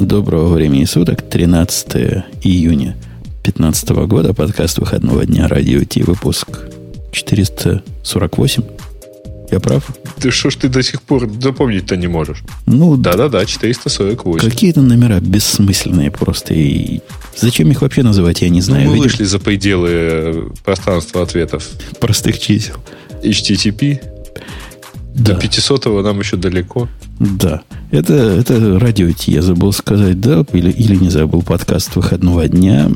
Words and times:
Доброго 0.00 0.54
времени 0.54 0.86
суток, 0.86 1.20
13 1.20 2.24
июня 2.42 2.96
2015 3.44 3.90
года, 4.08 4.32
подкаст 4.32 4.78
выходного 4.78 5.26
дня 5.26 5.46
Радио 5.46 5.84
Ти, 5.84 6.02
выпуск 6.02 6.48
448. 7.12 8.62
Я 9.50 9.60
прав? 9.60 9.86
Ты 10.18 10.30
что 10.30 10.48
ж 10.48 10.56
ты 10.56 10.68
до 10.70 10.82
сих 10.82 11.02
пор 11.02 11.28
запомнить-то 11.40 11.96
не 11.98 12.06
можешь? 12.06 12.42
Ну, 12.64 12.96
Да-да-да, 12.96 13.44
448. 13.44 14.48
Какие-то 14.48 14.80
номера 14.80 15.20
бессмысленные 15.20 16.10
просто. 16.10 16.54
И 16.54 17.00
зачем 17.36 17.70
их 17.70 17.82
вообще 17.82 18.02
называть, 18.02 18.40
я 18.40 18.48
не 18.48 18.62
знаю. 18.62 18.84
Ну, 18.84 18.90
мы 18.92 18.96
Видишь, 18.96 19.12
вышли 19.12 19.24
за 19.24 19.38
пределы 19.38 20.50
пространства 20.64 21.22
ответов. 21.22 21.68
простых 22.00 22.38
чисел. 22.38 22.76
HTTP. 23.22 24.00
Да, 25.14 25.34
До 25.34 25.40
500 25.40 25.84
нам 26.02 26.20
еще 26.20 26.38
далеко. 26.38 26.88
да. 27.18 27.60
Это, 27.90 28.14
это 28.14 28.78
радио 28.78 29.10
Ти, 29.10 29.32
я 29.32 29.42
забыл 29.42 29.72
сказать, 29.72 30.20
да, 30.20 30.44
или, 30.52 30.70
или 30.70 30.94
не 30.94 31.10
забыл, 31.10 31.42
подкаст 31.42 31.96
выходного 31.96 32.46
дня. 32.46 32.88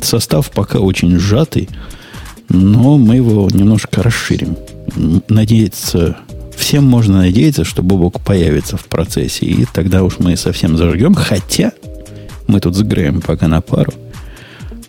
Состав 0.00 0.50
пока 0.50 0.78
очень 0.78 1.18
сжатый, 1.18 1.68
но 2.48 2.96
мы 2.96 3.16
его 3.16 3.46
немножко 3.52 4.02
расширим. 4.02 4.56
Надеяться, 5.28 6.16
всем 6.56 6.84
можно 6.84 7.18
надеяться, 7.18 7.64
что 7.64 7.82
Бобок 7.82 8.20
появится 8.20 8.78
в 8.78 8.86
процессе, 8.86 9.44
и 9.44 9.66
тогда 9.66 10.02
уж 10.02 10.18
мы 10.18 10.34
совсем 10.38 10.78
зажгем. 10.78 11.14
Хотя 11.14 11.72
мы 12.46 12.60
тут 12.60 12.74
с 12.74 12.80
Греем 12.80 13.20
пока 13.20 13.48
на 13.48 13.60
пару. 13.60 13.92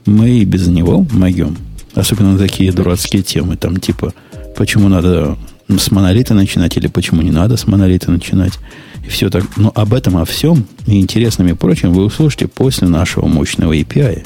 Мы 0.06 0.30
и 0.30 0.46
без 0.46 0.68
него 0.68 1.06
могем. 1.12 1.58
Особенно 1.96 2.38
такие 2.38 2.72
дурацкие 2.72 3.24
темы, 3.24 3.58
там 3.58 3.76
типа, 3.76 4.14
почему 4.56 4.88
надо 4.88 5.38
с 5.78 5.92
монолита 5.92 6.34
начинать 6.34 6.78
или 6.78 6.88
почему 6.88 7.22
не 7.22 7.32
надо 7.32 7.58
с 7.58 7.68
монолита 7.68 8.10
начинать. 8.10 8.54
И 9.06 9.10
все 9.10 9.30
так. 9.30 9.46
Но 9.58 9.72
об 9.76 9.94
этом, 9.94 10.18
о 10.18 10.26
всем 10.26 10.66
и 10.88 11.00
интересном 11.00 11.48
и 11.48 11.54
прочем 11.54 11.94
вы 11.94 12.06
услышите 12.06 12.48
после 12.48 12.88
нашего 12.88 13.28
мощного 13.28 13.74
API. 13.74 14.26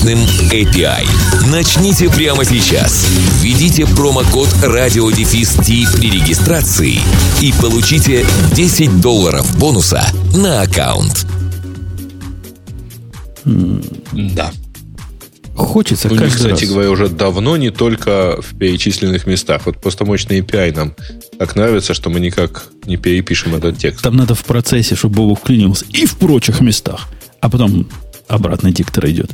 мощным 0.00 0.18
API. 0.50 1.06
Начните 1.50 2.08
прямо 2.08 2.44
сейчас. 2.44 3.06
Введите 3.42 3.86
промокод 3.86 4.48
радиодефис 4.62 5.56
Ти 5.64 5.86
при 5.94 6.10
регистрации 6.10 7.00
и 7.42 7.52
получите 7.60 8.24
10 8.54 9.00
долларов 9.00 9.58
бонуса 9.58 10.02
на 10.34 10.62
аккаунт. 10.62 11.26
Да. 13.44 14.52
Хочется 15.54 16.08
У 16.08 16.12
них, 16.12 16.20
каждый 16.20 16.36
кстати 16.36 16.64
раз. 16.64 16.70
говоря, 16.70 16.90
уже 16.90 17.08
давно 17.08 17.56
не 17.58 17.70
только 17.70 18.40
в 18.40 18.56
перечисленных 18.56 19.26
местах. 19.26 19.62
Вот 19.66 19.78
просто 19.78 20.06
мощный 20.06 20.40
API 20.40 20.74
нам 20.74 20.94
так 21.38 21.56
нравится, 21.56 21.92
что 21.92 22.08
мы 22.08 22.20
никак 22.20 22.68
не 22.86 22.96
перепишем 22.96 23.54
этот 23.54 23.76
текст. 23.76 24.02
Там 24.02 24.16
надо 24.16 24.34
в 24.34 24.44
процессе, 24.44 24.94
чтобы 24.94 25.16
Бобок 25.16 25.40
вклинился. 25.40 25.84
И 25.90 26.06
в 26.06 26.16
прочих 26.16 26.60
местах. 26.60 27.08
А 27.40 27.50
потом 27.50 27.86
обратно 28.28 28.72
диктор 28.72 29.06
идет. 29.10 29.30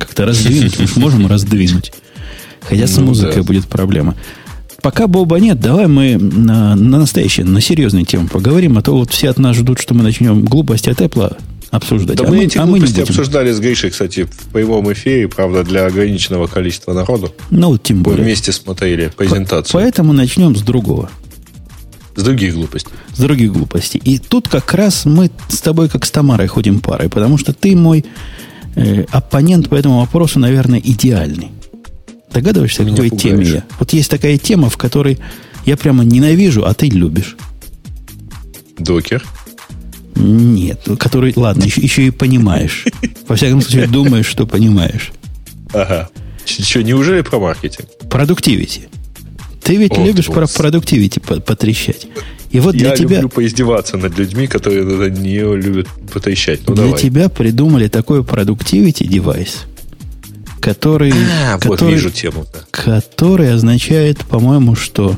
Как-то 0.00 0.24
раздвинуть. 0.24 0.78
Мы 0.80 0.88
можем 1.00 1.26
раздвинуть. 1.28 1.92
Хотя 2.62 2.86
с 2.88 2.96
Ну, 2.96 3.04
музыкой 3.06 3.42
будет 3.42 3.66
проблема. 3.66 4.16
Пока 4.82 5.06
Боба 5.06 5.38
нет, 5.38 5.60
давай 5.60 5.86
мы 5.86 6.16
на, 6.16 6.74
на 6.74 6.98
настоящие, 7.00 7.44
на 7.46 7.60
серьезные 7.60 8.04
темы 8.04 8.28
поговорим, 8.28 8.78
а 8.78 8.82
то 8.82 8.96
вот 8.96 9.10
все 9.12 9.28
от 9.28 9.38
нас 9.38 9.56
ждут, 9.56 9.78
что 9.78 9.94
мы 9.94 10.02
начнем 10.02 10.42
глупости 10.44 10.88
от 10.88 11.00
Apple 11.02 11.36
обсуждать. 11.70 12.16
Да 12.16 12.24
а 12.24 12.28
мы, 12.30 12.38
мы, 12.38 12.44
эти 12.44 12.56
а 12.58 12.62
мы 12.64 12.72
не 12.72 12.78
глупости 12.80 13.00
будем. 13.00 13.10
обсуждали 13.10 13.52
с 13.52 13.60
Гришей, 13.60 13.90
кстати, 13.90 14.24
в 14.24 14.48
прямом 14.52 14.90
эфире, 14.92 15.28
правда, 15.28 15.64
для 15.64 15.86
ограниченного 15.86 16.46
количества 16.46 16.94
народу. 16.94 17.32
Ну, 17.50 17.68
вот 17.68 17.82
тем 17.82 17.98
Мы 17.98 18.02
более. 18.04 18.24
вместе 18.24 18.52
смотрели 18.52 19.12
презентацию. 19.14 19.72
Поэтому 19.80 20.12
начнем 20.14 20.56
с 20.56 20.62
другого. 20.62 21.10
С 22.16 22.22
других 22.22 22.54
глупостей. 22.54 22.90
с 23.14 23.18
других 23.18 23.52
глупостей. 23.52 24.00
И 24.04 24.18
тут 24.18 24.48
как 24.48 24.72
раз 24.74 25.04
мы 25.04 25.30
с 25.48 25.60
тобой 25.60 25.88
как 25.88 26.04
с 26.04 26.10
Тамарой 26.10 26.48
ходим 26.48 26.80
парой, 26.80 27.08
потому 27.08 27.38
что 27.38 27.52
ты 27.52 27.76
мой 27.76 28.04
э, 28.76 29.04
оппонент 29.10 29.68
по 29.68 29.74
этому 29.74 30.00
вопросу, 30.00 30.38
наверное, 30.38 30.80
идеальный. 30.80 31.48
Догадываешься, 32.32 32.82
Меня 32.84 32.96
какой 32.96 33.10
пугаешь. 33.10 33.22
теме 33.22 33.46
я? 33.46 33.64
Вот 33.78 33.92
есть 33.92 34.10
такая 34.10 34.38
тема, 34.38 34.70
в 34.70 34.76
которой 34.76 35.18
я 35.66 35.76
прямо 35.76 36.04
ненавижу, 36.04 36.64
а 36.64 36.74
ты 36.74 36.88
любишь. 36.88 37.36
Докер. 38.78 39.24
Нет, 40.14 40.86
который, 40.98 41.32
ладно, 41.36 41.64
еще, 41.64 41.80
еще 41.80 42.06
и 42.06 42.10
понимаешь. 42.10 42.84
Во 43.28 43.36
всяком 43.36 43.60
случае, 43.62 43.86
думаешь, 43.86 44.26
что 44.26 44.46
понимаешь. 44.46 45.12
Ага. 45.72 46.08
Что, 46.44 46.82
неужели 46.82 47.20
про 47.22 47.38
маркетинг? 47.38 47.88
Продуктивити. 48.10 48.88
Ты 49.70 49.76
ведь 49.76 49.92
Ох, 49.92 50.04
любишь 50.04 50.26
про 50.26 50.48
продуктивити 50.48 51.20
по- 51.20 51.38
потрещать. 51.40 52.08
И 52.50 52.58
вот 52.58 52.74
для 52.74 52.88
Я 52.88 52.96
тебя... 52.96 53.14
люблю 53.16 53.28
поиздеваться 53.28 53.96
над 53.96 54.18
людьми, 54.18 54.48
которые 54.48 54.82
нее 55.20 55.56
любят 55.56 55.86
потрещать. 56.12 56.62
Ну, 56.66 56.74
Для 56.74 56.86
давай. 56.86 57.00
тебя 57.00 57.28
придумали 57.28 57.86
такой 57.86 58.24
продуктивити 58.24 59.04
девайс, 59.04 59.58
который, 60.60 61.12
А, 61.12 61.58
вот 61.62 61.74
который, 61.78 61.94
вижу 61.94 62.10
тему. 62.10 62.44
да. 62.52 62.58
который 62.72 63.54
означает, 63.54 64.18
по-моему, 64.26 64.74
что 64.74 65.16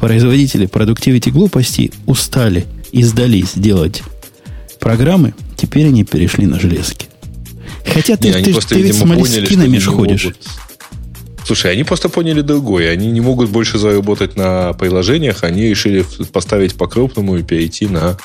производители 0.00 0.64
продуктивити 0.64 1.28
глупостей 1.28 1.92
устали 2.06 2.64
и 2.92 3.02
сдались 3.02 3.52
делать 3.54 4.02
программы, 4.78 5.34
теперь 5.58 5.88
они 5.88 6.04
перешли 6.04 6.46
на 6.46 6.58
железки. 6.58 7.06
Хотя 7.84 8.16
ты, 8.16 8.28
Не, 8.28 8.34
они 8.36 8.44
ты, 8.46 8.52
просто, 8.52 8.74
ты 8.76 8.80
ведь 8.80 8.94
с 8.94 8.96
видимо, 9.00 9.14
поняли, 9.16 9.46
не 9.66 9.80
ходишь. 9.80 10.24
могут- 10.24 10.38
Слушай, 11.50 11.72
они 11.72 11.82
просто 11.82 12.08
поняли 12.08 12.42
другое. 12.42 12.92
Они 12.92 13.10
не 13.10 13.20
могут 13.20 13.50
больше 13.50 13.76
заработать 13.76 14.36
на 14.36 14.72
приложениях. 14.74 15.42
Они 15.42 15.62
решили 15.62 16.06
поставить 16.32 16.76
по-крупному 16.76 17.38
и 17.38 17.42
перейти 17.42 17.88
на... 17.88 18.16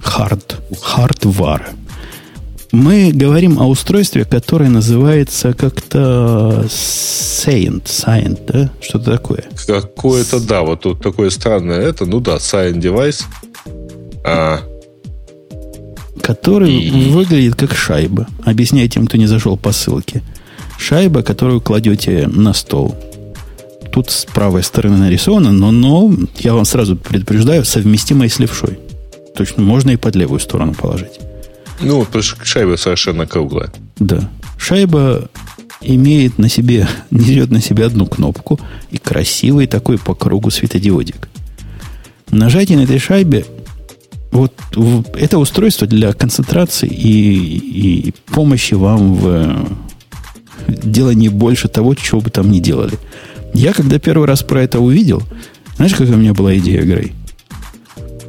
Хард. 0.00 0.60
Хардвар. 0.80 1.70
Мы 2.70 3.10
говорим 3.12 3.58
о 3.58 3.66
устройстве, 3.66 4.24
которое 4.24 4.70
называется 4.70 5.54
как-то 5.54 6.66
Saint, 6.68 7.82
Saint, 7.82 8.38
да? 8.46 8.70
Что-то 8.80 9.10
такое. 9.10 9.42
Какое-то, 9.66 10.38
да, 10.38 10.62
вот 10.62 10.82
тут 10.82 11.02
такое 11.02 11.30
странное 11.30 11.80
это. 11.80 12.06
Ну 12.06 12.20
да, 12.20 12.36
Sign 12.36 12.74
Device. 12.74 13.24
А, 14.24 14.60
который 16.22 16.74
И- 16.74 17.10
выглядит 17.10 17.56
как 17.56 17.74
шайба. 17.74 18.28
Объясняю 18.44 18.88
тем, 18.88 19.08
кто 19.08 19.16
не 19.16 19.26
зашел 19.26 19.56
по 19.56 19.72
ссылке. 19.72 20.22
Шайба, 20.78 21.22
которую 21.22 21.60
кладете 21.60 22.28
на 22.28 22.54
стол. 22.54 22.96
Тут 23.92 24.10
с 24.10 24.24
правой 24.24 24.62
стороны 24.62 24.96
нарисовано, 24.96 25.52
но, 25.52 25.70
но 25.70 26.14
я 26.38 26.54
вам 26.54 26.64
сразу 26.64 26.96
предупреждаю, 26.96 27.64
совместимой 27.64 28.30
с 28.30 28.38
левшой. 28.38 28.78
Точно 29.34 29.62
можно 29.62 29.90
и 29.90 29.96
под 29.96 30.14
левую 30.16 30.40
сторону 30.40 30.74
положить. 30.74 31.20
ну, 31.80 32.04
потому 32.04 32.22
что 32.22 32.44
шайба 32.44 32.76
совершенно 32.76 33.26
круглая. 33.26 33.72
Да. 33.98 34.30
Шайба 34.56 35.28
имеет 35.80 36.38
на 36.38 36.48
себе, 36.48 36.88
несет 37.10 37.50
на 37.50 37.60
себе 37.60 37.86
одну 37.86 38.06
кнопку 38.06 38.60
и 38.90 38.98
красивый 38.98 39.66
такой 39.66 39.98
по 39.98 40.14
кругу 40.14 40.50
светодиодик. 40.50 41.28
Нажатие 42.30 42.78
на 42.78 42.82
этой 42.82 42.98
шайбе 42.98 43.46
вот 44.30 44.52
это 45.14 45.38
устройство 45.38 45.86
для 45.86 46.12
концентрации 46.12 46.88
и, 46.88 48.08
и 48.08 48.14
помощи 48.26 48.74
вам 48.74 49.14
в 49.14 49.68
э, 50.68 50.72
делании 50.82 51.28
больше 51.28 51.68
того, 51.68 51.94
чего 51.94 52.20
бы 52.20 52.30
там 52.30 52.50
ни 52.50 52.60
делали. 52.60 52.94
Я 53.54 53.72
когда 53.72 53.98
первый 53.98 54.26
раз 54.26 54.42
про 54.42 54.62
это 54.62 54.78
увидел, 54.78 55.22
знаешь, 55.76 55.94
какая 55.94 56.14
у 56.14 56.18
меня 56.18 56.34
была 56.34 56.56
идея, 56.58 56.82
Грей? 56.82 57.12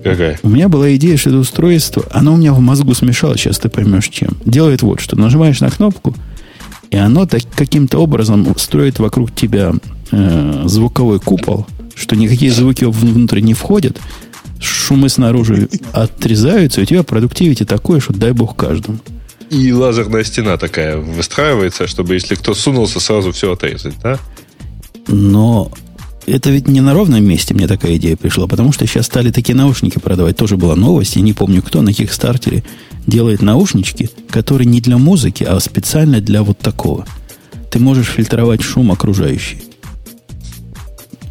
Какая? 0.04 0.40
У 0.44 0.50
меня 0.50 0.70
была 0.70 0.96
идея, 0.96 1.18
что 1.18 1.30
это 1.30 1.40
устройство, 1.40 2.06
оно 2.12 2.34
у 2.34 2.38
меня 2.38 2.54
в 2.54 2.60
мозгу 2.60 2.94
смешалось, 2.94 3.42
сейчас 3.42 3.60
ты 3.60 3.70
поймешь 3.70 4.08
чем. 4.08 4.38
Делает 4.46 4.82
вот 4.82 5.02
что. 5.02 5.18
Нажимаешь 5.18 5.60
на 5.60 5.70
кнопку, 5.70 6.16
и 6.90 6.96
оно 6.96 7.26
так, 7.26 7.42
каким-то 7.56 8.00
образом 8.00 8.48
строит 8.58 9.00
вокруг 9.00 9.36
тебя 9.36 9.74
э, 10.12 10.64
звуковой 10.66 11.20
купол, 11.20 11.68
что 11.96 12.16
никакие 12.16 12.52
звуки 12.52 12.86
вн- 12.86 13.14
внутрь 13.14 13.42
не 13.42 13.54
входят, 13.54 14.00
шумы 14.60 15.10
снаружи 15.10 15.70
отрезаются, 15.92 16.80
и 16.80 16.84
у 16.84 16.88
тебя 16.88 17.04
продуктивити 17.04 17.66
такое, 17.66 18.00
что 18.00 18.14
дай 18.14 18.32
бог 18.32 18.56
каждому. 18.56 19.00
И 19.50 19.72
лазерная 19.74 20.24
стена 20.24 20.58
такая 20.58 20.98
выстраивается, 20.98 21.88
чтобы 21.88 22.14
если 22.14 22.36
кто 22.36 22.54
сунулся, 22.54 23.00
сразу 23.00 23.32
все 23.32 23.54
отрезать, 23.54 23.96
да? 24.02 24.20
Но 25.08 25.72
это 26.28 26.52
ведь 26.52 26.68
не 26.68 26.82
на 26.82 26.94
ровном 26.94 27.24
месте 27.24 27.54
мне 27.56 27.68
такая 27.68 27.96
идея 27.96 28.16
пришла, 28.16 28.48
потому 28.48 28.72
что 28.72 28.86
сейчас 28.86 29.08
стали 29.08 29.32
такие 29.32 29.56
наушники 29.56 29.98
продавать. 29.98 30.38
Тоже 30.38 30.58
была 30.58 30.76
новость, 30.76 31.16
я 31.16 31.24
не 31.24 31.34
помню 31.34 31.64
кто, 31.64 31.82
на 31.82 31.94
Кикстартере 31.94 32.64
делает 33.08 33.42
наушнички, 33.42 34.10
которые 34.30 34.68
не 34.68 34.82
для 34.82 34.98
музыки, 34.98 35.44
а 35.44 35.60
специально 35.60 36.22
для 36.22 36.44
вот 36.44 36.60
такого. 36.60 37.08
Ты 37.72 37.80
можешь 37.80 38.08
фильтровать 38.08 38.62
шум 38.62 38.92
окружающий. 38.92 39.64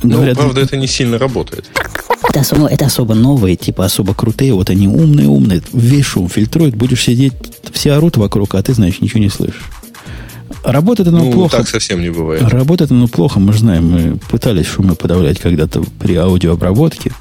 Ну, 0.03 0.17
Говорят, 0.17 0.37
правда, 0.37 0.61
это 0.61 0.77
не 0.77 0.87
сильно 0.87 1.19
работает. 1.19 1.67
Это 2.29 2.41
особо, 2.41 2.67
это 2.67 2.87
особо 2.87 3.15
новые, 3.15 3.57
типа 3.57 3.85
особо 3.85 4.15
крутые. 4.15 4.53
Вот 4.55 4.71
они 4.71 4.89
умные-умные. 4.89 5.63
Весь 5.73 6.07
шум 6.07 6.29
фильтруют. 6.29 6.75
Будешь 6.75 7.03
сидеть, 7.03 7.33
все 7.73 7.93
орут 7.93 8.17
вокруг, 8.17 8.55
а 8.55 8.63
ты, 8.63 8.75
знаешь, 8.75 9.01
ничего 9.01 9.21
не 9.21 9.31
слышишь. 9.31 9.65
Работает 10.65 11.09
оно 11.09 11.25
ну, 11.25 11.33
плохо. 11.33 11.59
так 11.59 11.69
совсем 11.69 12.01
не 12.01 12.11
бывает. 12.11 12.43
Работает 12.43 12.91
оно 12.91 13.07
плохо, 13.09 13.39
мы 13.39 13.53
знаем. 13.53 13.91
Мы 13.91 14.19
пытались 14.31 14.67
шумы 14.67 14.95
подавлять 14.95 15.39
когда-то 15.39 15.83
при 15.99 16.17
аудиообработке. 16.17 17.13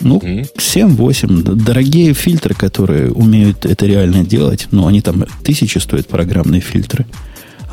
Ну, 0.00 0.18
mm-hmm. 0.18 0.48
7-8. 0.56 1.54
Дорогие 1.54 2.12
фильтры, 2.14 2.54
которые 2.54 3.12
умеют 3.12 3.64
это 3.64 3.86
реально 3.86 4.24
делать, 4.24 4.66
ну, 4.72 4.86
они 4.86 5.00
там 5.00 5.24
тысячи 5.44 5.78
стоят, 5.78 6.08
программные 6.08 6.60
фильтры. 6.60 7.06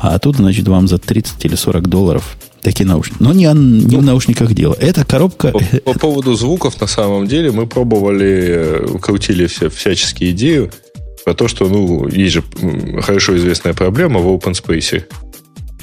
А 0.00 0.18
тут, 0.18 0.36
значит, 0.36 0.66
вам 0.68 0.88
за 0.88 0.98
30 0.98 1.44
или 1.44 1.56
40 1.56 1.88
долларов 1.88 2.36
такие 2.62 2.86
наушники. 2.86 3.18
Но 3.20 3.32
не, 3.32 3.44
не 3.44 3.96
ну, 3.96 3.98
в 3.98 4.02
наушниках 4.02 4.54
дело. 4.54 4.76
Это 4.78 5.04
коробка... 5.04 5.50
По, 5.50 5.60
по 5.92 5.98
поводу 5.98 6.34
звуков, 6.34 6.80
на 6.80 6.86
самом 6.86 7.26
деле, 7.26 7.50
мы 7.50 7.66
пробовали, 7.66 8.46
э, 8.48 8.98
крутили 9.00 9.46
все, 9.46 9.68
всяческие 9.68 10.30
идеи 10.30 10.70
про 11.24 11.34
то, 11.34 11.48
что, 11.48 11.68
ну, 11.68 12.08
есть 12.08 12.34
же 12.34 12.42
хорошо 13.00 13.36
известная 13.36 13.74
проблема 13.74 14.20
в 14.20 14.26
open 14.28 14.52
space, 14.52 15.04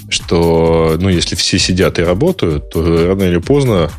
что, 0.10 0.98
ну, 1.00 1.10
если 1.10 1.36
все 1.36 1.60
сидят 1.60 2.00
и 2.00 2.04
работают, 2.04 2.69
то 2.69 3.07
рано 3.07 3.24
или 3.24 3.39
поздно 3.39 3.92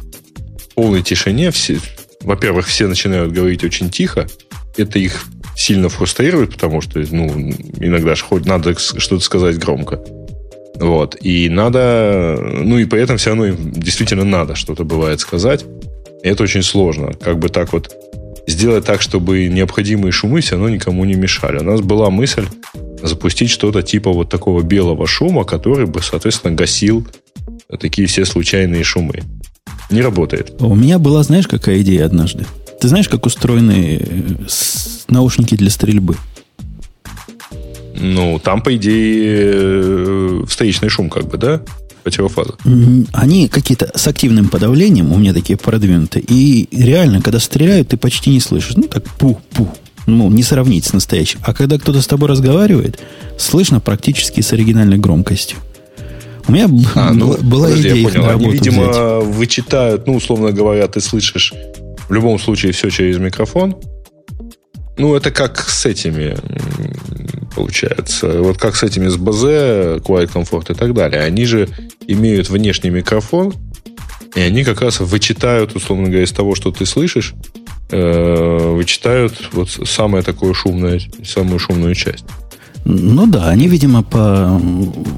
в 0.58 0.75
полной 0.75 1.02
тишине 1.02 1.50
все, 1.50 1.79
во-первых, 2.23 2.67
все 2.67 2.87
начинают 2.87 3.32
говорить 3.32 3.64
очень 3.64 3.90
тихо, 3.90 4.26
это 4.76 4.99
их 4.99 5.25
сильно 5.56 5.88
фрустрирует, 5.88 6.52
потому 6.52 6.81
что, 6.81 7.00
ну, 7.11 7.29
иногда 7.81 8.14
же 8.14 8.25
хоть 8.25 8.46
надо 8.46 8.79
что-то 8.79 9.20
сказать 9.20 9.58
громко. 9.58 10.00
Вот. 10.76 11.17
И 11.20 11.49
надо... 11.49 12.38
Ну, 12.40 12.79
и 12.79 12.85
при 12.85 13.02
этом 13.02 13.17
все 13.17 13.31
равно 13.31 13.46
им 13.46 13.73
действительно 13.73 14.25
надо 14.25 14.55
что-то 14.55 14.85
бывает 14.85 15.19
сказать. 15.19 15.64
И 16.23 16.29
это 16.29 16.44
очень 16.44 16.62
сложно. 16.62 17.12
Как 17.14 17.38
бы 17.38 17.49
так 17.49 17.73
вот 17.73 17.93
сделать 18.49 18.85
так, 18.85 19.03
чтобы 19.03 19.47
необходимые 19.47 20.11
шумы 20.11 20.41
все 20.41 20.53
равно 20.53 20.71
никому 20.71 21.05
не 21.05 21.15
мешали. 21.15 21.59
У 21.59 21.65
нас 21.65 21.81
была 21.81 22.11
мысль 22.11 22.47
запустить 23.03 23.50
что-то 23.50 23.83
типа 23.83 24.11
вот 24.11 24.29
такого 24.29 24.62
белого 24.62 25.06
шума, 25.06 25.45
который 25.45 25.87
бы, 25.87 26.03
соответственно, 26.03 26.55
гасил 26.55 27.06
такие 27.79 28.09
все 28.09 28.25
случайные 28.25 28.83
шумы. 28.83 29.23
Не 29.91 30.00
работает. 30.00 30.55
У 30.61 30.75
меня 30.75 30.99
была, 30.99 31.23
знаешь, 31.23 31.47
какая 31.47 31.81
идея 31.83 32.06
однажды? 32.06 32.47
Ты 32.81 32.89
знаешь, 32.89 33.09
как 33.09 33.27
устроены 33.27 34.00
э, 34.00 34.35
наушники 35.09 35.55
для 35.55 35.71
стрельбы? 35.71 36.17
Ну, 37.95 38.39
там, 38.39 38.62
по 38.62 38.75
идее, 38.77 39.50
э, 39.55 40.43
встречный 40.47 40.89
шум, 40.89 41.11
как 41.11 41.27
бы, 41.27 41.37
да? 41.37 41.62
Противофаза. 42.08 42.55
Они 43.12 43.49
какие-то 43.49 43.90
с 43.94 44.06
активным 44.08 44.49
подавлением, 44.49 45.12
у 45.12 45.19
меня 45.19 45.34
такие 45.34 45.58
продвинутые, 45.58 46.25
и 46.26 46.69
реально, 46.72 47.20
когда 47.20 47.38
стреляют, 47.38 47.88
ты 47.88 47.99
почти 47.99 48.31
не 48.31 48.40
слышишь. 48.40 48.76
Ну, 48.76 48.84
так 48.84 49.05
пух-пух. 49.19 49.69
Ну, 50.06 50.31
не 50.31 50.43
сравнить 50.43 50.87
с 50.87 50.94
настоящим. 50.94 51.38
А 51.43 51.52
когда 51.52 51.78
кто-то 51.78 52.00
с 52.00 52.06
тобой 52.06 52.31
разговаривает, 52.31 52.99
слышно 53.37 53.78
практически 53.78 54.40
с 54.40 54.55
оригинальной 54.55 54.96
громкостью. 54.96 55.58
У 56.46 56.52
меня 56.52 56.70
а, 56.94 57.12
ну, 57.12 57.37
была 57.43 57.66
подожди, 57.66 57.88
идея 57.90 57.96
я 57.96 58.08
понял. 58.08 58.28
Они, 58.31 58.49
видимо, 58.49 58.88
взять. 58.88 59.37
вычитают, 59.37 60.06
ну, 60.06 60.14
условно 60.14 60.50
говоря, 60.50 60.88
ты 60.88 61.02
слышишь 61.02 61.52
в 62.08 62.12
любом 62.14 62.38
случае 62.38 62.72
все 62.72 62.88
через 62.88 63.19
микрофон. 63.19 63.76
Ну, 64.96 65.14
это 65.14 65.31
как 65.31 65.61
с 65.61 65.84
этими, 65.84 66.38
получается. 67.58 68.40
Вот 68.40 68.56
как 68.56 68.76
с 68.76 68.84
этими 68.84 69.08
с 69.08 69.16
Bose, 69.16 70.00
Quiet 70.00 70.32
Comfort 70.32 70.72
и 70.72 70.75
так 70.75 70.94
далее. 70.94 71.22
Они 71.22 71.44
же 71.44 71.69
имеют 72.06 72.49
внешний 72.49 72.90
микрофон, 72.90 73.52
и 74.37 74.40
они 74.40 74.62
как 74.62 74.81
раз 74.81 75.00
вычитают, 75.00 75.75
условно 75.75 76.06
говоря, 76.06 76.22
из 76.22 76.31
того, 76.31 76.55
что 76.55 76.70
ты 76.70 76.87
слышишь, 76.87 77.34
э, 77.90 78.72
вычитают 78.76 79.49
вот 79.52 79.70
самое 79.70 80.22
такое 80.22 80.55
шумное, 80.55 81.00
самую 81.25 81.58
шумную 81.58 81.96
часть. 81.96 82.25
Ну 82.84 83.26
да, 83.26 83.49
они, 83.49 83.66
видимо, 83.66 84.04
по 84.04 84.61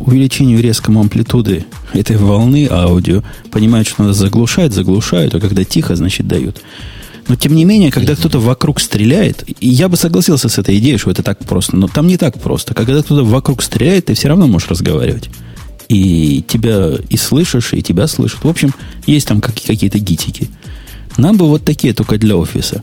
увеличению 0.06 0.62
резкому 0.62 1.00
амплитуды 1.00 1.66
этой 1.92 2.16
волны 2.16 2.68
аудио 2.70 3.22
понимают, 3.52 3.86
что 3.86 4.02
надо 4.02 4.14
заглушать, 4.14 4.72
заглушают, 4.72 5.34
а 5.34 5.40
когда 5.40 5.62
тихо, 5.62 5.94
значит, 5.94 6.26
дают. 6.26 6.62
Но 7.30 7.36
тем 7.36 7.54
не 7.54 7.64
менее, 7.64 7.92
когда 7.92 8.16
кто-то 8.16 8.40
вокруг 8.40 8.80
стреляет, 8.80 9.44
и 9.60 9.68
я 9.68 9.88
бы 9.88 9.96
согласился 9.96 10.48
с 10.48 10.58
этой 10.58 10.78
идеей, 10.78 10.98
что 10.98 11.12
это 11.12 11.22
так 11.22 11.38
просто, 11.38 11.76
но 11.76 11.86
там 11.86 12.08
не 12.08 12.16
так 12.16 12.40
просто. 12.40 12.74
Когда 12.74 13.00
кто-то 13.04 13.24
вокруг 13.24 13.62
стреляет, 13.62 14.06
ты 14.06 14.14
все 14.14 14.26
равно 14.26 14.48
можешь 14.48 14.68
разговаривать. 14.68 15.30
И 15.88 16.44
тебя 16.48 16.90
и 17.08 17.16
слышишь, 17.16 17.72
и 17.72 17.82
тебя 17.82 18.08
слышат. 18.08 18.42
В 18.42 18.48
общем, 18.48 18.74
есть 19.06 19.28
там 19.28 19.40
какие-то 19.40 20.00
гитики. 20.00 20.48
Нам 21.18 21.36
бы 21.36 21.46
вот 21.46 21.64
такие 21.64 21.94
только 21.94 22.18
для 22.18 22.36
офиса. 22.36 22.82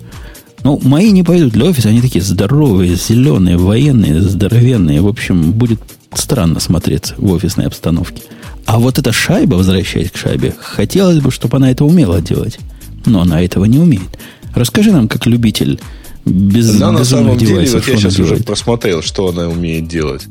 Ну, 0.63 0.79
мои 0.81 1.11
не 1.11 1.23
пойдут 1.23 1.51
для 1.51 1.65
офиса, 1.65 1.89
они 1.89 1.99
такие 1.99 2.23
здоровые, 2.23 2.95
зеленые, 2.95 3.57
военные, 3.57 4.21
здоровенные. 4.21 5.01
В 5.01 5.07
общем, 5.09 5.51
будет 5.51 5.81
странно 6.13 6.61
смотреться 6.61 7.15
в 7.17 7.29
офисной 7.33 7.65
обстановке. 7.65 8.23
А 8.65 8.79
вот 8.79 8.97
эта 8.97 9.11
шайба, 9.11 9.55
возвращаясь 9.55 10.09
к 10.09 10.15
шайбе, 10.15 10.55
хотелось 10.57 11.19
бы, 11.19 11.31
чтобы 11.31 11.57
она 11.57 11.69
это 11.69 11.83
умела 11.83 12.21
делать. 12.21 12.59
Но 13.05 13.21
она 13.21 13.41
этого 13.41 13.65
не 13.65 13.79
умеет. 13.79 14.17
Расскажи 14.57 14.91
нам, 14.91 15.07
как 15.07 15.25
любитель 15.25 15.79
без 16.25 16.75
Она 16.75 16.91
на 16.91 17.05
самом 17.05 17.37
деле, 17.37 17.69
вот 17.71 17.87
я 17.87 17.97
сейчас 17.97 18.15
делает. 18.15 18.33
уже 18.33 18.43
просмотрел, 18.43 19.01
что 19.01 19.29
она 19.29 19.47
умеет 19.47 19.87
делать. 19.87 20.27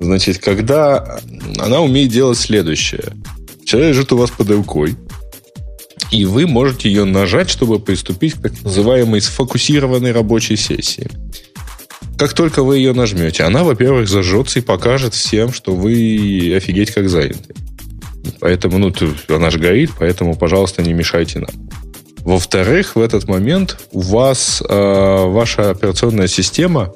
Значит, 0.00 0.38
когда 0.38 1.20
она 1.58 1.80
умеет 1.80 2.10
делать 2.10 2.38
следующее. 2.38 3.12
Человек 3.64 3.94
лежит 3.94 4.12
у 4.12 4.16
вас 4.16 4.30
под 4.30 4.50
рукой, 4.50 4.96
и 6.10 6.24
вы 6.24 6.46
можете 6.46 6.88
ее 6.88 7.04
нажать, 7.04 7.48
чтобы 7.48 7.78
приступить 7.78 8.34
к 8.34 8.42
так 8.42 8.52
называемой 8.62 9.20
сфокусированной 9.20 10.12
рабочей 10.12 10.56
сессии. 10.56 11.08
Как 12.18 12.34
только 12.34 12.64
вы 12.64 12.78
ее 12.78 12.92
нажмете, 12.92 13.44
она, 13.44 13.62
во-первых, 13.62 14.08
зажжется 14.08 14.58
и 14.58 14.62
покажет 14.62 15.14
всем, 15.14 15.52
что 15.52 15.74
вы 15.74 16.52
офигеть 16.56 16.90
как 16.90 17.08
заняты. 17.08 17.54
Поэтому, 18.40 18.78
ну, 18.78 18.92
она 19.28 19.50
же 19.50 19.58
горит, 19.58 19.92
поэтому, 19.98 20.34
пожалуйста, 20.34 20.82
не 20.82 20.92
мешайте 20.92 21.38
нам. 21.38 21.69
Во-вторых, 22.24 22.96
в 22.96 23.00
этот 23.00 23.28
момент 23.28 23.78
у 23.92 24.00
вас 24.00 24.62
э, 24.66 25.24
ваша 25.26 25.70
операционная 25.70 26.28
система 26.28 26.92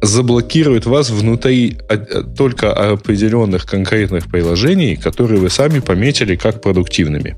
заблокирует 0.00 0.86
вас 0.86 1.10
внутри 1.10 1.76
э, 1.88 2.22
только 2.36 2.72
определенных 2.72 3.66
конкретных 3.66 4.26
приложений, 4.26 4.96
которые 4.96 5.40
вы 5.40 5.50
сами 5.50 5.80
пометили 5.80 6.36
как 6.36 6.62
продуктивными. 6.62 7.36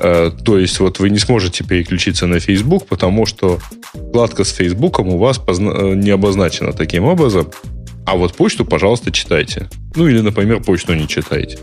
Э, 0.00 0.30
то 0.44 0.58
есть 0.58 0.78
вот 0.80 0.98
вы 0.98 1.10
не 1.10 1.18
сможете 1.18 1.64
переключиться 1.64 2.26
на 2.26 2.40
Facebook, 2.40 2.86
потому 2.86 3.26
что 3.26 3.58
вкладка 3.92 4.44
с 4.44 4.50
Facebook 4.50 4.98
у 5.00 5.18
вас 5.18 5.40
э, 5.46 5.94
не 5.94 6.10
обозначена 6.10 6.72
таким 6.72 7.04
образом. 7.04 7.50
А 8.06 8.16
вот 8.16 8.34
почту, 8.34 8.64
пожалуйста, 8.64 9.12
читайте. 9.12 9.68
Ну 9.94 10.08
или, 10.08 10.20
например, 10.20 10.62
почту 10.62 10.94
не 10.94 11.06
читайте. 11.06 11.58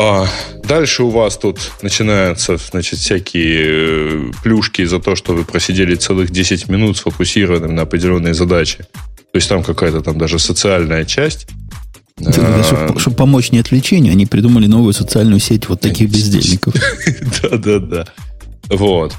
А 0.00 0.28
дальше 0.62 1.02
у 1.02 1.10
вас 1.10 1.36
тут 1.36 1.58
начинаются, 1.82 2.56
значит, 2.56 3.00
всякие 3.00 4.28
э, 4.28 4.32
плюшки 4.44 4.84
за 4.84 5.00
то, 5.00 5.16
что 5.16 5.32
вы 5.32 5.44
просидели 5.44 5.96
целых 5.96 6.30
10 6.30 6.68
минут 6.68 6.98
сфокусированным 6.98 7.74
на 7.74 7.82
определенные 7.82 8.32
задачи. 8.32 8.78
То 8.78 9.34
есть 9.34 9.48
там 9.48 9.64
какая-то 9.64 10.00
там 10.00 10.16
даже 10.16 10.38
социальная 10.38 11.04
часть. 11.04 11.48
Да, 12.16 12.62
чтобы, 12.62 13.00
чтобы 13.00 13.16
помочь 13.16 13.50
не 13.50 13.58
отвлечению, 13.58 14.12
они 14.12 14.24
придумали 14.24 14.68
новую 14.68 14.92
социальную 14.92 15.40
сеть 15.40 15.68
вот 15.68 15.80
таких 15.80 16.12
бездельников. 16.12 16.74
Да-да-да. 17.42 18.06
Вот. 18.68 19.14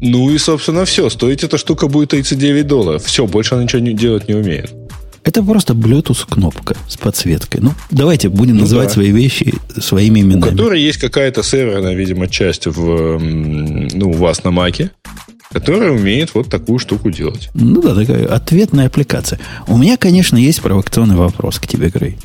Ну 0.00 0.30
и, 0.30 0.38
собственно, 0.38 0.86
все. 0.86 1.10
Стоит 1.10 1.44
эта 1.44 1.58
штука 1.58 1.86
будет 1.86 2.10
39 2.10 2.66
долларов. 2.66 3.04
Все, 3.04 3.26
больше 3.26 3.56
она 3.56 3.64
ничего 3.64 3.80
делать 3.80 4.26
не 4.26 4.34
умеет. 4.34 4.72
Это 5.24 5.42
просто 5.42 5.72
Bluetooth 5.72 6.26
кнопка 6.28 6.76
с 6.86 6.96
подсветкой. 6.98 7.62
Ну, 7.62 7.72
давайте 7.90 8.28
будем 8.28 8.56
ну, 8.56 8.60
называть 8.62 8.88
да. 8.88 8.94
свои 8.94 9.10
вещи 9.10 9.54
своими 9.78 10.20
именами. 10.20 10.48
У 10.48 10.50
которой 10.50 10.80
есть 10.80 10.98
какая-то 10.98 11.42
серверная, 11.42 11.94
видимо, 11.94 12.28
часть 12.28 12.66
в, 12.66 13.18
ну, 13.18 14.10
у 14.10 14.12
вас 14.12 14.44
на 14.44 14.50
Маке, 14.50 14.90
которая 15.50 15.92
умеет 15.92 16.34
вот 16.34 16.50
такую 16.50 16.78
штуку 16.78 17.10
делать. 17.10 17.48
Ну 17.54 17.80
да, 17.80 17.94
такая 17.94 18.26
ответная 18.26 18.86
аппликация. 18.86 19.40
У 19.66 19.78
меня, 19.78 19.96
конечно, 19.96 20.36
есть 20.36 20.60
провокационный 20.60 21.16
вопрос 21.16 21.58
к 21.58 21.66
тебе, 21.66 21.88
Грей. 21.88 22.18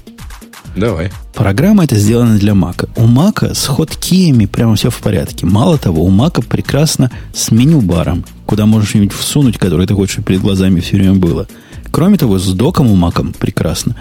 Давай. 0.75 1.09
Программа 1.33 1.85
это 1.85 1.95
сделана 1.95 2.37
для 2.37 2.53
Мака. 2.53 2.89
У 2.95 3.05
Мака 3.05 3.53
с 3.53 3.65
хоткиями 3.65 4.45
прямо 4.45 4.75
все 4.75 4.89
в 4.89 4.97
порядке. 4.97 5.45
Мало 5.45 5.77
того, 5.77 6.03
у 6.03 6.09
Мака 6.09 6.41
прекрасно 6.41 7.11
с 7.33 7.51
меню-баром, 7.51 8.25
куда 8.45 8.65
можешь 8.65 8.89
что-нибудь 8.89 9.13
всунуть, 9.13 9.57
которое 9.57 9.87
ты 9.87 9.93
хочешь, 9.93 10.13
чтобы 10.13 10.27
перед 10.27 10.41
глазами 10.41 10.79
все 10.79 10.97
время 10.97 11.15
было. 11.15 11.47
Кроме 11.91 12.17
того, 12.17 12.39
с 12.39 12.53
доком 12.53 12.91
у 12.91 12.95
Маком 12.95 13.33
прекрасно. 13.33 13.95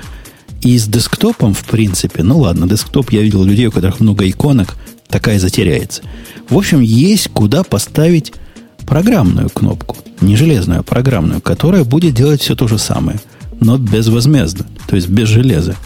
И 0.60 0.76
с 0.76 0.86
десктопом, 0.86 1.54
в 1.54 1.64
принципе, 1.64 2.22
ну 2.22 2.38
ладно, 2.40 2.68
десктоп 2.68 3.10
я 3.10 3.22
видел 3.22 3.44
людей, 3.44 3.66
у 3.66 3.70
которых 3.70 4.00
много 4.00 4.28
иконок, 4.28 4.76
такая 5.08 5.38
затеряется. 5.38 6.02
В 6.48 6.56
общем, 6.56 6.80
есть 6.80 7.28
куда 7.28 7.62
поставить 7.62 8.32
программную 8.86 9.50
кнопку. 9.50 9.96
Не 10.20 10.36
железную, 10.36 10.80
а 10.80 10.82
программную, 10.82 11.40
которая 11.40 11.84
будет 11.84 12.14
делать 12.14 12.40
все 12.40 12.56
то 12.56 12.66
же 12.66 12.78
самое, 12.78 13.20
но 13.60 13.78
безвозмездно, 13.78 14.66
то 14.88 14.96
есть 14.96 15.08
без 15.08 15.28
железа. 15.28 15.76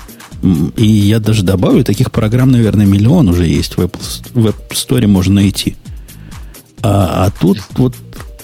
И 0.77 0.87
я 0.87 1.21
даже 1.21 1.43
добавлю, 1.43 1.85
таких 1.85 2.11
программ, 2.11 2.51
наверное, 2.51 2.87
миллион 2.87 3.29
уже 3.29 3.47
есть 3.47 3.77
в 3.77 3.81
App 3.81 4.71
Store 4.71 5.07
можно 5.07 5.35
найти. 5.35 5.77
А, 6.83 7.27
а 7.27 7.31
тут 7.31 7.61
вот 7.77 7.95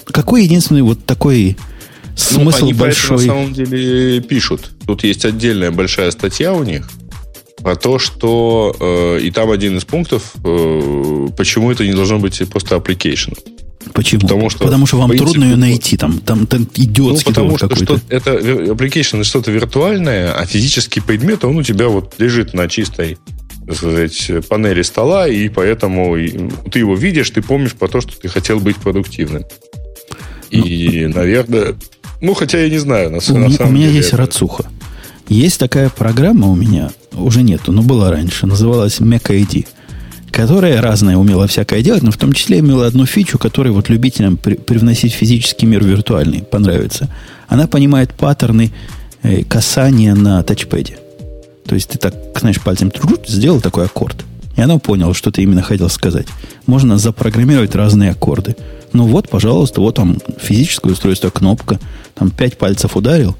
какой 0.05 0.43
единственный 0.43 0.81
вот 0.81 1.05
такой 1.05 1.57
смысл 2.19 2.59
ну, 2.59 2.65
они 2.65 2.73
большой? 2.73 3.17
на 3.17 3.23
самом 3.23 3.53
деле 3.53 4.21
пишут. 4.21 4.71
Тут 4.85 5.03
есть 5.03 5.25
отдельная 5.25 5.71
большая 5.71 6.11
статья 6.11 6.53
у 6.53 6.63
них 6.63 6.89
про 7.61 7.75
то, 7.75 7.99
что 7.99 8.75
э, 8.79 9.19
и 9.21 9.31
там 9.31 9.51
один 9.51 9.77
из 9.77 9.85
пунктов, 9.85 10.33
э, 10.43 11.27
почему 11.37 11.71
это 11.71 11.85
не 11.85 11.93
должно 11.93 12.19
быть 12.19 12.41
просто 12.49 12.75
application. 12.75 13.37
Почему? 13.93 14.21
Потому 14.21 14.49
что, 14.49 14.63
потому 14.63 14.85
что 14.85 14.97
вам 14.97 15.09
принципе, 15.09 15.31
трудно 15.31 15.49
ее 15.49 15.55
найти, 15.55 15.97
там, 15.97 16.19
там, 16.19 16.45
там 16.45 16.67
идиотский 16.75 17.25
ну, 17.27 17.31
потому 17.31 17.57
что, 17.57 17.75
что 17.75 17.99
это 18.09 18.37
application 18.37 19.23
что-то 19.23 19.51
виртуальное, 19.51 20.33
а 20.33 20.45
физический 20.45 20.99
предмет, 20.99 21.43
он 21.43 21.57
у 21.57 21.63
тебя 21.63 21.87
вот 21.87 22.15
лежит 22.17 22.53
на 22.53 22.67
чистой 22.67 23.17
сказать, 23.73 24.31
панели 24.47 24.81
стола, 24.81 25.27
и 25.27 25.47
поэтому 25.49 26.15
ты 26.71 26.79
его 26.79 26.95
видишь, 26.95 27.29
ты 27.29 27.41
помнишь 27.41 27.73
про 27.73 27.87
то, 27.87 28.01
что 28.01 28.19
ты 28.19 28.27
хотел 28.27 28.59
быть 28.59 28.77
продуктивным. 28.77 29.43
И, 30.49 31.05
ну, 31.07 31.15
наверное, 31.15 31.75
ну, 32.21 32.33
хотя 32.33 32.59
я 32.59 32.69
не 32.69 32.77
знаю, 32.77 33.11
на, 33.11 33.17
у, 33.17 33.37
на 33.37 33.49
самом 33.49 33.71
У 33.71 33.75
меня 33.75 33.87
деле 33.87 33.97
есть 33.97 34.09
это... 34.09 34.17
рацуха. 34.17 34.65
Есть 35.27 35.59
такая 35.59 35.89
программа 35.89 36.47
у 36.47 36.55
меня, 36.55 36.89
уже 37.13 37.43
нету, 37.43 37.71
но 37.71 37.81
была 37.81 38.09
раньше, 38.11 38.47
называлась 38.47 38.99
Mac 38.99 39.29
ID 39.29 39.67
которая 40.31 40.81
разная 40.81 41.17
умела 41.17 41.47
всякое 41.47 41.81
делать, 41.81 42.03
но 42.03 42.11
в 42.11 42.17
том 42.17 42.33
числе 42.33 42.59
имела 42.59 42.85
одну 42.85 43.05
фичу, 43.05 43.37
которая 43.37 43.73
вот 43.73 43.89
любителям 43.89 44.37
при, 44.37 44.55
привносить 44.55 45.13
физический 45.13 45.65
мир 45.65 45.83
в 45.83 45.87
виртуальный 45.87 46.43
понравится. 46.43 47.09
Она 47.47 47.67
понимает 47.67 48.13
паттерны 48.13 48.71
э, 49.23 49.43
касания 49.43 50.15
на 50.15 50.41
тачпеде. 50.43 50.97
То 51.65 51.75
есть 51.75 51.89
ты 51.89 51.97
так, 51.97 52.13
знаешь, 52.39 52.59
пальцем 52.61 52.91
сделал 53.27 53.61
такой 53.61 53.85
аккорд, 53.85 54.23
и 54.55 54.61
она 54.61 54.77
поняла, 54.79 55.13
что 55.13 55.31
ты 55.31 55.43
именно 55.43 55.61
хотел 55.61 55.89
сказать. 55.89 56.27
Можно 56.65 56.97
запрограммировать 56.97 57.75
разные 57.75 58.11
аккорды. 58.11 58.55
Ну 58.93 59.05
вот, 59.05 59.29
пожалуйста, 59.29 59.81
вот 59.81 59.95
там 59.95 60.17
физическое 60.39 60.91
устройство, 60.91 61.29
кнопка, 61.29 61.79
там 62.15 62.31
пять 62.31 62.57
пальцев 62.57 62.97
ударил, 62.97 63.35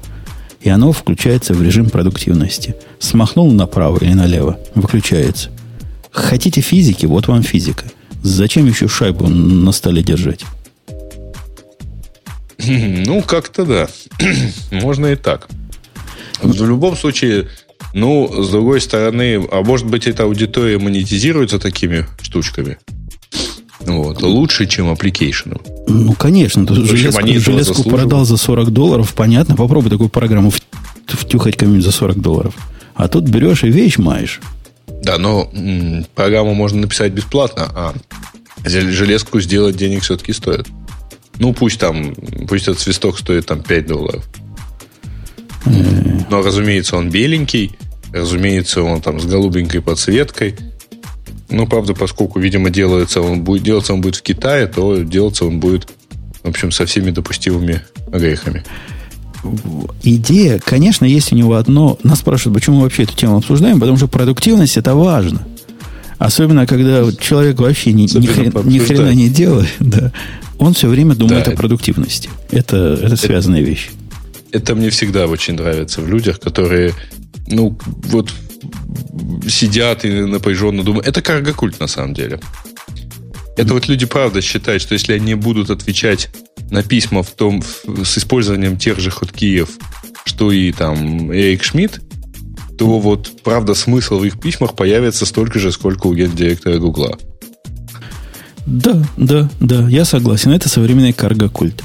и 0.60 0.68
оно 0.68 0.92
включается 0.92 1.54
в 1.54 1.62
режим 1.62 1.90
продуктивности. 1.90 2.76
Смахнул 2.98 3.50
направо 3.50 3.98
или 3.98 4.12
налево, 4.12 4.58
выключается. 4.74 5.50
Хотите 6.10 6.60
физики, 6.60 7.06
вот 7.06 7.28
вам 7.28 7.42
физика. 7.42 7.84
Зачем 8.22 8.66
еще 8.66 8.88
шайбу 8.88 9.28
на 9.28 9.72
столе 9.72 10.02
держать? 10.02 10.44
Ну, 12.66 13.22
как-то 13.22 13.64
да. 13.64 13.88
Можно 14.70 15.06
и 15.06 15.16
так. 15.16 15.48
В 16.42 16.64
любом 16.64 16.94
случае, 16.94 17.48
ну, 17.94 18.42
с 18.42 18.50
другой 18.50 18.80
стороны, 18.80 19.46
а 19.50 19.62
может 19.62 19.86
быть, 19.86 20.06
эта 20.06 20.24
аудитория 20.24 20.78
монетизируется 20.78 21.58
такими 21.58 22.06
штучками? 22.20 22.78
Вот. 23.86 24.22
Лучше, 24.22 24.66
чем 24.66 24.92
application. 24.92 25.60
Ну, 25.88 26.12
конечно. 26.14 26.66
Тут 26.66 26.78
железку, 26.86 27.26
железку 27.26 27.82
продал 27.88 28.24
за 28.24 28.36
40 28.36 28.70
долларов. 28.70 29.14
Понятно. 29.14 29.56
Попробуй 29.56 29.90
такую 29.90 30.08
программу 30.10 30.52
втюхать 31.06 31.56
кому-нибудь 31.56 31.84
за 31.84 31.92
40 31.92 32.20
долларов. 32.20 32.54
А 32.94 33.08
тут 33.08 33.24
берешь 33.24 33.64
и 33.64 33.68
вещь 33.70 33.98
маешь. 33.98 34.40
Да, 35.02 35.16
но 35.18 35.50
м, 35.54 36.04
программу 36.14 36.54
можно 36.54 36.82
написать 36.82 37.12
бесплатно, 37.12 37.64
а 37.74 37.94
железку 38.64 39.40
сделать 39.40 39.76
денег 39.76 40.02
все-таки 40.02 40.32
стоит. 40.32 40.68
Ну, 41.38 41.54
пусть 41.54 41.80
там, 41.80 42.14
пусть 42.48 42.68
этот 42.68 42.80
свисток 42.80 43.18
стоит 43.18 43.46
там 43.46 43.62
5 43.62 43.86
долларов. 43.86 44.28
Но, 45.64 46.42
разумеется, 46.42 46.96
он 46.96 47.10
беленький, 47.10 47.72
разумеется, 48.12 48.82
он 48.82 49.00
там 49.00 49.20
с 49.20 49.24
голубенькой 49.24 49.80
подсветкой. 49.80 50.56
Ну, 51.50 51.66
правда, 51.66 51.94
поскольку, 51.94 52.38
видимо, 52.38 52.70
делается 52.70 53.20
он 53.20 53.42
будет, 53.42 53.62
делаться 53.62 53.92
он 53.92 54.00
будет 54.00 54.16
в 54.16 54.22
Китае, 54.22 54.66
то 54.66 55.02
делаться 55.02 55.44
он 55.44 55.60
будет, 55.60 55.88
в 56.42 56.48
общем, 56.48 56.70
со 56.70 56.86
всеми 56.86 57.10
допустимыми 57.10 57.82
грехами 58.08 58.64
идея, 60.02 60.60
конечно, 60.62 61.04
есть 61.04 61.32
у 61.32 61.36
него 61.36 61.54
одно. 61.54 61.98
Нас 62.02 62.20
спрашивают, 62.20 62.58
почему 62.58 62.76
мы 62.76 62.82
вообще 62.82 63.04
эту 63.04 63.16
тему 63.16 63.36
обсуждаем, 63.38 63.80
потому 63.80 63.96
что 63.96 64.06
продуктивность 64.06 64.76
это 64.76 64.94
важно. 64.94 65.46
Особенно, 66.18 66.66
когда 66.66 67.10
человек 67.12 67.58
вообще 67.60 67.92
ни, 67.92 68.02
ни, 68.02 68.26
хрен, 68.26 68.52
ни 68.64 68.78
хрена 68.78 69.14
не 69.14 69.30
делает, 69.30 69.70
да, 69.80 70.12
он 70.58 70.74
все 70.74 70.88
время 70.88 71.14
думает 71.14 71.46
да, 71.46 71.52
о 71.52 71.56
продуктивности. 71.56 72.28
Это, 72.50 72.98
это 73.02 73.16
связанная 73.16 73.60
это, 73.60 73.70
вещь. 73.70 73.90
Это 74.52 74.74
мне 74.74 74.90
всегда 74.90 75.26
очень 75.26 75.54
нравится 75.54 76.02
в 76.02 76.08
людях, 76.08 76.38
которые, 76.38 76.92
ну, 77.46 77.78
вот 77.86 78.30
сидят 79.48 80.04
и 80.04 80.10
напряженно 80.22 80.82
думают. 80.82 81.06
Это 81.06 81.22
каргокульт 81.22 81.80
на 81.80 81.86
самом 81.86 82.14
деле. 82.14 82.40
Это 83.56 83.74
вот 83.74 83.88
люди 83.88 84.06
правда 84.06 84.40
считают, 84.40 84.82
что 84.82 84.94
если 84.94 85.12
они 85.12 85.34
будут 85.34 85.70
отвечать 85.70 86.30
на 86.70 86.82
письма 86.82 87.22
в 87.22 87.30
том, 87.30 87.62
в, 87.62 88.04
с 88.04 88.18
использованием 88.18 88.78
тех 88.78 88.98
же 88.98 89.10
хоткиев, 89.10 89.68
что 90.24 90.52
и 90.52 90.72
там 90.72 91.32
Эрик 91.32 91.62
Шмидт, 91.62 92.00
то 92.78 92.98
вот, 92.98 93.42
правда, 93.42 93.74
смысл 93.74 94.20
в 94.20 94.24
их 94.24 94.40
письмах 94.40 94.74
появится 94.74 95.26
столько 95.26 95.58
же, 95.58 95.72
сколько 95.72 96.06
у 96.06 96.14
гендиректора 96.14 96.78
Гугла. 96.78 97.18
Да, 98.66 99.02
да, 99.16 99.50
да, 99.60 99.88
я 99.88 100.04
согласен. 100.04 100.52
Это 100.52 100.68
современный 100.68 101.12
карго-культ. 101.12 101.82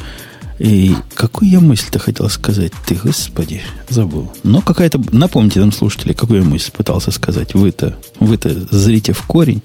И 0.59 0.95
какую 1.13 1.49
я 1.49 1.59
мысль-то 1.59 1.99
хотел 1.99 2.29
сказать? 2.29 2.71
Ты, 2.85 2.95
господи, 2.95 3.61
забыл. 3.89 4.31
Но 4.43 4.61
какая-то... 4.61 5.01
Напомните 5.11 5.59
нам, 5.59 5.71
слушатели, 5.71 6.13
какую 6.13 6.41
я 6.43 6.47
мысль 6.47 6.71
пытался 6.71 7.11
сказать. 7.11 7.53
Вы-то, 7.53 7.97
вы-то 8.19 8.53
зрите 8.71 9.11
в 9.13 9.21
корень. 9.23 9.61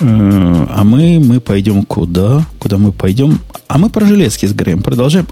Э, 0.00 0.66
а 0.70 0.84
мы, 0.84 1.18
мы 1.18 1.40
пойдем 1.40 1.82
куда? 1.82 2.46
Куда 2.58 2.78
мы 2.78 2.92
пойдем? 2.92 3.40
А 3.66 3.78
мы 3.78 3.90
про 3.90 4.06
железки 4.06 4.46
с 4.46 4.52
Греем 4.52 4.82
продолжаем. 4.82 5.26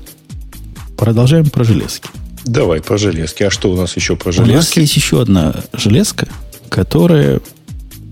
Продолжаем 0.96 1.50
про 1.50 1.64
железки. 1.64 2.08
Давай 2.44 2.82
про 2.82 2.98
железки. 2.98 3.44
А 3.44 3.50
что 3.50 3.70
у 3.70 3.76
нас 3.76 3.96
еще 3.96 4.16
про 4.16 4.32
железки? 4.32 4.52
У 4.52 4.56
нас 4.56 4.76
есть 4.76 4.96
еще 4.96 5.22
одна 5.22 5.54
железка, 5.72 6.26
которая 6.68 7.40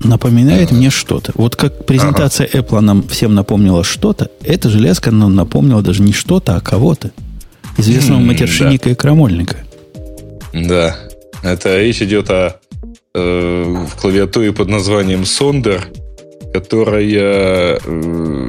напоминает 0.04 0.70
мне 0.70 0.90
что-то. 0.90 1.32
Вот 1.34 1.56
как 1.56 1.86
презентация 1.86 2.46
ага. 2.46 2.58
Apple 2.58 2.80
нам 2.80 3.08
всем 3.08 3.34
напомнила 3.34 3.84
что-то, 3.84 4.30
эта 4.42 4.68
железка 4.68 5.10
нам 5.10 5.34
напомнила 5.34 5.82
даже 5.82 6.02
не 6.02 6.12
что-то, 6.12 6.56
а 6.56 6.60
кого-то. 6.60 7.10
Известного 7.78 8.18
м 8.18 8.26
матершинника 8.26 8.86
да. 8.86 8.90
и 8.90 8.94
крамольника. 8.94 9.56
Да. 10.52 10.96
Это 11.42 11.78
речь 11.78 12.02
идет 12.02 12.30
о 12.30 12.56
э, 13.14 13.86
клавиатуре 14.00 14.52
под 14.52 14.68
названием 14.68 15.22
Sonder– 15.22 15.82
которая 16.52 17.78
э, 17.82 18.48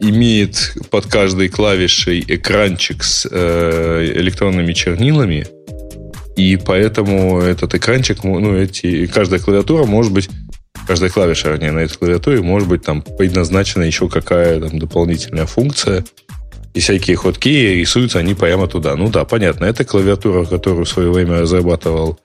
имеет 0.00 0.74
под 0.90 1.06
каждой 1.06 1.48
клавишей 1.48 2.22
экранчик 2.28 3.02
с 3.02 3.26
э, 3.30 4.12
электронными 4.16 4.74
чернилами, 4.74 5.46
и 6.36 6.56
поэтому 6.56 7.40
этот 7.40 7.74
экранчик, 7.74 8.22
ну, 8.22 8.54
эти, 8.54 9.06
каждая 9.06 9.40
клавиатура 9.40 9.84
может 9.84 10.12
быть, 10.12 10.28
каждая 10.88 11.10
клавиша, 11.10 11.50
вернее, 11.50 11.70
на 11.70 11.80
этой 11.80 11.96
клавиатуре 11.96 12.42
может 12.42 12.68
быть 12.68 12.82
там 12.82 13.02
предназначена 13.02 13.84
еще 13.84 14.08
какая 14.08 14.58
там 14.60 14.78
дополнительная 14.78 15.46
функция, 15.46 16.04
и 16.74 16.80
всякие 16.80 17.16
ходки 17.16 17.48
рисуются 17.48 18.18
они 18.18 18.34
прямо 18.34 18.66
туда. 18.66 18.96
Ну 18.96 19.08
да, 19.08 19.24
понятно, 19.24 19.66
это 19.66 19.84
клавиатура, 19.84 20.44
которую 20.44 20.84
в 20.84 20.88
свое 20.88 21.12
время 21.12 21.40
разрабатывал 21.40 22.18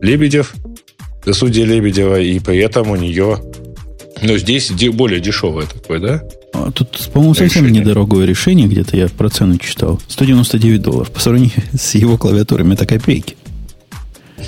Лебедев, 0.00 0.54
до 1.24 1.32
судьи 1.32 1.64
Лебедева, 1.64 2.20
и 2.20 2.38
при 2.38 2.58
этом 2.58 2.90
у 2.90 2.96
нее 2.96 3.40
но 4.22 4.36
здесь 4.36 4.70
более 4.70 5.20
дешевое 5.20 5.66
такое, 5.66 5.98
да? 5.98 6.22
А 6.52 6.70
тут, 6.72 7.08
по-моему, 7.12 7.34
совсем 7.34 7.64
решение. 7.64 7.82
недорогое 7.82 8.26
решение, 8.26 8.68
где-то 8.68 8.96
я 8.96 9.08
про 9.08 9.30
цену 9.30 9.56
читал. 9.58 10.00
199 10.08 10.82
долларов. 10.82 11.10
По 11.10 11.20
сравнению 11.20 11.52
с 11.78 11.94
его 11.94 12.18
клавиатурами 12.18 12.74
это 12.74 12.86
копейки. 12.86 13.36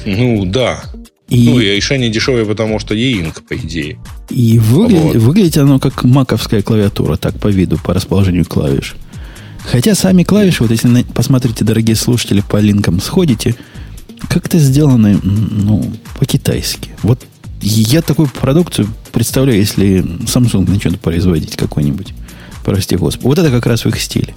Ну, 0.05 0.45
да. 0.45 0.83
И... 1.33 1.49
Ну, 1.49 1.59
и 1.59 1.77
решение 1.77 2.11
дешевое, 2.11 2.45
потому 2.45 2.79
что 2.79 2.95
e-ink, 2.95 3.43
по 3.49 3.57
идее. 3.57 3.99
И 4.29 4.59
выгля... 4.59 4.99
вот. 4.99 5.17
выглядит 5.17 5.57
оно 5.57 5.79
как 5.79 6.05
маковская 6.05 6.61
клавиатура, 6.61 7.17
так 7.17 7.41
по 7.41 7.49
виду, 7.49 7.79
по 7.83 7.95
расположению 7.95 8.45
клавиш. 8.45 8.97
Хотя 9.65 9.95
сами 9.95 10.25
клавиши, 10.25 10.63
вот 10.63 10.71
если 10.71 11.05
посмотрите, 11.15 11.65
дорогие 11.65 11.97
слушатели, 11.97 12.43
по 12.47 12.59
линкам 12.59 13.01
сходите, 13.01 13.55
как-то 14.29 14.59
сделаны, 14.59 15.19
ну, 15.23 15.91
по-китайски. 16.19 16.91
Вот 17.03 17.25
я 17.63 18.03
такую 18.03 18.29
продукцию 18.29 18.89
представляю, 19.11 19.59
если 19.59 20.03
Samsung 20.27 20.69
начнет 20.69 21.01
производить 21.01 21.57
какой-нибудь. 21.57 22.13
Прости 22.63 22.97
господи. 22.97 23.27
Вот 23.27 23.39
это 23.39 23.51
как 23.51 23.65
раз 23.65 23.87
в 23.87 23.89
их 23.89 23.99
стиле. 23.99 24.35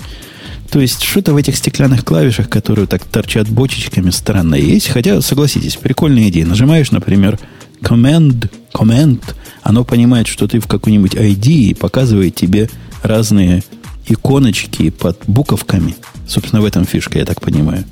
То 0.69 0.81
есть 0.81 1.03
что-то 1.03 1.33
в 1.33 1.37
этих 1.37 1.55
стеклянных 1.55 2.03
клавишах, 2.03 2.49
которые 2.49 2.87
так 2.87 3.03
торчат 3.03 3.47
бочечками, 3.47 4.09
странно 4.09 4.55
есть. 4.55 4.87
Хотя, 4.89 5.21
согласитесь, 5.21 5.75
прикольная 5.75 6.29
идея. 6.29 6.45
Нажимаешь, 6.45 6.91
например, 6.91 7.39
command, 7.81 8.49
command, 8.73 9.21
оно 9.61 9.83
понимает, 9.83 10.27
что 10.27 10.47
ты 10.47 10.59
в 10.59 10.67
какой-нибудь 10.67 11.15
ID 11.15 11.47
и 11.47 11.73
показывает 11.73 12.35
тебе 12.35 12.69
разные 13.03 13.63
иконочки 14.07 14.89
под 14.89 15.19
буковками. 15.27 15.95
Собственно, 16.27 16.61
в 16.61 16.65
этом 16.65 16.85
фишка, 16.85 17.19
я 17.19 17.25
так 17.25 17.41
понимаю. 17.41 17.85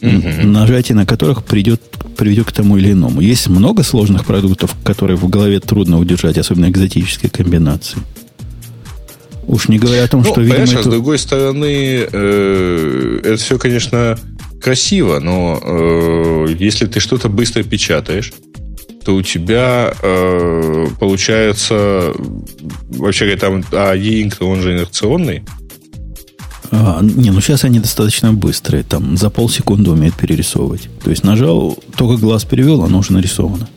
Угу. 0.00 0.46
Нажатие 0.46 0.96
на 0.96 1.06
которых 1.06 1.44
придет, 1.44 1.80
приведет 2.16 2.48
к 2.48 2.52
тому 2.52 2.76
или 2.76 2.92
иному. 2.92 3.20
Есть 3.20 3.48
много 3.48 3.84
сложных 3.84 4.24
продуктов, 4.24 4.74
которые 4.82 5.16
в 5.16 5.28
голове 5.28 5.60
трудно 5.60 5.98
удержать, 5.98 6.38
особенно 6.38 6.68
экзотические 6.68 7.30
комбинации. 7.30 7.98
Уж 9.46 9.68
не 9.68 9.78
говоря 9.78 10.04
о 10.04 10.08
том, 10.08 10.22
ну, 10.22 10.30
что, 10.30 10.40
видимо... 10.40 10.62
Это... 10.62 10.82
с 10.82 10.86
другой 10.86 11.18
стороны, 11.18 12.06
э, 12.10 13.20
это 13.24 13.36
все, 13.36 13.58
конечно, 13.58 14.18
красиво, 14.62 15.18
но 15.18 15.60
э, 15.62 16.46
если 16.58 16.86
ты 16.86 17.00
что-то 17.00 17.28
быстро 17.28 17.62
печатаешь, 17.62 18.32
то 19.04 19.16
у 19.16 19.22
тебя 19.22 19.92
э, 20.00 20.86
получается, 20.98 22.12
вообще 22.90 23.24
говоря, 23.24 23.40
там, 23.40 23.64
а 23.72 23.94
e-ink, 23.94 24.36
он 24.40 24.60
же 24.60 24.72
инерционный. 24.72 25.42
А, 26.70 27.00
не, 27.02 27.30
ну 27.30 27.40
сейчас 27.40 27.64
они 27.64 27.80
достаточно 27.80 28.32
быстрые, 28.32 28.82
там 28.82 29.16
за 29.16 29.28
полсекунды 29.28 29.90
умеют 29.90 30.14
перерисовывать. 30.14 30.88
То 31.02 31.10
есть 31.10 31.24
нажал, 31.24 31.76
только 31.96 32.20
глаз 32.20 32.44
перевел, 32.44 32.82
оно 32.82 32.98
уже 32.98 33.12
нарисовано. 33.12 33.68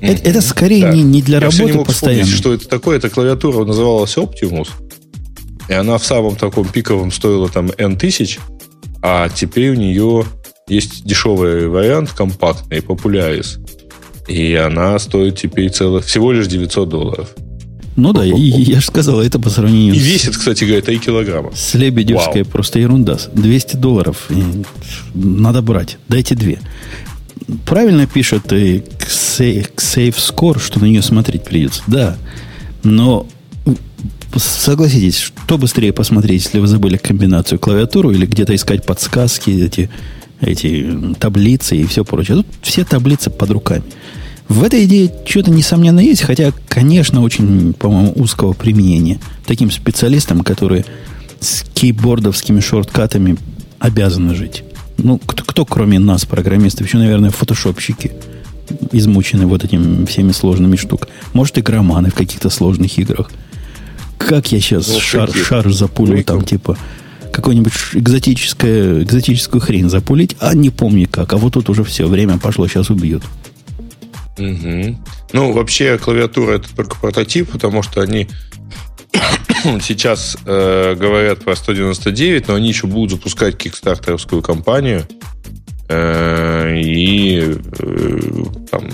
Это, 0.00 0.28
это 0.28 0.40
скорее 0.40 0.82
да. 0.82 0.92
не, 0.94 1.02
не 1.02 1.22
для 1.22 1.38
Я 1.38 1.40
работы 1.40 1.64
не 1.64 1.72
мог 1.72 1.86
постоянно. 1.86 2.22
Вспомнить, 2.22 2.40
что 2.40 2.54
это 2.54 2.68
такое. 2.68 2.98
Эта 2.98 3.10
клавиатура 3.10 3.64
называлась 3.64 4.16
Optimus. 4.16 4.68
И 5.68 5.72
она 5.72 5.98
в 5.98 6.04
самом 6.04 6.36
таком 6.36 6.66
пиковом 6.66 7.12
стоила 7.12 7.48
там 7.48 7.70
N 7.76 7.96
тысяч, 7.96 8.38
а 9.02 9.28
теперь 9.28 9.70
у 9.70 9.74
нее 9.74 10.24
есть 10.66 11.04
дешевый 11.04 11.68
вариант, 11.68 12.12
компактный, 12.12 12.78
Popularis. 12.78 13.58
И 14.28 14.54
она 14.54 14.98
стоит 14.98 15.38
теперь 15.38 15.70
целых, 15.70 16.04
всего 16.04 16.32
лишь 16.32 16.46
900 16.46 16.88
долларов. 16.88 17.28
Ну 17.96 18.12
да, 18.12 18.24
и, 18.24 18.30
я 18.30 18.78
же 18.78 18.86
сказал, 18.86 19.20
это 19.20 19.40
по 19.40 19.50
сравнению 19.50 19.94
И 19.94 19.98
весит, 19.98 20.36
кстати 20.36 20.62
говоря, 20.62 20.82
3 20.82 20.98
килограмма. 20.98 21.50
С 21.56 21.74
Лебедевской 21.74 22.42
Вау. 22.42 22.52
просто 22.52 22.78
ерунда. 22.78 23.18
200 23.32 23.76
долларов. 23.76 24.28
Надо 25.14 25.62
брать. 25.62 25.98
Дайте 26.08 26.36
две. 26.36 26.60
Правильно 27.64 28.06
пишет 28.06 28.52
и 28.52 28.84
Save 28.98 30.16
Score, 30.16 30.60
что 30.60 30.80
на 30.80 30.84
нее 30.84 31.02
смотреть 31.02 31.44
придется. 31.44 31.82
Да. 31.86 32.16
Но 32.82 33.26
согласитесь, 34.36 35.18
что 35.18 35.58
быстрее 35.58 35.92
посмотреть, 35.92 36.44
если 36.44 36.58
вы 36.58 36.66
забыли 36.66 36.96
комбинацию 36.96 37.58
клавиатуру 37.58 38.10
или 38.10 38.26
где-то 38.26 38.54
искать 38.54 38.84
подсказки, 38.84 39.50
эти, 39.50 39.90
эти 40.40 41.14
таблицы 41.18 41.76
и 41.76 41.86
все 41.86 42.04
прочее. 42.04 42.38
Тут 42.38 42.46
все 42.62 42.84
таблицы 42.84 43.30
под 43.30 43.50
руками. 43.50 43.84
В 44.48 44.64
этой 44.64 44.84
идее 44.84 45.12
что-то, 45.26 45.50
несомненно, 45.50 46.00
есть, 46.00 46.22
хотя, 46.22 46.52
конечно, 46.68 47.22
очень, 47.22 47.74
по-моему, 47.74 48.12
узкого 48.16 48.54
применения. 48.54 49.20
Таким 49.46 49.70
специалистам, 49.70 50.40
которые 50.40 50.84
с 51.40 51.64
кейбордовскими 51.74 52.60
шорткатами 52.60 53.36
обязаны 53.78 54.34
жить. 54.34 54.64
Ну, 54.98 55.18
кто, 55.18 55.44
кто 55.44 55.64
кроме 55.64 55.98
нас, 55.98 56.24
программистов, 56.24 56.86
еще, 56.86 56.98
наверное, 56.98 57.30
фотошопщики, 57.30 58.12
измучены 58.92 59.46
вот 59.46 59.64
этими 59.64 60.04
всеми 60.04 60.32
сложными 60.32 60.76
штуками. 60.76 61.12
Может, 61.32 61.58
игроманы 61.58 62.10
в 62.10 62.14
каких-то 62.14 62.50
сложных 62.50 62.98
играх. 62.98 63.30
Как 64.18 64.50
я 64.52 64.60
сейчас 64.60 64.88
ну, 64.88 65.00
шар, 65.00 65.30
шар 65.32 65.70
запулил 65.70 66.22
там, 66.24 66.44
типа, 66.44 66.76
какую-нибудь 67.32 67.72
экзотическую, 67.92 69.04
экзотическую 69.04 69.60
хрень 69.60 69.88
запулить, 69.88 70.36
а 70.40 70.54
не 70.54 70.70
помню 70.70 71.08
как. 71.08 71.32
А 71.32 71.36
вот 71.36 71.54
тут 71.54 71.70
уже 71.70 71.84
все, 71.84 72.08
время 72.08 72.38
пошло, 72.38 72.66
сейчас 72.66 72.90
убьют. 72.90 73.22
Угу. 74.36 74.98
Ну, 75.32 75.52
вообще, 75.52 75.98
клавиатура 75.98 76.54
это 76.54 76.74
только 76.74 76.96
прототип, 76.96 77.50
потому 77.50 77.82
что 77.82 78.00
они 78.00 78.28
сейчас 79.82 80.36
э, 80.44 80.94
говорят 80.94 81.44
про 81.44 81.56
199, 81.56 82.48
но 82.48 82.54
они 82.54 82.68
еще 82.68 82.86
будут 82.86 83.12
запускать 83.12 83.56
кикстартерскую 83.56 84.42
кампанию. 84.42 85.06
Э, 85.88 86.74
и 86.76 87.56
э, 87.78 88.20
там, 88.70 88.90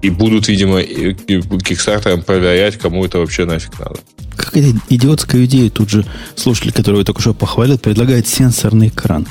и 0.00 0.10
будут, 0.10 0.48
видимо, 0.48 0.82
кикстартером 0.82 2.22
проверять, 2.22 2.76
кому 2.76 3.04
это 3.04 3.18
вообще 3.18 3.44
нафиг 3.44 3.78
надо. 3.78 4.00
Какая 4.36 4.72
идиотская 4.88 5.44
идея 5.46 5.70
тут 5.70 5.90
же 5.90 6.04
слушатель, 6.36 6.72
которого 6.72 7.00
я 7.00 7.04
только 7.04 7.20
что 7.20 7.34
похвалил, 7.34 7.78
предлагает 7.78 8.28
сенсорный 8.28 8.88
экран. 8.88 9.26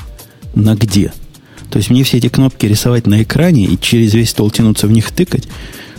На 0.54 0.74
где? 0.74 1.12
То 1.70 1.78
есть 1.78 1.90
мне 1.90 2.04
все 2.04 2.18
эти 2.18 2.28
кнопки 2.28 2.66
рисовать 2.66 3.06
на 3.06 3.22
экране 3.22 3.64
и 3.64 3.78
через 3.78 4.14
весь 4.14 4.30
стол 4.30 4.50
тянуться 4.50 4.86
в 4.86 4.90
них 4.90 5.10
тыкать, 5.10 5.48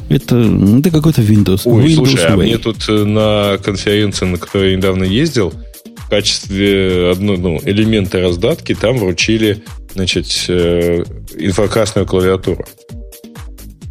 это, 0.09 0.35
ну, 0.35 0.79
это 0.79 0.91
какой-то 0.91 1.21
Windows. 1.21 1.61
Ой, 1.65 1.85
Windows 1.85 1.95
слушай, 1.95 2.25
а 2.25 2.35
мне 2.35 2.57
тут 2.57 2.87
э, 2.89 3.03
на 3.03 3.57
конференции, 3.63 4.25
на 4.25 4.37
которой 4.37 4.71
я 4.71 4.77
недавно 4.77 5.03
ездил, 5.03 5.53
в 5.97 6.09
качестве 6.09 7.11
одной, 7.11 7.37
ну, 7.37 7.59
элемента 7.63 8.19
раздатки 8.19 8.73
там 8.73 8.97
вручили, 8.97 9.63
значит, 9.93 10.45
э, 10.47 11.03
инфракрасную 11.37 12.07
клавиатуру. 12.07 12.65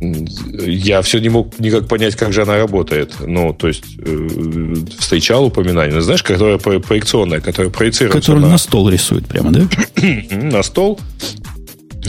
Я 0.00 1.02
все 1.02 1.18
не 1.18 1.28
мог 1.28 1.58
никак 1.58 1.88
понять, 1.88 2.14
как 2.14 2.32
же 2.32 2.42
она 2.42 2.56
работает. 2.56 3.14
Ну, 3.20 3.52
то 3.52 3.68
есть, 3.68 3.84
э, 3.98 4.74
встречал 4.98 5.46
упоминание. 5.46 5.94
Ну, 5.94 6.00
знаешь, 6.00 6.22
которая 6.22 6.58
проекционная, 6.58 7.40
которая 7.40 7.70
проецируется 7.70 8.20
Которую 8.20 8.42
на... 8.42 8.50
на 8.50 8.58
стол 8.58 8.88
рисует 8.88 9.26
прямо, 9.26 9.52
да? 9.52 9.68
на 10.30 10.62
стол. 10.62 10.98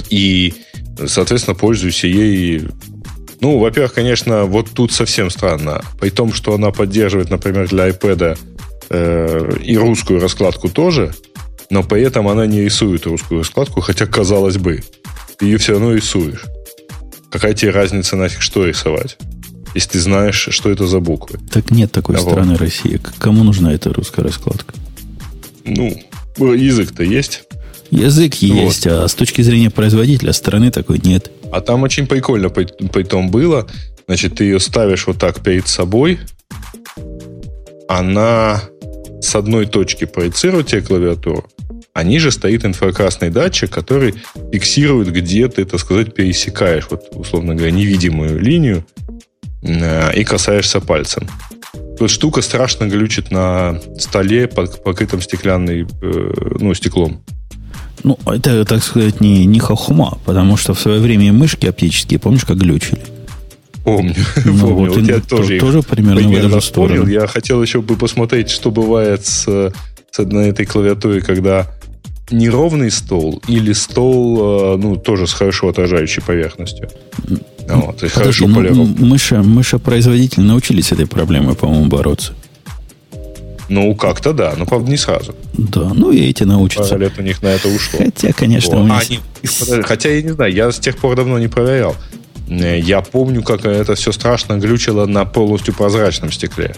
И, 0.09 0.53
соответственно, 1.05 1.55
пользуюсь 1.55 2.03
ей. 2.03 2.63
Ну, 3.41 3.57
во-первых, 3.57 3.93
конечно, 3.93 4.45
вот 4.45 4.69
тут 4.73 4.91
совсем 4.91 5.29
странно. 5.29 5.81
При 5.99 6.09
том, 6.09 6.33
что 6.33 6.53
она 6.53 6.71
поддерживает, 6.71 7.29
например, 7.29 7.69
для 7.69 7.89
iPad 7.89 8.37
э, 8.89 9.51
и 9.63 9.77
русскую 9.77 10.19
раскладку 10.19 10.69
тоже, 10.69 11.13
но 11.69 11.83
при 11.83 12.01
этом 12.01 12.27
она 12.27 12.45
не 12.45 12.61
рисует 12.61 13.05
русскую 13.05 13.41
раскладку, 13.41 13.81
хотя, 13.81 14.05
казалось 14.05 14.57
бы, 14.57 14.83
ты 15.37 15.45
ее 15.45 15.57
все 15.57 15.73
равно 15.73 15.93
рисуешь. 15.93 16.45
Какая 17.31 17.53
тебе 17.53 17.71
разница 17.71 18.15
нафиг, 18.15 18.41
что 18.41 18.65
рисовать? 18.65 19.17
Если 19.75 19.91
ты 19.91 19.99
знаешь, 19.99 20.49
что 20.49 20.71
это 20.71 20.87
за 20.87 20.99
буквы. 20.99 21.39
Так 21.51 21.69
нет 21.69 21.91
такой 21.91 22.15
а 22.15 22.19
страны 22.19 22.53
вот. 22.53 22.61
России. 22.61 22.99
Кому 23.19 23.43
нужна 23.43 23.71
эта 23.71 23.93
русская 23.93 24.23
раскладка? 24.23 24.73
Ну, 25.63 25.95
язык-то 26.37 27.03
есть. 27.03 27.43
Язык 27.91 28.35
есть, 28.35 28.85
вот. 28.85 28.93
а 28.93 29.07
с 29.07 29.13
точки 29.13 29.41
зрения 29.41 29.69
производителя 29.69 30.33
страны 30.33 30.71
такой 30.71 30.99
нет. 31.03 31.31
А 31.51 31.61
там 31.61 31.83
очень 31.83 32.07
прикольно 32.07 32.49
при, 32.49 32.65
при 32.65 33.03
том 33.03 33.31
было. 33.31 33.67
Значит, 34.07 34.35
ты 34.35 34.45
ее 34.45 34.59
ставишь 34.59 35.07
вот 35.07 35.17
так 35.17 35.41
перед 35.41 35.67
собой, 35.67 36.19
она 37.87 38.61
с 39.21 39.35
одной 39.35 39.65
точки 39.65 40.05
проецирует 40.05 40.67
тебе 40.67 40.81
клавиатуру, 40.81 41.45
а 41.93 42.03
ниже 42.03 42.31
стоит 42.31 42.65
инфракрасный 42.65 43.29
датчик, 43.29 43.71
который 43.71 44.13
фиксирует, 44.51 45.11
где 45.11 45.47
ты, 45.47 45.65
так 45.65 45.79
сказать, 45.79 46.13
пересекаешь, 46.13 46.87
вот, 46.89 47.09
условно 47.11 47.55
говоря, 47.55 47.71
невидимую 47.71 48.39
линию 48.39 48.85
э, 49.63 50.13
и 50.15 50.23
касаешься 50.23 50.79
пальцем. 50.79 51.27
Вот 51.99 52.09
штука 52.09 52.41
страшно 52.41 52.85
глючит 52.85 53.31
на 53.31 53.81
столе, 53.97 54.47
покрытом 54.47 55.21
стеклянной, 55.21 55.87
э, 56.01 56.31
ну, 56.59 56.73
стеклом. 56.73 57.23
Ну, 58.03 58.17
это, 58.25 58.65
так 58.65 58.83
сказать, 58.83 59.21
не, 59.21 59.45
не 59.45 59.59
хохма, 59.59 60.17
потому 60.25 60.57
что 60.57 60.73
в 60.73 60.79
свое 60.79 60.99
время 60.99 61.33
мышки 61.33 61.65
оптические, 61.65 62.19
помнишь, 62.19 62.45
как 62.45 62.57
глючили? 62.57 63.01
Помню. 63.83 64.15
Ну, 64.45 64.59
помню. 64.59 64.75
Вот, 64.75 64.97
вот 64.97 65.07
я 65.07 65.19
тоже, 65.19 65.59
тоже 65.59 65.81
примерно, 65.81 66.21
примерно 66.21 66.49
в 66.49 66.51
эту 66.57 66.61
сторону. 66.61 67.07
Я 67.07 67.27
хотел 67.27 67.61
еще 67.61 67.81
бы 67.81 67.95
посмотреть, 67.95 68.49
что 68.49 68.71
бывает 68.71 69.25
с, 69.25 69.71
с 70.11 70.17
на 70.17 70.39
этой 70.39 70.65
клавиатуре, 70.65 71.21
когда 71.21 71.67
неровный 72.31 72.91
стол 72.91 73.41
или 73.47 73.73
стол, 73.73 74.75
э, 74.75 74.77
ну, 74.77 74.95
тоже 74.95 75.27
с 75.27 75.33
хорошо 75.33 75.69
отражающей 75.69 76.21
поверхностью. 76.21 76.89
Вот, 77.67 78.01
есть 78.03 78.15
Подожди, 78.15 78.45
хорошо 78.45 78.73
ну, 78.73 78.85
мыша, 78.85 79.43
мыша 79.43 79.79
производители 79.79 80.41
научились 80.41 80.91
этой 80.91 81.07
проблемой, 81.07 81.55
по-моему, 81.55 81.85
бороться. 81.87 82.33
Ну, 83.69 83.93
как-то 83.95 84.33
да, 84.33 84.55
но, 84.57 84.65
правда, 84.65 84.89
не 84.89 84.97
сразу. 84.97 85.35
Да, 85.53 85.91
ну 85.93 86.11
и 86.11 86.19
эти 86.19 86.43
научатся. 86.43 86.91
Пару 86.91 87.01
лет 87.01 87.13
у 87.17 87.21
них 87.21 87.41
на 87.43 87.47
это 87.47 87.67
ушло. 87.67 87.99
Хотя, 87.99 88.33
конечно, 88.33 88.77
вот. 88.77 88.83
у 88.83 88.87
них... 88.87 89.21
Они, 89.43 89.81
хотя, 89.83 90.09
я 90.09 90.21
не 90.21 90.31
знаю, 90.31 90.51
я 90.51 90.71
с 90.71 90.79
тех 90.79 90.97
пор 90.97 91.15
давно 91.15 91.37
не 91.39 91.47
проверял. 91.47 91.95
Э, 92.49 92.79
я 92.79 93.01
помню, 93.01 93.43
как 93.43 93.65
это 93.65 93.95
все 93.95 94.11
страшно 94.11 94.57
глючило 94.57 95.05
на 95.05 95.25
полностью 95.25 95.73
прозрачном 95.73 96.31
стекле. 96.31 96.75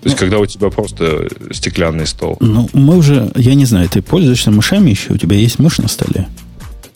То 0.00 0.08
есть, 0.08 0.16
ну, 0.16 0.20
когда 0.20 0.38
у 0.38 0.46
тебя 0.46 0.70
просто 0.70 1.28
стеклянный 1.52 2.06
стол. 2.06 2.38
Ну, 2.40 2.70
мы 2.72 2.96
уже, 2.96 3.30
я 3.36 3.54
не 3.54 3.66
знаю, 3.66 3.88
ты 3.88 4.00
пользуешься 4.00 4.50
мышами 4.50 4.90
еще? 4.90 5.12
У 5.12 5.18
тебя 5.18 5.36
есть 5.36 5.58
мышь 5.58 5.78
на 5.78 5.88
столе? 5.88 6.26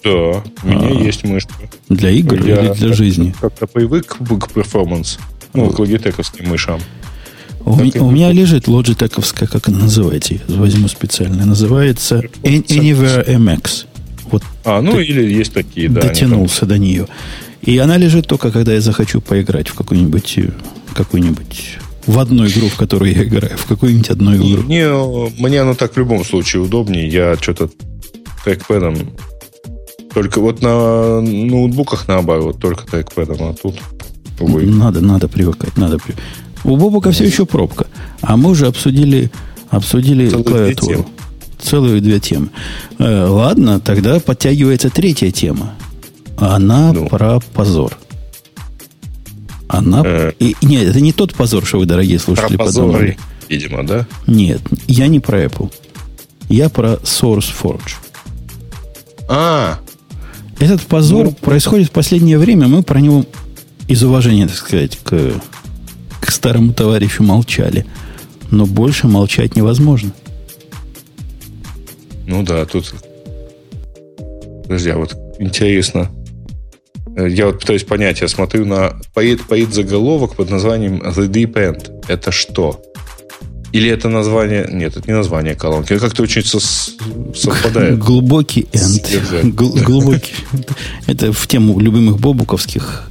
Да, 0.02 0.10
у 0.10 0.42
меня 0.66 0.88
а, 0.88 0.90
есть 0.90 1.24
мышка. 1.24 1.52
Для 1.90 2.10
игр 2.10 2.42
я 2.46 2.62
или 2.62 2.72
для 2.72 2.92
жизни? 2.94 3.34
Как-то 3.40 3.66
привык 3.66 4.16
к 4.16 4.52
перформанс, 4.52 5.18
ну, 5.52 5.70
к 5.70 5.78
логитековским 5.78 6.48
мышам. 6.48 6.80
У, 7.64 7.72
у 7.72 8.10
меня 8.10 8.32
лежит 8.32 8.68
лоджитековская, 8.68 9.48
как 9.48 9.68
она 9.68 9.80
называется, 9.80 10.34
возьму 10.48 10.88
специально. 10.88 11.46
Называется 11.46 12.22
Anywhere 12.42 13.26
MX. 13.26 13.86
Вот 14.30 14.42
а, 14.64 14.80
ну 14.80 14.98
или 14.98 15.22
есть 15.32 15.52
такие, 15.52 15.88
да. 15.88 16.02
Дотянулся 16.02 16.66
до 16.66 16.78
нее. 16.78 17.06
И 17.62 17.78
она 17.78 17.96
лежит 17.96 18.26
только, 18.26 18.50
когда 18.50 18.74
я 18.74 18.80
захочу 18.80 19.20
поиграть 19.20 19.68
в 19.68 19.74
какую-нибудь 19.74 20.38
какую-нибудь 20.94 21.78
в 22.06 22.18
одну 22.18 22.46
игру, 22.46 22.68
в 22.68 22.76
которую 22.76 23.14
я 23.14 23.24
играю, 23.24 23.56
в 23.56 23.66
какую-нибудь 23.66 24.10
одну 24.10 24.36
игру. 24.36 24.62
Не, 24.64 25.40
мне 25.40 25.60
оно 25.60 25.74
так 25.74 25.94
в 25.94 25.98
любом 25.98 26.24
случае 26.24 26.62
удобнее. 26.62 27.08
Я 27.08 27.36
что-то 27.40 27.70
трекпэдом 28.44 28.96
только 30.14 30.40
вот 30.40 30.62
на 30.62 31.20
ноутбуках 31.20 32.06
наоборот, 32.06 32.60
только 32.60 32.86
трекпэдом, 32.86 33.36
а 33.40 33.54
тут 33.54 33.74
увы. 34.38 34.62
Надо, 34.62 35.00
надо 35.00 35.26
привыкать, 35.26 35.76
надо 35.76 35.98
привыкать. 35.98 36.24
У 36.64 36.76
Бобука 36.76 37.12
все 37.12 37.24
еще 37.24 37.46
пробка. 37.46 37.86
А 38.22 38.36
мы 38.36 38.50
уже 38.50 38.66
обсудили, 38.66 39.30
обсудили 39.70 40.28
Целую 40.28 40.44
клавиатуру. 40.44 41.06
Целую 41.60 42.00
две 42.00 42.20
темы. 42.20 42.48
Э, 42.98 43.26
ладно, 43.26 43.80
тогда 43.80 44.18
подтягивается 44.20 44.90
третья 44.90 45.30
тема. 45.30 45.74
Она 46.36 46.92
ну. 46.92 47.06
про 47.08 47.40
позор. 47.52 47.96
Она... 49.68 50.02
Э, 50.04 50.32
и, 50.38 50.56
нет, 50.62 50.88
это 50.88 51.00
не 51.00 51.12
тот 51.12 51.34
позор, 51.34 51.64
что 51.64 51.78
вы, 51.78 51.86
дорогие 51.86 52.18
слушатели, 52.18 52.56
про 52.56 52.64
позоры, 52.64 52.86
подумали. 52.86 53.18
видимо, 53.48 53.86
да? 53.86 54.06
Нет, 54.26 54.60
я 54.86 55.06
не 55.06 55.20
про 55.20 55.44
Apple. 55.44 55.72
Я 56.48 56.68
про 56.68 56.94
SourceForge. 56.94 57.94
А, 59.28 59.78
этот 60.58 60.82
позор 60.82 61.26
ну, 61.26 61.32
происходит 61.32 61.88
в 61.88 61.92
последнее 61.92 62.38
время. 62.38 62.68
Мы 62.68 62.82
про 62.82 63.00
него 63.00 63.24
из 63.88 64.02
уважения, 64.02 64.46
так 64.46 64.56
сказать, 64.56 64.98
к, 65.02 65.32
к 66.24 66.30
старому 66.30 66.72
товарищу 66.72 67.22
молчали. 67.22 67.86
Но 68.50 68.66
больше 68.66 69.06
молчать 69.06 69.56
невозможно. 69.56 70.12
Ну 72.26 72.42
да, 72.42 72.64
тут... 72.64 72.94
Подожди, 74.62 74.90
а 74.90 74.96
вот 74.96 75.16
интересно. 75.38 76.10
Э, 77.16 77.28
я 77.28 77.46
вот 77.46 77.60
пытаюсь 77.60 77.84
понять, 77.84 78.20
я 78.20 78.28
смотрю 78.28 78.64
на... 78.64 78.94
Поет, 79.12 79.42
поет 79.44 79.74
заголовок 79.74 80.36
под 80.36 80.50
названием 80.50 81.02
The 81.02 81.28
Deep 81.28 81.52
End. 81.54 82.04
Это 82.08 82.32
что? 82.32 82.82
Или 83.72 83.90
это 83.90 84.08
название... 84.08 84.68
Нет, 84.70 84.96
это 84.96 85.06
не 85.06 85.14
название 85.14 85.54
колонки. 85.54 85.92
Это 85.92 86.06
как-то 86.06 86.22
очень 86.22 86.44
совпадает. 86.44 87.98
Глубокий 88.04 88.68
энд. 88.72 89.54
Глубокий. 89.54 90.34
Это 91.06 91.32
в 91.32 91.46
тему 91.48 91.78
любимых 91.80 92.18
бобуковских 92.20 93.08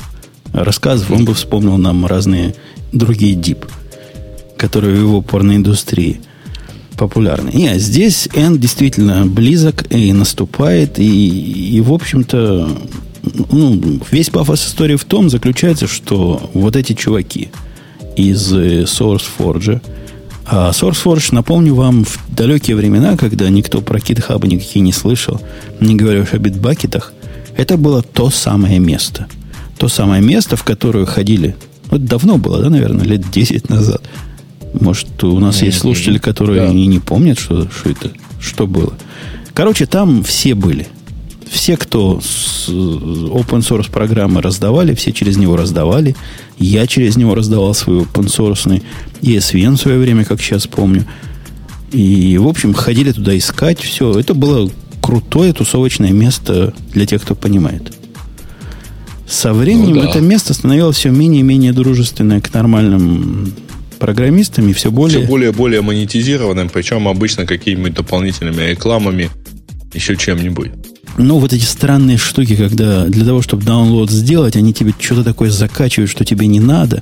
рассказов. 0.53 1.11
Он 1.11 1.25
бы 1.25 1.33
вспомнил 1.33 1.77
нам 1.77 2.05
разные 2.05 2.55
другие 2.93 3.35
дип, 3.35 3.65
которые 4.57 4.95
в 4.95 4.99
его 4.99 5.21
порноиндустрии 5.21 6.21
популярны. 6.97 7.49
Нет, 7.53 7.81
здесь 7.81 8.29
энд 8.33 8.59
действительно 8.59 9.25
близок 9.25 9.91
и 9.91 10.13
наступает. 10.13 10.99
И, 10.99 11.75
и 11.77 11.81
в 11.81 11.91
общем-то, 11.91 12.69
ну, 13.51 13.99
весь 14.11 14.29
пафос 14.29 14.65
истории 14.65 14.95
в 14.95 15.03
том 15.03 15.29
заключается, 15.29 15.87
что 15.87 16.49
вот 16.53 16.75
эти 16.75 16.93
чуваки 16.93 17.49
из 18.15 18.53
SourceForge– 18.53 19.81
а 20.45 20.71
SourceForge, 20.71 21.29
напомню 21.33 21.73
вам, 21.73 22.03
в 22.03 22.19
далекие 22.29 22.75
времена, 22.75 23.15
когда 23.15 23.49
никто 23.49 23.81
про 23.81 23.99
GitHub 23.99 24.45
никакие 24.45 24.81
не 24.81 24.91
слышал, 24.91 25.41
не 25.79 25.95
говоря 25.95 26.21
уж 26.21 26.33
о 26.33 26.37
битбакетах, 26.37 27.13
это 27.55 27.77
было 27.77 28.01
то 28.01 28.29
самое 28.29 28.79
место. 28.79 29.27
То 29.77 29.87
самое 29.87 30.21
место, 30.21 30.55
в 30.55 30.63
которое 30.63 31.05
ходили, 31.05 31.55
вот 31.93 32.05
давно 32.05 32.39
было, 32.39 32.59
да, 32.59 32.71
наверное, 32.71 33.05
лет 33.05 33.29
10 33.29 33.69
назад. 33.69 34.01
Может, 34.73 35.23
у 35.23 35.37
нас 35.39 35.61
есть 35.61 35.77
слушатели, 35.77 36.17
которые 36.17 36.61
да. 36.61 36.73
и 36.73 36.87
не 36.87 36.97
помнят, 36.97 37.37
что, 37.37 37.69
что 37.69 37.91
это, 37.91 38.09
что 38.39 38.65
было. 38.65 38.93
Короче, 39.53 39.85
там 39.85 40.23
все 40.23 40.55
были. 40.55 40.87
Все, 41.47 41.77
кто 41.77 42.19
с 42.19 42.67
open 42.67 43.59
source 43.59 43.91
программы 43.91 44.41
раздавали, 44.41 44.95
все 44.95 45.11
через 45.11 45.37
него 45.37 45.55
раздавали. 45.55 46.15
Я 46.57 46.87
через 46.87 47.15
него 47.15 47.35
раздавал 47.35 47.75
свой 47.75 47.99
open 47.99 48.25
source 48.25 48.81
ESVN 49.21 49.75
в 49.75 49.81
свое 49.81 49.99
время, 49.99 50.25
как 50.25 50.41
сейчас 50.41 50.65
помню. 50.65 51.05
И, 51.91 52.39
в 52.39 52.47
общем, 52.47 52.73
ходили 52.73 53.11
туда 53.11 53.37
искать 53.37 53.79
все. 53.79 54.17
Это 54.19 54.33
было 54.33 54.67
крутое 54.99 55.53
тусовочное 55.53 56.11
место 56.11 56.73
для 56.91 57.05
тех, 57.05 57.21
кто 57.21 57.35
понимает. 57.35 57.93
Со 59.33 59.51
временем 59.51 59.95
ну, 59.95 60.03
да. 60.03 60.09
это 60.09 60.21
место 60.21 60.53
становилось 60.53 60.95
все 60.95 61.09
менее 61.09 61.39
и 61.39 61.43
менее 61.43 61.73
дружественное 61.73 62.39
к 62.39 62.53
нормальным 62.53 63.51
программистам 63.97 64.69
и 64.69 64.73
все 64.73 64.91
более... 64.91 65.21
Все 65.21 65.27
более 65.27 65.49
и 65.49 65.53
более 65.53 65.81
монетизированным, 65.81 66.69
причем 66.69 67.07
обычно 67.07 67.47
какими-нибудь 67.47 67.95
дополнительными 67.95 68.61
рекламами, 68.61 69.31
еще 69.91 70.15
чем-нибудь. 70.15 70.69
Ну, 71.17 71.39
вот 71.39 71.51
эти 71.51 71.63
странные 71.63 72.17
штуки, 72.17 72.55
когда 72.55 73.05
для 73.05 73.25
того, 73.25 73.41
чтобы 73.41 73.63
download 73.63 74.11
сделать, 74.11 74.55
они 74.55 74.71
тебе 74.71 74.93
что-то 74.99 75.23
такое 75.23 75.49
закачивают, 75.49 76.11
что 76.11 76.23
тебе 76.23 76.45
не 76.45 76.59
надо. 76.59 77.01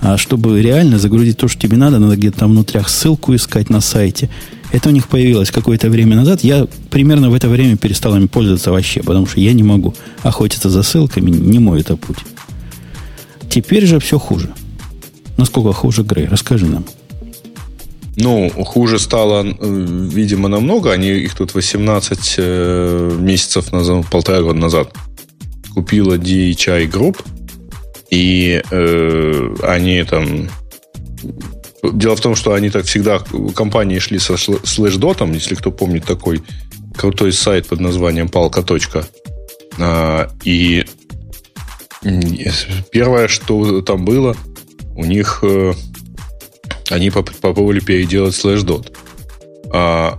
А 0.00 0.16
чтобы 0.16 0.62
реально 0.62 1.00
загрузить 1.00 1.38
то, 1.38 1.48
что 1.48 1.60
тебе 1.60 1.76
надо, 1.76 1.98
надо 1.98 2.16
где-то 2.16 2.38
там 2.38 2.52
внутрях 2.52 2.88
ссылку 2.88 3.34
искать 3.34 3.70
на 3.70 3.80
сайте. 3.80 4.30
Это 4.72 4.88
у 4.88 4.92
них 4.92 5.06
появилось 5.06 5.50
какое-то 5.50 5.90
время 5.90 6.16
назад. 6.16 6.40
Я 6.42 6.66
примерно 6.90 7.30
в 7.30 7.34
это 7.34 7.48
время 7.48 7.76
перестал 7.76 8.16
им 8.16 8.26
пользоваться 8.26 8.72
вообще, 8.72 9.02
потому 9.02 9.26
что 9.26 9.40
я 9.40 9.52
не 9.52 9.62
могу 9.62 9.94
охотиться 10.22 10.70
за 10.70 10.82
ссылками, 10.82 11.30
не 11.30 11.58
мой 11.58 11.80
это 11.80 11.96
путь. 11.96 12.18
Теперь 13.50 13.84
же 13.84 14.00
все 14.00 14.18
хуже. 14.18 14.52
Насколько 15.36 15.72
хуже, 15.72 16.02
Грей? 16.02 16.26
Расскажи 16.26 16.66
нам. 16.66 16.84
Ну, 18.16 18.50
хуже 18.50 18.98
стало, 18.98 19.44
э, 19.44 20.08
видимо, 20.12 20.48
намного. 20.48 20.92
Они 20.92 21.08
их 21.08 21.34
тут 21.34 21.54
18 21.54 22.34
э, 22.38 23.16
месяцев 23.18 23.72
назад, 23.72 24.06
полтора 24.10 24.42
года 24.42 24.58
назад 24.58 24.94
купила 25.74 26.16
DHI 26.16 26.90
Group. 26.90 27.18
И 28.10 28.62
э, 28.70 29.54
они 29.62 30.02
там... 30.04 30.48
Дело 31.82 32.14
в 32.14 32.20
том, 32.20 32.36
что 32.36 32.54
они 32.54 32.70
так 32.70 32.84
всегда... 32.84 33.20
Компании 33.54 33.98
шли 33.98 34.18
со 34.18 34.36
слэшдотом, 34.36 35.32
если 35.32 35.54
кто 35.54 35.70
помнит 35.72 36.04
такой 36.04 36.42
крутой 36.96 37.32
сайт 37.32 37.66
под 37.66 37.80
названием 37.80 38.28
палка. 38.28 38.64
А, 39.78 40.30
и 40.44 40.84
первое, 42.90 43.28
что 43.28 43.80
там 43.82 44.04
было, 44.04 44.36
у 44.94 45.04
них 45.04 45.40
э, 45.42 45.72
они 46.90 47.10
попробовали 47.10 47.80
переделать 47.80 48.34
Slashdot. 48.34 48.92
А, 49.72 50.18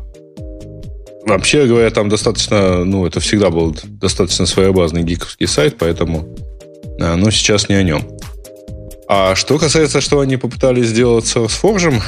вообще 1.25 1.65
говоря, 1.65 1.89
там 1.91 2.09
достаточно, 2.09 2.83
ну, 2.83 3.05
это 3.05 3.19
всегда 3.19 3.49
был 3.49 3.75
достаточно 3.85 4.45
своеобразный 4.45 5.03
гиковский 5.03 5.47
сайт, 5.47 5.77
поэтому, 5.77 6.35
а, 6.99 7.15
но 7.15 7.31
сейчас 7.31 7.69
не 7.69 7.75
о 7.75 7.83
нем. 7.83 8.07
А 9.07 9.35
что 9.35 9.57
касается, 9.57 10.01
что 10.01 10.19
они 10.19 10.37
попытались 10.37 10.87
сделать 10.87 11.25
с 11.25 11.35
SourceForge, 11.35 12.01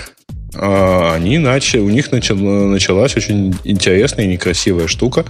а, 0.55 1.13
они 1.15 1.37
начали, 1.37 1.81
у 1.81 1.89
них 1.89 2.11
начал, 2.11 2.35
началась 2.35 3.15
очень 3.17 3.55
интересная 3.63 4.25
и 4.25 4.29
некрасивая 4.29 4.87
штука. 4.87 5.25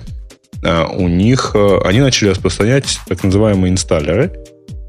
А, 0.64 0.88
у 0.88 1.08
них, 1.08 1.52
а, 1.56 1.82
они 1.86 2.00
начали 2.00 2.30
распространять 2.30 3.00
так 3.08 3.24
называемые 3.24 3.72
инсталлеры, 3.72 4.32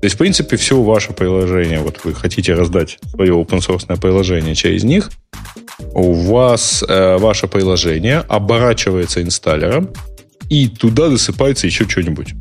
то 0.00 0.04
есть, 0.04 0.16
в 0.16 0.18
принципе, 0.18 0.56
все 0.56 0.80
ваше 0.80 1.14
приложение, 1.14 1.80
вот 1.80 2.00
вы 2.04 2.14
хотите 2.14 2.52
раздать 2.52 2.98
свое 3.10 3.32
open 3.32 3.58
source 3.58 3.98
приложение 3.98 4.54
через 4.54 4.84
них, 4.84 5.10
у 5.94 6.12
вас 6.12 6.84
э, 6.86 7.16
ваше 7.16 7.48
приложение 7.48 8.18
оборачивается 8.28 9.22
инсталлером, 9.22 9.90
и 10.50 10.68
туда 10.68 11.08
досыпается 11.08 11.66
еще 11.66 11.88
что-нибудь. 11.88 12.34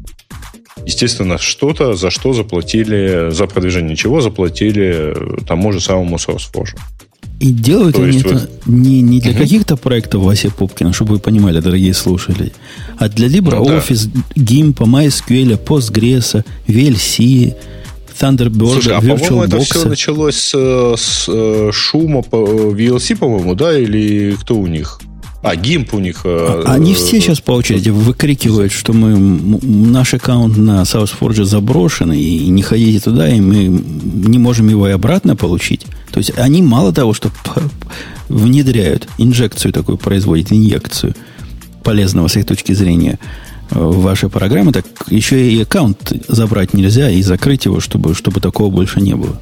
Естественно, 0.85 1.37
что-то, 1.37 1.93
за 1.93 2.09
что 2.11 2.33
заплатили, 2.33 3.29
за 3.31 3.47
продвижение 3.47 3.95
чего 3.95 4.21
заплатили 4.21 5.13
э, 5.15 5.37
тому 5.47 5.71
же 5.71 5.79
самому 5.79 6.17
SourceForge. 6.17 6.75
И 7.39 7.51
делают 7.51 7.95
То 7.95 8.03
они 8.03 8.19
это 8.19 8.33
вот... 8.33 8.49
не, 8.65 9.01
не 9.01 9.19
для 9.19 9.31
угу. 9.31 9.39
каких-то 9.39 9.77
проектов 9.77 10.23
Васи 10.23 10.49
Пупкина, 10.49 10.93
чтобы 10.93 11.15
вы 11.15 11.19
понимали, 11.19 11.59
дорогие 11.59 11.93
слушатели, 11.93 12.53
а 12.97 13.09
для 13.09 13.27
LibreOffice, 13.27 14.09
ну, 14.13 14.21
да. 14.35 14.41
GIMP, 14.41 14.75
MySQL, 14.75 15.63
Postgres, 15.63 16.45
VLC, 16.67 17.55
Thunderbird, 18.19 18.73
Слушай, 18.73 18.93
а 18.93 19.01
по-моему, 19.01 19.43
это 19.43 19.59
все 19.59 19.85
началось 19.85 20.37
с, 20.37 20.53
с 20.97 21.25
э, 21.27 21.71
шума 21.73 22.21
по 22.21 22.37
VLC, 22.37 23.17
по-моему, 23.17 23.55
да, 23.55 23.77
или 23.77 24.35
кто 24.39 24.55
у 24.55 24.67
них? 24.67 24.99
А, 25.45 25.55
гимп 25.55 25.93
у 25.93 25.99
них... 25.99 26.21
Э, 26.23 26.63
они 26.65 26.95
все 26.95 27.21
сейчас 27.21 27.39
по 27.39 27.51
очереди 27.51 27.89
выкрикивают, 27.89 28.71
что 28.71 28.93
мы, 28.93 29.15
наш 29.61 30.15
аккаунт 30.15 30.57
на 30.57 30.81
SourceForge 30.81 31.43
заброшен, 31.43 32.11
и 32.13 32.47
не 32.47 32.63
ходите 32.63 32.99
туда, 32.99 33.29
и 33.29 33.39
мы 33.39 33.65
не 33.65 34.39
можем 34.39 34.67
его 34.69 34.87
и 34.87 34.91
обратно 34.91 35.35
получить. 35.35 35.85
То 36.11 36.17
есть 36.17 36.31
они 36.35 36.63
мало 36.63 36.91
того, 36.91 37.13
что 37.13 37.31
внедряют, 38.27 39.07
инжекцию 39.19 39.71
такую 39.71 39.99
производят, 39.99 40.51
инъекцию 40.51 41.13
полезного 41.83 42.27
с 42.27 42.35
их 42.37 42.47
точки 42.47 42.71
зрения 42.71 43.19
э, 43.69 43.79
в 43.79 44.01
ваши 44.01 44.29
программы, 44.29 44.71
так 44.71 44.87
еще 45.09 45.47
и 45.47 45.61
аккаунт 45.61 46.11
забрать 46.27 46.73
нельзя 46.73 47.11
и 47.11 47.21
закрыть 47.21 47.65
его, 47.65 47.79
чтобы, 47.79 48.15
чтобы 48.15 48.41
такого 48.41 48.71
больше 48.71 48.99
не 48.99 49.13
было. 49.13 49.39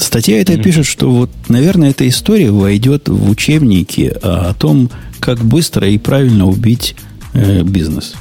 Статья 0.00 0.40
это 0.40 0.54
mm-hmm. 0.54 0.62
пишет, 0.62 0.86
что 0.86 1.10
вот, 1.10 1.30
наверное, 1.48 1.90
эта 1.90 2.08
история 2.08 2.50
войдет 2.50 3.08
в 3.08 3.30
учебники 3.30 4.12
о 4.22 4.54
том, 4.54 4.90
как 5.20 5.38
быстро 5.44 5.88
и 5.88 5.98
правильно 5.98 6.46
убить 6.46 6.96
э, 7.34 7.62
бизнес. 7.62 8.14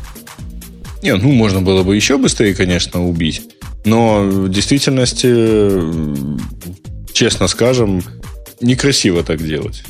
Не, 1.02 1.16
ну 1.16 1.32
можно 1.32 1.62
было 1.62 1.84
бы 1.84 1.96
еще 1.96 2.18
быстрее, 2.18 2.54
конечно, 2.54 3.08
убить. 3.08 3.42
Но 3.86 4.24
в 4.24 4.50
действительности 4.50 6.38
честно 7.20 7.48
скажем, 7.48 8.02
некрасиво 8.62 9.24
так 9.24 9.46
делать. 9.46 9.84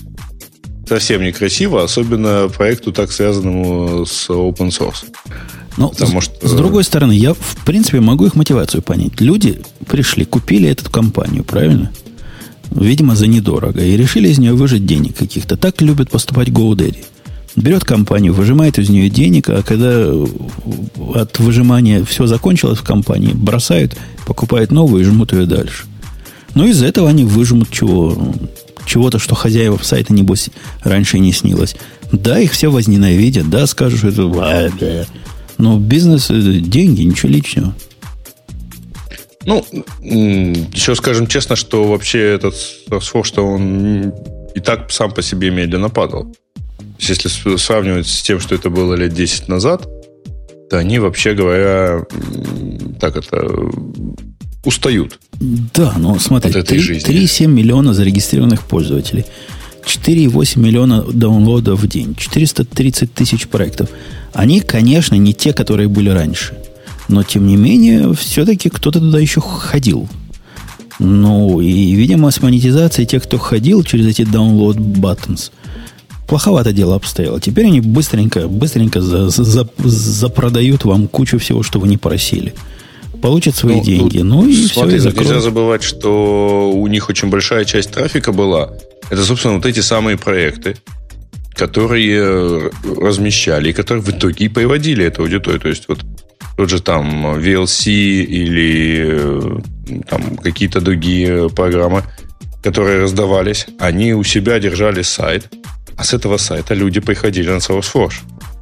Совсем 0.88 1.24
некрасиво, 1.24 1.84
особенно 1.84 2.50
проекту, 2.50 2.92
так 2.92 3.12
связанному 3.12 4.06
с 4.06 4.30
open 4.30 4.70
source. 4.70 5.06
Но 5.80 5.90
Потому 5.90 6.20
с, 6.20 6.26
что... 6.26 6.48
с 6.48 6.52
другой 6.52 6.84
стороны, 6.84 7.14
я, 7.14 7.34
в 7.34 7.58
принципе, 7.66 8.02
могу 8.02 8.26
их 8.26 8.36
мотивацию 8.36 8.84
понять. 8.84 9.22
Люди 9.22 9.62
пришли, 9.88 10.26
купили 10.26 10.68
эту 10.68 10.92
компанию, 10.92 11.46
правильно? 11.46 11.90
Видимо, 12.70 13.16
за 13.16 13.28
недорого. 13.28 13.82
И 13.82 13.96
решили 13.96 14.28
из 14.28 14.40
нее 14.40 14.54
выжать 14.54 14.86
денег 14.86 15.16
каких-то. 15.16 15.56
Так 15.56 15.82
любят 15.82 16.12
поступать 16.12 16.50
GoDaddy. 16.50 17.06
Берет 17.56 17.86
компанию, 17.86 18.34
выжимает 18.34 18.78
из 18.78 18.90
нее 18.90 19.10
денег, 19.10 19.48
а 19.48 19.64
когда 19.64 20.12
от 21.16 21.40
выжимания 21.40 22.04
все 22.04 22.28
закончилось 22.28 22.80
в 22.80 22.84
компании, 22.84 23.32
бросают, 23.34 23.96
покупают 24.28 24.72
новую 24.72 25.02
и 25.02 25.06
жмут 25.06 25.32
ее 25.32 25.46
дальше. 25.46 25.86
Ну, 26.56 26.68
из-за 26.68 26.88
этого 26.88 27.08
они 27.08 27.24
выжмут 27.24 27.72
чего? 27.72 28.18
Чего-то, 28.86 29.18
что 29.18 29.34
хозяева 29.34 29.80
сайта, 29.82 30.14
небось, 30.14 30.50
раньше 30.84 31.20
не 31.20 31.32
снилось. 31.32 31.78
Да, 32.12 32.38
их 32.38 32.52
все 32.52 32.70
возненавидят, 32.70 33.50
да, 33.50 33.66
скажут, 33.66 34.00
что 34.00 34.10
это... 34.10 35.08
Но 35.60 35.78
бизнес, 35.78 36.32
э, 36.32 36.40
деньги, 36.40 37.04
ничего 37.04 37.30
личного. 37.30 37.76
Ну, 39.46 39.66
еще 40.02 40.96
скажем 40.96 41.28
честно, 41.28 41.56
что 41.56 41.84
вообще 41.84 42.20
этот 42.20 42.56
Salesforce, 42.90 43.24
что 43.24 43.46
он 43.46 44.14
и 44.56 44.60
так 44.60 44.92
сам 44.92 45.12
по 45.12 45.22
себе 45.22 45.50
медленно 45.52 45.90
падал. 45.90 46.34
Если 47.00 47.30
сравнивать 47.58 48.08
с 48.08 48.22
тем, 48.22 48.40
что 48.40 48.56
это 48.56 48.70
было 48.70 48.96
лет 48.96 49.14
10 49.14 49.48
назад, 49.48 49.88
то 50.70 50.78
они, 50.78 51.00
вообще 51.00 51.34
говоря, 51.34 52.06
так 53.00 53.16
это 53.16 53.50
устают. 54.64 55.20
Да, 55.40 55.94
но 55.98 56.20
смотри, 56.20 56.52
3,7 56.52 57.48
миллиона 57.48 57.94
зарегистрированных 57.94 58.64
пользователей, 58.64 59.26
4,8 59.86 60.60
миллиона 60.60 61.04
даунлодов 61.04 61.82
в 61.82 61.88
день, 61.88 62.16
430 62.16 63.14
тысяч 63.14 63.48
проектов. 63.48 63.90
Они, 64.34 64.62
конечно, 64.62 65.16
не 65.16 65.34
те, 65.34 65.54
которые 65.54 65.88
были 65.88 66.10
раньше. 66.10 66.58
Но, 67.08 67.24
тем 67.24 67.48
не 67.48 67.56
менее, 67.56 68.14
все-таки 68.14 68.70
кто-то 68.70 69.00
туда 69.00 69.20
еще 69.20 69.42
ходил. 69.42 70.08
Ну, 71.00 71.62
и, 71.62 71.94
видимо, 71.94 72.30
с 72.30 72.42
монетизацией 72.42 73.08
тех, 73.08 73.24
кто 73.24 73.38
ходил 73.38 73.84
через 73.84 74.08
эти 74.08 74.22
download 74.22 74.78
buttons, 74.78 75.52
плоховато 76.28 76.72
дело 76.74 76.96
обстояло. 76.96 77.40
Теперь 77.40 77.66
они 77.66 77.82
быстренько, 77.82 78.48
быстренько 78.48 79.02
за, 79.02 79.30
за, 79.30 79.68
запродают 79.78 80.86
вам 80.86 81.08
кучу 81.08 81.40
всего, 81.40 81.64
что 81.64 81.80
вы 81.80 81.88
не 81.88 81.98
просили. 81.98 82.54
Получат 83.22 83.56
свои 83.56 83.78
ну, 83.78 83.84
деньги. 83.84 84.20
Ну 84.20 84.48
и 84.48 84.68
смотри, 84.68 85.00
все, 85.00 85.10
и 85.10 85.20
Нельзя 85.20 85.42
забывать, 85.42 85.84
что 85.84 86.72
у 86.72 86.88
них 86.88 87.10
очень 87.10 87.30
большая 87.30 87.66
часть 87.66 87.92
трафика 87.92 88.32
была. 88.32 88.72
Это, 89.10 89.24
собственно, 89.24 89.56
вот 89.56 89.66
эти 89.66 89.80
самые 89.80 90.18
проекты, 90.18 90.76
которые 91.60 92.72
размещали 92.98 93.70
и 93.70 93.74
которые 93.74 94.02
в 94.02 94.10
итоге 94.10 94.46
и 94.46 94.50
приводили 94.50 95.04
эту 95.04 95.24
аудиторию. 95.24 95.60
То 95.60 95.68
есть 95.68 95.90
вот 95.90 96.00
тот 96.56 96.70
же 96.70 96.82
там 96.82 97.36
VLC 97.36 97.92
или 98.24 99.06
э, 99.08 99.60
там 100.10 100.38
какие-то 100.38 100.80
другие 100.80 101.50
программы, 101.50 102.04
которые 102.64 103.02
раздавались, 103.02 103.68
они 103.78 104.14
у 104.14 104.24
себя 104.24 104.60
держали 104.60 105.02
сайт, 105.02 105.54
а 105.98 106.04
с 106.06 106.14
этого 106.14 106.38
сайта 106.38 106.76
люди 106.76 107.02
приходили 107.02 107.50
на 107.50 107.58
Salesforce. 107.58 108.22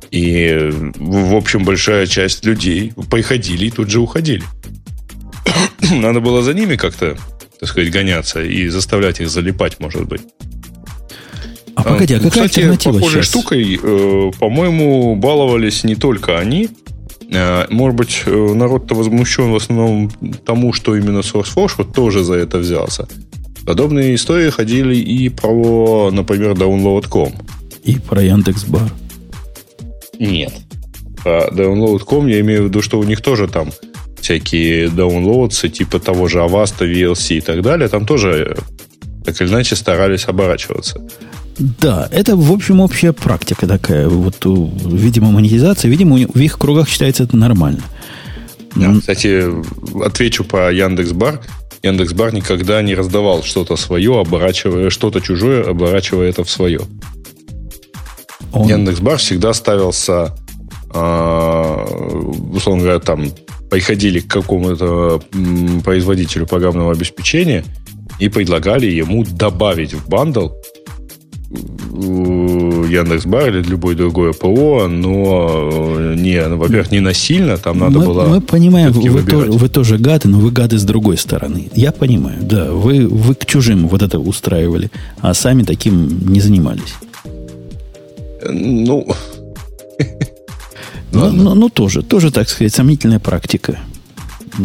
И, 0.10 0.72
в 0.96 1.36
общем, 1.36 1.66
большая 1.66 2.08
часть 2.08 2.46
людей 2.46 2.94
приходили 3.12 3.66
и 3.66 3.72
тут 3.72 3.92
же 3.92 4.00
уходили. 4.00 4.44
Надо 5.92 6.20
было 6.20 6.42
за 6.42 6.54
ними 6.54 6.78
как-то, 6.78 7.16
так 7.60 7.70
сказать, 7.70 7.92
гоняться 7.92 8.42
и 8.42 8.70
заставлять 8.70 9.20
их 9.20 9.30
залипать, 9.30 9.80
может 9.80 10.08
быть. 10.08 10.22
А 11.78 11.84
погоди, 11.84 12.16
а 12.16 12.18
какая 12.18 12.30
Кстати, 12.30 12.60
альтернатива 12.60 12.94
похожей 12.94 13.24
сейчас? 13.24 13.30
штукой, 13.30 13.80
э, 13.82 14.32
по-моему, 14.40 15.16
баловались 15.16 15.84
не 15.84 15.96
только 15.96 16.38
они, 16.40 16.70
Э, 17.30 17.66
может 17.70 17.98
быть, 17.98 18.24
э, 18.26 18.54
народ-то 18.54 18.96
возмущен 18.96 19.52
в 19.52 19.56
основном 19.56 20.10
тому, 20.46 20.74
что 20.74 20.96
именно 20.96 21.20
SourceForge 21.20 21.72
вот 21.78 21.94
тоже 21.94 22.24
за 22.24 22.36
это 22.36 22.58
взялся. 22.58 23.08
Подобные 23.66 24.16
истории 24.16 24.50
ходили 24.50 24.96
и 24.96 25.28
про, 25.30 26.10
например, 26.12 26.54
Download.com. 26.54 27.34
И 27.84 28.00
про 28.00 28.22
Яндекс.Бар. 28.22 28.90
Нет. 30.20 30.54
Про 31.22 31.50
Download.com 31.50 32.28
я 32.28 32.40
имею 32.40 32.64
в 32.64 32.66
виду, 32.68 32.82
что 32.82 32.98
у 32.98 33.04
них 33.04 33.22
тоже 33.22 33.48
там 33.48 33.72
всякие 34.22 34.90
даунлоудсы, 34.90 35.68
типа 35.68 36.00
того 36.00 36.28
же 36.30 36.40
Avast, 36.40 36.80
VLC 36.80 37.38
и 37.38 37.42
так 37.42 37.62
далее, 37.62 37.90
там 37.90 38.06
тоже 38.06 38.58
так 39.26 39.42
или 39.42 39.50
иначе 39.50 39.76
старались 39.76 40.28
оборачиваться. 40.28 41.02
Да, 41.60 42.08
это, 42.12 42.36
в 42.36 42.52
общем, 42.52 42.82
общая 42.82 43.14
практика 43.14 43.68
такая. 43.68 44.08
Вот, 44.08 44.46
видимо, 44.46 45.32
монетизация, 45.32 45.90
видимо, 45.90 46.18
в 46.18 46.40
их 46.40 46.58
кругах 46.58 46.88
считается 46.88 47.24
это 47.24 47.36
нормально. 47.36 47.82
Да, 48.76 48.94
кстати, 49.00 49.44
отвечу 50.04 50.44
по 50.44 50.72
Яндекс.Бар. 50.72 51.42
Яндекс.Бар 51.84 52.34
никогда 52.34 52.82
не 52.82 52.96
раздавал 52.96 53.44
что-то 53.44 53.76
свое, 53.76 54.20
оборачивая 54.20 54.90
что-то 54.90 55.20
чужое, 55.20 55.64
оборачивая 55.64 56.30
это 56.30 56.44
в 56.44 56.50
свое. 56.50 56.82
Он... 58.52 58.68
Яндекс.Бар 58.68 59.18
всегда 59.18 59.54
ставился, 59.54 60.36
э, 60.94 61.86
условно 62.54 62.84
говоря, 62.84 63.00
там 63.00 63.32
приходили 63.70 64.20
к 64.20 64.28
какому-то 64.28 65.22
производителю 65.84 66.46
программного 66.46 66.92
обеспечения 66.92 67.66
и 68.20 68.30
предлагали 68.30 68.88
ему 68.88 69.24
добавить 69.24 69.94
в 69.94 70.08
бандл 70.08 70.50
Яндекс.Бар 71.50 73.50
или 73.50 73.64
любое 73.64 73.96
другое 73.96 74.34
ПО, 74.34 74.88
но 74.90 76.14
не, 76.16 76.46
ну, 76.46 76.58
во-первых, 76.58 76.92
не 76.92 77.00
насильно, 77.00 77.58
там 77.58 77.80
надо 77.80 78.00
мы, 78.00 78.06
было... 78.06 78.26
Мы 78.26 78.42
понимаем, 78.42 78.92
вы, 78.92 79.24
то, 79.24 79.38
вы 79.38 79.70
тоже 79.70 79.98
гады, 79.98 80.28
но 80.28 80.40
вы 80.40 80.52
гады 80.52 80.78
с 80.78 80.84
другой 80.84 81.18
стороны. 81.18 81.70
Я 81.74 81.92
понимаю, 81.92 82.40
да, 82.42 82.72
вы, 82.72 83.08
вы 83.08 83.34
к 83.34 83.46
чужим 83.46 83.88
вот 83.88 84.02
это 84.02 84.20
устраивали, 84.20 84.92
а 85.22 85.34
сами 85.34 85.64
таким 85.64 86.32
не 86.32 86.42
занимались. 86.42 86.96
Ну... 88.44 89.08
Ну, 91.10 91.32
ну, 91.32 91.56
ну, 91.56 91.70
тоже, 91.70 92.04
тоже, 92.04 92.32
так 92.32 92.50
сказать, 92.50 92.76
сомнительная 92.76 93.20
практика 93.20 93.80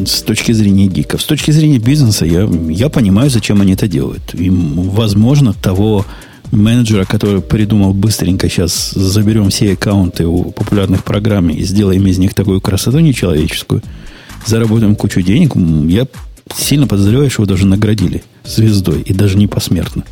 с 0.05 0.23
точки 0.23 0.53
зрения 0.53 0.89
гиков. 0.89 1.23
С 1.23 1.25
точки 1.25 1.53
зрения 1.53 1.79
бизнеса 1.79 2.27
я, 2.27 2.51
я 2.69 2.89
понимаю, 2.89 3.31
зачем 3.31 3.61
они 3.61 3.75
это 3.75 3.87
делают. 3.87 4.35
Им, 4.35 4.91
возможно, 4.91 5.53
того 5.53 6.05
менеджера, 6.53 7.05
который 7.05 7.41
придумал 7.41 7.95
быстренько 7.95 8.49
сейчас 8.49 8.91
заберем 8.91 9.51
все 9.51 9.73
аккаунты 9.73 10.27
у 10.27 10.53
популярных 10.53 11.03
программ 11.03 11.51
и 11.51 11.63
сделаем 11.63 12.07
из 12.07 12.19
них 12.19 12.35
такую 12.35 12.61
красоту 12.61 13.01
нечеловеческую, 13.01 13.83
заработаем 14.47 14.95
кучу 14.95 15.23
денег, 15.23 15.57
я 15.91 16.07
сильно 16.55 16.87
подозреваю, 16.87 17.31
что 17.31 17.43
его 17.43 17.49
даже 17.49 17.67
наградили 17.67 18.23
звездой, 18.45 19.01
и 19.01 19.13
даже 19.13 19.39
не 19.39 19.47
посмертно. 19.47 20.05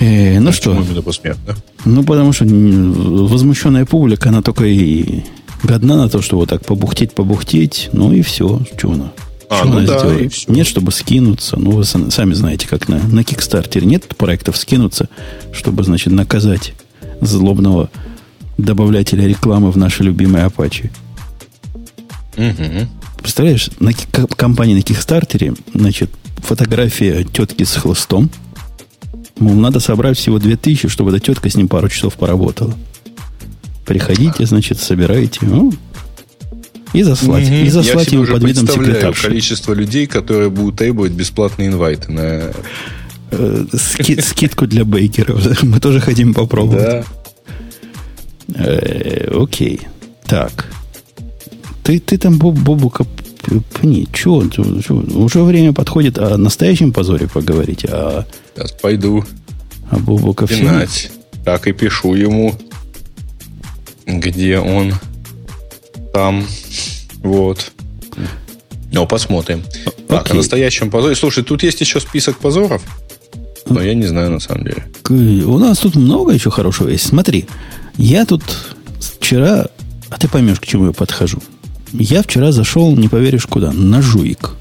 Э, 0.00 0.40
ну 0.40 0.50
а 0.50 0.52
что? 0.52 0.72
Именно 0.72 1.02
посмертно? 1.02 1.56
Ну, 1.84 2.02
потому 2.02 2.32
что 2.32 2.44
возмущенная 2.44 3.84
публика, 3.84 4.28
она 4.28 4.42
только 4.42 4.64
и 4.64 5.22
годна 5.62 5.96
на 5.96 6.08
то, 6.08 6.20
что 6.20 6.36
вот 6.36 6.48
так 6.48 6.64
побухтеть, 6.64 7.12
побухтеть, 7.12 7.90
ну 7.92 8.12
и 8.12 8.22
все. 8.22 8.60
Что 8.76 8.92
она? 8.92 9.12
А, 9.54 9.58
что 9.58 9.66
ну 9.66 9.86
да, 9.86 9.98
сделает? 9.98 10.48
Нет, 10.48 10.66
чтобы 10.66 10.92
скинуться. 10.92 11.56
Ну, 11.58 11.72
вы 11.72 11.84
сами 11.84 12.34
знаете, 12.34 12.68
как 12.68 12.88
на, 12.88 12.98
на 12.98 13.20
Kickstarter 13.20 13.84
нет 13.84 14.16
проектов 14.16 14.56
скинуться, 14.56 15.08
чтобы, 15.52 15.84
значит, 15.84 16.12
наказать 16.12 16.74
злобного 17.20 17.90
добавлятеля 18.58 19.26
рекламы 19.26 19.70
в 19.70 19.76
наши 19.76 20.02
любимые 20.02 20.46
Apache. 20.46 20.90
Угу. 22.36 22.88
Представляешь, 23.18 23.70
на 23.80 23.92
компании 24.36 24.74
на 24.74 24.80
Kickstarter, 24.80 25.58
значит, 25.72 26.10
фотография 26.38 27.24
тетки 27.24 27.64
с 27.64 27.74
хлыстом. 27.76 28.30
Мол, 29.38 29.54
надо 29.54 29.80
собрать 29.80 30.18
всего 30.18 30.38
2000, 30.38 30.88
чтобы 30.88 31.10
эта 31.10 31.20
тетка 31.20 31.48
с 31.48 31.56
ним 31.56 31.68
пару 31.68 31.88
часов 31.88 32.14
поработала. 32.14 32.74
Приходите, 33.86 34.46
значит, 34.46 34.78
собирайте. 34.78 35.40
Ну, 35.42 35.72
и 36.94 37.02
заслать. 37.02 37.46
Угу. 37.48 37.54
И 37.54 37.68
заслать 37.68 38.12
Я 38.12 38.20
его 38.20 38.32
под 38.32 38.44
видом 38.44 38.68
секретарши. 38.68 39.26
количество 39.26 39.74
людей, 39.74 40.06
которые 40.06 40.48
будут 40.48 40.76
требовать 40.76 41.12
бесплатные 41.12 41.68
инвайты 41.68 42.12
на... 42.12 42.52
Э, 43.32 43.64
ски, 43.72 44.20
скидку 44.20 44.66
для 44.66 44.84
бейкеров. 44.84 45.62
Мы 45.62 45.80
тоже 45.80 46.00
хотим 46.00 46.32
попробовать. 46.34 47.04
Да. 48.46 48.64
Э, 48.64 49.28
окей. 49.36 49.80
Так. 50.24 50.70
Ты, 51.82 51.98
ты 51.98 52.16
там, 52.16 52.38
Бобука, 52.38 53.04
пни. 53.74 54.08
Чего? 54.12 54.44
Уже 55.18 55.42
время 55.42 55.72
подходит 55.72 56.16
о 56.18 56.38
настоящем 56.38 56.92
позоре 56.92 57.26
поговорить. 57.26 57.84
А... 57.88 58.24
Сейчас 58.54 58.72
пойду. 58.72 59.24
А 59.90 59.98
Бобука 59.98 60.46
все... 60.46 60.86
Так 61.44 61.66
и 61.66 61.72
пишу 61.72 62.14
ему, 62.14 62.54
где 64.06 64.58
он 64.58 64.94
там. 66.14 66.46
Вот. 67.22 67.72
Ну, 68.92 69.06
посмотрим. 69.06 69.64
Так, 70.08 70.30
о 70.30 70.34
настоящем 70.34 70.90
позоре. 70.90 71.16
Слушай, 71.16 71.42
тут 71.42 71.64
есть 71.64 71.80
еще 71.80 71.98
список 72.00 72.38
позоров. 72.38 72.82
Но 73.68 73.82
я 73.82 73.94
не 73.94 74.06
знаю 74.06 74.30
на 74.30 74.40
самом 74.40 74.64
деле. 74.64 74.86
У 75.44 75.58
нас 75.58 75.78
тут 75.78 75.96
много 75.96 76.32
еще 76.32 76.50
хорошего 76.50 76.88
есть. 76.88 77.06
Смотри, 77.06 77.46
я 77.96 78.24
тут 78.24 78.42
вчера... 79.00 79.66
А 80.08 80.18
ты 80.18 80.28
поймешь, 80.28 80.60
к 80.60 80.66
чему 80.66 80.86
я 80.86 80.92
подхожу. 80.92 81.38
Я 81.92 82.22
вчера 82.22 82.52
зашел, 82.52 82.94
не 82.96 83.08
поверишь 83.08 83.46
куда, 83.46 83.72
на 83.72 84.00
жуик. 84.00 84.52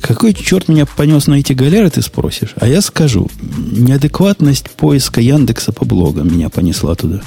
Какой 0.00 0.34
черт 0.34 0.68
меня 0.68 0.86
понес 0.86 1.28
на 1.28 1.34
эти 1.34 1.52
галеры, 1.52 1.90
ты 1.90 2.02
спросишь? 2.02 2.54
А 2.56 2.66
я 2.66 2.80
скажу, 2.80 3.30
неадекватность 3.40 4.70
поиска 4.70 5.20
Яндекса 5.20 5.72
по 5.72 5.84
блогам 5.84 6.32
меня 6.32 6.48
понесла 6.48 6.96
туда. 6.96 7.20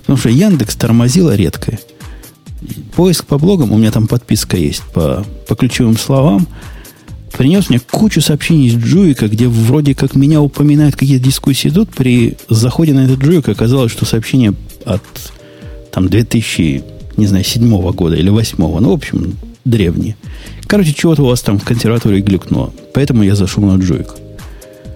Потому 0.00 0.18
что 0.18 0.28
Яндекс 0.28 0.76
тормозила 0.76 1.34
редкое. 1.34 1.78
Поиск 2.94 3.24
по 3.24 3.38
блогам, 3.38 3.72
у 3.72 3.78
меня 3.78 3.90
там 3.90 4.06
подписка 4.06 4.56
есть 4.56 4.82
по, 4.92 5.24
по 5.48 5.54
ключевым 5.54 5.96
словам, 5.96 6.46
принес 7.36 7.70
мне 7.70 7.80
кучу 7.80 8.20
сообщений 8.20 8.68
из 8.68 8.74
Джуика, 8.74 9.28
где 9.28 9.48
вроде 9.48 9.94
как 9.94 10.14
меня 10.14 10.40
упоминают, 10.40 10.96
какие 10.96 11.18
дискуссии 11.18 11.68
идут. 11.68 11.90
При 11.90 12.36
заходе 12.48 12.92
на 12.92 13.04
этот 13.04 13.20
Джуик 13.20 13.48
оказалось, 13.48 13.92
что 13.92 14.04
сообщение 14.04 14.54
от 14.84 15.02
там 15.90 16.08
2000, 16.08 16.84
не 17.16 17.26
знаю, 17.26 17.44
седьмого 17.44 17.92
года 17.92 18.16
или 18.16 18.28
восьмого, 18.28 18.80
ну, 18.80 18.90
в 18.90 18.94
общем, 18.94 19.36
древние. 19.64 20.16
Короче, 20.66 20.92
чего-то 20.92 21.22
у 21.22 21.26
вас 21.26 21.40
там 21.40 21.58
в 21.58 21.64
консерватории 21.64 22.20
глюкнуло. 22.20 22.72
Поэтому 22.94 23.22
я 23.22 23.34
зашел 23.34 23.64
на 23.64 23.80
Джуик. 23.80 24.14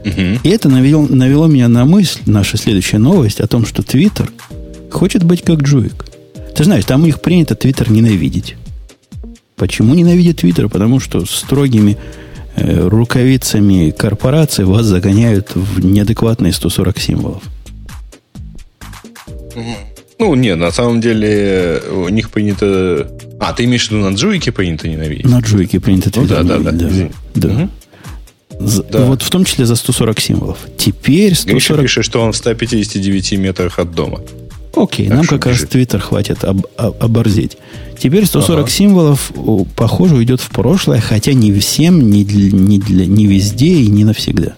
Угу. 0.05 0.41
И 0.43 0.49
это 0.49 0.69
навело, 0.69 1.07
навело 1.09 1.47
меня 1.47 1.69
на 1.69 1.85
мысль, 1.85 2.21
наша 2.27 2.57
следующая 2.57 2.99
новость, 2.99 3.41
о 3.41 3.47
том, 3.47 3.65
что 3.65 3.83
Твиттер 3.83 4.31
хочет 4.91 5.25
быть 5.25 5.43
как 5.43 5.63
Джуик. 5.63 6.05
Ты 6.55 6.65
знаешь, 6.65 6.85
там 6.85 7.03
у 7.03 7.07
них 7.07 7.21
принято 7.21 7.55
Твиттер 7.55 7.91
ненавидеть. 7.91 8.57
Почему 9.57 9.95
ненавидят 9.95 10.39
Твиттер? 10.39 10.69
Потому 10.69 11.01
что 11.01 11.27
строгими 11.27 11.97
э, 12.57 12.89
рукавицами 12.89 13.91
корпорации 13.91 14.65
вас 14.65 14.87
загоняют 14.87 15.55
в 15.55 15.85
неадекватные 15.85 16.53
140 16.53 16.99
символов. 16.99 17.43
Ну, 20.19 20.35
нет, 20.35 20.59
на 20.59 20.71
самом 20.71 21.01
деле 21.01 21.83
у 21.91 22.09
них 22.09 22.31
принято... 22.31 23.11
А, 23.41 23.53
ты 23.53 23.65
имеешь 23.65 23.89
в 23.89 23.91
виду 23.91 24.09
на 24.09 24.15
джуике 24.15 24.53
принято 24.53 24.89
ненавидеть? 24.89 25.27
На 25.27 25.41
джуике 25.41 25.81
принято 25.81 26.11
ну, 26.15 26.27
да, 26.27 26.43
да, 26.43 26.59
да. 26.59 26.71
да. 26.71 26.89
да. 27.35 27.49
Угу. 27.49 27.69
да. 28.91 29.05
Вот 29.07 29.23
в 29.23 29.31
том 29.31 29.45
числе 29.45 29.67
за 29.67 29.75
140 29.75 30.21
символов. 30.21 30.59
Теперь 30.79 31.35
140... 31.35 31.53
Гриша 31.53 31.83
пишет, 31.83 32.05
что 32.05 32.23
он 32.23 32.33
в 32.33 32.37
159 32.37 33.33
метрах 33.33 33.79
от 33.79 33.93
дома. 33.93 34.21
Окей, 34.77 35.09
так 35.09 35.17
нам 35.17 35.27
как 35.27 35.47
бежит. 35.47 35.63
раз 35.63 35.71
Твиттер 35.71 36.01
хватит 36.01 36.45
об, 36.45 36.67
об, 36.77 37.03
оборзеть. 37.03 37.57
Теперь 37.99 38.27
140 38.27 38.61
ага. 38.61 38.71
символов, 38.71 39.33
похоже, 39.77 40.17
уйдет 40.17 40.41
в 40.41 40.51
прошлое, 40.51 41.01
хотя 41.01 41.33
не 41.33 41.53
всем, 41.53 42.11
не, 42.11 42.25
для, 42.25 42.51
не, 42.51 42.79
для, 42.79 43.07
не 43.07 43.27
везде 43.27 43.67
и 43.67 43.89
не 43.89 44.05
навсегда. 44.05 44.57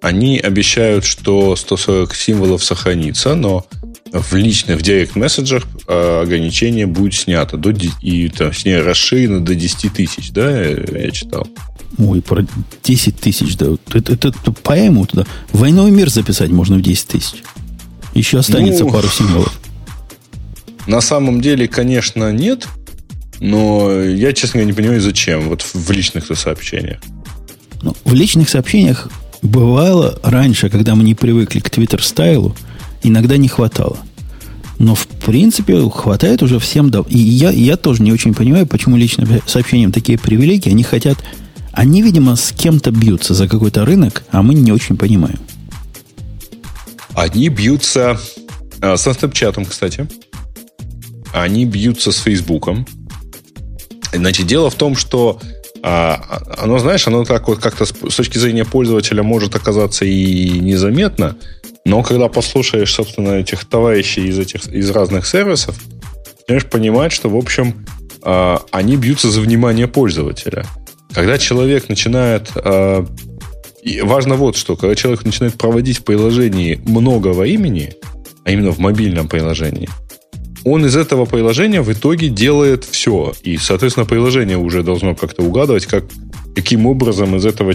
Они 0.00 0.38
обещают, 0.38 1.04
что 1.04 1.54
140 1.54 2.14
символов 2.14 2.64
сохранится, 2.64 3.34
но 3.34 3.66
в 4.12 4.34
личных, 4.34 4.80
в 4.80 4.82
директ 4.82 5.16
месседжах 5.16 5.64
а, 5.86 6.22
ограничение 6.22 6.86
будет 6.86 7.14
снято 7.14 7.56
до, 7.56 7.70
и 7.70 8.28
там, 8.28 8.52
с 8.52 8.64
ней 8.64 8.80
расширено 8.80 9.40
до 9.40 9.54
10 9.54 9.92
тысяч, 9.92 10.32
да, 10.32 10.60
я 10.60 11.10
читал. 11.10 11.46
Ой, 11.98 12.20
про 12.20 12.44
10 12.82 13.16
тысяч, 13.16 13.56
да. 13.56 13.66
Это, 13.92 14.12
это, 14.12 14.28
это 14.28 14.52
поэму 14.52 15.06
туда. 15.06 15.26
Войной 15.52 15.90
мир 15.90 16.10
записать 16.10 16.50
можно 16.50 16.76
в 16.76 16.82
10 16.82 17.06
тысяч. 17.06 17.42
Еще 18.14 18.38
останется 18.38 18.84
ну, 18.84 18.92
пару 18.92 19.08
символов. 19.08 19.58
На 20.86 21.00
самом 21.00 21.40
деле, 21.40 21.68
конечно, 21.68 22.32
нет. 22.32 22.68
Но 23.40 24.00
я, 24.00 24.32
честно 24.32 24.58
говоря, 24.58 24.66
не 24.66 24.72
понимаю, 24.72 25.00
зачем. 25.00 25.48
Вот 25.48 25.62
в 25.62 25.90
личных-то 25.90 26.34
сообщениях. 26.34 27.00
Ну, 27.82 27.94
в 28.04 28.14
личных 28.14 28.48
сообщениях 28.48 29.08
бывало 29.42 30.18
раньше, 30.22 30.68
когда 30.70 30.94
мы 30.94 31.02
не 31.02 31.14
привыкли 31.14 31.60
к 31.60 31.68
Twitter-стайлу, 31.68 32.54
иногда 33.02 33.36
не 33.36 33.48
хватало. 33.48 33.98
Но, 34.78 34.94
в 34.94 35.06
принципе, 35.06 35.80
хватает 35.90 36.42
уже 36.42 36.58
всем. 36.58 36.90
Да. 36.90 37.04
И 37.08 37.18
я, 37.18 37.50
я 37.50 37.76
тоже 37.76 38.02
не 38.02 38.12
очень 38.12 38.34
понимаю, 38.34 38.66
почему 38.66 38.96
личным 38.96 39.28
сообщениям 39.46 39.92
такие 39.92 40.18
привилегии. 40.18 40.70
Они 40.70 40.82
хотят... 40.82 41.18
Они, 41.72 42.02
видимо, 42.02 42.36
с 42.36 42.52
кем-то 42.52 42.90
бьются 42.90 43.32
за 43.32 43.48
какой-то 43.48 43.84
рынок, 43.84 44.24
а 44.30 44.42
мы 44.42 44.54
не 44.54 44.72
очень 44.72 44.96
понимаем. 44.96 45.38
Они 47.14 47.48
бьются 47.48 48.18
э, 48.80 48.96
со 48.96 49.10
Snapchat, 49.10 49.64
кстати. 49.68 50.08
Они 51.32 51.64
бьются 51.64 52.12
с 52.12 52.18
Фейсбуком. 52.18 52.86
Значит, 54.12 54.46
дело 54.46 54.70
в 54.70 54.74
том, 54.74 54.96
что 54.96 55.40
а, 55.82 56.42
оно, 56.58 56.78
знаешь, 56.78 57.06
оно 57.08 57.24
так 57.24 57.48
вот 57.48 57.58
как-то 57.58 57.84
с, 57.86 57.90
с 57.90 58.14
точки 58.14 58.38
зрения 58.38 58.64
пользователя 58.64 59.22
может 59.22 59.56
оказаться 59.56 60.04
и 60.04 60.60
незаметно, 60.60 61.36
но 61.84 62.02
когда 62.02 62.28
послушаешь, 62.28 62.92
собственно, 62.92 63.32
этих 63.32 63.64
товарищей 63.64 64.28
из, 64.28 64.38
этих, 64.38 64.66
из 64.68 64.90
разных 64.90 65.26
сервисов, 65.26 65.76
начинаешь 66.42 66.66
понимать, 66.66 67.12
что, 67.12 67.28
в 67.28 67.36
общем, 67.36 67.84
э, 68.22 68.56
они 68.70 68.96
бьются 68.96 69.30
за 69.30 69.40
внимание 69.40 69.88
пользователя. 69.88 70.64
Когда 71.12 71.38
человек 71.38 71.88
начинает... 71.88 72.50
Э, 72.54 73.04
и 73.82 74.00
важно 74.00 74.36
вот 74.36 74.56
что, 74.56 74.76
когда 74.76 74.94
человек 74.94 75.24
начинает 75.24 75.54
проводить 75.54 75.98
в 75.98 76.04
приложении 76.04 76.80
многого 76.84 77.44
имени, 77.44 77.94
а 78.44 78.50
именно 78.52 78.70
в 78.70 78.78
мобильном 78.78 79.28
приложении, 79.28 79.88
он 80.64 80.86
из 80.86 80.96
этого 80.96 81.24
приложения 81.24 81.82
в 81.82 81.92
итоге 81.92 82.28
делает 82.28 82.84
все. 82.84 83.32
И, 83.42 83.56
соответственно, 83.56 84.06
приложение 84.06 84.56
уже 84.56 84.84
должно 84.84 85.16
как-то 85.16 85.42
угадывать, 85.42 85.86
как, 85.86 86.04
каким 86.54 86.86
образом 86.86 87.34
из 87.36 87.44
этого 87.44 87.74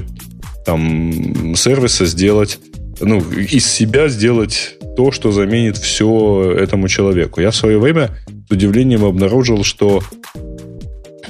там, 0.66 1.56
сервиса 1.56 2.06
сделать 2.06 2.60
ну, 3.02 3.20
из 3.20 3.66
себя 3.68 4.08
сделать 4.08 4.76
то, 4.96 5.12
что 5.12 5.32
заменит 5.32 5.78
все 5.78 6.56
этому 6.58 6.88
человеку. 6.88 7.42
Я 7.42 7.52
в 7.52 7.56
свое 7.56 7.78
время 7.78 8.12
с 8.48 8.52
удивлением 8.52 9.06
обнаружил, 9.06 9.64
что 9.64 10.02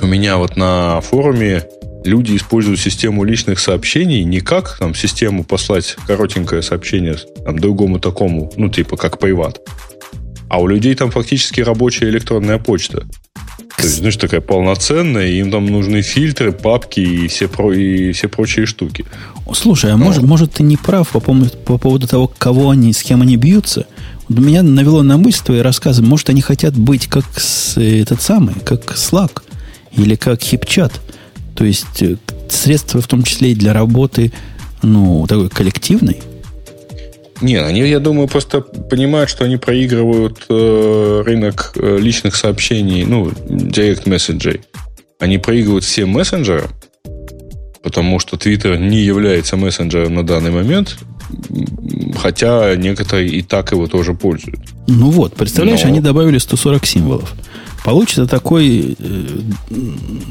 у 0.02 0.06
меня 0.06 0.38
вот 0.38 0.56
на 0.56 1.02
форуме 1.02 1.64
люди 2.04 2.36
используют 2.36 2.80
систему 2.80 3.24
личных 3.24 3.60
сообщений 3.60 4.24
не 4.24 4.40
как 4.40 4.78
там 4.78 4.96
систему 4.96 5.44
послать 5.44 5.96
коротенькое 6.08 6.62
сообщение 6.62 7.16
там, 7.46 7.60
другому 7.60 8.00
такому, 8.00 8.52
ну, 8.56 8.70
типа 8.70 8.98
как 8.98 9.20
приват, 9.20 9.62
а 10.50 10.62
у 10.62 10.68
людей 10.68 10.96
там 10.96 11.12
фактически 11.12 11.62
рабочая 11.62 12.10
электронная 12.10 12.58
почта. 12.58 13.06
То 13.78 13.84
есть, 13.84 13.98
знаешь, 13.98 14.18
такая 14.18 14.42
полноценная, 14.42 15.28
им 15.28 15.52
там 15.52 15.68
нужны 15.68 16.02
фильтры, 16.02 16.52
папки 16.52 17.00
и 17.00 17.28
все, 17.28 17.48
про, 17.48 17.72
и 17.72 18.12
все 18.12 18.28
прочие 18.28 18.66
штуки. 18.66 19.06
Слушай, 19.54 19.92
а 19.92 19.98
Но... 19.98 20.06
может, 20.06 20.24
может 20.24 20.54
ты 20.54 20.64
не 20.64 20.78
прав 20.78 21.08
по 21.10 21.20
поводу, 21.20 21.50
по 21.64 21.78
поводу 21.78 22.08
того, 22.08 22.32
кого 22.40 22.72
они, 22.72 22.92
с 22.92 23.04
кем 23.04 23.22
они 23.22 23.38
бьются? 23.38 23.86
Меня 24.30 24.64
навело 24.64 25.04
на 25.04 25.18
мысль 25.18 25.44
твои 25.46 25.60
рассказы. 25.60 26.02
Может, 26.02 26.30
они 26.30 26.42
хотят 26.42 26.76
быть 26.76 27.06
как 27.06 27.26
с, 27.40 27.78
этот 27.78 28.22
самый, 28.22 28.56
как 28.66 28.82
Slack 28.96 29.44
или 29.96 30.16
как 30.16 30.42
HipChat. 30.42 30.94
То 31.58 31.66
есть 31.66 32.04
э, 32.04 32.18
средства 32.50 33.02
в 33.02 33.08
том 33.08 33.24
числе 33.24 33.52
и 33.52 33.56
для 33.56 33.74
работы, 33.74 34.32
ну, 34.84 35.26
такой 35.28 35.50
коллективной. 35.50 36.22
Нет, 37.42 37.66
они, 37.66 37.82
я 37.82 38.00
думаю, 38.00 38.28
просто 38.28 38.62
понимают, 38.62 39.30
что 39.30 39.44
они 39.46 39.58
проигрывают 39.58 40.46
э, 40.50 41.24
рынок 41.26 41.72
э, 41.76 41.98
личных 42.00 42.36
сообщений, 42.36 43.06
ну, 43.06 43.32
директ 43.50 44.06
месседжей. 44.06 44.62
Они 45.20 45.40
проигрывают 45.40 45.84
всем 45.84 46.10
мессенджерам, 46.10 46.70
потому 47.82 48.20
что 48.20 48.38
Twitter 48.38 48.78
не 48.78 49.00
является 49.00 49.58
мессенджером 49.58 50.14
на 50.14 50.24
данный 50.24 50.52
момент, 50.52 50.98
хотя 52.16 52.76
некоторые 52.76 53.30
и 53.30 53.42
так 53.42 53.72
его 53.72 53.88
тоже 53.88 54.14
пользуют. 54.14 54.60
Ну 54.88 55.10
вот, 55.10 55.34
представляешь, 55.34 55.84
Но... 55.84 55.90
они 55.90 56.02
добавили 56.02 56.38
140 56.38 56.86
символов. 56.86 57.34
Получится 57.88 58.28
такой, 58.28 58.98
э, 59.00 59.26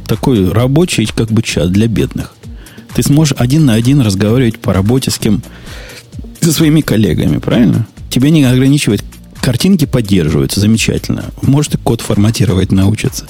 такой 0.07 0.53
рабочий 0.53 1.07
как 1.07 1.33
бы 1.33 1.41
чат 1.41 1.73
для 1.73 1.87
бедных. 1.87 2.35
Ты 2.95 3.03
сможешь 3.03 3.35
один 3.39 3.65
на 3.65 3.73
один 3.73 4.03
разговаривать 4.03 4.59
по 4.59 4.75
работе 4.75 5.11
с 5.11 5.17
кем 5.17 5.41
со 6.43 6.53
своими 6.53 6.83
коллегами, 6.83 7.39
правильно? 7.39 7.87
Тебя 8.11 8.29
не 8.29 8.45
ограничивает 8.45 9.03
картинки 9.41 9.87
поддерживаются 9.87 10.61
замечательно. 10.61 11.31
Может, 11.41 11.77
и 11.77 11.79
код 11.79 12.03
форматировать 12.03 12.73
научиться. 12.73 13.27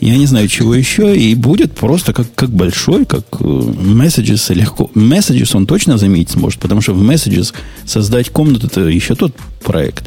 Я 0.00 0.18
не 0.18 0.26
знаю, 0.26 0.46
чего 0.46 0.72
еще. 0.72 1.16
И 1.16 1.34
будет 1.34 1.74
просто 1.74 2.12
как, 2.12 2.32
как 2.32 2.50
большой, 2.50 3.04
как 3.06 3.24
э, 3.40 3.44
Messages 3.44 4.54
легко. 4.54 4.88
Messages 4.94 5.50
он 5.56 5.66
точно 5.66 5.98
заметить 5.98 6.30
сможет, 6.30 6.60
потому 6.60 6.80
что 6.80 6.92
в 6.92 7.02
Messages 7.02 7.52
создать 7.84 8.30
комнату 8.30 8.68
это 8.68 8.82
еще 8.82 9.16
тот 9.16 9.34
проект. 9.64 10.04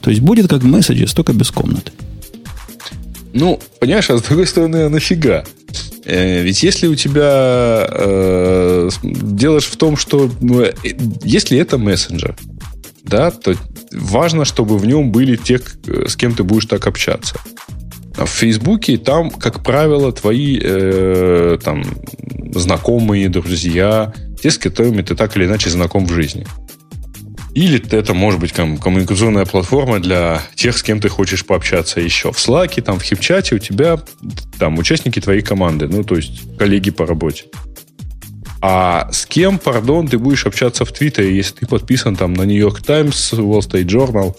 То 0.00 0.08
есть 0.08 0.22
будет 0.22 0.48
как 0.48 0.62
Messages, 0.62 1.14
только 1.14 1.34
без 1.34 1.50
комнаты. 1.50 1.92
Ну, 3.34 3.60
понимаешь, 3.80 4.10
а 4.10 4.18
с 4.18 4.22
другой 4.22 4.46
стороны, 4.46 4.76
а 4.76 4.88
нафига? 4.88 5.44
Э, 6.04 6.42
ведь 6.42 6.62
если 6.62 6.86
у 6.86 6.94
тебя 6.94 7.86
э, 7.88 8.90
делаешь 9.02 9.66
в 9.66 9.76
том, 9.76 9.96
что 9.96 10.30
ну, 10.40 10.62
э, 10.62 10.72
если 11.24 11.58
это 11.58 11.78
мессенджер, 11.78 12.36
да, 13.04 13.30
то 13.30 13.54
важно, 13.92 14.44
чтобы 14.44 14.78
в 14.78 14.86
нем 14.86 15.12
были 15.12 15.36
те, 15.36 15.60
с 16.06 16.16
кем 16.16 16.34
ты 16.34 16.44
будешь 16.44 16.66
так 16.66 16.86
общаться. 16.86 17.36
А 18.16 18.26
в 18.26 18.30
Фейсбуке 18.30 18.98
там, 18.98 19.30
как 19.30 19.62
правило, 19.62 20.12
твои 20.12 20.58
э, 20.62 21.58
там, 21.64 21.82
знакомые, 22.54 23.28
друзья, 23.28 24.12
те, 24.42 24.50
с 24.50 24.58
которыми 24.58 25.02
ты 25.02 25.14
так 25.14 25.36
или 25.36 25.46
иначе 25.46 25.70
знаком 25.70 26.06
в 26.06 26.12
жизни. 26.12 26.46
Или 27.54 27.82
это 27.90 28.14
может 28.14 28.40
быть 28.40 28.52
ком- 28.52 28.78
коммуникационная 28.78 29.44
платформа 29.44 30.00
для 30.00 30.42
тех, 30.54 30.76
с 30.76 30.82
кем 30.82 31.00
ты 31.00 31.08
хочешь 31.08 31.44
пообщаться 31.44 32.00
еще. 32.00 32.32
В 32.32 32.36
Slack, 32.36 32.80
там, 32.80 32.98
в 32.98 33.02
хипчате 33.02 33.56
у 33.56 33.58
тебя 33.58 34.00
там 34.58 34.78
участники 34.78 35.20
твоей 35.20 35.42
команды, 35.42 35.86
ну, 35.86 36.02
то 36.02 36.16
есть 36.16 36.56
коллеги 36.58 36.90
по 36.90 37.06
работе. 37.06 37.44
А 38.62 39.10
с 39.12 39.26
кем, 39.26 39.58
пардон, 39.58 40.08
ты 40.08 40.18
будешь 40.18 40.46
общаться 40.46 40.84
в 40.84 40.92
Твиттере, 40.92 41.36
если 41.36 41.56
ты 41.56 41.66
подписан 41.66 42.16
там 42.16 42.32
на 42.32 42.42
Нью-Йорк 42.42 42.80
Таймс, 42.82 43.32
Wall 43.32 43.58
Street 43.58 43.86
Journal? 43.86 44.34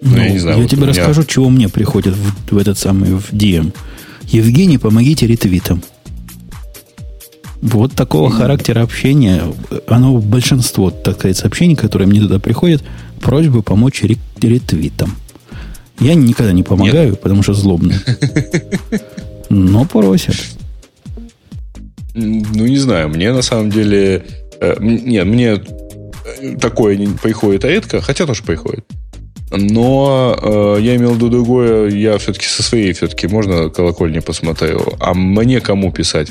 Ну, 0.00 0.10
ну 0.10 0.16
я 0.16 0.30
не 0.30 0.38
знаю. 0.38 0.56
Я 0.56 0.62
вот 0.62 0.70
тебе 0.70 0.82
меня... 0.82 0.92
расскажу, 0.92 1.24
чего 1.24 1.50
мне 1.50 1.68
приходит 1.68 2.14
в, 2.16 2.54
в 2.54 2.58
этот 2.58 2.78
самый 2.78 3.10
в 3.10 3.32
DM. 3.32 3.72
Евгений, 4.24 4.78
помогите 4.78 5.26
ретвитам. 5.26 5.82
Вот 7.62 7.92
такого 7.92 8.30
характера 8.30 8.82
общения, 8.82 9.42
оно 9.86 10.18
большинство, 10.18 10.90
так 10.90 11.16
сказать, 11.16 11.36
сообщений, 11.36 11.74
которые 11.74 12.06
мне 12.06 12.20
туда 12.20 12.38
приходят, 12.38 12.82
просьбы 13.20 13.62
помочь 13.62 14.02
ретвитам. 14.02 15.16
Я 15.98 16.14
никогда 16.14 16.52
не 16.52 16.62
помогаю, 16.62 17.10
Нет. 17.10 17.20
потому 17.20 17.42
что 17.42 17.54
злобный. 17.54 17.96
Но 19.48 19.84
просят. 19.86 20.36
Ну, 22.14 22.66
не 22.66 22.78
знаю, 22.78 23.08
мне 23.08 23.32
на 23.32 23.42
самом 23.42 23.70
деле... 23.70 24.24
Э, 24.60 24.76
нет, 24.80 25.26
мне 25.26 25.60
такое 26.60 27.08
приходит 27.22 27.64
редко, 27.64 28.00
хотя 28.00 28.26
тоже 28.26 28.42
приходит. 28.42 28.84
Но 29.50 30.36
э, 30.42 30.78
я 30.80 30.96
имел 30.96 31.12
в 31.12 31.16
виду 31.16 31.28
другое, 31.28 31.90
я 31.90 32.18
все-таки 32.18 32.46
со 32.46 32.62
своей 32.62 32.92
все-таки 32.92 33.28
можно 33.28 33.70
колокольни 33.70 34.18
посмотрел. 34.18 34.94
А 34.98 35.14
мне 35.14 35.60
кому 35.60 35.92
писать 35.92 36.30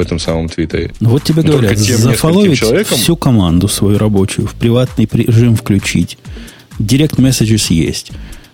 в 0.00 0.02
этом 0.02 0.18
самом 0.18 0.48
твиттере? 0.48 0.92
Ну, 1.00 1.10
вот 1.10 1.22
тебе 1.22 1.42
говорят, 1.42 1.78
зафоловить 1.78 2.58
человеком... 2.58 2.96
всю 2.96 3.16
команду 3.16 3.68
свою 3.68 3.98
рабочую, 3.98 4.48
в 4.48 4.54
приватный 4.54 5.06
режим 5.12 5.56
включить. 5.56 6.18
Директ 6.78 7.18
messages 7.18 7.72
есть. 7.72 8.12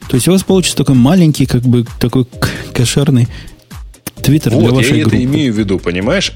То 0.08 0.16
есть 0.16 0.26
у 0.26 0.32
вас 0.32 0.42
получится 0.42 0.76
такой 0.76 0.96
маленький, 0.96 1.46
как 1.46 1.62
бы 1.62 1.86
такой 2.00 2.26
кошерный 2.72 3.28
твиттер 4.22 4.52
вот, 4.52 4.64
для 4.64 4.70
вашей 4.72 4.98
я 4.98 5.04
группы. 5.04 5.16
это 5.16 5.24
имею 5.24 5.52
в 5.54 5.58
виду, 5.58 5.78
понимаешь? 5.78 6.32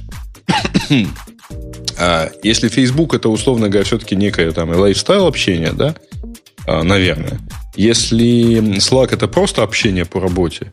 а, 1.99 2.31
если 2.45 2.69
Facebook 2.69 3.15
это, 3.15 3.29
условно 3.29 3.69
говоря, 3.69 3.85
все-таки 3.85 4.15
некое 4.15 4.53
там 4.53 4.71
лайфстайл 4.71 5.27
общения, 5.27 5.73
да, 5.73 5.97
а, 6.67 6.85
наверное. 6.85 7.41
Если 7.77 8.59
Slack 8.79 9.15
это 9.15 9.27
просто 9.27 9.63
общение 9.63 10.05
по 10.05 10.21
работе, 10.21 10.71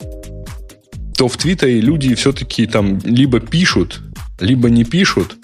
то 1.15 1.27
в 1.27 1.37
Твиттере 1.37 1.81
люди 1.81 2.13
все-таки 2.15 2.67
там 2.67 2.99
либо 3.03 3.39
пишут, 3.39 4.01
либо 4.39 4.69
не 4.69 4.83
пишут, 4.83 5.37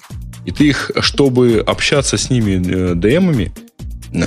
и 0.45 0.51
ты 0.51 0.67
их, 0.67 0.91
чтобы 0.99 1.63
общаться 1.65 2.17
с 2.17 2.29
ними 2.29 2.51
э, 2.53 2.93
DM-ами, 2.95 3.53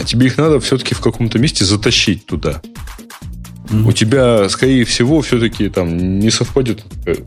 тебе 0.04 0.26
их 0.26 0.38
надо 0.38 0.60
все-таки 0.60 0.94
в 0.94 1.00
каком-то 1.00 1.38
месте 1.38 1.64
затащить 1.64 2.26
туда. 2.26 2.60
Mm-hmm. 3.68 3.88
У 3.88 3.92
тебя, 3.92 4.48
скорее 4.48 4.84
всего, 4.84 5.20
все-таки 5.22 5.68
там 5.68 6.18
не 6.18 6.30
совпадет 6.30 6.84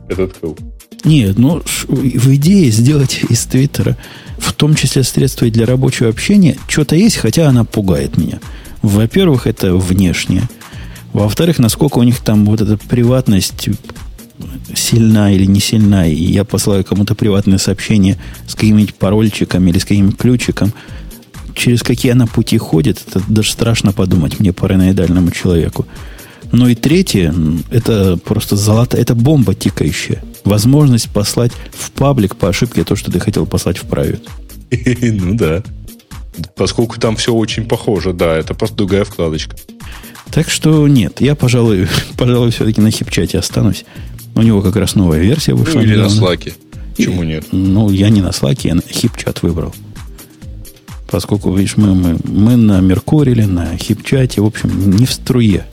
этот 0.08 0.38
код. 0.38 0.58
Нет, 1.04 1.38
ну 1.38 1.62
в 1.88 2.34
идее 2.34 2.70
сделать 2.70 3.20
из 3.28 3.44
Твиттера, 3.46 3.96
в 4.38 4.52
том 4.52 4.74
числе 4.74 5.02
средства 5.02 5.48
для 5.50 5.66
рабочего 5.66 6.08
общения, 6.08 6.56
что-то 6.68 6.96
есть, 6.96 7.16
хотя 7.16 7.48
она 7.48 7.64
пугает 7.64 8.18
меня. 8.18 8.40
Во-первых, 8.82 9.46
это 9.46 9.74
внешнее. 9.74 10.48
Во-вторых, 11.12 11.58
насколько 11.58 11.98
у 11.98 12.02
них 12.02 12.20
там 12.20 12.44
вот 12.46 12.60
эта 12.60 12.76
приватность 12.76 13.68
сильна 14.74 15.32
или 15.32 15.44
не 15.44 15.60
сильна, 15.60 16.06
и 16.06 16.14
я 16.14 16.44
посылаю 16.44 16.84
кому-то 16.84 17.14
приватное 17.14 17.58
сообщение 17.58 18.18
с 18.46 18.54
каким-нибудь 18.54 18.94
парольчиком 18.94 19.66
или 19.68 19.78
с 19.78 19.84
каким-нибудь 19.84 20.18
ключиком, 20.18 20.72
через 21.54 21.82
какие 21.82 22.12
она 22.12 22.26
пути 22.26 22.58
ходит, 22.58 23.02
это 23.06 23.22
даже 23.28 23.52
страшно 23.52 23.92
подумать 23.92 24.40
мне 24.40 24.52
параноидальному 24.52 25.30
человеку. 25.30 25.86
Ну 26.52 26.68
и 26.68 26.74
третье, 26.74 27.34
это 27.70 28.16
просто 28.16 28.56
золото, 28.56 28.96
это 28.96 29.14
бомба 29.14 29.54
тикающая. 29.54 30.22
Возможность 30.44 31.08
послать 31.10 31.52
в 31.72 31.92
паблик 31.92 32.36
по 32.36 32.48
ошибке 32.48 32.82
то, 32.82 32.96
что 32.96 33.12
ты 33.12 33.20
хотел 33.20 33.46
послать 33.46 33.78
в 33.78 33.84
private. 33.84 34.26
Ну 35.20 35.34
да. 35.34 35.62
Поскольку 36.56 36.98
там 36.98 37.16
все 37.16 37.34
очень 37.34 37.66
похоже, 37.66 38.12
да, 38.12 38.36
это 38.36 38.54
просто 38.54 38.76
другая 38.76 39.04
вкладочка. 39.04 39.56
Так 40.30 40.48
что 40.48 40.86
нет, 40.86 41.20
я, 41.20 41.34
пожалуй, 41.34 41.88
пожалуй, 42.16 42.50
все-таки 42.50 42.80
на 42.80 42.90
хипчате 42.90 43.38
останусь. 43.38 43.84
У 44.40 44.42
него 44.42 44.62
как 44.62 44.74
раз 44.76 44.94
новая 44.94 45.18
версия 45.18 45.52
вышла. 45.52 45.80
Ну, 45.80 45.82
или 45.82 45.90
недавно. 45.90 46.08
на 46.08 46.16
слаке. 46.16 46.54
Почему 46.96 47.24
нет? 47.24 47.44
Ну, 47.52 47.90
я 47.90 48.08
не 48.08 48.22
на 48.22 48.32
слаке, 48.32 48.70
я 48.70 48.80
хипчат 48.90 49.42
выбрал. 49.42 49.74
Поскольку, 51.10 51.54
видишь, 51.54 51.76
мы, 51.76 51.94
мы, 51.94 52.16
мы 52.24 52.56
на 52.56 52.80
Меркуриле, 52.80 53.46
на 53.46 53.76
хипчате, 53.76 54.40
в 54.40 54.46
общем, 54.46 54.96
не 54.96 55.04
в 55.04 55.12
струе 55.12 55.66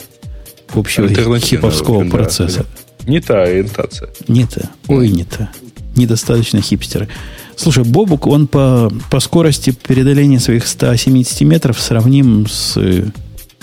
общего 0.73 1.39
хиповского 1.39 2.03
да, 2.03 2.11
процесса. 2.11 2.65
Не 3.05 3.21
та 3.21 3.43
ориентация. 3.43 4.09
Не 4.27 4.45
та. 4.45 4.69
Ой, 4.89 5.11
не 5.11 5.23
та. 5.23 5.49
Недостаточно 5.95 6.59
хипстеры. 6.59 7.07
Слушай, 7.55 7.85
Бобук, 7.85 8.27
он 8.27 8.47
по, 8.47 8.91
по 9.09 9.21
скорости 9.21 9.71
преодоления 9.71 10.41
своих 10.41 10.67
170 10.67 11.39
метров 11.41 11.79
сравним 11.79 12.47
с 12.47 12.75
э, 12.75 13.05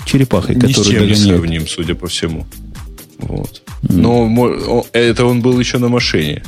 черепахой, 0.07 0.55
которую 0.55 0.78
Ни 0.78 0.82
с 0.82 0.86
чем 0.86 0.94
догоняет. 0.94 1.18
не 1.18 1.24
сравним, 1.26 1.68
судя 1.68 1.94
по 1.94 2.07
всему. 2.07 2.46
Вот. 3.28 3.62
Но 3.82 4.84
это 4.92 5.24
он 5.24 5.40
был 5.40 5.58
еще 5.58 5.78
на 5.78 5.88
машине. 5.88 6.42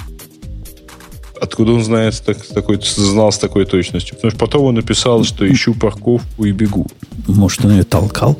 Откуда 1.40 1.72
он 1.72 1.84
знает 1.84 2.22
так, 2.24 2.38
такой, 2.46 2.80
знал 2.82 3.30
с 3.30 3.38
такой 3.38 3.66
точностью? 3.66 4.16
Потому 4.16 4.30
что 4.30 4.40
потом 4.40 4.64
он 4.64 4.74
написал, 4.74 5.24
что 5.24 5.50
ищу 5.50 5.74
парковку 5.74 6.44
и 6.44 6.52
бегу. 6.52 6.86
Может, 7.26 7.64
он 7.64 7.72
ее 7.72 7.84
толкал? 7.84 8.38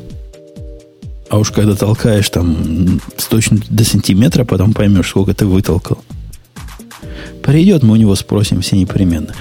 А 1.29 1.39
уж 1.39 1.51
когда 1.51 1.75
толкаешь 1.75 2.31
там 2.31 3.01
с 3.17 3.27
точностью 3.27 3.75
до 3.75 3.85
сантиметра, 3.85 4.45
потом 4.45 4.73
поймешь, 4.73 5.09
сколько 5.09 5.35
ты 5.35 5.45
вытолкал. 5.45 5.99
Придет, 7.43 7.83
мы 7.83 7.93
у 7.93 7.97
него 7.97 8.15
спросим 8.15 8.61
все 8.61 8.77
непременно. 8.77 9.35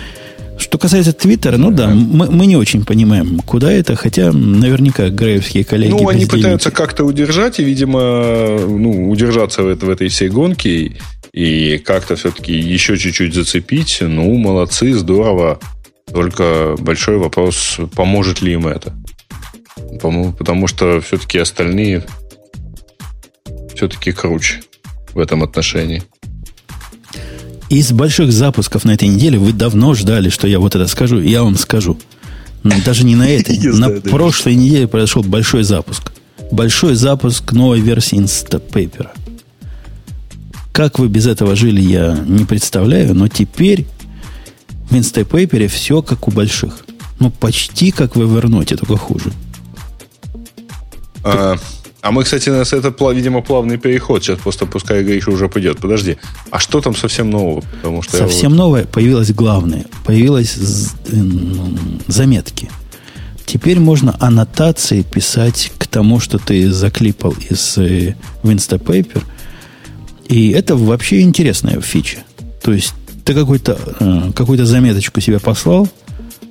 Что 0.57 0.77
касается 0.77 1.13
Твиттера, 1.13 1.57
ну 1.57 1.71
да, 1.71 1.87
мы, 1.87 2.29
мы 2.31 2.45
не 2.45 2.55
очень 2.55 2.85
понимаем, 2.85 3.39
куда 3.39 3.71
это, 3.71 3.95
хотя 3.95 4.31
наверняка 4.31 5.09
греевские 5.09 5.65
коллеги... 5.65 5.91
Ну, 5.91 6.07
они 6.07 6.25
пытаются 6.25 6.71
как-то 6.71 7.03
удержать, 7.03 7.59
и, 7.59 7.63
видимо, 7.63 8.57
ну, 8.59 9.09
удержаться 9.09 9.63
в, 9.63 9.75
в 9.75 9.89
этой 9.89 10.07
всей 10.07 10.29
гонке 10.29 10.97
и 11.33 11.77
как-то 11.79 12.15
все-таки 12.15 12.53
еще 12.53 12.97
чуть-чуть 12.97 13.33
зацепить. 13.33 13.97
Ну, 13.99 14.33
молодцы, 14.35 14.93
здорово. 14.93 15.59
Только 16.11 16.75
большой 16.79 17.17
вопрос, 17.17 17.77
поможет 17.93 18.41
ли 18.41 18.53
им 18.53 18.67
это. 18.67 18.93
Потому, 19.75 20.31
потому 20.31 20.67
что 20.67 21.01
все-таки 21.01 21.37
остальные 21.39 22.05
все-таки 23.75 24.13
круче 24.13 24.61
в 25.13 25.19
этом 25.19 25.43
отношении. 25.43 26.03
Из 27.75 27.91
больших 27.91 28.31
запусков 28.31 28.85
на 28.85 28.91
этой 28.91 29.09
неделе 29.09 29.37
вы 29.37 29.51
давно 29.51 29.93
ждали, 29.95 30.29
что 30.29 30.47
я 30.47 30.59
вот 30.61 30.75
это 30.75 30.87
скажу. 30.87 31.19
Я 31.19 31.43
вам 31.43 31.57
скажу. 31.57 31.97
Даже 32.63 33.03
не 33.03 33.17
на 33.17 33.27
этой. 33.29 33.57
На 33.57 33.89
прошлой 33.89 34.55
неделе 34.55 34.87
произошел 34.87 35.23
большой 35.23 35.63
запуск. 35.63 36.13
Большой 36.53 36.95
запуск 36.95 37.51
новой 37.51 37.81
версии 37.81 38.17
Instapaper. 38.17 39.09
Как 40.71 40.99
вы 40.99 41.09
без 41.09 41.27
этого 41.27 41.57
жили, 41.57 41.81
я 41.81 42.17
не 42.25 42.45
представляю, 42.45 43.13
но 43.13 43.27
теперь 43.27 43.85
в 44.89 44.95
Instapaper 44.95 45.67
все 45.67 46.01
как 46.01 46.29
у 46.29 46.31
больших. 46.31 46.85
Ну, 47.19 47.29
почти 47.29 47.91
как 47.91 48.15
в 48.15 48.21
Evernote, 48.21 48.77
только 48.77 48.95
хуже. 48.95 49.33
А, 51.25 51.57
а 52.05 52.11
мы, 52.11 52.23
кстати, 52.23 52.49
нас 52.49 52.71
это, 52.71 52.93
видимо, 53.13 53.41
плавный 53.41 53.79
переход. 53.79 54.23
Сейчас 54.23 54.37
просто 54.37 54.67
пускай 54.67 55.03
Гриша 55.03 55.31
уже 55.31 55.49
пойдет. 55.49 55.79
Подожди, 55.79 56.17
а 56.51 56.59
что 56.59 56.79
там 56.79 56.95
совсем 56.95 57.31
нового? 57.31 57.61
Потому 57.61 58.03
что 58.03 58.17
совсем 58.17 58.51
вот... 58.51 58.57
новое 58.57 58.83
появилось 58.83 59.31
главное. 59.31 59.85
Появилось 60.05 60.55
э, 60.55 61.15
заметки. 62.05 62.69
Теперь 63.47 63.79
можно 63.79 64.15
аннотации 64.19 65.01
писать 65.01 65.71
к 65.79 65.87
тому, 65.87 66.19
что 66.19 66.37
ты 66.37 66.71
заклипал 66.71 67.33
из 67.49 67.75
э, 67.79 68.13
Instapaper. 68.43 69.23
И 70.27 70.51
это 70.51 70.75
вообще 70.75 71.21
интересная 71.21 71.81
фича. 71.81 72.19
То 72.61 72.71
есть 72.71 72.93
ты 73.23 73.33
э, 73.33 74.31
какую-то 74.35 74.65
заметочку 74.67 75.21
себе 75.21 75.39
послал– 75.39 75.89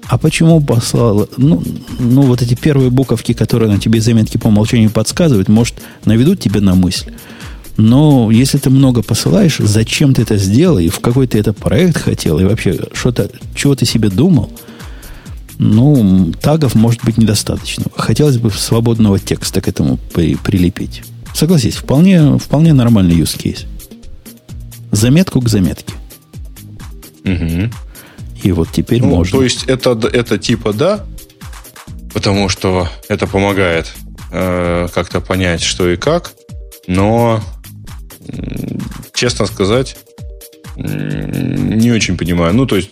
а 0.07 0.19
почему 0.19 0.61
послал? 0.61 1.29
Ну, 1.37 1.63
ну, 1.99 2.23
вот 2.23 2.43
эти 2.43 2.55
первые 2.55 2.91
буковки, 2.91 3.33
которые 3.33 3.71
на 3.71 3.79
тебе 3.79 4.01
заметки 4.01 4.37
по 4.37 4.49
умолчанию 4.49 4.91
подсказывают, 4.91 5.49
может, 5.49 5.75
наведут 6.05 6.41
тебе 6.41 6.61
на 6.61 6.75
мысль. 6.75 7.13
Но 7.77 8.31
если 8.31 8.59
ты 8.59 8.71
много 8.71 9.03
посылаешь, 9.03 9.57
зачем 9.59 10.15
ты 10.15 10.23
это 10.23 10.37
сделал, 10.37 10.79
и 10.79 10.89
в 10.89 11.01
какой 11.01 11.27
ты 11.27 11.39
это 11.39 11.53
проект 11.53 11.99
хотел, 11.99 12.39
и 12.39 12.45
вообще, 12.45 12.79
что-то, 12.93 13.31
чего 13.55 13.75
ты 13.75 13.85
себе 13.85 14.11
думал, 14.11 14.51
ну, 15.59 16.33
тагов 16.41 16.75
может 16.75 17.03
быть 17.05 17.17
недостаточно. 17.17 17.85
Хотелось 17.97 18.39
бы 18.39 18.51
свободного 18.51 19.19
текста 19.19 19.61
к 19.61 19.69
этому 19.69 19.99
при, 20.13 20.37
прилепить. 20.37 21.03
Согласись, 21.35 21.77
вполне, 21.77 22.39
вполне 22.39 22.73
нормальный 22.73 23.17
use 23.17 23.37
case. 23.37 23.67
Заметку 24.93 25.41
к 25.41 25.49
заметке. 25.49 25.95
Угу. 27.25 27.71
И 28.45 28.53
вот 28.53 28.69
теперь 28.71 29.01
ну, 29.01 29.09
можно. 29.09 29.39
То 29.39 29.43
есть 29.43 29.65
это, 29.65 29.99
это 30.13 30.39
типа 30.39 30.73
да, 30.75 31.05
потому 32.13 32.51
что 32.51 32.89
это 33.09 33.27
помогает 33.27 33.93
э, 34.31 34.87
как-то 34.95 35.21
понять, 35.21 35.63
что 35.63 35.91
и 35.91 35.97
как, 35.97 36.33
но, 36.87 37.43
честно 39.15 39.47
сказать, 39.47 39.97
не 40.77 41.91
очень 41.91 42.19
понимаю. 42.19 42.55
Ну, 42.55 42.67
то 42.67 42.77
есть, 42.77 42.91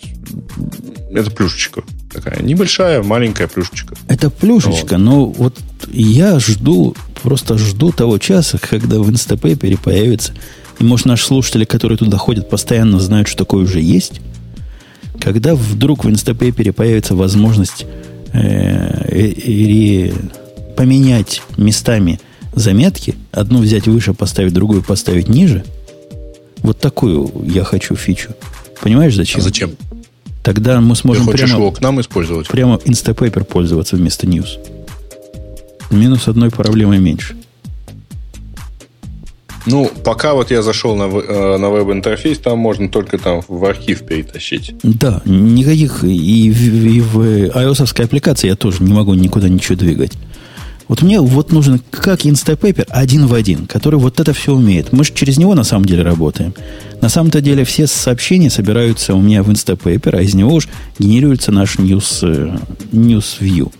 это 1.11 1.31
плюшечка 1.31 1.83
такая. 2.11 2.41
Небольшая, 2.43 3.03
маленькая 3.03 3.47
плюшечка. 3.47 3.95
Это 4.09 4.31
плюшечка, 4.31 4.95
вот. 4.95 4.99
но 4.99 5.27
вот 5.27 5.59
я 5.93 6.39
жду, 6.39 6.97
просто 7.23 7.59
жду 7.59 7.93
того 7.93 8.17
часа, 8.17 8.59
когда 8.59 9.01
в 9.01 9.11
Инстапейпере 9.11 9.77
появится, 9.77 10.33
и, 10.79 10.85
может, 10.85 11.05
наши 11.05 11.27
слушатели, 11.27 11.67
которые 11.67 11.99
туда 11.99 12.17
ходят, 12.17 12.49
постоянно 12.49 12.99
знают, 13.01 13.29
что 13.29 13.37
такое 13.39 13.65
уже 13.65 13.81
есть, 13.81 14.23
когда 15.23 15.55
вдруг 15.55 16.05
в 16.05 16.11
Инстапейпере 16.11 16.73
появится 16.73 17.15
возможность 17.15 17.87
э, 18.33 20.11
поменять 20.77 21.43
местами 21.57 22.21
заметки, 22.55 23.15
одну 23.31 23.61
взять 23.61 23.87
выше, 23.87 24.15
поставить, 24.15 24.53
другую 24.53 24.83
поставить 24.83 25.29
ниже, 25.29 25.65
вот 26.59 26.81
такую 26.81 27.31
я 27.47 27.63
хочу 27.63 27.95
фичу. 27.95 28.31
Понимаешь, 28.81 29.15
зачем? 29.15 29.41
А 29.41 29.45
зачем? 29.45 29.71
Тогда 30.43 30.81
мы 30.81 30.97
сможем 30.97 31.27
Ты 31.27 31.33
прямо, 31.33 31.53
его 31.53 31.71
к 31.71 31.81
нам 31.81 32.01
использовать? 32.01 32.49
Прямо 32.49 32.75
Instapaper 32.85 33.45
пользоваться 33.45 33.95
вместо 33.95 34.27
News. 34.27 34.59
Минус 35.93 36.27
одной 36.27 36.51
проблемы 36.51 36.99
меньше. 36.99 37.37
Ну, 39.67 39.91
пока 40.05 40.35
вот 40.35 40.51
я 40.51 40.63
зашел 40.63 40.97
на, 40.97 41.05
э, 41.05 41.57
на 41.57 41.71
веб-интерфейс, 41.71 42.39
там 42.39 42.59
можно 42.59 42.89
только 42.89 43.19
там 43.19 43.43
в 43.47 43.65
архив 43.65 44.05
перетащить. 44.05 44.75
Да, 44.83 45.23
никаких. 45.25 46.03
И 46.05 46.51
в, 46.51 46.87
и 46.87 47.01
в 47.01 47.19
iOS 47.19 48.03
аппликации 48.03 48.49
я 48.49 48.57
тоже 48.57 48.83
не 48.83 48.93
могу 48.93 49.15
никуда 49.15 49.49
ничего 49.49 49.77
двигать. 49.77 50.13
Вот 50.89 51.01
мне 51.03 51.21
вот 51.21 51.53
нужен 51.53 51.81
как 51.91 52.27
Instapaper 52.27 52.87
один 52.91 53.27
в 53.27 53.35
один, 53.35 53.67
который 53.67 53.99
вот 53.99 54.21
это 54.21 54.33
все 54.33 54.53
умеет. 54.53 54.93
Мы 54.93 55.05
же 55.05 55.13
через 55.15 55.39
него 55.39 55.55
на 55.55 55.65
самом 55.65 55.87
деле 55.87 56.03
работаем. 56.03 56.55
На 57.01 57.09
самом-то 57.09 57.41
деле 57.41 57.65
все 57.65 57.87
сообщения 57.87 58.51
собираются 58.51 59.15
у 59.15 59.23
меня 59.23 59.43
в 59.43 59.51
Instapaper, 59.51 60.17
а 60.17 60.23
из 60.23 60.35
него 60.35 60.53
уж 60.55 60.69
генерируется 60.99 61.53
наш 61.53 61.77
news, 61.77 62.19
э, 62.23 62.59
news 62.93 63.41
view. 63.41 63.73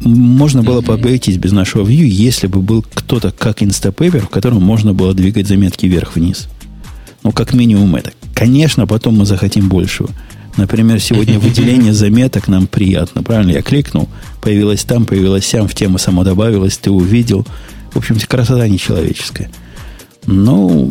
Можно 0.00 0.62
было 0.62 0.80
бы 0.80 0.94
обойтись 0.94 1.38
без 1.38 1.52
нашего 1.52 1.86
view, 1.86 2.04
если 2.04 2.46
бы 2.46 2.60
был 2.60 2.82
кто-то 2.82 3.32
как 3.32 3.62
Instapaper, 3.62 4.20
в 4.20 4.28
котором 4.28 4.62
можно 4.62 4.92
было 4.92 5.14
двигать 5.14 5.46
заметки 5.46 5.86
вверх-вниз. 5.86 6.48
Ну, 7.22 7.32
как 7.32 7.54
минимум 7.54 7.96
это. 7.96 8.12
Конечно, 8.34 8.86
потом 8.86 9.16
мы 9.18 9.26
захотим 9.26 9.68
большего. 9.68 10.10
Например, 10.56 11.00
сегодня 11.00 11.38
выделение 11.40 11.92
заметок 11.92 12.48
нам 12.48 12.66
приятно. 12.66 13.22
Правильно? 13.22 13.52
Я 13.52 13.62
кликнул, 13.62 14.08
появилось 14.42 14.84
там, 14.84 15.06
появилось 15.06 15.48
там, 15.48 15.68
в 15.68 15.74
тему 15.74 15.98
само 15.98 16.24
добавилось, 16.24 16.78
ты 16.78 16.90
увидел. 16.90 17.46
В 17.92 17.98
общем, 17.98 18.18
красота 18.20 18.68
нечеловеческая. 18.68 19.50
Но 20.26 20.90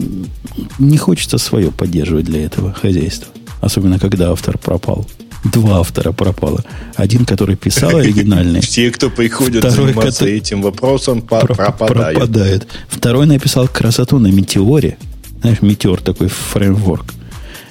не 0.80 0.97
хочется 0.97 1.38
свое 1.38 1.72
поддерживать 1.72 2.26
для 2.26 2.45
этого 2.45 2.74
хозяйства. 2.74 3.28
Особенно, 3.62 3.99
когда 3.99 4.32
автор 4.32 4.58
пропал. 4.58 5.08
Два 5.46 5.80
автора 5.80 6.12
пропало. 6.12 6.64
Один, 6.96 7.26
который 7.26 7.56
писал 7.56 7.98
оригинальный. 7.98 8.62
Все, 8.62 8.89
кто 8.91 9.12
приходит 9.12 9.64
второй, 9.64 9.88
заниматься 9.88 10.20
который... 10.20 10.38
этим 10.38 10.62
вопросом, 10.64 11.22
пропадают. 11.22 12.18
пропадает. 12.18 12.68
Второй 12.89 13.28
написал 13.28 13.68
красоту 13.68 14.18
на 14.18 14.28
метеоре. 14.28 14.98
Знаешь, 15.41 15.62
метеор 15.62 16.02
такой 16.02 16.30
фреймворк. 16.30 17.14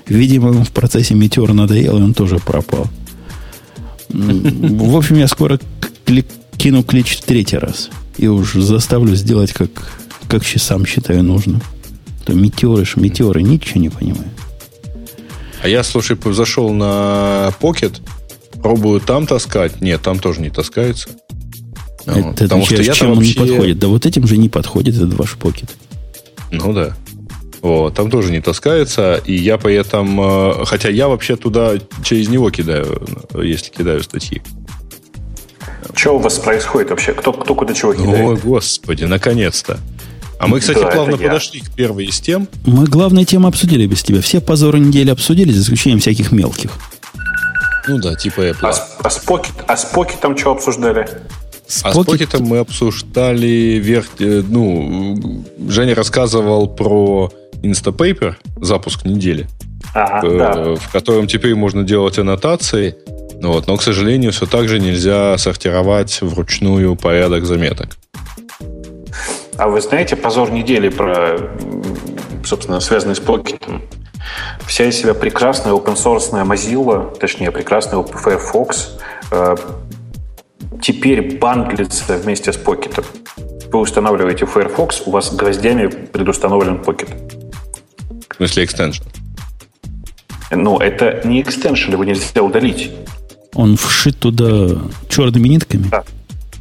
Видимо, 0.07 0.65
в 0.65 0.71
процессе 0.71 1.15
метеора 1.15 1.53
надоело, 1.53 1.99
и 1.99 2.03
он 2.03 2.15
тоже 2.15 2.39
пропал. 2.39 2.87
В 4.09 4.97
общем, 4.97 5.17
я 5.17 5.27
скоро 5.27 5.59
кину 6.57 6.85
клич 6.85 7.17
в 7.17 7.23
третий 7.23 7.59
раз. 7.59 7.91
И 8.17 8.29
уж 8.29 8.53
заставлю 8.55 9.17
сделать, 9.17 9.53
как, 9.53 9.71
как 10.29 10.47
сам 10.47 10.87
считаю 10.87 11.25
нужным. 11.25 11.61
То 12.25 12.35
метеоры, 12.35 12.87
метеоры, 12.97 13.43
ничего 13.43 13.81
не 13.81 13.89
понимаю. 13.89 14.31
А 15.65 15.69
я, 15.69 15.83
слушай, 15.83 16.19
зашел 16.23 16.75
на 16.75 17.51
Pocket, 17.59 18.03
пробую 18.63 19.01
там 19.01 19.27
таскать. 19.27 19.81
Нет, 19.81 20.03
там 20.03 20.19
тоже 20.19 20.43
не 20.43 20.51
таскается. 20.51 21.09
Это 22.05 22.21
вот, 22.21 22.39
потому 22.39 22.67
что 22.67 22.83
я 22.83 22.93
чем 22.93 23.13
он 23.13 23.15
вообще... 23.15 23.41
не 23.41 23.47
подходит? 23.47 23.79
Да 23.79 23.89
вот 23.89 24.05
этим 24.05 24.27
же 24.27 24.37
не 24.37 24.51
подходит 24.51 24.95
этот 24.97 25.15
ваш 25.15 25.39
Pocket. 25.41 25.71
Ну 26.51 26.75
да. 26.75 26.95
Вот, 27.63 27.95
там 27.95 28.11
тоже 28.11 28.31
не 28.31 28.43
таскается, 28.43 29.23
и 29.25 29.33
я 29.33 29.57
поэтому... 29.57 30.67
Хотя 30.67 30.91
я 30.91 31.09
вообще 31.09 31.35
туда 31.37 31.73
через 32.03 32.29
него 32.29 32.51
кидаю, 32.51 33.03
если 33.33 33.71
кидаю 33.71 34.03
статьи. 34.03 34.43
Что 35.95 36.17
у 36.17 36.19
вас 36.19 36.39
происходит 36.41 36.91
вообще? 36.91 37.15
Кто, 37.15 37.33
кто 37.33 37.55
куда 37.55 37.73
чего 37.73 37.95
кидает? 37.95 38.21
О, 38.21 38.37
господи, 38.37 39.05
наконец-то. 39.05 39.81
А 40.39 40.47
мы, 40.47 40.61
кстати, 40.61 40.79
да, 40.79 40.89
плавно 40.89 41.17
подошли 41.17 41.61
я. 41.61 41.67
к 41.67 41.71
первой 41.71 42.07
из 42.07 42.21
тем. 42.21 42.49
Мы 42.65 42.87
главные 42.87 43.25
темы 43.25 43.49
обсудили 43.49 43.87
без 43.87 44.03
тебя. 44.03 44.21
Все 44.21 44.41
позоры 44.41 44.79
недели 44.79 45.11
обсудили, 45.11 45.53
за 45.53 45.63
исключением 45.63 46.01
всяких 46.01 46.33
мелких. 46.33 46.71
Ну 47.87 47.99
да, 47.99 48.15
типа 48.15 48.41
Apple. 48.41 48.57
А, 48.63 48.89
а, 49.03 49.11
с, 49.11 49.19
покет, 49.19 49.53
а 49.67 49.77
с 49.77 49.85
покетом 49.85 50.37
что 50.37 50.53
обсуждали? 50.53 51.09
С 51.67 51.83
а 51.85 51.93
покет... 51.93 52.03
с 52.03 52.07
покетом 52.07 52.43
мы 52.45 52.59
обсуждали 52.59 53.79
верх... 53.79 54.07
Э, 54.19 54.43
ну, 54.47 55.45
Женя 55.69 55.95
рассказывал 55.95 56.69
про 56.69 57.31
Instapaper, 57.63 58.37
запуск 58.61 59.05
недели, 59.05 59.47
ага, 59.95 60.27
э, 60.27 60.39
да. 60.39 60.75
в 60.77 60.91
котором 60.93 61.27
теперь 61.27 61.55
можно 61.55 61.83
делать 61.83 62.19
аннотации, 62.19 62.97
вот, 63.41 63.67
но, 63.67 63.77
к 63.77 63.83
сожалению, 63.83 64.33
все 64.33 64.47
так 64.47 64.69
же 64.69 64.79
нельзя 64.79 65.37
сортировать 65.37 66.21
вручную 66.23 66.97
порядок 66.97 67.45
заметок. 67.45 67.99
А 69.57 69.69
вы 69.69 69.81
знаете 69.81 70.17
позор 70.17 70.51
недели 70.51 70.89
про, 70.89 71.39
собственно, 72.45 72.81
связанный 72.81 73.15
с 73.15 73.21
покетом? 73.21 73.83
Вся 74.67 74.87
из 74.87 74.97
себя 74.97 75.15
прекрасная 75.15 75.73
open-source 75.75 76.33
Mozilla, 76.45 77.17
точнее, 77.19 77.53
прекрасный 77.53 78.03
Firefox, 78.03 78.99
э, 79.31 79.57
теперь 80.83 81.39
бандлится 81.39 82.17
вместе 82.17 82.53
с 82.53 82.57
покетом. 82.57 83.05
Вы 83.71 83.81
устанавливаете 83.81 84.47
Firefox, 84.47 85.03
у 85.07 85.11
вас 85.11 85.33
гвоздями 85.35 85.87
предустановлен 85.87 86.79
покет. 86.79 87.11
В 88.31 88.37
смысле 88.37 88.65
экстеншн? 88.65 89.05
Ну, 90.51 90.79
это 90.79 91.21
не 91.25 91.43
экстеншн, 91.43 91.93
его 91.93 92.05
нельзя 92.05 92.43
удалить. 92.43 92.91
Он 93.55 93.77
вшит 93.77 94.19
туда 94.19 94.81
черными 95.09 95.49
нитками? 95.49 95.89
Да. 95.91 96.05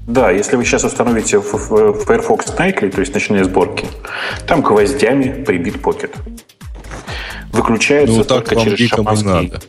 Да, 0.07 0.31
если 0.31 0.57
вы 0.57 0.65
сейчас 0.65 0.83
установите 0.83 1.39
в, 1.39 1.53
в, 1.53 1.69
в 1.69 2.05
Firefox 2.05 2.47
Nightly, 2.57 2.91
то 2.91 2.99
есть 2.99 3.13
ночные 3.13 3.45
сборки, 3.45 3.85
там 4.45 4.61
гвоздями 4.61 5.43
прибит 5.43 5.81
покет. 5.81 6.13
Выключается 7.53 8.17
ну, 8.17 8.23
только 8.23 8.55
так 8.55 8.63
через 8.63 8.89
шаманский... 8.89 9.27
надо. 9.27 9.61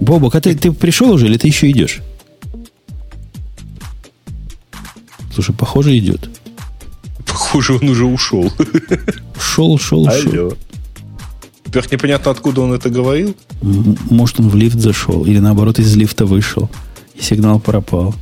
Бобок, 0.00 0.34
а 0.34 0.40
ты, 0.40 0.54
ты 0.54 0.72
пришел 0.72 1.10
уже 1.10 1.26
или 1.26 1.38
ты 1.38 1.46
еще 1.46 1.70
идешь? 1.70 2.02
Слушай, 5.32 5.54
похоже, 5.54 5.96
идет. 5.96 6.28
Похоже, 7.26 7.74
он 7.74 7.88
уже 7.88 8.04
ушел. 8.04 8.52
Ушел, 9.36 9.72
ушел, 9.72 10.02
ушел. 10.02 10.56
Во-первых, 11.64 11.92
непонятно, 11.92 12.30
откуда 12.30 12.60
он 12.60 12.74
это 12.74 12.90
говорил. 12.90 13.34
Может, 13.62 14.40
он 14.40 14.50
в 14.50 14.56
лифт 14.56 14.78
зашел, 14.78 15.24
или 15.24 15.38
наоборот, 15.38 15.78
из 15.78 15.96
лифта 15.96 16.26
вышел, 16.26 16.68
и 17.14 17.22
сигнал 17.22 17.60
пропал. 17.60 18.14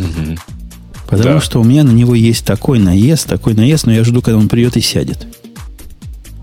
Угу. 0.00 0.38
Потому 1.08 1.34
да. 1.34 1.40
что 1.40 1.60
у 1.60 1.64
меня 1.64 1.84
на 1.84 1.90
него 1.90 2.14
есть 2.14 2.44
такой 2.44 2.78
наезд, 2.78 3.28
такой 3.28 3.54
наезд, 3.54 3.86
но 3.86 3.92
я 3.92 4.04
жду, 4.04 4.22
когда 4.22 4.38
он 4.38 4.48
придет 4.48 4.76
и 4.76 4.80
сядет. 4.80 5.26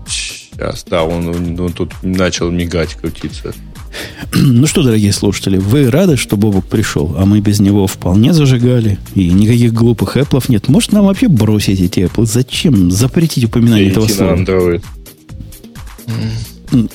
Сейчас, 0.06 0.84
да, 0.88 1.02
он, 1.04 1.28
он, 1.28 1.60
он 1.60 1.72
тут 1.72 1.92
начал 2.02 2.50
мигать, 2.50 2.94
крутиться. 2.94 3.54
Ну 4.34 4.66
что, 4.66 4.82
дорогие 4.82 5.12
слушатели, 5.12 5.58
вы 5.58 5.90
рады, 5.90 6.16
что 6.16 6.36
Бобок 6.36 6.64
пришел, 6.64 7.14
а 7.18 7.26
мы 7.26 7.40
без 7.40 7.60
него 7.60 7.86
вполне 7.86 8.32
зажигали, 8.32 8.98
и 9.14 9.28
никаких 9.28 9.74
глупых 9.74 10.16
Apple 10.16 10.42
нет. 10.48 10.68
Может, 10.68 10.92
нам 10.92 11.04
вообще 11.04 11.28
бросить 11.28 11.80
эти 11.80 12.00
Apple? 12.00 12.24
Зачем 12.24 12.90
запретить 12.90 13.44
упоминание 13.44 13.90
этого 13.90 14.08
слова? 14.08 14.36
Android. 14.36 14.82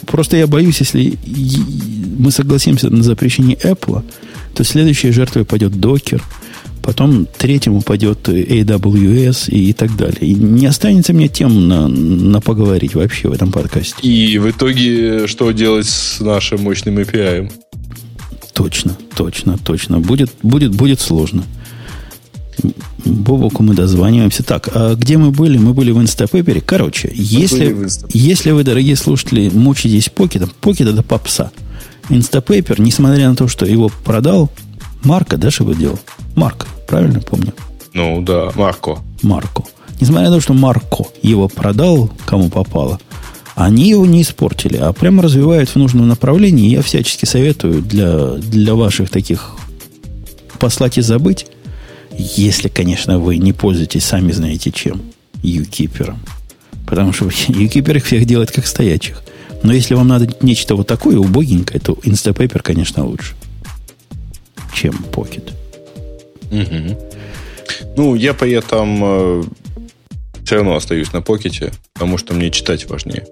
Просто 0.08 0.38
я 0.38 0.48
боюсь, 0.48 0.80
если 0.80 1.18
мы 2.18 2.32
согласимся 2.32 2.90
на 2.90 3.04
запрещение 3.04 3.58
Apple, 3.58 4.04
то 4.58 4.64
следующей 4.64 5.12
жертвой 5.12 5.46
пойдет 5.46 5.74
Docker, 5.74 6.20
потом 6.82 7.28
третьему 7.38 7.84
пойдет 7.84 8.28
AWS 8.28 9.52
и, 9.52 9.70
и 9.70 9.74
так 9.74 9.96
далее. 9.96 10.22
И 10.22 10.34
не 10.34 10.66
останется 10.66 11.14
мне 11.14 11.28
тем 11.28 11.68
на, 11.68 11.88
на 11.88 12.42
поговорить 12.42 12.96
вообще 12.96 13.28
в 13.28 13.34
этом 13.34 13.52
подкасте. 13.52 13.96
И 14.02 14.40
в 14.40 14.50
итоге 14.50 15.28
что 15.28 15.52
делать 15.52 15.86
с 15.86 16.20
нашим 16.20 16.64
мощным 16.64 16.98
API? 16.98 17.52
Точно, 18.54 18.98
точно, 19.16 19.60
точно. 19.60 20.00
Будет, 20.00 20.32
будет, 20.42 20.74
будет 20.74 21.00
сложно. 21.02 21.44
Бобоку 23.06 23.62
мы 23.62 23.76
дозваниваемся. 23.76 24.42
Так, 24.42 24.70
а 24.74 24.96
где 24.96 25.20
мы 25.20 25.30
были? 25.30 25.60
Мы 25.60 25.76
были 25.76 25.92
в 25.92 26.02
Инстапепере. 26.02 26.62
Короче, 26.62 27.12
если, 27.14 27.78
если 28.12 28.50
вы, 28.50 28.64
дорогие 28.64 28.96
слушатели, 28.96 29.52
мучитесь 29.54 30.10
покетом, 30.10 30.50
покет 30.62 30.88
это 30.88 31.04
попса. 31.04 31.52
Инстапейпер, 32.10 32.80
несмотря 32.80 33.30
на 33.30 33.36
то, 33.36 33.48
что 33.48 33.66
его 33.66 33.92
продал, 34.04 34.50
Марка, 35.04 35.38
да, 35.38 35.52
что 35.52 35.64
вы 35.66 35.76
делал? 35.76 36.00
Марк, 36.36 36.68
правильно 36.88 37.20
помню? 37.20 37.54
Ну, 37.94 38.22
да, 38.22 38.52
Марко. 38.56 39.00
Марко. 39.22 39.64
Несмотря 40.00 40.30
на 40.30 40.36
то, 40.36 40.42
что 40.42 40.54
Марко 40.54 41.06
его 41.22 41.48
продал, 41.48 42.12
кому 42.26 42.50
попало, 42.50 43.00
они 43.56 43.90
его 43.90 44.06
не 44.06 44.22
испортили, 44.22 44.78
а 44.78 44.94
прямо 44.94 45.24
развивают 45.24 45.70
в 45.70 45.76
нужном 45.78 46.08
направлении. 46.08 46.70
Я 46.70 46.84
всячески 46.84 47.26
советую 47.26 47.82
для, 47.82 48.34
для 48.34 48.76
ваших 48.76 49.10
таких 49.10 49.56
послать 50.60 51.00
и 51.00 51.02
забыть, 51.02 51.48
если, 52.12 52.68
конечно, 52.68 53.18
вы 53.20 53.38
не 53.38 53.54
пользуетесь 53.54 54.06
сами 54.06 54.32
знаете 54.32 54.72
чем, 54.72 55.02
юкипером. 55.42 56.20
Потому 56.86 57.14
что 57.14 57.30
юкипер 57.48 57.98
их 57.98 58.06
всех 58.06 58.26
делает 58.26 58.52
как 58.52 58.68
стоячих. 58.68 59.24
Но 59.64 59.74
если 59.74 59.96
вам 59.96 60.08
надо 60.08 60.30
нечто 60.42 60.76
вот 60.76 60.88
такое 60.88 61.18
убогенькое, 61.18 61.80
то 61.80 61.94
Instapaper, 61.94 62.62
конечно, 62.62 63.06
лучше, 63.06 63.36
чем 64.74 64.94
Pocket. 65.12 65.52
Угу. 66.52 66.98
Ну, 67.98 68.16
я 68.16 68.34
по 68.34 68.46
я 68.46 68.62
там 68.62 69.00
э, 69.04 69.44
все 70.44 70.56
равно 70.56 70.76
остаюсь 70.76 71.12
на 71.14 71.22
покете, 71.22 71.74
потому 71.94 72.18
что 72.18 72.34
мне 72.34 72.52
читать 72.52 72.88
важнее. 72.90 73.26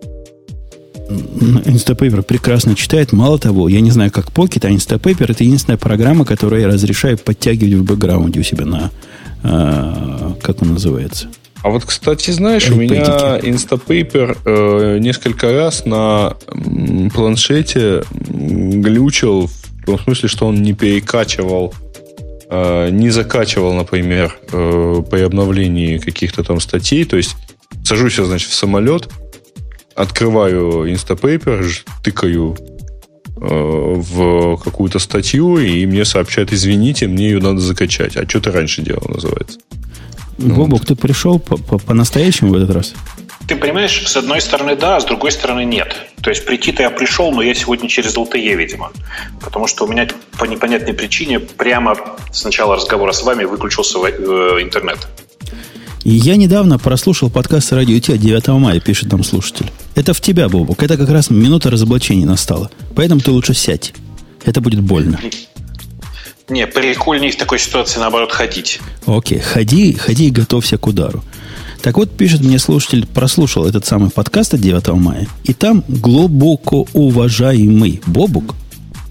Instapaper 1.07 2.23
прекрасно 2.23 2.75
читает. 2.75 3.13
Мало 3.13 3.37
того, 3.37 3.69
я 3.69 3.79
не 3.79 3.91
знаю, 3.91 4.11
как 4.11 4.31
Pocket, 4.31 4.65
а 4.65 4.71
Instapaper 4.71 5.31
это 5.31 5.43
единственная 5.43 5.77
программа, 5.77 6.25
которая 6.25 6.61
я 6.61 6.67
разрешаю 6.67 7.17
подтягивать 7.17 7.73
в 7.75 7.83
бэкграунде 7.83 8.39
у 8.39 8.43
себя 8.43 8.65
на... 8.65 8.91
Э, 9.43 10.33
как 10.41 10.61
он 10.61 10.73
называется? 10.73 11.27
А 11.65 11.69
вот, 11.69 11.83
кстати, 11.83 12.29
знаешь, 12.29 12.69
у 12.69 12.75
меня 12.75 13.39
Instapaper 13.39 14.37
э, 14.45 14.99
несколько 14.99 15.51
раз 15.51 15.83
на 15.85 16.37
планшете 17.11 18.03
глючил 18.11 19.47
в 19.47 19.85
том 19.87 19.97
смысле, 19.97 20.29
что 20.29 20.45
он 20.45 20.61
не 20.61 20.73
перекачивал, 20.73 21.73
э, 22.51 22.89
не 22.91 23.09
закачивал, 23.09 23.73
например, 23.73 24.37
э, 24.51 25.01
при 25.09 25.21
обновлении 25.21 25.97
каких-то 25.97 26.43
там 26.43 26.59
статей. 26.59 27.03
То 27.03 27.17
есть 27.17 27.35
сажусь 27.83 28.19
я, 28.19 28.25
значит, 28.25 28.51
в 28.51 28.53
самолет, 28.53 29.09
открываю 29.95 30.85
Instapaper, 30.93 31.67
тыкаю 32.03 32.55
э, 33.37 33.41
в 33.41 34.57
какую-то 34.57 34.99
статью, 34.99 35.57
и 35.57 35.83
мне 35.87 36.05
сообщают, 36.05 36.53
извините, 36.53 37.07
мне 37.07 37.31
ее 37.31 37.39
надо 37.39 37.57
закачать. 37.57 38.17
А 38.17 38.29
что 38.29 38.39
ты 38.39 38.51
раньше 38.51 38.83
делал, 38.83 39.07
называется. 39.07 39.57
Бобок, 40.37 40.79
вот. 40.79 40.87
ты 40.87 40.95
пришел 40.95 41.39
по-настоящему 41.39 42.51
в 42.51 42.55
этот 42.55 42.71
раз? 42.71 42.93
Ты 43.47 43.55
понимаешь, 43.55 44.07
с 44.07 44.17
одной 44.17 44.41
стороны 44.41 44.75
да, 44.75 44.97
а 44.97 45.01
с 45.01 45.05
другой 45.05 45.31
стороны 45.31 45.65
нет. 45.65 45.95
То 46.21 46.31
есть 46.31 46.45
прийти-то 46.45 46.81
я 46.81 46.89
пришел, 46.89 47.31
но 47.31 47.43
я 47.43 47.53
сегодня 47.53 47.87
через 47.87 48.15
LTE, 48.15 48.55
видимо. 48.55 48.91
Потому 49.39 49.67
что 49.67 49.85
у 49.85 49.87
меня 49.87 50.07
по 50.39 50.45
непонятной 50.45 50.93
причине 50.93 51.39
прямо 51.39 51.95
с 52.31 52.43
начала 52.43 52.75
разговора 52.75 53.11
с 53.11 53.21
вами 53.21 53.43
выключился 53.43 53.99
э, 53.99 54.11
интернет. 54.61 55.07
И 56.03 56.11
я 56.11 56.35
недавно 56.35 56.79
прослушал 56.79 57.29
подкаст 57.29 57.71
«Радио 57.73 57.99
Ти» 57.99 58.17
9 58.17 58.47
мая, 58.59 58.79
пишет 58.79 59.09
там 59.09 59.23
слушатель. 59.23 59.71
Это 59.95 60.13
в 60.13 60.21
тебя, 60.21 60.49
Бобок. 60.49 60.81
Это 60.83 60.97
как 60.97 61.09
раз 61.09 61.29
минута 61.29 61.69
разоблачения 61.69 62.25
настала. 62.25 62.69
Поэтому 62.95 63.21
ты 63.21 63.31
лучше 63.31 63.53
сядь. 63.53 63.93
Это 64.43 64.61
будет 64.61 64.81
больно. 64.81 65.19
Не, 66.47 66.67
прикольнее 66.67 67.31
в 67.31 67.37
такой 67.37 67.57
ситуации, 67.57 67.99
наоборот, 67.99 68.31
ходить. 68.31 68.79
Окей, 69.07 69.39
ходи, 69.39 69.93
ходи 69.93 70.27
и 70.27 70.31
готовься 70.31 70.77
к 70.77 70.85
удару. 70.85 71.23
Так 71.81 71.97
вот, 71.97 72.15
пишет 72.15 72.41
мне 72.41 72.59
слушатель, 72.59 73.07
прослушал 73.07 73.65
этот 73.65 73.85
самый 73.85 74.09
подкаст 74.09 74.53
от 74.53 74.61
9 74.61 74.87
мая, 74.89 75.27
и 75.43 75.53
там 75.53 75.83
глубоко 75.87 76.87
уважаемый 76.93 78.01
Бобук, 78.05 78.55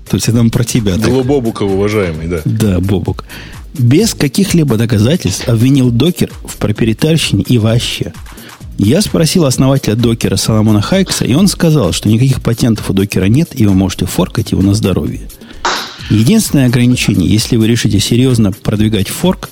то 0.08 0.16
есть 0.16 0.28
это 0.28 0.36
нам 0.36 0.50
про 0.50 0.64
тебя. 0.64 0.96
Глубоко 0.96 1.64
уважаемый, 1.64 2.28
да. 2.28 2.40
Да, 2.44 2.80
Бобук. 2.80 3.24
Без 3.76 4.14
каких-либо 4.14 4.76
доказательств 4.76 5.48
обвинил 5.48 5.90
докер 5.90 6.30
в 6.44 6.56
проприетарщине 6.58 7.42
и 7.42 7.58
вообще. 7.58 8.12
Я 8.78 9.02
спросил 9.02 9.44
основателя 9.44 9.94
докера 9.94 10.36
Соломона 10.36 10.80
Хайкса, 10.80 11.24
и 11.24 11.34
он 11.34 11.48
сказал, 11.48 11.92
что 11.92 12.08
никаких 12.08 12.42
патентов 12.42 12.90
у 12.90 12.92
докера 12.92 13.26
нет, 13.26 13.50
и 13.54 13.66
вы 13.66 13.74
можете 13.74 14.06
форкать 14.06 14.52
его 14.52 14.62
на 14.62 14.74
здоровье. 14.74 15.22
Единственное 16.10 16.66
ограничение, 16.66 17.28
если 17.28 17.56
вы 17.56 17.66
решите 17.66 17.98
серьезно 17.98 18.52
продвигать 18.52 19.08
форк, 19.08 19.50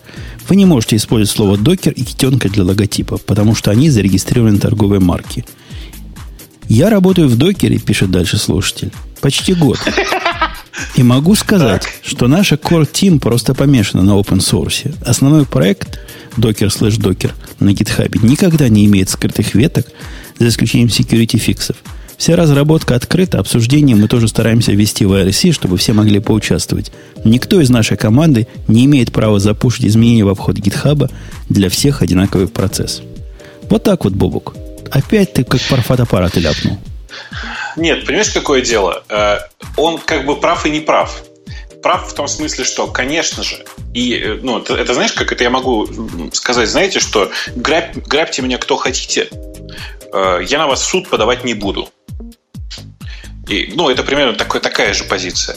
вы 0.48 0.56
не 0.56 0.66
можете 0.66 0.96
использовать 0.96 1.30
слово 1.30 1.56
докер 1.56 1.92
и 1.92 2.02
китенка 2.02 2.48
для 2.48 2.64
логотипа, 2.64 3.18
потому 3.18 3.54
что 3.54 3.70
они 3.70 3.90
зарегистрированы 3.90 4.58
торговой 4.58 5.00
марки. 5.00 5.44
Я 6.68 6.90
работаю 6.90 7.28
в 7.28 7.36
докере, 7.36 7.78
пишет 7.78 8.10
дальше 8.10 8.36
слушатель, 8.36 8.92
почти 9.20 9.54
год. 9.54 9.78
И 10.96 11.02
могу 11.02 11.34
сказать, 11.34 11.82
так. 11.82 11.92
что 12.02 12.28
наша 12.28 12.56
Core 12.56 12.90
Team 12.90 13.18
просто 13.18 13.54
помешана 13.54 14.02
на 14.02 14.12
open 14.12 14.38
source. 14.38 14.94
Основной 15.04 15.46
проект 15.46 16.00
Docker 16.36 16.68
slash 16.68 16.98
Docker 16.98 17.30
на 17.60 17.70
GitHub 17.70 18.26
никогда 18.26 18.68
не 18.68 18.86
имеет 18.86 19.08
скрытых 19.08 19.54
веток, 19.54 19.86
за 20.38 20.48
исключением 20.48 20.88
security 20.88 21.38
фиксов– 21.38 21.76
Вся 22.22 22.36
разработка 22.36 22.94
открыта, 22.94 23.40
обсуждение 23.40 23.96
мы 23.96 24.06
тоже 24.06 24.28
стараемся 24.28 24.70
вести 24.70 25.04
в 25.04 25.12
IRC, 25.12 25.50
чтобы 25.50 25.76
все 25.76 25.92
могли 25.92 26.20
поучаствовать. 26.20 26.92
Никто 27.24 27.60
из 27.60 27.68
нашей 27.68 27.96
команды 27.96 28.46
не 28.68 28.84
имеет 28.84 29.12
права 29.12 29.40
запушить 29.40 29.86
изменения 29.86 30.24
в 30.24 30.28
обход 30.28 30.54
гитхаба 30.54 31.10
для 31.48 31.68
всех 31.68 32.00
одинаковый 32.00 32.46
процесс. 32.46 33.02
Вот 33.62 33.82
так 33.82 34.04
вот, 34.04 34.12
Бобук. 34.12 34.54
Опять 34.88 35.32
ты 35.32 35.42
как 35.42 35.60
пар 35.62 35.82
фотоаппарат 35.82 36.36
ляпнул. 36.36 36.78
Нет, 37.76 38.06
понимаешь, 38.06 38.30
какое 38.30 38.60
дело? 38.60 39.02
Э, 39.08 39.38
он 39.76 39.98
как 39.98 40.24
бы 40.24 40.36
прав 40.36 40.64
и 40.64 40.70
не 40.70 40.78
прав. 40.78 41.24
Прав 41.82 42.08
в 42.08 42.14
том 42.14 42.28
смысле, 42.28 42.62
что, 42.62 42.86
конечно 42.86 43.42
же, 43.42 43.64
и, 43.94 44.14
э, 44.14 44.38
ну, 44.40 44.58
это, 44.58 44.76
это 44.76 44.94
знаешь, 44.94 45.10
как 45.10 45.32
это 45.32 45.42
я 45.42 45.50
могу 45.50 45.88
сказать, 46.32 46.68
знаете, 46.68 47.00
что 47.00 47.32
граб, 47.56 47.96
грабьте 47.96 48.42
меня 48.42 48.58
кто 48.58 48.76
хотите, 48.76 49.28
э, 50.12 50.40
я 50.48 50.58
на 50.58 50.68
вас 50.68 50.82
в 50.82 50.84
суд 50.84 51.08
подавать 51.08 51.42
не 51.42 51.54
буду. 51.54 51.88
И, 53.48 53.72
ну, 53.74 53.90
это 53.90 54.02
примерно 54.02 54.34
такой, 54.34 54.60
такая 54.60 54.94
же 54.94 55.04
позиция. 55.04 55.56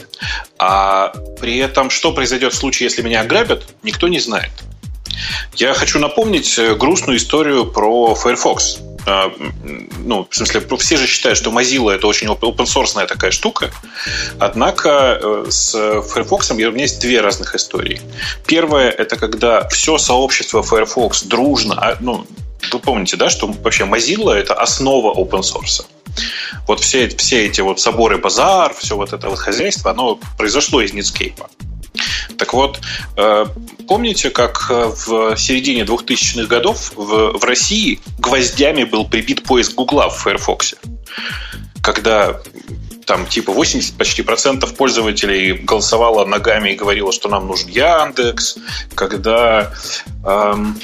А 0.58 1.12
при 1.40 1.58
этом, 1.58 1.90
что 1.90 2.12
произойдет 2.12 2.52
в 2.52 2.56
случае, 2.56 2.86
если 2.86 3.02
меня 3.02 3.20
ограбят, 3.20 3.62
никто 3.82 4.08
не 4.08 4.18
знает. 4.18 4.50
Я 5.54 5.72
хочу 5.74 5.98
напомнить 5.98 6.58
э, 6.58 6.74
грустную 6.74 7.18
историю 7.18 7.66
про 7.66 8.14
Firefox. 8.14 8.80
А, 9.06 9.32
ну, 10.04 10.26
в 10.28 10.34
смысле, 10.34 10.60
все 10.78 10.96
же 10.96 11.06
считают, 11.06 11.38
что 11.38 11.50
Mozilla 11.50 11.92
это 11.92 12.06
очень 12.08 12.26
open 12.26 12.64
source 12.64 13.06
такая 13.06 13.30
штука. 13.30 13.70
Однако 14.40 15.18
э, 15.22 15.46
с 15.48 15.72
Firefox 16.02 16.50
у 16.50 16.54
меня 16.54 16.70
есть 16.70 17.00
две 17.00 17.20
разных 17.20 17.54
истории. 17.54 18.00
Первая 18.46 18.90
это 18.90 19.16
когда 19.16 19.68
все 19.68 19.96
сообщество 19.96 20.62
Firefox 20.62 21.22
дружно, 21.22 21.74
а, 21.76 21.96
ну, 22.00 22.26
вы 22.72 22.78
помните, 22.80 23.16
да, 23.16 23.30
что 23.30 23.46
вообще 23.46 23.84
Mozilla 23.84 24.34
это 24.34 24.54
основа 24.54 25.14
open 25.14 25.40
source. 25.40 25.84
Вот 26.66 26.80
все, 26.80 27.08
все 27.08 27.46
эти 27.46 27.60
вот 27.60 27.80
соборы 27.80 28.18
базар, 28.18 28.74
все 28.74 28.96
вот 28.96 29.12
это 29.12 29.28
вот 29.28 29.38
хозяйство, 29.38 29.90
оно 29.90 30.18
произошло 30.36 30.80
из 30.80 30.92
Netscape. 30.92 31.42
Так 32.38 32.52
вот, 32.52 32.80
э, 33.16 33.46
помните, 33.88 34.30
как 34.30 34.66
э, 34.70 34.92
в 35.06 35.36
середине 35.36 35.82
2000-х 35.82 36.46
годов 36.46 36.92
в, 36.94 37.38
в 37.38 37.44
России 37.44 38.00
гвоздями 38.18 38.84
был 38.84 39.08
прибит 39.08 39.44
поиск 39.44 39.74
Гугла 39.74 40.10
в 40.10 40.18
Firefox? 40.18 40.74
Когда 41.82 42.40
там 43.06 43.26
типа 43.26 43.52
80 43.52 43.96
почти 43.96 44.22
процентов 44.22 44.74
пользователей 44.74 45.52
голосовало 45.52 46.26
ногами 46.26 46.70
и 46.70 46.74
говорило, 46.74 47.12
что 47.12 47.28
нам 47.28 47.46
нужен 47.46 47.68
Яндекс, 47.68 48.58
когда 48.94 49.72
эм, 50.24 50.78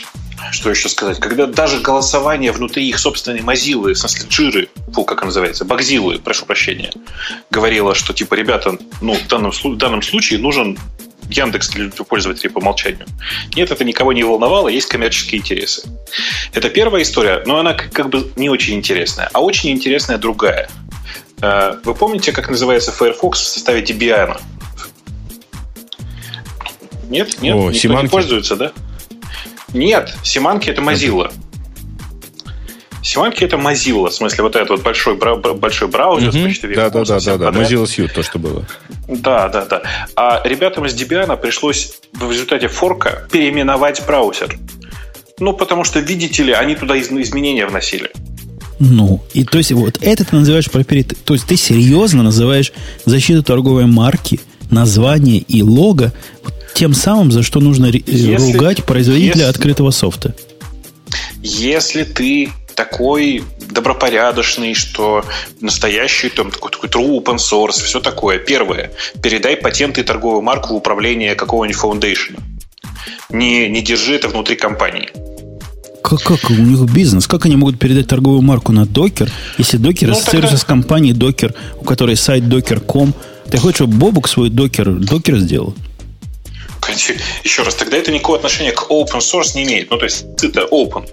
что 0.50 0.70
еще 0.70 0.88
сказать, 0.88 1.20
когда 1.20 1.46
даже 1.46 1.80
голосование 1.80 2.52
внутри 2.52 2.88
их 2.88 2.98
собственной 2.98 3.40
Mozilla, 3.40 3.92
в 3.92 3.98
смысле 3.98 4.26
Джиры, 4.28 4.68
фу, 4.92 5.04
как 5.04 5.18
она 5.18 5.26
называется, 5.26 5.64
Багзилы, 5.64 6.18
прошу 6.18 6.46
прощения, 6.46 6.90
говорила, 7.50 7.94
что 7.94 8.12
типа, 8.12 8.34
ребята, 8.34 8.76
ну, 9.00 9.14
в 9.14 9.26
данном, 9.28 9.52
в 9.52 9.76
данном 9.76 10.02
случае 10.02 10.38
нужен 10.40 10.78
Яндекс 11.28 11.70
для 11.70 11.90
пользователей 11.90 12.50
по 12.50 12.58
умолчанию. 12.58 13.06
Нет, 13.54 13.70
это 13.70 13.84
никого 13.84 14.12
не 14.12 14.22
волновало, 14.24 14.68
есть 14.68 14.88
коммерческие 14.88 15.40
интересы. 15.40 15.88
Это 16.52 16.68
первая 16.68 17.02
история, 17.02 17.42
но 17.46 17.58
она 17.58 17.74
как 17.74 18.10
бы 18.10 18.30
не 18.36 18.48
очень 18.50 18.74
интересная. 18.74 19.30
А 19.32 19.40
очень 19.40 19.70
интересная 19.70 20.18
другая. 20.18 20.68
Э, 21.40 21.76
вы 21.84 21.94
помните, 21.94 22.32
как 22.32 22.50
называется 22.50 22.92
Firefox 22.92 23.40
в 23.40 23.46
составе 23.46 23.82
Debian? 23.82 24.40
Нет? 27.08 27.40
Нет? 27.42 27.54
О, 27.54 27.66
Никто 27.68 27.72
Симанки. 27.72 28.04
не 28.04 28.08
пользуется, 28.08 28.56
да? 28.56 28.72
Нет, 29.72 30.14
Симанки 30.22 30.70
это 30.70 30.82
Mozilla. 30.82 31.32
Симантики 33.02 33.42
это 33.44 33.56
Mozilla, 33.56 34.10
в 34.10 34.14
смысле 34.14 34.44
вот 34.44 34.54
этот 34.54 34.70
вот 34.70 34.82
большой, 34.82 35.16
большой 35.16 35.88
браузер 35.88 36.28
угу. 36.28 36.38
с 36.38 36.42
почтовиком. 36.42 36.84
Да, 36.84 36.90
да, 36.90 37.04
да, 37.04 37.20
да, 37.20 37.36
да. 37.36 37.50
Mozilla 37.50 37.84
Suite, 37.84 38.12
то, 38.14 38.22
что 38.22 38.38
было. 38.38 38.64
Да, 39.08 39.48
да, 39.48 39.64
да. 39.64 39.82
А 40.14 40.40
ребятам 40.44 40.86
из 40.86 40.94
Debian 40.94 41.36
пришлось 41.36 41.94
в 42.12 42.30
результате 42.30 42.68
форка 42.68 43.26
переименовать 43.32 44.06
браузер. 44.06 44.56
Ну, 45.40 45.52
потому 45.52 45.82
что, 45.82 45.98
видите 45.98 46.44
ли, 46.44 46.52
они 46.52 46.76
туда 46.76 46.96
изменения 46.98 47.66
вносили. 47.66 48.12
Ну, 48.78 49.20
и 49.32 49.44
то 49.44 49.58
есть 49.58 49.72
вот 49.72 49.98
это 50.00 50.24
ты 50.24 50.36
называешь 50.36 50.70
проперит... 50.70 51.16
То 51.24 51.34
есть 51.34 51.46
ты 51.46 51.56
серьезно 51.56 52.22
называешь 52.22 52.72
защиту 53.04 53.42
торговой 53.42 53.86
марки, 53.86 54.40
название 54.70 55.38
и 55.38 55.62
лого 55.62 56.12
вот 56.44 56.54
тем 56.74 56.94
самым, 56.94 57.30
за 57.30 57.42
что 57.42 57.60
нужно 57.60 57.86
если, 57.86 58.34
ругать 58.34 58.84
производителя 58.84 59.46
если, 59.46 59.50
открытого 59.50 59.90
софта. 59.90 60.34
Если 61.42 62.04
ты 62.04 62.50
такой 62.74 63.44
добропорядочный, 63.70 64.74
что 64.74 65.24
настоящий 65.60 66.28
там 66.28 66.50
такой, 66.50 66.70
такой 66.70 66.88
true 66.88 67.22
open 67.22 67.36
source, 67.36 67.82
все 67.82 68.00
такое. 68.00 68.38
Первое, 68.38 68.92
передай 69.22 69.56
патенты 69.56 70.00
и 70.00 70.04
торговую 70.04 70.42
марку 70.42 70.74
в 70.74 70.76
управление 70.76 71.34
какого-нибудь 71.34 71.80
фаундейшена. 71.80 72.38
Не, 73.30 73.68
не 73.68 73.82
держи 73.82 74.14
это 74.14 74.28
внутри 74.28 74.56
компании. 74.56 75.10
Как, 76.02 76.20
как 76.22 76.50
у 76.50 76.54
них 76.54 76.80
бизнес? 76.92 77.26
Как 77.26 77.46
они 77.46 77.56
могут 77.56 77.78
передать 77.78 78.08
торговую 78.08 78.42
марку 78.42 78.72
на 78.72 78.86
докер, 78.86 79.30
если 79.56 79.76
докер 79.76 80.08
ну, 80.08 80.14
ассоциируется 80.14 80.56
тогда... 80.56 80.62
с 80.62 80.64
компанией 80.64 81.14
докер, 81.14 81.54
у 81.80 81.84
которой 81.84 82.16
сайт 82.16 82.44
docker.com? 82.44 83.14
Ты 83.50 83.58
хочешь, 83.58 83.76
чтобы 83.76 83.94
Бобук 83.94 84.28
свой 84.28 84.50
докер, 84.50 84.90
докер 84.90 85.38
сделал? 85.38 85.74
Еще 87.44 87.62
раз, 87.62 87.74
тогда 87.74 87.96
это 87.96 88.10
никакого 88.10 88.36
отношения 88.38 88.72
к 88.72 88.90
open 88.90 89.18
source 89.18 89.54
не 89.54 89.64
имеет. 89.64 89.90
Ну, 89.90 89.98
то 89.98 90.04
есть 90.04 90.24
это 90.42 90.62
open. 90.70 91.08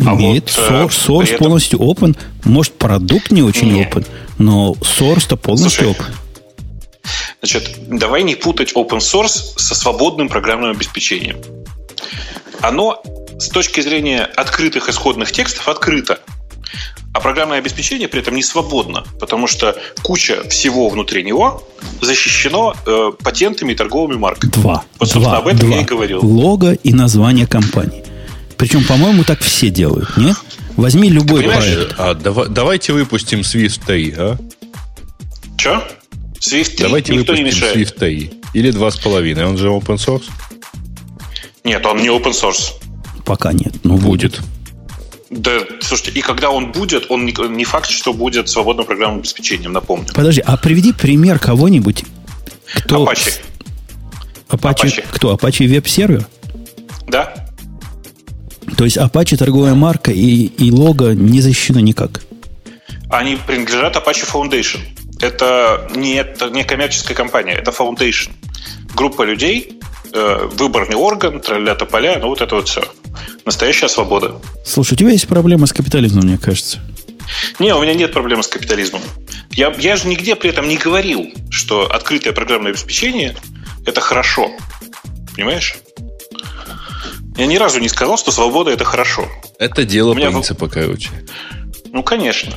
А 0.00 0.14
имеет. 0.14 0.56
Вот, 0.56 0.64
source, 0.64 0.86
э, 0.86 1.08
source 1.08 1.24
этом... 1.24 1.38
полностью 1.38 1.78
open. 1.80 2.16
Может, 2.44 2.74
продукт 2.74 3.30
не 3.30 3.42
очень 3.42 3.72
не. 3.72 3.82
open, 3.82 4.06
но 4.38 4.74
source-то 4.80 5.36
полностью 5.36 5.94
Слушай, 5.94 6.00
open. 6.00 6.14
Значит, 7.40 7.70
давай 7.88 8.22
не 8.22 8.34
путать 8.34 8.72
open 8.72 8.98
source 8.98 9.56
со 9.56 9.74
свободным 9.74 10.28
программным 10.28 10.70
обеспечением. 10.70 11.38
Оно 12.60 13.02
с 13.38 13.48
точки 13.48 13.80
зрения 13.80 14.22
открытых 14.22 14.88
исходных 14.88 15.32
текстов 15.32 15.68
открыто. 15.68 16.20
А 17.12 17.20
программное 17.20 17.58
обеспечение 17.58 18.06
при 18.08 18.20
этом 18.20 18.34
не 18.34 18.42
свободно, 18.42 19.04
потому 19.18 19.46
что 19.46 19.76
куча 20.02 20.48
всего 20.48 20.88
внутри 20.88 21.24
него 21.24 21.66
защищено 22.00 22.74
э, 22.86 23.12
патентами 23.22 23.72
и 23.72 23.74
торговыми 23.74 24.18
марками. 24.18 24.50
Два. 24.52 24.84
Вот, 24.98 25.08
собственно, 25.08 25.24
два, 25.24 25.38
об 25.38 25.46
этом 25.48 25.68
два. 25.68 25.76
я 25.76 25.82
и 25.82 25.84
говорил. 25.84 26.20
Лого 26.24 26.74
и 26.74 26.92
название 26.92 27.46
компании. 27.46 28.04
Причем, 28.56 28.84
по-моему, 28.84 29.24
так 29.24 29.40
все 29.40 29.70
делают, 29.70 30.16
нет? 30.16 30.36
Возьми 30.76 31.08
любой 31.08 31.44
проект. 31.44 31.94
А, 31.98 32.14
давай, 32.14 32.48
давайте 32.48 32.92
выпустим 32.92 33.40
Swift 33.40 33.80
3, 33.86 34.14
а? 34.16 34.36
Че? 35.56 35.82
Swift 36.40 36.76
3 36.76 36.78
давайте 36.78 37.16
никто 37.16 37.34
не 37.34 37.42
мешает. 37.42 37.76
Swift 37.76 37.98
3. 37.98 38.30
Или 38.54 38.72
2,5. 38.72 39.44
Он 39.44 39.56
же 39.56 39.68
open 39.68 39.96
source? 39.96 40.24
Нет, 41.64 41.84
он 41.84 41.98
не 41.98 42.08
open 42.08 42.32
source. 42.32 42.72
Пока 43.24 43.52
нет, 43.52 43.74
но 43.84 43.96
будет. 43.96 44.40
Да, 45.30 45.60
слушайте, 45.80 46.18
и 46.18 46.22
когда 46.22 46.50
он 46.50 46.72
будет, 46.72 47.10
он 47.10 47.26
не, 47.26 47.34
не 47.48 47.64
факт, 47.64 47.90
что 47.90 48.14
будет 48.14 48.48
свободным 48.48 48.86
программным 48.86 49.20
обеспечением, 49.20 49.72
напомню. 49.72 50.06
Подожди, 50.14 50.42
а 50.44 50.56
приведи 50.56 50.92
пример 50.92 51.38
кого-нибудь, 51.38 52.04
кто... 52.74 53.04
Apache. 53.04 53.40
Apache. 54.48 54.86
Apache. 54.86 55.04
Кто? 55.10 55.34
Apache 55.34 55.66
веб-сервер? 55.66 56.26
Да. 57.08 57.48
То 58.76 58.84
есть 58.84 58.96
Apache 58.96 59.36
торговая 59.36 59.74
марка 59.74 60.12
и, 60.12 60.46
и 60.46 60.70
лого 60.70 61.12
не 61.12 61.40
защищено 61.40 61.80
никак? 61.80 62.22
Они 63.10 63.36
принадлежат 63.36 63.96
Apache 63.96 64.26
Foundation. 64.30 64.80
Это 65.20 65.90
не, 65.94 66.14
это 66.14 66.48
не 66.50 66.64
коммерческая 66.64 67.16
компания, 67.16 67.52
это 67.52 67.70
Foundation. 67.70 68.30
Группа 68.94 69.22
людей, 69.22 69.80
э, 70.12 70.48
выборный 70.52 70.96
орган, 70.96 71.40
тролля 71.40 71.74
поля, 71.74 72.18
ну 72.18 72.28
вот 72.28 72.40
это 72.40 72.54
вот 72.54 72.68
все. 72.68 72.82
Настоящая 73.44 73.88
свобода. 73.88 74.36
Слушай, 74.64 74.94
у 74.94 74.96
тебя 74.96 75.10
есть 75.10 75.28
проблема 75.28 75.66
с 75.66 75.72
капитализмом, 75.72 76.24
мне 76.24 76.38
кажется. 76.38 76.80
Не, 77.58 77.74
у 77.74 77.82
меня 77.82 77.94
нет 77.94 78.12
проблемы 78.12 78.42
с 78.42 78.48
капитализмом. 78.48 79.02
Я, 79.52 79.74
я 79.78 79.96
же 79.96 80.08
нигде 80.08 80.34
при 80.34 80.50
этом 80.50 80.68
не 80.68 80.76
говорил, 80.76 81.26
что 81.50 81.86
открытое 81.90 82.32
программное 82.32 82.70
обеспечение– 82.70 83.36
это 83.86 84.00
хорошо. 84.00 84.50
Понимаешь? 85.34 85.76
Я 87.36 87.46
ни 87.46 87.56
разу 87.56 87.78
не 87.80 87.88
сказал, 87.88 88.18
что 88.18 88.32
свобода– 88.32 88.70
это 88.72 88.84
хорошо. 88.84 89.28
Это 89.58 89.84
дело 89.84 90.14
принципа, 90.14 90.66
в... 90.66 90.70
короче. 90.70 91.10
Ну, 91.92 92.02
конечно. 92.02 92.54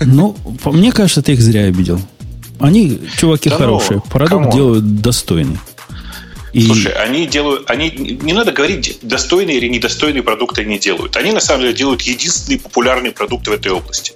Ну, 0.00 0.36
мне 0.64 0.92
кажется, 0.92 1.22
ты 1.22 1.32
их 1.32 1.40
зря 1.40 1.62
обидел. 1.64 2.00
Они, 2.58 3.00
чуваки, 3.18 3.50
да 3.50 3.58
ну, 3.58 3.64
хорошие. 3.64 3.96
Ну, 3.96 4.10
Продукт 4.10 4.52
делают 4.52 5.00
достойный. 5.00 5.58
И... 6.56 6.62
Слушай, 6.62 6.92
они 6.92 7.26
делают, 7.26 7.68
они 7.68 7.90
не 7.90 8.32
надо 8.32 8.50
говорить, 8.50 8.98
достойные 9.02 9.58
или 9.58 9.68
недостойные 9.68 10.22
продукты 10.22 10.62
они 10.62 10.78
делают. 10.78 11.14
Они 11.18 11.30
на 11.32 11.40
самом 11.40 11.64
деле 11.64 11.74
делают 11.74 12.00
единственные 12.00 12.58
популярные 12.58 13.12
продукты 13.12 13.50
в 13.50 13.52
этой 13.52 13.72
области. 13.72 14.14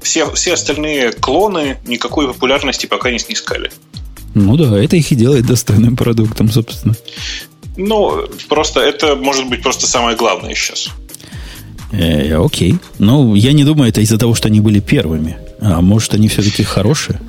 Все, 0.00 0.32
все 0.32 0.54
остальные 0.54 1.12
клоны 1.12 1.76
никакой 1.86 2.26
популярности 2.26 2.86
пока 2.86 3.10
не 3.10 3.18
снискали. 3.18 3.70
Ну 4.32 4.56
да, 4.56 4.82
это 4.82 4.96
их 4.96 5.12
и 5.12 5.14
делает 5.14 5.44
достойным 5.44 5.94
продуктом, 5.94 6.50
собственно. 6.50 6.94
Ну, 7.76 8.26
просто 8.48 8.80
это 8.80 9.14
может 9.14 9.46
быть 9.50 9.62
просто 9.62 9.86
самое 9.86 10.16
главное 10.16 10.54
сейчас. 10.54 10.88
Э, 11.92 12.34
окей. 12.42 12.76
Ну, 12.98 13.34
я 13.34 13.52
не 13.52 13.64
думаю, 13.64 13.90
это 13.90 14.00
из-за 14.00 14.16
того, 14.16 14.34
что 14.34 14.48
они 14.48 14.60
были 14.60 14.80
первыми. 14.80 15.36
А 15.60 15.82
может, 15.82 16.14
они 16.14 16.28
все-таки 16.28 16.62
хорошие? 16.62 17.20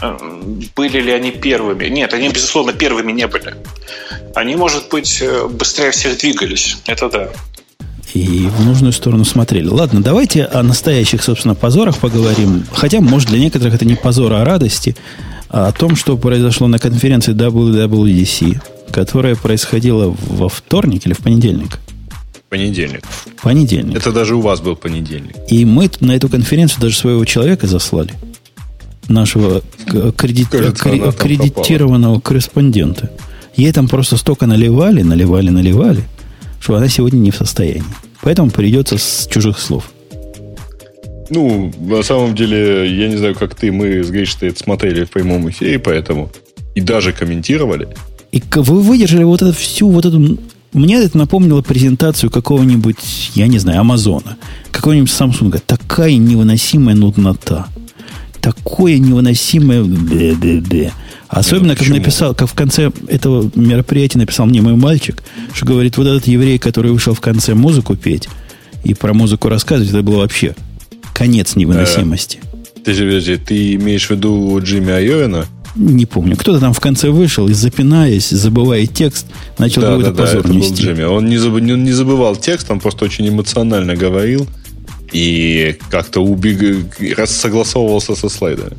Э, 0.00 0.16
были 0.74 1.00
ли 1.00 1.12
они 1.12 1.30
первыми? 1.30 1.86
Нет, 1.86 2.12
они, 2.12 2.28
безусловно, 2.28 2.72
первыми 2.72 3.12
не 3.12 3.26
были. 3.26 3.54
Они, 4.34 4.56
может 4.56 4.88
быть, 4.90 5.18
э, 5.20 5.46
быстрее 5.48 5.90
всех 5.90 6.18
двигались. 6.18 6.78
Это 6.86 7.08
да. 7.08 7.28
И 8.14 8.48
в 8.48 8.64
нужную 8.64 8.92
сторону 8.92 9.24
смотрели. 9.24 9.68
Ладно, 9.68 10.02
давайте 10.02 10.44
о 10.44 10.62
настоящих, 10.62 11.22
собственно, 11.22 11.54
позорах 11.54 11.98
поговорим. 11.98 12.64
Хотя, 12.72 13.00
может, 13.00 13.28
для 13.28 13.38
некоторых 13.38 13.74
это 13.74 13.84
не 13.84 13.94
позор, 13.94 14.32
а 14.32 14.44
радости. 14.44 14.96
А 15.48 15.68
о 15.68 15.72
том, 15.72 15.96
что 15.96 16.16
произошло 16.16 16.66
на 16.66 16.78
конференции 16.78 17.34
WWDC, 17.34 18.60
которая 18.90 19.36
происходила 19.36 20.14
во 20.18 20.48
вторник 20.48 21.06
или 21.06 21.12
в 21.12 21.18
понедельник? 21.18 21.78
Понедельник. 22.48 23.02
Понедельник. 23.42 23.96
Это 23.96 24.12
даже 24.12 24.36
у 24.36 24.40
вас 24.40 24.60
был 24.60 24.76
понедельник. 24.76 25.34
И 25.48 25.64
мы 25.64 25.90
на 26.00 26.12
эту 26.12 26.28
конференцию 26.28 26.80
даже 26.80 26.96
своего 26.96 27.24
человека 27.24 27.66
заслали 27.66 28.14
нашего 29.08 29.62
аккредит... 29.86 30.54
аккредитированного 30.54 32.20
корреспондента. 32.20 33.10
Ей 33.56 33.72
там 33.72 33.88
просто 33.88 34.16
столько 34.16 34.46
наливали, 34.46 35.02
наливали, 35.02 35.50
наливали, 35.50 36.02
что 36.60 36.76
она 36.76 36.88
сегодня 36.88 37.18
не 37.18 37.30
в 37.30 37.36
состоянии. 37.36 37.84
Поэтому 38.22 38.50
придется 38.50 38.98
с 38.98 39.26
чужих 39.30 39.58
слов. 39.58 39.90
Ну, 41.30 41.72
на 41.80 42.02
самом 42.02 42.34
деле, 42.34 42.86
я 42.94 43.08
не 43.08 43.16
знаю, 43.16 43.34
как 43.34 43.54
ты, 43.54 43.72
мы 43.72 44.04
с 44.04 44.10
Гришей 44.10 44.48
это 44.48 44.58
смотрели 44.60 45.04
в 45.04 45.10
прямом 45.10 45.48
эфире, 45.50 45.78
поэтому 45.78 46.30
и 46.74 46.80
даже 46.80 47.12
комментировали. 47.12 47.88
И 48.32 48.42
вы 48.54 48.80
выдержали 48.80 49.24
вот 49.24 49.42
эту 49.42 49.52
всю 49.52 49.88
вот 49.90 50.04
эту... 50.04 50.38
Мне 50.72 50.96
это 51.02 51.16
напомнило 51.16 51.62
презентацию 51.62 52.30
какого-нибудь, 52.30 53.30
я 53.34 53.46
не 53.46 53.58
знаю, 53.58 53.80
Амазона, 53.80 54.36
какого-нибудь 54.70 55.10
Samsung. 55.10 55.58
Такая 55.64 56.16
невыносимая 56.16 56.94
нуднота 56.94 57.66
такое 58.46 58.98
невыносимое 58.98 59.82
бе-бе-бе. 59.82 60.92
Особенно, 61.26 61.72
ну, 61.72 61.76
как 61.76 61.88
написал, 61.88 62.32
как 62.32 62.48
в 62.48 62.54
конце 62.54 62.92
этого 63.08 63.50
мероприятия 63.56 64.18
написал 64.18 64.46
мне 64.46 64.62
мой 64.62 64.76
мальчик, 64.76 65.24
что 65.52 65.66
говорит, 65.66 65.96
вот 65.96 66.06
этот 66.06 66.28
еврей, 66.28 66.56
который 66.60 66.92
вышел 66.92 67.12
в 67.12 67.20
конце 67.20 67.54
музыку 67.54 67.96
петь 67.96 68.28
и 68.84 68.94
про 68.94 69.12
музыку 69.12 69.48
рассказывать, 69.48 69.90
это 69.90 70.02
было 70.02 70.18
вообще 70.18 70.54
конец 71.12 71.56
невыносимости. 71.56 72.38
Ты 72.84 72.94
подожди, 72.94 73.36
ты 73.36 73.74
имеешь 73.74 74.06
в 74.06 74.10
виду 74.12 74.60
Джимми 74.62 74.92
Айовина? 74.92 75.46
Не 75.74 76.06
помню. 76.06 76.36
Кто-то 76.36 76.60
там 76.60 76.72
в 76.72 76.78
конце 76.78 77.10
вышел 77.10 77.48
и, 77.48 77.52
запинаясь, 77.52 78.28
забывая 78.30 78.86
текст, 78.86 79.26
начал 79.58 79.82
да, 79.82 79.88
какой-то 79.88 80.12
да, 80.12 80.22
позор 80.22 80.42
да, 80.44 80.48
это 80.48 80.56
нести. 80.56 80.70
Был 80.70 80.92
Джимми. 80.92 81.02
Он 81.02 81.26
не, 81.26 81.38
заб... 81.38 81.58
не 81.60 81.92
забывал 81.92 82.36
текст, 82.36 82.70
он 82.70 82.78
просто 82.78 83.04
очень 83.06 83.28
эмоционально 83.28 83.96
говорил 83.96 84.46
и 85.12 85.76
как-то 85.90 86.20
убег... 86.20 86.98
согласовывался 87.26 88.14
со 88.14 88.28
слайдами. 88.28 88.76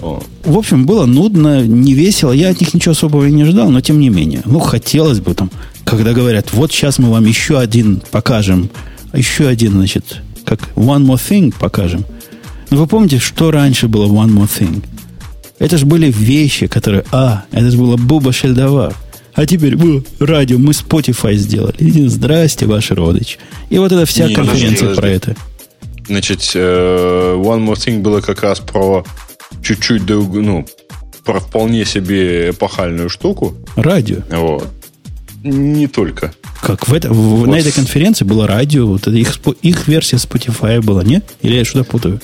В 0.00 0.56
общем, 0.56 0.86
было 0.86 1.06
нудно, 1.06 1.66
не 1.66 1.92
весело. 1.92 2.32
Я 2.32 2.50
от 2.50 2.60
них 2.60 2.72
ничего 2.72 2.92
особого 2.92 3.26
и 3.26 3.32
не 3.32 3.44
ждал, 3.44 3.70
но 3.70 3.80
тем 3.80 3.98
не 3.98 4.10
менее. 4.10 4.42
Ну, 4.44 4.60
хотелось 4.60 5.20
бы 5.20 5.34
там, 5.34 5.50
когда 5.84 6.12
говорят, 6.12 6.52
вот 6.52 6.70
сейчас 6.70 6.98
мы 6.98 7.10
вам 7.10 7.24
еще 7.24 7.58
один 7.58 8.02
покажем, 8.10 8.70
еще 9.12 9.48
один, 9.48 9.72
значит, 9.72 10.22
как 10.44 10.60
One 10.76 11.04
More 11.04 11.20
Thing 11.20 11.52
покажем. 11.58 12.04
Но 12.70 12.76
вы 12.76 12.86
помните, 12.86 13.18
что 13.18 13.50
раньше 13.50 13.88
было 13.88 14.06
One 14.06 14.30
More 14.30 14.48
Thing? 14.48 14.84
Это 15.58 15.76
же 15.78 15.86
были 15.86 16.12
вещи, 16.12 16.68
которые... 16.68 17.04
А, 17.10 17.44
это 17.50 17.70
же 17.70 17.76
было 17.76 17.96
Буба 17.96 18.32
Шельдовар. 18.32 18.94
А 19.38 19.46
теперь 19.46 19.76
вы, 19.76 20.02
радио, 20.18 20.58
мы 20.58 20.72
Spotify 20.72 21.34
сделали. 21.34 21.76
И 21.78 22.08
здрасте, 22.08 22.66
ваш 22.66 22.90
родич. 22.90 23.38
И 23.70 23.78
вот 23.78 23.92
это 23.92 24.04
вся 24.04 24.26
Не, 24.26 24.34
конференция 24.34 24.88
подожди, 24.88 25.00
про 25.00 25.08
это. 25.10 25.36
Значит, 26.08 26.50
э, 26.56 27.34
One 27.36 27.64
More 27.64 27.74
Thing 27.76 28.00
было 28.00 28.20
как 28.20 28.42
раз 28.42 28.58
про 28.58 29.04
чуть-чуть, 29.62 30.02
ну, 30.08 30.66
про 31.24 31.38
вполне 31.38 31.84
себе 31.84 32.50
эпохальную 32.50 33.08
штуку. 33.10 33.54
Радио. 33.76 34.22
Вот. 34.28 34.66
Не 35.44 35.86
только. 35.86 36.32
Как 36.60 36.88
в 36.88 36.92
это, 36.92 37.08
в- 37.12 37.46
на 37.46 37.52
Вот. 37.52 37.58
этой 37.60 37.70
конференции 37.70 38.24
было 38.24 38.48
радио, 38.48 38.88
вот 38.88 39.06
их, 39.06 39.38
их 39.62 39.86
версия 39.86 40.16
Spotify 40.16 40.82
была, 40.82 41.04
не? 41.04 41.22
Или 41.42 41.58
я 41.58 41.64
что-то 41.64 41.84
путаю? 41.88 42.20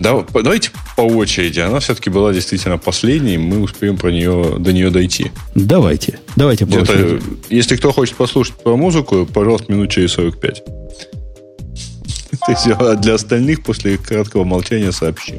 Да, 0.00 0.24
давайте 0.32 0.70
по 0.96 1.02
очереди. 1.02 1.60
Она 1.60 1.78
все-таки 1.80 2.08
была 2.10 2.32
действительно 2.32 2.78
последней. 2.78 3.36
Мы 3.38 3.60
успеем 3.60 3.96
про 3.98 4.10
нее, 4.10 4.56
до 4.58 4.72
нее 4.72 4.90
дойти. 4.90 5.30
Давайте, 5.54 6.18
давайте 6.36 6.66
по 6.66 6.76
очереди. 6.76 7.22
если 7.50 7.76
кто 7.76 7.92
хочет 7.92 8.16
послушать 8.16 8.54
про 8.54 8.76
музыку, 8.76 9.26
пожалуйста, 9.32 9.70
минут 9.72 9.90
через 9.90 10.12
45. 10.12 10.64
То 12.46 12.52
есть, 12.52 12.66
а 12.68 12.94
для 12.96 13.14
остальных 13.14 13.62
после 13.62 13.98
краткого 13.98 14.44
молчания 14.44 14.92
сообщим. 14.92 15.36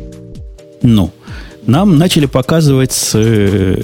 Ну, 0.83 1.11
нам 1.65 1.97
начали 1.97 2.25
показывать 2.27 2.91
с, 2.91 3.13
э, 3.15 3.77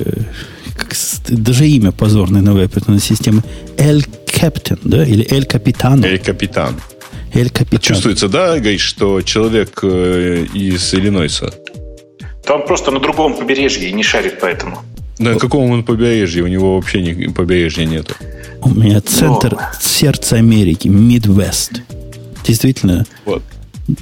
как 0.76 0.94
с- 0.94 1.22
даже 1.28 1.68
имя 1.68 1.92
позорной 1.92 2.42
новой 2.42 2.66
операционной 2.66 3.02
системы 3.02 3.44
El 3.78 4.08
Captain, 4.28 4.80
да, 4.84 5.04
или 5.06 5.26
El 5.32 5.48
Capitano. 5.48 6.06
Эй, 6.06 6.20
капитан. 6.20 6.76
El 7.34 7.52
Capitano. 7.52 7.80
Чувствуется, 7.82 8.28
да, 8.30 8.58
Гриш, 8.60 8.82
что 8.82 9.22
человек 9.22 9.80
э, 9.84 10.46
из 10.54 10.94
Иллинойса? 10.94 11.54
Там 12.46 12.66
просто 12.66 12.92
на 12.92 13.00
другом 13.00 13.36
побережье 13.36 13.90
и 13.90 13.94
не 13.94 14.04
шарит 14.04 14.40
поэтому. 14.40 14.80
На 15.20 15.36
каком 15.36 15.70
он 15.72 15.84
побережье? 15.84 16.44
У 16.44 16.48
него 16.48 16.76
вообще 16.76 17.02
ни, 17.02 17.28
побережья 17.28 17.86
нету. 17.86 18.16
У 18.62 18.70
меня 18.70 19.02
центр 19.02 19.58
сердца 19.82 20.38
Америки, 20.38 20.88
Midwest. 20.88 21.82
Действительно, 22.46 23.06
Вот. 23.26 23.44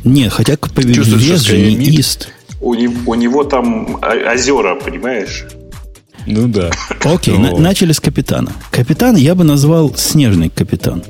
нет, 0.03 0.32
хотя 0.32 0.55
к 0.57 0.69
побережью 0.71 1.17
не 1.17 1.76
Mid. 1.78 1.97
East. 1.97 2.28
У, 2.61 2.73
не- 2.76 2.88
у 3.05 3.15
него 3.15 3.43
там 3.43 3.99
озера, 4.03 4.76
понимаешь? 4.76 5.45
Ну 6.28 6.47
да. 6.47 6.71
Окей, 7.03 7.38
на- 7.38 7.51
Вот. 7.51 7.59
начали 7.59 7.91
с 7.91 7.99
капитана. 7.99 8.51
Капитан 8.71 9.15
я 9.15 9.36
бы 9.36 9.43
назвал 9.43 9.95
снежный 9.95 10.49
капитан. 10.49 11.03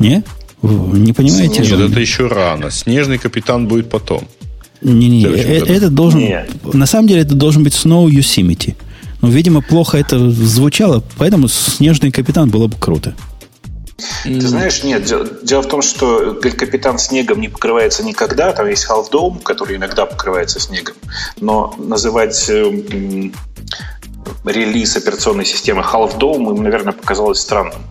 Не? 0.00 0.24
Не 0.62 1.12
понимаете? 1.12 1.60
Нет, 1.62 1.72
это 1.90 2.00
еще 2.00 2.26
рано. 2.26 2.70
Снежный 2.70 3.18
капитан 3.18 3.68
будет 3.68 3.88
потом. 3.88 4.26
Не-не, 4.82 5.22
это 5.24 5.90
должен... 5.90 6.20
Нет. 6.20 6.50
На 6.74 6.86
самом 6.86 7.06
деле 7.06 7.20
это 7.22 7.34
должен 7.34 7.62
быть 7.62 7.74
Snow 7.74 8.06
Yosemite. 8.08 8.74
Но, 9.20 9.28
видимо, 9.28 9.60
плохо 9.60 9.98
это 9.98 10.30
звучало, 10.30 11.02
поэтому 11.18 11.48
снежный 11.48 12.10
капитан 12.10 12.48
было 12.50 12.66
бы 12.66 12.76
круто. 12.78 13.14
Ты 14.24 14.40
знаешь, 14.40 14.82
нет, 14.82 15.04
де- 15.04 15.26
дело 15.46 15.60
в 15.62 15.68
том, 15.68 15.82
что 15.82 16.32
капитан 16.40 16.98
снегом 16.98 17.38
не 17.40 17.48
покрывается 17.48 18.02
никогда. 18.02 18.52
Там 18.52 18.66
есть 18.68 18.86
Half 18.88 19.10
Dome, 19.12 19.42
который 19.42 19.76
иногда 19.76 20.06
покрывается 20.06 20.58
снегом. 20.58 20.94
Но 21.38 21.74
называть 21.78 22.46
э, 22.48 22.62
м, 22.64 23.34
релиз 24.46 24.96
операционной 24.96 25.44
системы 25.44 25.82
Half 25.82 26.18
Dome 26.18 26.56
им, 26.56 26.62
наверное, 26.62 26.94
показалось 26.94 27.40
странным. 27.40 27.82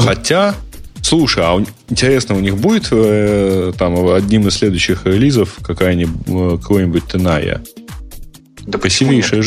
Хотя, 0.00 0.54
слушай, 1.02 1.42
а 1.42 1.64
интересно, 1.88 2.36
у 2.36 2.40
них 2.40 2.56
будет 2.56 2.88
э, 2.90 3.72
там 3.78 4.08
одним 4.08 4.48
из 4.48 4.54
следующих 4.54 5.06
релизов 5.06 5.56
какая-нибудь, 5.62 6.26
э, 6.26 6.58
какой-нибудь 6.60 7.04
Теная? 7.12 7.62
Да 8.66 8.78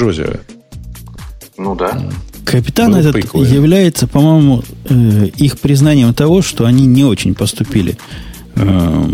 озеро. 0.06 0.32
нет? 0.32 0.42
Ну 1.58 1.76
да. 1.76 2.02
Капитан 2.46 2.92
Было 2.92 3.00
этот 3.00 3.14
прикольно. 3.14 3.54
является, 3.54 4.08
по-моему, 4.08 4.64
э, 4.90 5.28
их 5.38 5.60
признанием 5.60 6.14
того, 6.14 6.42
что 6.42 6.66
они 6.66 6.88
не 6.88 7.04
очень 7.04 7.36
поступили 7.36 7.98
э, 8.56 9.06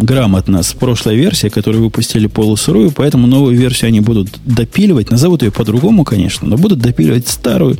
грамотно 0.00 0.62
с 0.62 0.72
прошлой 0.72 1.16
версией, 1.16 1.50
которую 1.50 1.84
выпустили 1.84 2.26
полусырую, 2.26 2.90
поэтому 2.90 3.26
новую 3.26 3.56
версию 3.56 3.88
они 3.88 4.00
будут 4.00 4.28
допиливать, 4.44 5.10
назовут 5.10 5.42
ее 5.42 5.50
по-другому, 5.50 6.04
конечно, 6.04 6.48
но 6.48 6.56
будут 6.56 6.78
допиливать 6.78 7.28
старую, 7.28 7.76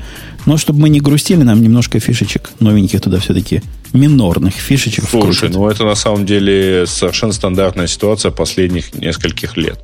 но 0.47 0.57
чтобы 0.57 0.81
мы 0.81 0.89
не 0.89 1.01
грустили, 1.01 1.43
нам 1.43 1.63
немножко 1.63 2.01
фишечек 2.01 2.51
новеньких 2.61 3.01
туда 3.01 3.19
все-таки, 3.19 3.63
минорных 3.93 4.55
фишечек 4.55 5.05
Слушай, 5.09 5.49
вкрутят. 5.49 5.57
ну 5.57 5.69
это 5.69 5.85
на 5.85 5.95
самом 5.95 6.27
деле 6.27 6.87
совершенно 6.87 7.33
стандартная 7.33 7.87
ситуация 7.87 8.31
последних 8.31 8.95
нескольких 8.95 9.57
лет. 9.57 9.79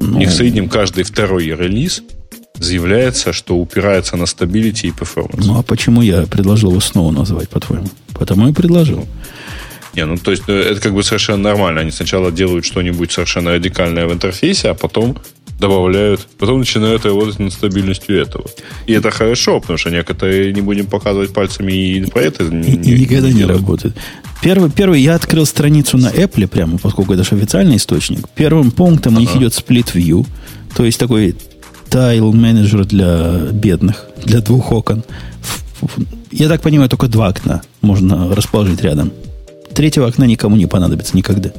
Ну, 0.00 0.16
У 0.16 0.18
них 0.18 0.30
в 0.30 0.32
среднем 0.32 0.68
каждый 0.68 1.04
второй 1.04 1.46
релиз 1.46 2.02
заявляется, 2.54 3.32
что 3.32 3.56
упирается 3.56 4.16
на 4.16 4.26
stability 4.26 4.88
и 4.88 4.90
performance. 4.90 5.46
Ну, 5.46 5.58
а 5.58 5.62
почему 5.62 6.02
я 6.02 6.22
предложил 6.22 6.70
его 6.70 6.80
снова 6.80 7.10
назвать, 7.10 7.48
по-твоему? 7.48 7.88
Потому 8.14 8.48
и 8.48 8.52
предложил. 8.52 9.06
Не, 9.94 10.04
ну 10.04 10.16
то 10.16 10.30
есть 10.30 10.44
э, 10.46 10.52
это 10.52 10.80
как 10.80 10.94
бы 10.94 11.02
совершенно 11.02 11.42
нормально. 11.42 11.80
Они 11.80 11.90
сначала 11.90 12.30
делают 12.30 12.64
что-нибудь 12.64 13.10
совершенно 13.10 13.52
радикальное 13.52 14.06
в 14.06 14.12
интерфейсе, 14.12 14.68
а 14.70 14.74
потом 14.74 15.18
добавляют, 15.60 16.26
потом 16.38 16.58
начинают 16.60 17.04
работать 17.04 17.38
над 17.38 17.52
стабильностью 17.52 18.20
этого. 18.20 18.46
И 18.86 18.92
это 18.92 19.10
хорошо, 19.10 19.60
потому 19.60 19.78
что 19.78 19.90
некоторые 19.90 20.52
не 20.52 20.62
будем 20.62 20.86
показывать 20.86 21.32
пальцами 21.32 21.72
и 21.72 22.06
про 22.10 22.22
это 22.22 22.44
И, 22.44 22.72
и 22.72 23.00
никогда 23.00 23.28
не 23.28 23.34
делают. 23.34 23.60
работает. 23.60 23.94
Первый, 24.42 24.70
первый, 24.70 25.02
я 25.02 25.14
открыл 25.16 25.44
страницу 25.44 25.98
на 25.98 26.08
Apple 26.08 26.48
прямо, 26.48 26.78
поскольку 26.78 27.12
это 27.12 27.24
же 27.24 27.36
официальный 27.36 27.76
источник. 27.76 28.28
Первым 28.34 28.70
пунктом 28.70 29.16
у 29.16 29.20
них 29.20 29.36
идет 29.36 29.52
Split 29.52 29.92
View, 29.94 30.26
то 30.74 30.84
есть 30.84 30.98
такой 30.98 31.36
тайл 31.90 32.32
менеджер 32.32 32.86
для 32.86 33.48
бедных, 33.52 34.06
для 34.24 34.40
двух 34.40 34.72
окон. 34.72 35.04
Я 36.30 36.48
так 36.48 36.62
понимаю, 36.62 36.88
только 36.88 37.06
два 37.08 37.28
окна 37.28 37.62
можно 37.82 38.34
расположить 38.34 38.80
рядом. 38.82 39.12
Третьего 39.74 40.06
окна 40.06 40.24
никому 40.24 40.56
не 40.56 40.66
понадобится 40.66 41.16
никогда. 41.16 41.50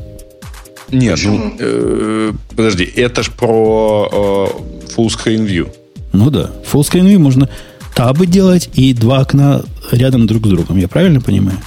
Нет, 0.92 1.20
ну, 1.26 1.54
э, 1.60 2.34
подожди, 2.56 2.84
это 2.84 3.24
ж 3.24 3.32
про 3.32 4.10
э, 4.12 4.96
full 4.96 5.08
screen 5.08 5.46
view. 5.48 5.70
Ну 6.14 6.30
да, 6.30 6.50
Full 6.72 6.82
Screen 6.82 7.08
View 7.08 7.20
можно 7.20 7.48
табы 7.96 8.26
делать 8.26 8.70
и 8.74 8.94
два 8.94 9.20
окна 9.20 9.64
рядом 9.92 10.28
друг 10.28 10.46
с 10.46 10.50
другом. 10.50 10.78
Я 10.78 10.88
правильно 10.90 11.22
понимаю? 11.22 11.58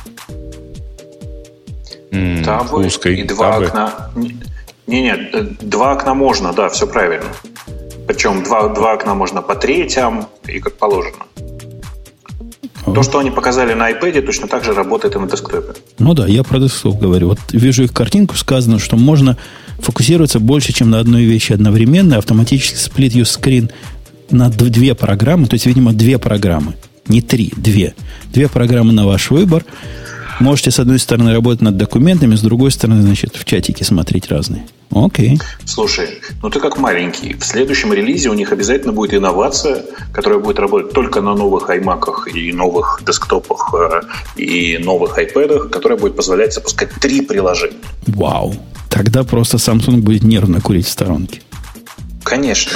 М, 2.11 2.45
Табы 2.45 2.85
screen, 2.87 3.15
и 3.15 3.25
два 3.25 3.53
табы. 3.53 3.67
окна. 3.67 4.11
Не, 4.87 5.03
нет, 5.03 5.21
э, 5.35 5.43
два 5.63 5.93
окна 5.93 6.15
можно, 6.15 6.53
да, 6.53 6.69
все 6.69 6.87
правильно. 6.87 7.27
Причем 8.07 8.43
два, 8.45 8.69
два 8.69 8.93
окна 8.93 9.15
можно 9.15 9.41
по 9.43 9.55
третьям 9.55 10.27
и 10.47 10.61
как 10.61 10.75
положено. 10.75 11.25
То, 12.85 13.03
что 13.03 13.19
они 13.19 13.31
показали 13.31 13.73
на 13.75 13.91
iPad, 13.91 14.21
точно 14.23 14.47
так 14.47 14.65
же 14.65 14.75
работает 14.75 15.17
и 15.17 15.19
на 15.19 15.29
десктопе. 15.29 15.75
Ну 15.99 16.15
да, 16.15 16.27
я 16.27 16.43
про 16.43 16.59
десктоп 16.59 16.99
говорю. 17.01 17.29
Вот 17.29 17.39
вижу 17.53 17.85
их 17.85 17.93
картинку, 17.93 18.37
сказано, 18.37 18.79
что 18.79 18.97
можно 18.97 19.37
фокусироваться 19.79 20.39
больше, 20.39 20.73
чем 20.73 20.91
на 20.91 21.01
одной 21.01 21.25
вещи 21.25 21.53
одновременно, 21.53 22.19
автоматически 22.19 22.77
сплит 22.77 23.15
use 23.15 23.41
screen 23.41 23.71
на 24.31 24.51
две 24.51 24.95
программы, 24.95 25.47
то 25.47 25.55
есть, 25.55 25.67
видимо, 25.67 25.93
две 25.93 26.19
программы. 26.19 26.75
Не 27.09 27.21
три, 27.21 27.53
две. 27.57 27.95
Две 28.33 28.49
программы 28.49 28.93
на 28.93 29.07
ваш 29.07 29.31
выбор. 29.31 29.65
Можете, 30.41 30.71
с 30.71 30.79
одной 30.79 30.99
стороны, 30.99 31.33
работать 31.33 31.63
над 31.63 31.77
документами, 31.77 32.35
с 32.35 32.41
другой 32.41 32.71
стороны, 32.71 33.03
значит, 33.03 33.37
в 33.37 33.45
чатике 33.45 33.85
смотреть 33.85 34.29
разные. 34.29 34.67
Окей. 34.95 35.41
Слушай, 35.65 36.21
ну 36.43 36.51
ты 36.51 36.61
как 36.61 36.79
маленький. 36.79 37.35
В 37.35 37.45
следующем 37.45 37.93
релизе 37.93 38.31
у 38.31 38.35
них 38.35 38.53
обязательно 38.53 38.93
будет 38.93 39.15
инновация, 39.15 39.85
которая 40.13 40.39
будет 40.39 40.59
работать 40.59 40.93
только 40.93 41.21
на 41.21 41.35
новых 41.35 41.69
iMac 41.69 42.31
и 42.33 42.53
новых 42.53 43.03
десктопах 43.05 43.75
э, 43.75 44.41
и 44.41 44.79
новых 44.79 45.19
iPad, 45.19 45.69
которая 45.69 45.99
будет 45.99 46.17
позволять 46.17 46.55
запускать 46.55 46.91
три 47.01 47.23
приложения. 47.23 47.77
Вау. 48.07 48.55
Тогда 48.89 49.25
просто 49.25 49.57
Samsung 49.57 49.97
будет 49.97 50.23
нервно 50.23 50.61
курить 50.61 50.87
в 50.87 50.91
сторонке. 50.91 51.43
Конечно. 52.23 52.73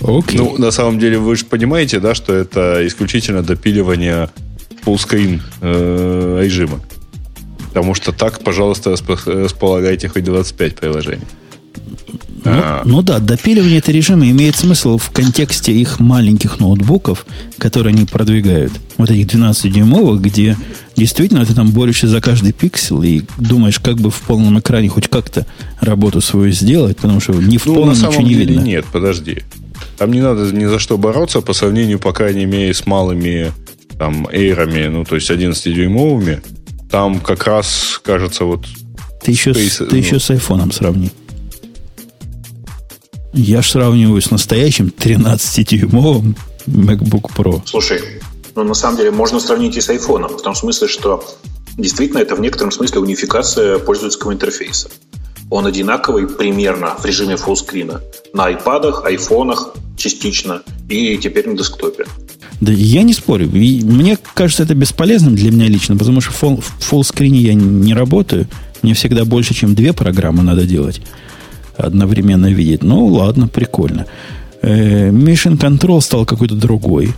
Окей. 0.00 0.38
Ну, 0.38 0.56
на 0.58 0.70
самом 0.70 0.98
деле, 0.98 1.18
вы 1.18 1.36
же 1.36 1.44
понимаете, 1.46 1.98
да, 1.98 2.14
что 2.14 2.32
это 2.32 2.86
исключительно 2.86 3.42
допиливание 3.42 4.28
full-screen 4.84 5.40
э, 5.62 6.40
режима. 6.44 6.80
Потому 7.76 7.92
что 7.92 8.12
так, 8.12 8.42
пожалуйста, 8.42 8.92
распо- 8.92 9.42
располагайте 9.42 10.08
хоть 10.08 10.24
25 10.24 10.76
приложений. 10.76 11.24
Ну, 12.42 12.50
А. 12.54 12.80
ну 12.86 13.02
да, 13.02 13.18
допиливание 13.18 13.80
этого 13.80 13.94
режима 13.94 14.30
имеет 14.30 14.56
смысл 14.56 14.96
в 14.96 15.10
контексте 15.10 15.72
их 15.74 16.00
маленьких 16.00 16.58
ноутбуков, 16.58 17.26
которые 17.58 17.92
они 17.92 18.06
продвигают. 18.06 18.72
Вот 18.96 19.10
этих 19.10 19.26
12-дюймовых, 19.26 20.20
где 20.22 20.56
действительно 20.96 21.44
ты 21.44 21.52
там 21.54 21.70
борешься 21.70 22.08
за 22.08 22.22
каждый 22.22 22.52
пиксель 22.54 23.04
и 23.04 23.24
думаешь, 23.36 23.78
как 23.78 23.96
бы 23.96 24.10
в 24.10 24.22
полном 24.22 24.58
экране 24.58 24.88
хоть 24.88 25.08
как-то 25.08 25.44
работу 25.82 26.22
свою 26.22 26.52
сделать, 26.52 26.96
потому 26.96 27.20
что 27.20 27.34
ни 27.34 27.58
в 27.58 27.66
Ну, 27.66 27.74
полном 27.74 27.90
на 27.90 27.98
ничего 27.98 28.12
самом 28.12 28.26
не 28.28 28.34
деле 28.36 28.46
видно. 28.54 28.62
нет, 28.62 28.86
подожди. 28.90 29.42
Там 29.98 30.12
не 30.12 30.22
надо 30.22 30.50
ни 30.50 30.64
за 30.64 30.78
что 30.78 30.96
бороться 30.96 31.42
по 31.42 31.52
сравнению, 31.52 31.98
по 31.98 32.14
крайней 32.14 32.46
мере, 32.46 32.72
с 32.72 32.86
малыми 32.86 33.52
там 33.98 34.26
эйрами, 34.32 34.86
ну, 34.86 35.04
то 35.04 35.16
есть 35.16 35.28
11-дюймовыми. 35.30 36.40
Там 36.90 37.20
как 37.20 37.44
раз, 37.44 38.00
кажется, 38.02 38.44
вот 38.44 38.64
Ты 39.22 39.32
еще, 39.32 39.52
с, 39.52 39.56
Space, 39.56 39.86
ты 39.86 39.96
ну. 39.96 40.02
еще 40.02 40.20
с 40.20 40.30
айфоном 40.30 40.72
сравни. 40.72 41.10
Я 43.32 43.60
ж 43.60 43.70
сравниваю 43.70 44.22
с 44.22 44.30
настоящим 44.30 44.86
13-дюймовым 44.96 46.36
MacBook 46.66 47.30
Pro. 47.36 47.60
Слушай, 47.66 48.00
ну 48.54 48.62
на 48.62 48.74
самом 48.74 48.96
деле 48.96 49.10
можно 49.10 49.40
сравнить 49.40 49.76
и 49.76 49.80
с 49.80 49.90
iPhone, 49.90 50.38
в 50.38 50.42
том 50.42 50.54
смысле, 50.54 50.88
что 50.88 51.22
действительно 51.76 52.18
это 52.20 52.34
в 52.34 52.40
некотором 52.40 52.70
смысле 52.72 53.00
унификация 53.00 53.78
пользовательского 53.78 54.32
интерфейса. 54.32 54.88
Он 55.50 55.66
одинаковый 55.66 56.26
примерно 56.26 56.96
в 56.98 57.04
режиме 57.04 57.36
фуллскрина 57.36 58.00
на 58.32 58.50
iPad, 58.50 59.02
айфонах 59.02 59.74
частично 59.96 60.62
и 60.88 61.16
теперь 61.18 61.48
на 61.48 61.56
десктопе. 61.56 62.06
Да 62.60 62.72
я 62.72 63.02
не 63.02 63.12
спорю. 63.12 63.50
И 63.52 63.82
мне 63.84 64.18
кажется, 64.34 64.62
это 64.62 64.74
бесполезным 64.74 65.34
для 65.34 65.50
меня 65.50 65.68
лично, 65.68 65.96
потому 65.96 66.20
что 66.20 66.32
в 66.32 66.60
фуллскрине 66.80 67.40
я 67.40 67.54
не 67.54 67.94
работаю. 67.94 68.46
Мне 68.82 68.94
всегда 68.94 69.24
больше, 69.24 69.54
чем 69.54 69.74
две 69.74 69.92
программы 69.92 70.42
надо 70.42 70.66
делать. 70.66 71.00
Одновременно 71.76 72.46
видеть. 72.46 72.82
Ну, 72.82 73.06
ладно, 73.06 73.48
прикольно. 73.48 74.06
Э, 74.62 75.10
Mission 75.10 75.58
Control 75.58 76.00
стал 76.00 76.24
какой-то 76.24 76.54
другой. 76.54 77.12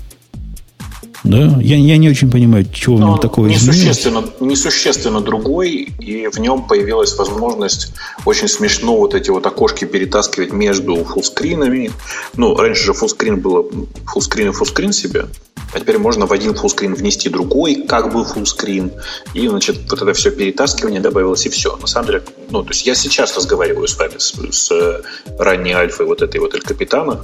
Да? 1.25 1.59
Я, 1.61 1.77
я 1.77 1.97
не 1.97 2.09
очень 2.09 2.31
понимаю, 2.31 2.67
чего 2.73 2.97
в 2.97 3.01
нем 3.01 3.19
такого 3.19 3.47
несущественно, 3.47 4.25
несущественно 4.41 5.21
другой, 5.21 5.89
и 5.99 6.29
в 6.29 6.39
нем 6.39 6.67
появилась 6.67 7.17
возможность 7.17 7.93
очень 8.25 8.49
смешно 8.49 8.97
вот 8.97 9.15
эти 9.15 9.31
вот 9.31 9.45
окошки 9.47 9.85
перетаскивать 9.85 10.53
между 10.53 11.05
фуллскринами. 11.05 11.91
Ну, 12.37 12.55
раньше 12.55 12.85
же 12.85 12.93
фуллскрин 12.93 13.41
было 13.41 13.67
фуллскрин 14.07 14.51
и 14.51 14.53
фуллскрин 14.53 14.93
себе, 14.93 15.27
а 15.73 15.81
теперь 15.81 15.99
можно 15.99 16.27
в 16.27 16.33
один 16.33 16.55
фуллскрин 16.55 16.95
внести 16.95 17.29
другой, 17.29 17.87
как 17.87 18.13
бы 18.13 18.25
фуллскрин, 18.25 18.93
и, 19.35 19.49
значит, 19.49 19.91
вот 19.91 20.01
это 20.01 20.13
все 20.15 20.31
перетаскивание 20.31 21.01
добавилось, 21.01 21.45
и 21.47 21.49
все. 21.51 21.77
На 21.77 21.87
самом 21.87 22.07
деле, 22.07 22.23
ну, 22.51 22.63
то 22.63 22.71
есть 22.71 22.87
я 22.87 22.95
сейчас 22.95 23.37
разговариваю 23.37 23.87
с 23.87 23.99
вами, 23.99 24.15
с, 24.19 24.35
с 24.51 25.03
ранней 25.39 25.73
альфой 25.73 26.07
вот 26.07 26.23
этой 26.23 26.41
вот 26.41 26.55
Эль 26.55 26.63
Капитана, 26.63 27.21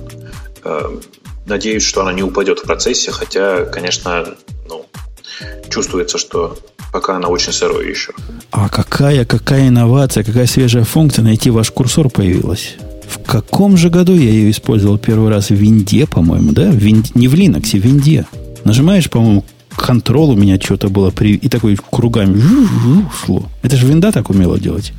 э, 0.64 0.98
Надеюсь, 1.46 1.82
что 1.82 2.00
она 2.02 2.12
не 2.12 2.22
упадет 2.22 2.60
в 2.60 2.62
процессе, 2.62 3.10
хотя, 3.10 3.64
конечно, 3.66 4.26
ну, 4.68 4.86
чувствуется, 5.68 6.18
что 6.18 6.56
пока 6.92 7.16
она 7.16 7.28
очень 7.28 7.52
сырой 7.52 7.88
еще. 7.90 8.12
А 8.50 8.68
какая, 8.68 9.24
какая 9.24 9.68
инновация, 9.68 10.24
какая 10.24 10.46
свежая 10.46 10.84
функция 10.84 11.22
найти 11.22 11.50
ваш 11.50 11.70
курсор 11.70 12.08
появилась? 12.08 12.76
В 13.06 13.22
каком 13.22 13.76
же 13.76 13.90
году 13.90 14.14
я 14.14 14.30
ее 14.30 14.50
использовал 14.50 14.98
первый 14.98 15.30
раз? 15.30 15.50
В 15.50 15.54
Винде, 15.54 16.06
по-моему, 16.06 16.52
да? 16.52 16.70
В 16.70 16.76
Винде, 16.76 17.10
не 17.14 17.28
в 17.28 17.34
Linux, 17.34 17.70
в 17.70 17.74
Винде. 17.74 18.26
Нажимаешь, 18.64 19.10
по-моему, 19.10 19.44
control 19.76 20.30
у 20.30 20.36
меня 20.36 20.58
что-то 20.60 20.88
было 20.88 21.10
при... 21.10 21.34
и 21.34 21.48
такой 21.48 21.76
кругами 21.76 22.40
шло. 23.24 23.44
Это 23.62 23.76
же 23.76 23.86
винда 23.86 24.12
так 24.12 24.30
умела 24.30 24.58
делать? 24.58 24.92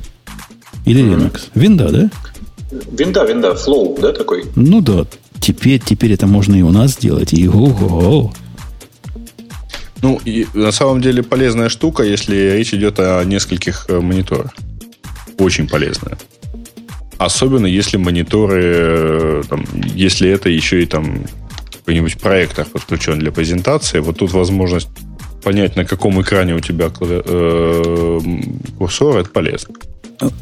Или 0.84 1.02
Linux? 1.02 1.40
Винда, 1.54 1.90
да? 1.90 2.10
Винда, 2.92 3.24
винда, 3.24 3.54
flow, 3.54 3.96
да, 4.00 4.12
такой? 4.12 4.44
Ну 4.54 4.80
да, 4.80 5.06
Теперь, 5.40 5.80
теперь 5.80 6.12
это 6.12 6.26
можно 6.26 6.54
и 6.54 6.62
у 6.62 6.70
нас 6.70 6.92
сделать. 6.92 7.32
И 7.32 7.48
ого 7.48 8.32
Ну, 10.02 10.20
и 10.24 10.46
на 10.54 10.72
самом 10.72 11.00
деле 11.00 11.22
полезная 11.22 11.68
штука, 11.68 12.02
если 12.02 12.52
речь 12.56 12.74
идет 12.74 12.98
о 12.98 13.24
нескольких 13.24 13.86
э, 13.88 14.00
мониторах. 14.00 14.54
Очень 15.38 15.68
полезная. 15.68 16.18
Особенно 17.18 17.66
если 17.66 17.96
мониторы, 17.96 18.62
э, 18.64 19.42
там, 19.48 19.64
если 19.94 20.28
это 20.28 20.48
еще 20.48 20.82
и 20.82 20.86
там 20.86 21.24
какой-нибудь 21.72 22.18
проектор 22.18 22.66
подключен 22.66 23.18
для 23.18 23.32
презентации, 23.32 24.00
вот 24.00 24.18
тут 24.18 24.32
возможность 24.32 24.88
понять, 25.42 25.76
на 25.76 25.84
каком 25.84 26.20
экране 26.20 26.54
у 26.54 26.60
тебя 26.60 26.90
э, 27.00 28.20
курсор, 28.76 29.18
это 29.18 29.30
полезно. 29.30 29.74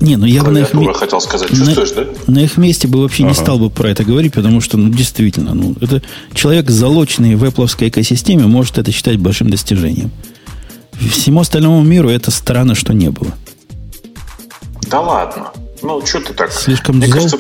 Не, 0.01 0.17
ну 0.17 0.27
я 0.27 0.45
бы 0.45 0.53
на 0.53 0.59
их, 0.59 0.97
хотел 0.97 1.21
сказать, 1.21 1.49
чувствуешь, 1.49 1.95
на, 1.95 2.05
да? 2.05 2.11
На 2.29 2.39
их 2.41 2.57
месте 2.57 2.87
бы 2.87 3.01
вообще 3.01 3.25
ага. 3.25 3.31
не 3.31 3.35
стал 3.35 3.59
бы 3.59 3.71
про 3.71 3.91
это 3.91 4.05
говорить, 4.05 4.33
потому 4.33 4.61
что, 4.61 4.77
ну, 4.77 4.89
действительно, 4.89 5.53
ну, 5.53 5.75
это 5.81 6.01
человек, 6.33 6.71
залоченный 6.71 7.35
в 7.35 7.43
Apple 7.43 7.67
экосистеме, 7.89 8.47
может 8.47 8.79
это 8.79 8.93
считать 8.93 9.17
большим 9.17 9.51
достижением. 9.51 10.13
Всему 10.93 11.41
остальному 11.41 11.83
миру 11.83 12.09
это 12.09 12.31
странно, 12.31 12.77
что 12.77 12.93
не 12.93 13.11
было. 13.11 13.33
Да 14.89 15.01
ладно. 15.01 15.51
Ну, 15.83 16.05
что 16.07 16.21
ты 16.21 16.33
так? 16.35 16.53
Слишком 16.53 16.99
мне 16.99 17.09
зло? 17.09 17.15
Кажется, 17.15 17.39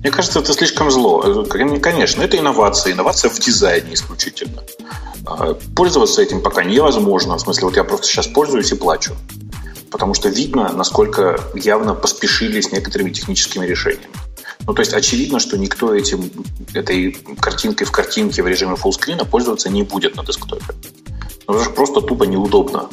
мне 0.00 0.10
кажется, 0.10 0.38
это 0.38 0.52
слишком 0.52 0.90
зло. 0.92 1.44
Конечно, 1.82 2.22
это 2.22 2.38
инновация. 2.38 2.92
Инновация 2.92 3.30
в 3.30 3.38
дизайне 3.40 3.94
исключительно. 3.94 4.62
А, 5.26 5.54
пользоваться 5.74 6.22
этим 6.22 6.40
пока 6.40 6.62
невозможно. 6.62 7.36
В 7.36 7.40
смысле, 7.40 7.64
вот 7.64 7.76
я 7.76 7.82
просто 7.82 8.06
сейчас 8.06 8.28
пользуюсь 8.28 8.70
и 8.70 8.76
плачу 8.76 9.12
потому 9.90 10.14
что 10.14 10.28
видно, 10.28 10.72
насколько 10.72 11.40
явно 11.54 11.94
поспешили 11.94 12.60
с 12.60 12.72
некоторыми 12.72 13.10
техническими 13.10 13.66
решениями. 13.66 14.08
Ну, 14.66 14.74
то 14.74 14.80
есть 14.80 14.92
очевидно, 14.94 15.38
что 15.38 15.56
никто 15.56 15.94
этим, 15.94 16.30
этой 16.74 17.12
картинкой 17.40 17.86
в 17.86 17.92
картинке 17.92 18.42
в 18.42 18.48
режиме 18.48 18.76
фуллскрина 18.76 19.24
пользоваться 19.24 19.68
не 19.70 19.82
будет 19.82 20.16
на 20.16 20.24
десктопе. 20.24 20.64
Ну, 20.68 21.54
потому 21.54 21.64
что 21.64 21.70
просто 21.74 22.00
тупо 22.00 22.24
неудобно. 22.24 22.88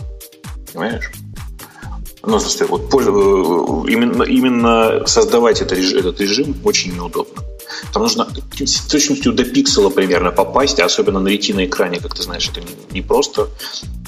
Понимаешь? 0.71 1.11
Ну, 2.25 2.37
в 2.37 2.41
смысле, 2.41 2.67
вот, 2.67 2.93
э, 2.93 3.91
именно, 3.91 4.23
именно 4.23 5.05
создавать 5.07 5.61
это, 5.61 5.75
этот 5.75 6.21
режим 6.21 6.55
очень 6.63 6.93
неудобно. 6.93 7.43
Там 7.93 8.03
нужно 8.03 8.27
с 8.59 8.81
точностью 8.87 9.33
до 9.33 9.43
пиксела 9.43 9.89
примерно 9.89 10.31
попасть, 10.31 10.79
а 10.79 10.85
особенно 10.85 11.19
на 11.19 11.29
retina 11.29 11.65
экране, 11.65 11.99
как 11.99 12.15
ты 12.15 12.23
знаешь, 12.23 12.49
это 12.49 12.61
не, 12.61 12.75
не 12.91 13.01
просто, 13.01 13.49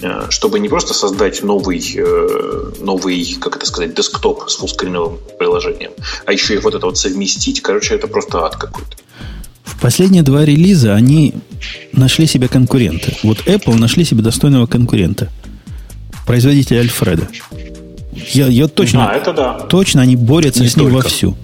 э, 0.01 0.27
чтобы 0.29 0.59
не 0.59 0.69
просто 0.69 0.93
создать 0.93 1.43
новый, 1.43 1.81
э, 1.95 2.71
новый, 2.81 3.37
как 3.39 3.57
это 3.57 3.65
сказать, 3.65 3.93
десктоп 3.95 4.49
с 4.49 4.55
фуллскриновым 4.55 5.19
приложением, 5.39 5.91
а 6.25 6.33
еще 6.33 6.55
и 6.55 6.57
вот 6.57 6.75
это 6.75 6.85
вот 6.85 6.97
совместить, 6.97 7.61
короче, 7.61 7.95
это 7.95 8.07
просто 8.07 8.45
ад 8.45 8.55
какой-то. 8.55 8.97
В 9.63 9.81
последние 9.81 10.23
два 10.23 10.45
релиза 10.45 10.93
они 10.93 11.33
нашли 11.91 12.27
себе 12.27 12.47
конкурента. 12.47 13.11
Вот 13.23 13.39
Apple 13.45 13.75
нашли 13.75 14.05
себе 14.05 14.21
достойного 14.21 14.67
конкурента. 14.67 15.29
Производитель 16.25 16.77
Альфреда. 16.77 17.27
Я, 18.31 18.47
я 18.47 18.67
точно, 18.67 19.09
а, 19.09 19.13
это 19.15 19.33
да. 19.33 19.53
точно 19.69 20.01
они 20.01 20.15
борются 20.15 20.61
не 20.61 20.69
с 20.69 20.77
ним 20.77 20.89
только. 20.89 21.03
вовсю. 21.03 21.35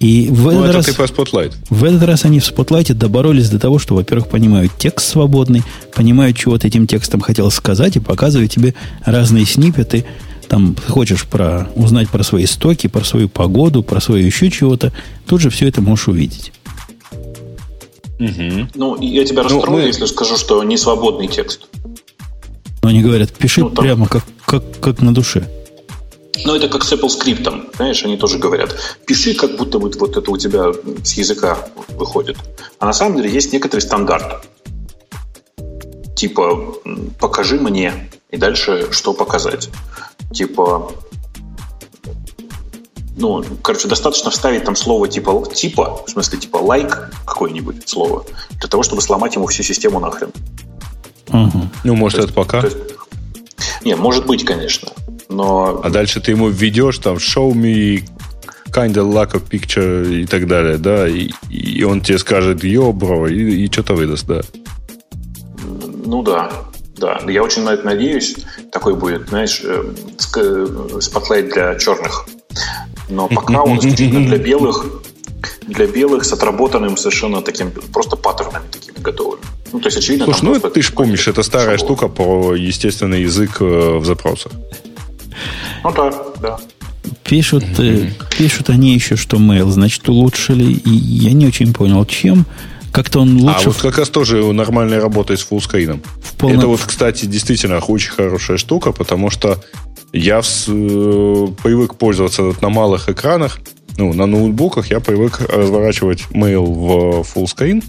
И 0.00 0.28
в 0.30 0.44
ну, 0.44 0.64
этот, 0.64 0.64
это 0.64 0.72
раз, 0.72 0.86
ты 0.86 0.94
про 0.94 1.04
Spotlight. 1.04 1.52
в 1.68 1.84
этот 1.84 2.02
раз 2.04 2.24
они 2.24 2.40
в 2.40 2.50
Spotlight 2.50 2.94
доборолись 2.94 3.50
до 3.50 3.58
того, 3.58 3.78
что, 3.78 3.94
во-первых, 3.94 4.28
понимают 4.28 4.72
текст 4.78 5.10
свободный, 5.10 5.62
понимают, 5.94 6.38
чего 6.38 6.56
ты 6.56 6.68
этим 6.68 6.86
текстом 6.86 7.20
хотел 7.20 7.50
сказать, 7.50 7.96
и 7.96 8.00
показывают 8.00 8.50
тебе 8.50 8.74
разные 9.04 9.44
снипеты. 9.44 10.06
Там 10.48 10.74
хочешь 10.88 11.26
про, 11.26 11.68
узнать 11.76 12.08
про 12.08 12.22
свои 12.22 12.46
стоки, 12.46 12.86
про 12.86 13.04
свою 13.04 13.28
погоду, 13.28 13.82
про 13.82 14.00
свое 14.00 14.24
еще 14.24 14.50
чего-то, 14.50 14.90
тут 15.26 15.42
же 15.42 15.50
все 15.50 15.68
это 15.68 15.82
можешь 15.82 16.08
увидеть. 16.08 16.52
Угу. 18.18 18.68
Ну, 18.74 19.00
я 19.02 19.24
тебя 19.26 19.42
ну, 19.42 19.48
расстрою, 19.50 19.82
мы... 19.82 19.86
если 19.86 20.06
скажу, 20.06 20.38
что 20.38 20.64
не 20.64 20.78
свободный 20.78 21.28
текст. 21.28 21.68
Но 22.82 22.88
они 22.88 23.02
говорят, 23.02 23.30
пиши 23.32 23.60
ну, 23.60 23.68
там... 23.68 23.84
прямо 23.84 24.08
как, 24.08 24.24
как, 24.46 24.80
как 24.80 25.02
на 25.02 25.12
душе. 25.12 25.46
Но 26.44 26.56
это 26.56 26.68
как 26.68 26.84
с 26.84 26.92
Apple 26.92 27.08
скриптом, 27.08 27.68
знаешь, 27.76 28.04
они 28.04 28.16
тоже 28.16 28.38
говорят, 28.38 28.74
пиши, 29.06 29.34
как 29.34 29.56
будто 29.56 29.78
вот, 29.78 29.96
вот 29.96 30.16
это 30.16 30.30
у 30.30 30.36
тебя 30.36 30.72
с 31.02 31.12
языка 31.14 31.58
выходит. 31.88 32.36
А 32.78 32.86
на 32.86 32.92
самом 32.92 33.16
деле 33.16 33.30
есть 33.30 33.52
некоторый 33.52 33.80
стандарт. 33.80 34.46
Типа, 36.16 36.74
покажи 37.18 37.58
мне, 37.58 38.10
и 38.30 38.36
дальше 38.36 38.88
что 38.92 39.12
показать. 39.12 39.70
Типа, 40.32 40.92
ну, 43.16 43.44
короче, 43.62 43.88
достаточно 43.88 44.30
вставить 44.30 44.64
там 44.64 44.76
слово 44.76 45.08
типа, 45.08 45.44
типа, 45.52 46.02
в 46.06 46.10
смысле, 46.10 46.38
типа 46.38 46.56
лайк 46.56 47.10
какое-нибудь 47.26 47.88
слово, 47.88 48.24
для 48.52 48.68
того, 48.68 48.82
чтобы 48.82 49.02
сломать 49.02 49.34
ему 49.34 49.46
всю 49.46 49.62
систему 49.62 50.00
нахрен. 50.00 50.30
Угу. 51.28 51.68
Ну, 51.84 51.94
может, 51.94 52.20
то 52.20 52.24
это 52.24 52.28
есть, 52.28 52.34
пока? 52.34 52.60
Есть, 52.60 52.76
не, 53.84 53.94
может 53.94 54.26
быть, 54.26 54.44
конечно. 54.44 54.88
Но... 55.30 55.80
А 55.82 55.90
дальше 55.90 56.20
ты 56.20 56.32
ему 56.32 56.48
введешь 56.48 56.98
там 56.98 57.16
show 57.16 57.52
me 57.52 58.02
kind 58.70 58.94
of 58.94 59.12
like 59.12 59.34
a 59.34 59.40
picture 59.40 60.22
и 60.22 60.26
так 60.26 60.46
далее, 60.46 60.76
да, 60.78 61.08
и, 61.08 61.30
и 61.48 61.82
он 61.84 62.00
тебе 62.00 62.18
скажет 62.18 62.64
йо, 62.64 62.92
бро, 62.92 63.28
и, 63.28 63.64
и 63.64 63.72
что-то 63.72 63.94
выдаст, 63.94 64.26
да. 64.26 64.40
Ну 66.04 66.22
да, 66.22 66.50
да. 66.96 67.20
Я 67.28 67.42
очень 67.42 67.62
на 67.62 67.70
это 67.70 67.84
надеюсь. 67.84 68.36
Такой 68.72 68.94
будет, 68.94 69.28
знаешь, 69.28 69.62
Spotlight 71.00 71.46
э, 71.46 71.52
для 71.52 71.74
черных. 71.76 72.26
Но 73.08 73.28
пока 73.28 73.62
он 73.62 73.78
исключительно 73.78 74.26
для 74.26 74.38
белых, 74.38 74.84
для 75.66 75.86
белых 75.86 76.24
с 76.24 76.32
отработанным 76.32 76.96
совершенно 76.96 77.42
таким 77.42 77.70
просто 77.92 78.16
паттернами 78.16 78.64
такими 78.70 78.98
готовыми. 78.98 79.42
Ну, 79.72 79.78
то 79.78 79.86
есть, 79.86 79.98
очевидно, 79.98 80.26
Слушай, 80.26 80.60
ну, 80.62 80.70
ты 80.70 80.82
же 80.82 80.92
помнишь, 80.92 81.28
это 81.28 81.42
старая 81.44 81.78
шаблон. 81.78 81.96
штука 81.96 82.08
про 82.08 82.54
естественный 82.54 83.22
язык 83.22 83.60
э, 83.60 83.98
в 83.98 84.04
запросах. 84.04 84.52
Ну 85.84 85.92
да, 85.92 86.12
да. 86.40 86.58
Пишут, 87.24 87.64
mm-hmm. 87.64 88.36
пишут 88.36 88.70
они 88.70 88.94
еще, 88.94 89.16
что 89.16 89.36
Mail, 89.38 89.68
значит, 89.70 90.08
улучшили. 90.08 90.72
И 90.72 90.90
я 90.90 91.32
не 91.32 91.46
очень 91.46 91.72
понял, 91.72 92.04
чем. 92.04 92.44
Как-то 92.92 93.20
он 93.20 93.40
лучше... 93.40 93.66
А 93.66 93.68
вот 93.68 93.76
как 93.76 93.98
раз 93.98 94.10
тоже 94.10 94.52
нормальная 94.52 95.00
работа 95.00 95.36
с 95.36 95.42
фуллскрином. 95.42 96.02
Полном... 96.38 96.58
Это 96.58 96.66
вот, 96.66 96.80
кстати, 96.80 97.26
действительно 97.26 97.78
очень 97.78 98.10
хорошая 98.10 98.56
штука, 98.56 98.92
потому 98.92 99.30
что 99.30 99.62
я 100.12 100.40
э, 100.40 101.46
привык 101.62 101.94
пользоваться 101.94 102.52
на 102.60 102.68
малых 102.68 103.08
экранах 103.08 103.60
ну, 104.00 104.14
на 104.14 104.26
ноутбуках 104.26 104.90
я 104.90 104.98
привык 105.00 105.40
разворачивать 105.40 106.24
mail 106.30 106.64
в 106.64 107.20
full 107.22 107.44
screen, 107.44 107.84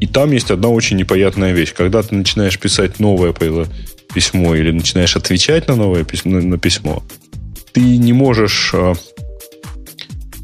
и 0.00 0.06
там 0.06 0.32
есть 0.32 0.50
одна 0.50 0.68
очень 0.68 0.96
непонятная 0.96 1.52
вещь. 1.52 1.74
Когда 1.74 2.02
ты 2.02 2.14
начинаешь 2.14 2.58
писать 2.58 2.98
новое 2.98 3.32
письмо 4.14 4.54
или 4.54 4.70
начинаешь 4.70 5.16
отвечать 5.16 5.68
на 5.68 5.76
новое 5.76 6.04
письмо, 6.04 6.40
на 6.40 6.58
письмо, 6.58 7.02
ты 7.72 7.80
не 7.98 8.12
можешь 8.12 8.70
э, 8.72 8.94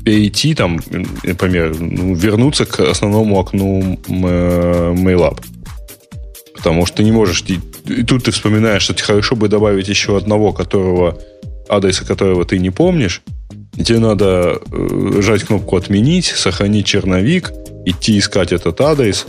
перейти, 0.05 0.55
там, 0.55 0.81
например, 1.23 1.79
ну, 1.79 2.15
вернуться 2.15 2.67
к 2.67 2.81
основному 2.81 3.39
окну 3.39 3.99
MailUp. 4.09 5.41
Потому 6.57 6.87
что 6.87 6.99
ты 6.99 7.05
не 7.05 7.13
можешь... 7.13 7.45
И 7.87 8.03
тут 8.03 8.25
ты 8.25 8.33
вспоминаешь, 8.33 8.83
что 8.83 8.95
хорошо 9.03 9.37
бы 9.37 9.49
добавить 9.49 9.89
еще 9.89 10.17
одного, 10.17 10.53
которого 10.53 11.19
адреса 11.69 12.05
которого 12.05 12.45
ты 12.45 12.59
не 12.59 12.71
помнишь, 12.71 13.23
и 13.77 13.85
тебе 13.85 14.01
надо 14.01 14.61
э, 14.73 15.23
жать 15.23 15.45
кнопку 15.45 15.77
«Отменить», 15.77 16.27
сохранить 16.27 16.87
черновик, 16.87 17.53
идти 17.87 18.19
искать 18.19 18.53
этот 18.53 18.81
адрес 18.81 19.27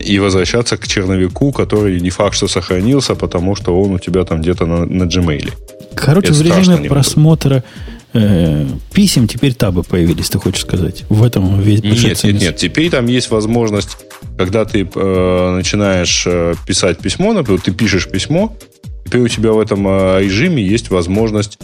и 0.00 0.18
возвращаться 0.18 0.76
к 0.76 0.86
черновику, 0.86 1.52
который 1.52 2.00
не 2.00 2.10
факт, 2.10 2.34
что 2.34 2.48
сохранился, 2.48 3.14
потому 3.14 3.56
что 3.56 3.80
он 3.80 3.94
у 3.94 3.98
тебя 3.98 4.24
там 4.24 4.40
где-то 4.40 4.66
на, 4.66 4.84
на 4.84 5.04
Gmail. 5.04 5.52
Короче, 5.94 6.28
Это 6.28 6.38
в 6.38 6.42
режиме 6.42 6.88
просмотра 6.88 7.64
э, 8.12 8.66
писем 8.92 9.26
теперь 9.26 9.54
табы 9.54 9.82
появились, 9.82 10.30
ты 10.30 10.38
хочешь 10.38 10.62
сказать? 10.62 11.04
В 11.08 11.22
этом 11.24 11.60
весь 11.60 11.82
Нет, 11.82 12.22
нет, 12.24 12.40
нет. 12.40 12.56
Теперь 12.56 12.90
там 12.90 13.06
есть 13.06 13.30
возможность, 13.30 13.98
когда 14.36 14.64
ты 14.64 14.88
э, 14.94 15.54
начинаешь 15.56 16.24
э, 16.26 16.54
писать 16.66 16.98
письмо, 16.98 17.32
например, 17.32 17.60
ты 17.60 17.72
пишешь 17.72 18.08
письмо, 18.08 18.56
теперь 19.04 19.22
у 19.22 19.28
тебя 19.28 19.52
в 19.52 19.58
этом 19.58 19.86
э, 19.88 20.22
режиме 20.22 20.62
есть 20.62 20.90
возможность 20.90 21.58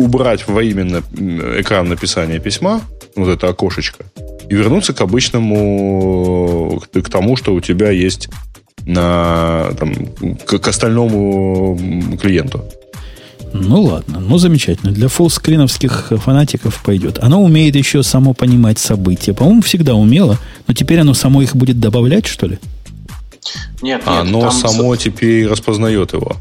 убрать 0.00 0.48
во 0.48 0.62
именно 0.62 1.02
экран 1.58 1.88
написания 1.88 2.38
письма, 2.38 2.80
вот 3.14 3.28
это 3.28 3.48
окошечко, 3.48 4.04
и 4.48 4.54
вернуться 4.54 4.92
к 4.92 5.00
обычному, 5.02 6.82
к, 6.92 7.02
к 7.02 7.08
тому, 7.10 7.36
что 7.36 7.54
у 7.54 7.60
тебя 7.60 7.90
есть 7.90 8.28
на, 8.86 9.72
там, 9.78 9.94
к, 10.46 10.58
к 10.58 10.68
остальному 10.68 11.78
клиенту. 12.20 12.64
Ну 13.52 13.82
ладно, 13.82 14.20
ну 14.20 14.38
замечательно. 14.38 14.92
Для 14.92 15.08
фуллскриновских 15.08 16.12
фанатиков 16.16 16.82
пойдет. 16.84 17.18
Оно 17.20 17.42
умеет 17.42 17.74
еще 17.74 18.02
само 18.02 18.32
понимать 18.32 18.78
события. 18.78 19.34
По-моему, 19.34 19.60
всегда 19.62 19.94
умело, 19.94 20.38
но 20.66 20.74
теперь 20.74 21.00
оно 21.00 21.14
само 21.14 21.42
их 21.42 21.56
будет 21.56 21.80
добавлять, 21.80 22.26
что 22.26 22.46
ли? 22.46 22.58
Нет, 23.82 24.00
нет. 24.00 24.02
Оно 24.06 24.50
само 24.50 24.94
теперь 24.96 25.48
распознает 25.48 26.12
его 26.12 26.36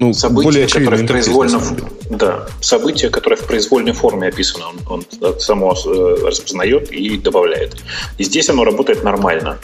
ну, 0.00 0.14
события, 0.14 0.44
более 0.44 0.66
которые 0.66 1.04
в 1.04 1.06
произвольном, 1.06 1.62
да, 2.08 2.46
события, 2.62 3.10
которые 3.10 3.38
в 3.38 3.46
произвольной 3.46 3.92
форме 3.92 4.28
описаны, 4.28 4.64
он, 4.86 5.04
он 5.20 5.38
само 5.38 5.74
э, 5.74 6.16
распознает 6.24 6.90
и 6.90 7.18
добавляет. 7.18 7.76
И 8.16 8.24
здесь 8.24 8.48
оно 8.48 8.64
работает 8.64 9.04
нормально. 9.04 9.58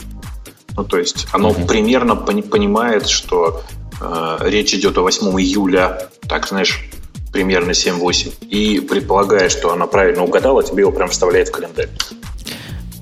Ну, 0.75 0.83
то 0.83 0.99
есть 0.99 1.27
оно 1.31 1.49
угу. 1.49 1.65
примерно 1.65 2.15
пони- 2.15 2.43
понимает, 2.43 3.07
что 3.07 3.63
э, 3.99 4.37
речь 4.41 4.75
идет 4.75 4.99
о 4.99 5.01
8 5.01 5.25
июля, 5.41 6.07
так, 6.29 6.47
знаешь, 6.47 6.87
примерно 7.33 7.71
7-8, 7.71 8.45
и 8.47 8.79
предполагая, 8.79 9.49
что 9.49 9.73
она 9.73 9.87
правильно 9.87 10.23
угадала, 10.23 10.61
тебе 10.63 10.81
его 10.81 10.91
прям 10.91 11.09
вставляет 11.09 11.47
в 11.47 11.51
календарь. 11.51 11.89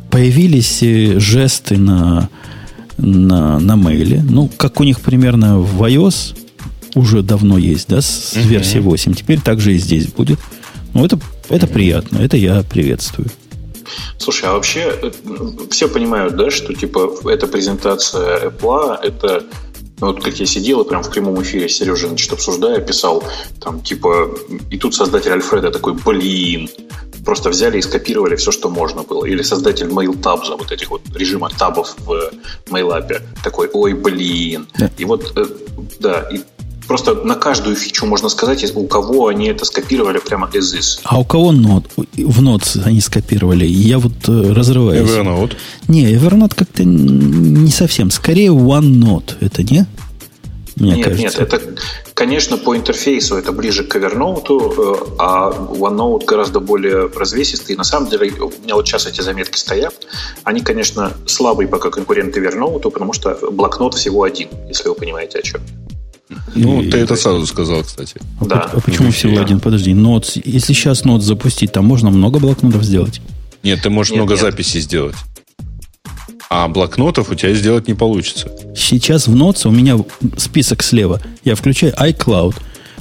Появились 0.09 0.81
э, 0.81 1.19
жесты 1.19 1.75
на, 1.77 2.29
на, 2.97 3.59
на 3.59 3.75
мейле. 3.75 4.23
Ну, 4.23 4.49
как 4.55 4.79
у 4.79 4.85
них 4.85 5.01
примерно 5.01 5.59
в 5.59 5.83
iOS, 5.83 6.44
уже 6.95 7.21
давно 7.21 7.57
есть, 7.57 7.87
да, 7.87 8.01
с 8.01 8.33
uh-huh. 8.33 8.41
версии 8.47 8.79
8. 8.79 9.13
Теперь 9.13 9.41
также 9.41 9.75
и 9.75 9.77
здесь 9.77 10.07
будет. 10.07 10.39
Ну, 10.93 11.05
это, 11.05 11.19
это 11.49 11.67
приятно, 11.67 12.19
это 12.19 12.37
я 12.37 12.63
приветствую. 12.63 13.29
Слушай, 14.17 14.49
а 14.49 14.53
вообще 14.53 14.93
э, 15.01 15.11
все 15.69 15.87
понимают, 15.87 16.35
да, 16.35 16.49
что 16.49 16.73
типа 16.73 17.29
эта 17.29 17.47
презентация 17.47 18.49
Apple, 18.49 18.97
это 19.03 19.43
ну, 19.99 20.07
вот 20.07 20.23
как 20.23 20.39
я 20.39 20.45
сидел 20.45 20.81
и 20.81 20.87
прям 20.87 21.03
в 21.03 21.09
прямом 21.09 21.41
эфире 21.41 21.69
Сережа, 21.69 22.07
значит, 22.07 22.31
обсуждая, 22.33 22.81
писал, 22.81 23.23
там, 23.61 23.81
типа, 23.81 24.35
и 24.69 24.77
тут 24.77 24.93
создатель 24.93 25.31
Альфреда 25.31 25.71
такой, 25.71 25.93
блин, 25.93 26.69
просто 27.23 27.49
взяли 27.49 27.77
и 27.77 27.81
скопировали 27.81 28.35
все, 28.35 28.51
что 28.51 28.69
можно 28.69 29.03
было. 29.03 29.25
Или 29.25 29.41
создатель 29.41 29.87
MailTabs, 29.87 30.57
вот 30.57 30.71
этих 30.71 30.89
вот 30.91 31.01
режима 31.15 31.49
табов 31.49 31.95
в 31.99 32.31
MailApp, 32.69 33.21
такой, 33.43 33.69
ой, 33.71 33.93
блин. 33.93 34.67
Да. 34.77 34.91
И 34.97 35.05
вот, 35.05 35.31
э, 35.37 35.45
да, 35.99 36.27
и 36.29 36.41
Просто 36.87 37.15
на 37.15 37.35
каждую 37.35 37.75
фичу 37.75 38.05
можно 38.05 38.29
сказать, 38.29 38.71
у 38.75 38.87
кого 38.87 39.27
они 39.27 39.47
это 39.47 39.65
скопировали 39.65 40.19
прямо 40.19 40.49
из 40.53 40.73
is. 40.73 40.99
А 41.03 41.19
у 41.19 41.25
кого 41.25 41.51
нот? 41.51 41.85
В 42.15 42.41
нот 42.41 42.63
они 42.85 43.01
скопировали. 43.01 43.65
Я 43.65 43.99
вот 43.99 44.13
э, 44.27 44.53
разрываюсь. 44.53 45.09
Evernote? 45.09 45.53
Не, 45.87 46.13
Evernote 46.13 46.53
как-то 46.55 46.83
не 46.83 47.71
совсем. 47.71 48.11
Скорее 48.11 48.49
OneNote. 48.49 49.35
Это 49.41 49.63
не? 49.63 49.85
Мне 50.75 50.95
нет, 50.95 51.05
кажется. 51.05 51.23
нет, 51.23 51.39
это, 51.39 51.61
конечно, 52.13 52.57
по 52.57 52.75
интерфейсу 52.75 53.37
это 53.37 53.53
ближе 53.53 53.83
к 53.85 53.95
Evernote, 53.95 54.73
э, 54.77 55.15
а 55.17 55.51
OneNote 55.51 56.25
гораздо 56.25 56.59
более 56.59 57.09
развесистый. 57.15 57.77
На 57.77 57.85
самом 57.85 58.09
деле, 58.09 58.33
у 58.33 58.51
меня 58.61 58.75
вот 58.75 58.85
сейчас 58.85 59.07
эти 59.07 59.21
заметки 59.21 59.57
стоят. 59.57 59.95
Они, 60.43 60.59
конечно, 60.59 61.13
слабые 61.25 61.69
пока 61.69 61.89
конкуренты 61.89 62.41
Evernote, 62.41 62.91
потому 62.91 63.13
что 63.13 63.37
блокнот 63.51 63.93
всего 63.93 64.23
один, 64.23 64.49
если 64.67 64.89
вы 64.89 64.95
понимаете, 64.95 65.39
о 65.39 65.41
чем. 65.41 65.61
Ну, 66.55 66.81
и, 66.81 66.89
ты 66.89 66.97
это 66.97 67.15
сразу 67.15 67.45
сказал, 67.45 67.83
кстати. 67.83 68.19
А, 68.39 68.45
да. 68.45 68.69
а 68.73 68.79
почему 68.79 69.11
всего 69.11 69.39
один? 69.39 69.59
Подожди, 69.59 69.93
нот, 69.93 70.31
если 70.43 70.73
сейчас 70.73 71.03
нот 71.03 71.21
запустить, 71.21 71.71
там 71.71 71.85
можно 71.85 72.09
много 72.09 72.39
блокнотов 72.39 72.83
сделать? 72.83 73.21
Нет, 73.63 73.81
ты 73.83 73.89
можешь 73.89 74.11
нет, 74.11 74.21
много 74.21 74.33
нет. 74.33 74.41
записей 74.41 74.79
сделать. 74.81 75.15
А 76.49 76.67
блокнотов 76.67 77.31
у 77.31 77.35
тебя 77.35 77.53
сделать 77.53 77.87
не 77.87 77.93
получится. 77.95 78.49
Сейчас 78.75 79.27
в 79.27 79.35
Notes 79.35 79.67
у 79.67 79.71
меня 79.71 79.97
список 80.37 80.83
слева. 80.83 81.19
Я 81.43 81.55
включаю 81.55 81.93
iCloud. 81.93 82.55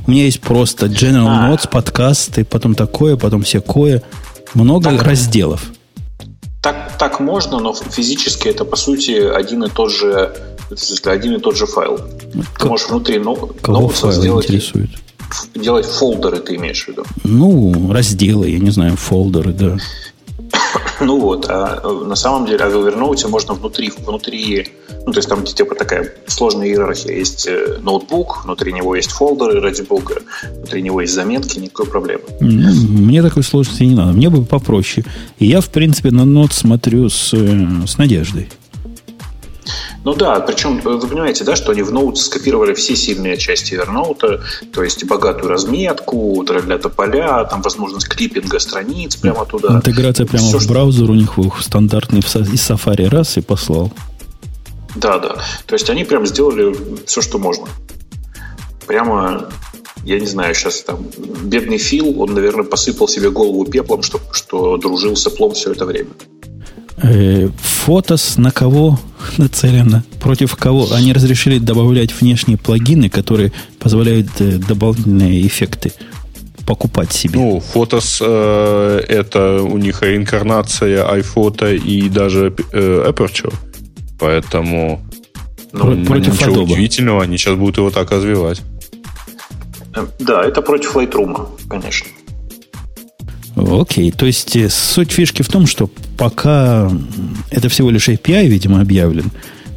У 0.07 0.11
меня 0.11 0.25
есть 0.25 0.41
просто 0.41 0.87
General 0.87 1.29
а. 1.29 1.51
Notes, 1.51 1.69
подкасты, 1.69 2.45
потом 2.45 2.75
такое, 2.75 3.17
потом 3.17 3.43
всякое. 3.43 4.03
Много 4.55 4.91
так, 4.91 5.03
разделов. 5.03 5.65
Так, 6.63 6.97
так 6.99 7.21
можно, 7.21 7.61
но 7.61 7.75
физически 7.75 8.49
это, 8.49 8.65
по 8.65 8.77
сути, 8.77 9.13
один 9.13 9.65
и 9.65 9.69
тот 9.69 9.93
же 9.93 10.35
если 10.81 11.11
один 11.11 11.35
и 11.35 11.39
тот 11.39 11.57
же 11.57 11.67
файл. 11.67 11.97
Как, 11.97 12.59
ты 12.59 12.67
можешь 12.67 12.89
внутри 12.89 13.19
ноутса 13.19 14.13
сделать, 14.13 14.47
интересует? 14.47 14.91
делать 15.55 15.87
фолдеры, 15.87 16.39
ты 16.39 16.57
имеешь 16.57 16.85
в 16.85 16.89
виду? 16.89 17.05
Ну, 17.25 17.93
разделы, 17.93 18.51
я 18.51 18.59
не 18.59 18.71
знаю, 18.71 18.97
фолдеры, 18.97 19.53
да. 19.53 19.77
Ну 21.01 21.21
вот, 21.21 21.47
а 21.49 21.81
э, 21.83 22.05
на 22.07 22.15
самом 22.15 22.47
деле, 22.47 22.65
а 22.65 22.69
в 22.69 22.77
Evernote 22.77 23.29
можно 23.29 23.55
внутри, 23.55 23.93
внутри, 23.99 24.69
ну, 25.07 25.13
то 25.13 25.19
есть 25.19 25.29
там 25.29 25.45
типа 25.45 25.75
такая 25.75 26.13
сложная 26.27 26.69
иерархия. 26.69 27.17
Есть 27.17 27.47
э, 27.49 27.79
ноутбук, 27.83 28.45
внутри 28.45 28.73
него 28.73 28.95
есть 28.95 29.11
фолдеры, 29.11 29.61
ради 29.61 29.83
бога, 29.83 30.23
внутри 30.57 30.83
него 30.83 31.01
есть 31.01 31.13
заметки, 31.13 31.59
никакой 31.59 31.87
проблемы. 31.87 32.23
Ну, 32.41 32.49
мне 32.49 33.23
такой 33.23 33.43
сложности 33.43 33.83
не 33.83 33.95
надо, 33.95 34.13
мне 34.13 34.31
бы 34.31 34.45
попроще. 34.45 35.05
И 35.39 35.47
я, 35.47 35.61
в 35.61 35.69
принципе, 35.69 36.11
на 36.11 36.25
нот 36.25 36.53
смотрю 36.53 37.09
с, 37.09 37.35
э, 37.35 37.87
с 37.87 37.99
надеждой. 37.99 38.49
Ну 40.05 40.15
да, 40.15 40.41
причем 40.41 40.79
э, 40.79 40.97
вы 40.97 41.07
понимаете, 41.07 41.45
да, 41.45 41.57
что 41.57 41.73
они 41.73 41.83
в 41.83 41.93
ноут 41.93 42.19
скопировали 42.19 42.75
все 42.75 42.95
сильные 42.97 43.37
части 43.37 43.75
Evernote, 43.75 44.43
то 44.73 44.83
есть 44.83 45.05
богатую 45.05 45.49
разметку, 45.49 46.45
для 46.45 46.79
поля, 46.79 47.45
там 47.45 47.63
возможность 47.63 48.09
клиппинга 48.09 48.59
страниц 48.59 49.17
прямо 49.17 49.47
туда. 49.47 49.75
Интеграция 49.75 50.27
прямо 50.27 50.47
все, 50.47 50.59
в 50.59 50.69
браузер 50.69 51.11
у 51.11 51.15
них 51.15 51.33
стандартный 51.61 52.21
из 52.21 52.71
Safari 52.71 53.09
раз 53.09 53.37
и 53.37 53.41
послал. 53.41 53.93
Да, 54.95 55.19
да. 55.19 55.37
То 55.67 55.75
есть 55.75 55.91
они 55.91 56.05
прям 56.05 56.27
сделали 56.27 56.77
все, 57.07 57.21
что 57.21 57.39
можно. 57.39 57.67
Прямо 58.87 59.49
я 60.05 60.21
не 60.21 60.27
знаю, 60.27 60.55
сейчас 60.55 60.83
там 60.83 61.07
бедный 61.45 61.79
Фил, 61.79 62.21
он, 62.21 62.35
наверное, 62.35 62.65
посыпал 62.65 63.09
себе 63.09 63.31
голову 63.31 63.65
пеплом, 63.65 64.03
что, 64.03 64.21
что 64.33 64.77
дружил 64.77 65.17
с 65.17 65.27
Apple 65.27 65.55
все 65.55 65.73
это 65.73 65.87
время. 65.87 66.11
Э, 66.97 67.49
фотос 67.61 68.37
на 68.37 68.51
кого 68.51 68.99
нацелено? 69.37 70.03
Против 70.21 70.55
кого? 70.57 70.93
Они 70.93 71.13
разрешили 71.13 71.59
добавлять 71.59 72.13
внешние 72.21 72.57
плагины, 72.57 73.09
которые 73.09 73.53
позволяют 73.79 74.29
э, 74.39 74.59
дополнительные 74.59 75.47
эффекты 75.47 75.93
покупать 76.67 77.13
себе. 77.13 77.39
Ну, 77.39 77.61
фотос 77.61 78.21
э, 78.25 79.01
это 79.09 79.63
у 79.63 79.77
них 79.79 80.03
реинкарнация 80.03 81.05
iPhoto 81.07 81.77
и 81.77 82.09
даже 82.09 82.55
э, 82.73 83.11
Aperture. 83.11 83.55
Поэтому 84.19 85.03
ну, 85.73 86.05
против 86.07 86.35
ничего 86.35 86.57
Adobe. 86.57 86.63
удивительного, 86.63 87.23
они 87.25 87.37
сейчас 87.37 87.57
будут 87.57 87.79
его 87.79 87.91
так 87.91 88.11
развивать. 88.13 88.63
Э, 89.95 90.07
да, 90.21 90.45
это 90.45 90.63
против 90.63 90.97
Lightroom, 90.97 91.49
конечно. 91.69 92.09
Окей, 93.57 94.11
то 94.11 94.27
есть 94.27 94.57
э, 94.57 94.69
суть 94.69 95.13
фишки 95.13 95.43
в 95.43 95.49
том, 95.49 95.67
что 95.67 95.89
пока 96.17 96.91
это 97.51 97.69
всего 97.69 97.91
лишь 97.91 98.09
API, 98.09 98.47
видимо, 98.47 98.81
объявлен, 98.81 99.31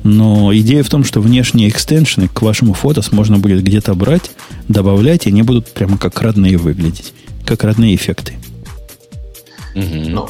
но 0.03 0.55
идея 0.57 0.83
в 0.83 0.89
том, 0.89 1.03
что 1.03 1.21
внешние 1.21 1.69
экстеншены 1.69 2.27
к 2.27 2.41
вашему 2.41 2.73
фотос 2.73 3.11
можно 3.11 3.37
будет 3.37 3.63
где-то 3.63 3.93
брать, 3.93 4.31
добавлять, 4.67 5.25
и 5.25 5.29
они 5.29 5.43
будут 5.43 5.67
прямо 5.67 5.97
как 5.97 6.21
родные 6.21 6.57
выглядеть, 6.57 7.13
как 7.45 7.63
родные 7.63 7.95
эффекты. 7.95 8.33
Угу. 9.75 10.09
Ну, 10.09 10.27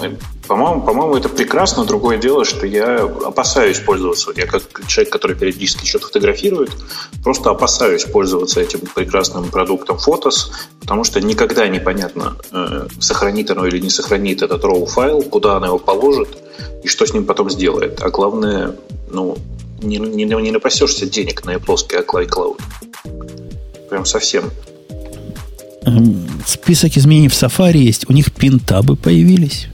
по-моему, 0.47 0.81
по-моему, 0.81 1.15
это 1.15 1.29
прекрасно. 1.29 1.85
Другое 1.85 2.17
дело, 2.17 2.45
что 2.45 2.65
я 2.65 3.01
опасаюсь 3.01 3.79
пользоваться. 3.79 4.31
Я 4.35 4.45
как 4.45 4.63
человек, 4.87 5.11
который 5.11 5.35
периодически 5.35 5.85
что-то 5.85 6.07
фотографирует, 6.07 6.71
просто 7.23 7.49
опасаюсь 7.49 8.05
пользоваться 8.05 8.61
этим 8.61 8.79
прекрасным 8.95 9.49
продуктом 9.49 9.97
Photos, 9.97 10.51
потому 10.79 11.03
что 11.03 11.19
никогда 11.21 11.67
непонятно, 11.67 12.37
э, 12.51 12.87
сохранит 12.99 13.51
оно 13.51 13.67
или 13.67 13.79
не 13.79 13.89
сохранит 13.89 14.41
этот 14.41 14.63
RAW 14.63 14.85
файл, 14.85 15.21
куда 15.21 15.57
оно 15.57 15.67
его 15.67 15.79
положит 15.79 16.29
и 16.83 16.87
что 16.87 17.05
с 17.05 17.13
ним 17.13 17.25
потом 17.25 17.49
сделает. 17.49 18.01
А 18.01 18.09
главное, 18.09 18.75
ну, 19.11 19.37
не, 19.81 19.97
не, 19.97 20.25
не 20.25 20.51
напасешься 20.51 21.05
денег 21.05 21.45
на 21.45 21.59
плоский 21.59 21.97
iCloud. 21.97 22.59
Прям 23.89 24.05
совсем. 24.05 24.51
Эм, 25.83 26.27
список 26.45 26.97
изменений 26.97 27.29
в 27.29 27.33
Safari 27.33 27.77
есть. 27.77 28.09
У 28.09 28.13
них 28.13 28.31
пин-табы 28.33 28.95
появились. 28.95 29.67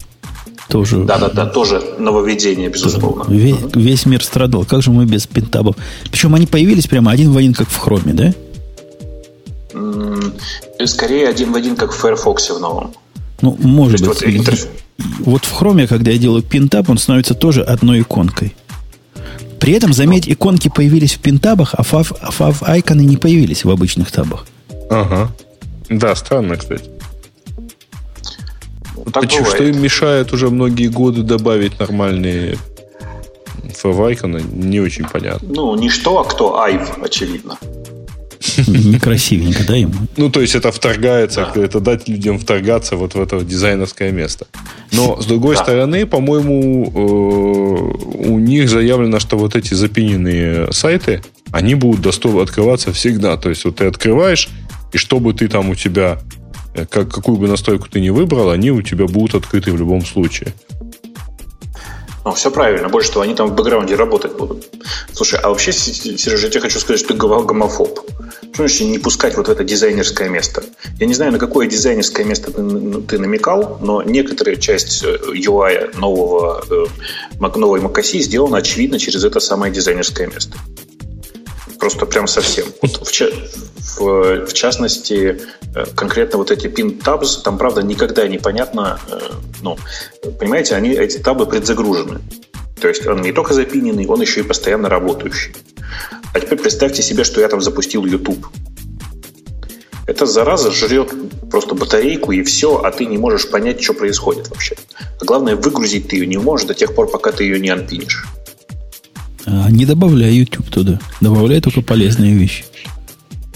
Тоже. 0.74 1.04
Да, 1.04 1.20
да, 1.20 1.30
да, 1.30 1.46
тоже 1.46 1.84
нововведение, 2.00 2.68
безусловно. 2.68 3.26
Весь, 3.28 3.58
весь 3.76 4.08
мир 4.08 4.24
страдал. 4.24 4.66
Как 4.66 4.82
же 4.82 4.90
мы 4.90 5.06
без 5.06 5.28
пинтабов? 5.28 5.76
Причем 6.10 6.34
они 6.34 6.48
появились 6.48 6.88
прямо 6.88 7.12
один 7.12 7.32
в 7.32 7.38
один, 7.38 7.54
как 7.54 7.70
в 7.70 7.78
хроме, 7.78 8.14
да? 8.14 8.34
Скорее 10.88 11.28
один 11.28 11.52
в 11.52 11.56
один, 11.56 11.76
как 11.76 11.92
в 11.92 11.96
Firefox 11.96 12.50
в 12.50 12.60
новом. 12.60 12.92
Ну, 13.42 13.56
может 13.60 14.00
быть. 14.00 14.08
Вот, 14.08 14.24
интерф... 14.24 14.68
вот 15.20 15.46
в 15.46 15.52
хроме, 15.52 15.86
когда 15.86 16.10
я 16.10 16.18
делаю 16.18 16.42
пинтаб, 16.42 16.90
он 16.90 16.98
становится 16.98 17.36
тоже 17.36 17.62
одной 17.62 18.02
иконкой. 18.02 18.56
При 19.60 19.74
этом, 19.74 19.94
заметь, 19.94 20.28
иконки 20.28 20.72
появились 20.76 21.14
в 21.14 21.20
пинтабах, 21.20 21.76
а 21.78 21.84
фав, 21.84 22.14
а 22.20 22.32
фав 22.32 22.64
айконы 22.64 23.02
не 23.02 23.18
появились 23.18 23.64
в 23.64 23.70
обычных 23.70 24.12
табах. 24.12 24.48
Ага. 24.90 25.32
Да, 25.90 26.16
странно, 26.16 26.58
кстати. 26.58 26.93
Так 29.12 29.24
Почему, 29.24 29.46
что 29.46 29.64
им 29.64 29.82
мешает 29.82 30.34
уже 30.34 30.50
многие 30.50 30.88
годы 30.88 31.24
добавить 31.24 31.80
нормальные 31.80 32.58
фав-айконы, 33.76 34.42
не 34.54 34.80
очень 34.80 35.06
понятно. 35.06 35.48
Ну, 35.52 35.76
не 35.76 35.90
что, 35.90 36.20
а 36.20 36.24
кто 36.24 36.60
айв, 36.62 36.98
очевидно. 37.02 37.58
Некрасивенько, 38.68 39.64
да, 39.66 39.76
ему? 39.76 39.94
Ну, 40.18 40.30
то 40.30 40.42
есть 40.42 40.56
это 40.56 40.72
вторгается, 40.72 41.52
да. 41.56 41.64
это 41.64 41.80
дать 41.80 42.08
людям 42.08 42.38
вторгаться 42.40 42.96
вот 42.96 43.16
в 43.16 43.22
это 43.22 43.42
дизайнерское 43.44 44.12
место. 44.12 44.48
Но, 44.92 45.22
с 45.22 45.26
другой 45.26 45.56
да. 45.56 45.64
стороны, 45.64 46.06
по-моему, 46.06 46.92
э, 46.94 48.28
у 48.28 48.40
них 48.40 48.70
заявлено, 48.70 49.20
что 49.20 49.38
вот 49.38 49.56
эти 49.56 49.74
запиненные 49.74 50.72
сайты, 50.72 51.22
они 51.52 51.76
будут 51.76 52.02
доступ 52.02 52.38
открываться 52.38 52.92
всегда. 52.92 53.38
То 53.38 53.50
есть 53.50 53.66
вот 53.66 53.78
ты 53.78 53.86
открываешь, 53.86 54.50
и 54.92 54.98
чтобы 54.98 55.34
ты 55.34 55.48
там 55.48 55.70
у 55.70 55.76
тебя, 55.76 56.20
как, 56.74 57.10
какую 57.10 57.38
бы 57.38 57.48
настройку 57.48 57.90
ты 57.90 58.00
ни 58.00 58.10
выбрал, 58.10 58.50
они 58.50 58.72
у 58.72 58.82
тебя 58.82 59.06
будут 59.06 59.36
открыты 59.36 59.72
в 59.72 59.78
любом 59.78 60.06
случае. 60.06 60.54
Ну, 62.26 62.32
все 62.32 62.52
правильно. 62.52 62.88
Больше 62.88 63.12
того, 63.12 63.24
они 63.24 63.36
там 63.36 63.50
в 63.50 63.56
бэкграунде 63.56 63.96
работать 63.96 64.38
будут. 64.38 64.70
Слушай, 65.12 65.40
а 65.42 65.50
вообще, 65.50 65.74
Сережа, 65.74 66.48
я 66.48 66.52
тебе 66.52 66.62
хочу 66.62 66.80
сказать, 66.80 67.00
что 67.00 67.14
ты 67.14 67.16
гомофоб. 67.16 68.00
Что 68.54 68.68
значит 68.68 68.88
не 68.88 69.00
пускать 69.00 69.36
вот 69.36 69.48
в 69.48 69.52
это 69.52 69.64
дизайнерское 69.64 70.30
место? 70.30 70.64
Я 71.00 71.08
не 71.08 71.14
знаю, 71.14 71.32
на 71.32 71.40
какое 71.40 71.68
дизайнерское 71.68 72.26
место 72.26 72.52
ты, 72.52 73.02
ты 73.02 73.20
намекал, 73.20 73.80
но 73.82 74.04
некоторая 74.04 74.56
часть 74.56 75.04
UI 75.04 75.72
э, 75.72 75.98
нового, 75.98 76.64
э, 76.70 77.58
новой 77.58 77.82
macOS 77.82 78.20
сделана, 78.20 78.58
очевидно, 78.58 79.00
через 79.00 79.24
это 79.26 79.40
самое 79.40 79.74
дизайнерское 79.74 80.28
место. 80.28 80.58
Просто 81.84 82.06
прям 82.06 82.28
совсем. 82.28 82.66
Вот 82.82 83.06
в, 83.06 84.00
в, 84.00 84.46
в 84.46 84.54
частности, 84.54 85.42
э, 85.76 85.86
конкретно 85.98 86.38
вот 86.38 86.50
эти 86.50 86.68
pin 86.68 87.04
tabs, 87.04 87.42
там, 87.44 87.58
правда, 87.58 87.84
никогда 87.84 88.26
непонятно, 88.26 89.02
э, 89.10 89.20
ну, 89.62 89.78
понимаете, 90.40 90.76
они, 90.76 90.92
эти 90.92 91.18
табы 91.18 91.46
предзагружены. 91.46 92.22
То 92.80 92.88
есть 92.88 93.06
он 93.06 93.22
не 93.22 93.34
только 93.34 93.54
запиненный, 93.54 94.08
он 94.08 94.22
еще 94.22 94.40
и 94.40 94.44
постоянно 94.44 94.88
работающий. 94.88 95.54
А 96.34 96.40
теперь 96.40 96.58
представьте 96.58 97.04
себе, 97.04 97.26
что 97.26 97.42
я 97.42 97.50
там 97.50 97.60
запустил 97.60 98.06
YouTube. 98.06 98.48
Эта 100.08 100.26
зараза 100.26 100.72
жрет 100.72 101.14
просто 101.52 101.76
батарейку 101.76 102.32
и 102.32 102.44
все, 102.44 102.78
а 102.78 102.92
ты 102.92 103.06
не 103.08 103.18
можешь 103.18 103.50
понять, 103.50 103.84
что 103.84 103.94
происходит 103.94 104.48
вообще. 104.48 104.78
А 105.20 105.26
главное, 105.26 105.58
выгрузить 105.58 106.08
ты 106.08 106.16
ее 106.16 106.28
не 106.28 106.38
можешь 106.38 106.66
до 106.66 106.76
тех 106.76 106.96
пор, 106.96 107.12
пока 107.12 107.34
ты 107.34 107.44
ее 107.44 107.60
не 107.60 107.68
анпинишь. 107.68 108.26
А, 109.46 109.70
не 109.70 109.86
добавляй 109.86 110.34
YouTube 110.34 110.70
туда. 110.70 111.00
Добавляй 111.22 111.62
только 111.62 111.82
полезные 111.82 112.34
вещи. 112.34 112.66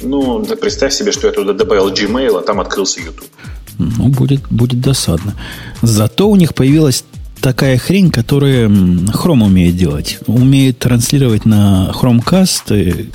Ну, 0.02 0.46
да 0.46 0.56
представь 0.56 0.94
себе, 0.94 1.12
что 1.12 1.28
я 1.28 1.34
туда 1.34 1.54
добавил 1.54 1.92
Gmail, 1.92 2.38
а 2.38 2.42
там 2.42 2.60
открылся 2.60 3.00
YouTube. 3.00 3.30
Ну, 3.78 4.10
будет, 4.10 4.42
будет 4.50 4.82
досадно. 4.82 5.36
Зато 5.82 6.30
у 6.30 6.36
них 6.36 6.54
появилась 6.54 7.04
такая 7.42 7.78
хрень, 7.78 8.12
которая 8.12 8.68
Chrome 8.68 9.46
умеет 9.46 9.76
делать. 9.76 10.20
Умеет 10.28 10.80
транслировать 10.80 11.46
на 11.46 11.92
Chromecast 11.94 13.12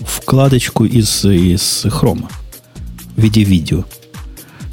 вкладочку 0.00 0.84
из, 0.84 1.24
из 1.24 1.84
Chrome 1.86 2.26
в 3.16 3.22
виде 3.22 3.42
видео. 3.42 3.84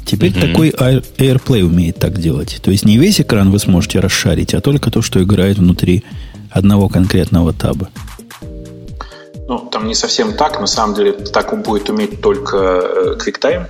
Теперь 0.04 0.32
mm-hmm. 0.32 0.52
такой 0.52 0.70
AirPlay 0.70 1.62
умеет 1.62 1.98
так 1.98 2.20
делать. 2.20 2.60
То 2.62 2.70
есть 2.70 2.84
не 2.84 2.98
весь 2.98 3.20
экран 3.20 3.50
вы 3.50 3.58
сможете 3.58 4.00
расшарить, 4.00 4.54
а 4.54 4.60
только 4.60 4.90
то, 4.90 5.00
что 5.00 5.22
играет 5.22 5.58
внутри 5.58 6.04
одного 6.54 6.88
конкретного 6.88 7.52
таба. 7.52 7.88
Ну, 9.48 9.58
там 9.70 9.86
не 9.86 9.94
совсем 9.94 10.32
так. 10.32 10.60
На 10.60 10.66
самом 10.66 10.94
деле, 10.94 11.12
так 11.12 11.62
будет 11.62 11.90
уметь 11.90 12.20
только 12.20 12.56
э, 12.56 13.16
QuickTime. 13.18 13.66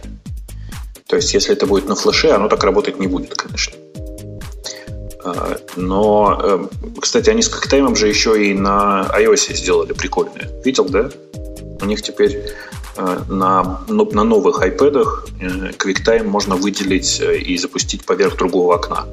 То 1.09 1.17
есть, 1.17 1.35
если 1.35 1.53
это 1.53 1.67
будет 1.67 1.89
на 1.89 1.97
флеше, 1.97 2.31
оно 2.31 2.49
так 2.49 2.63
работать 2.63 3.01
не 3.01 3.07
будет, 3.07 3.35
конечно. 3.35 3.75
А, 5.25 5.57
но, 5.77 6.41
э, 6.43 6.67
кстати, 7.01 7.31
они 7.31 7.43
с 7.43 7.51
QuickTime 7.51 7.97
же 7.97 8.09
еще 8.09 8.51
и 8.51 8.55
на 8.55 9.09
iOS 9.19 9.55
сделали 9.57 9.93
прикольные. 9.95 10.49
Видел, 10.65 10.85
да? 10.85 11.11
У 11.81 11.87
них 11.87 12.03
теперь 12.03 12.45
э, 12.97 13.19
на, 13.29 13.81
на 13.89 14.25
новых 14.25 14.63
iPad 14.63 15.07
QuickTime 15.79 16.25
можно 16.25 16.55
выделить 16.55 17.21
и 17.21 17.57
запустить 17.57 18.05
поверх 18.05 18.37
другого 18.37 18.75
окна. 18.77 19.07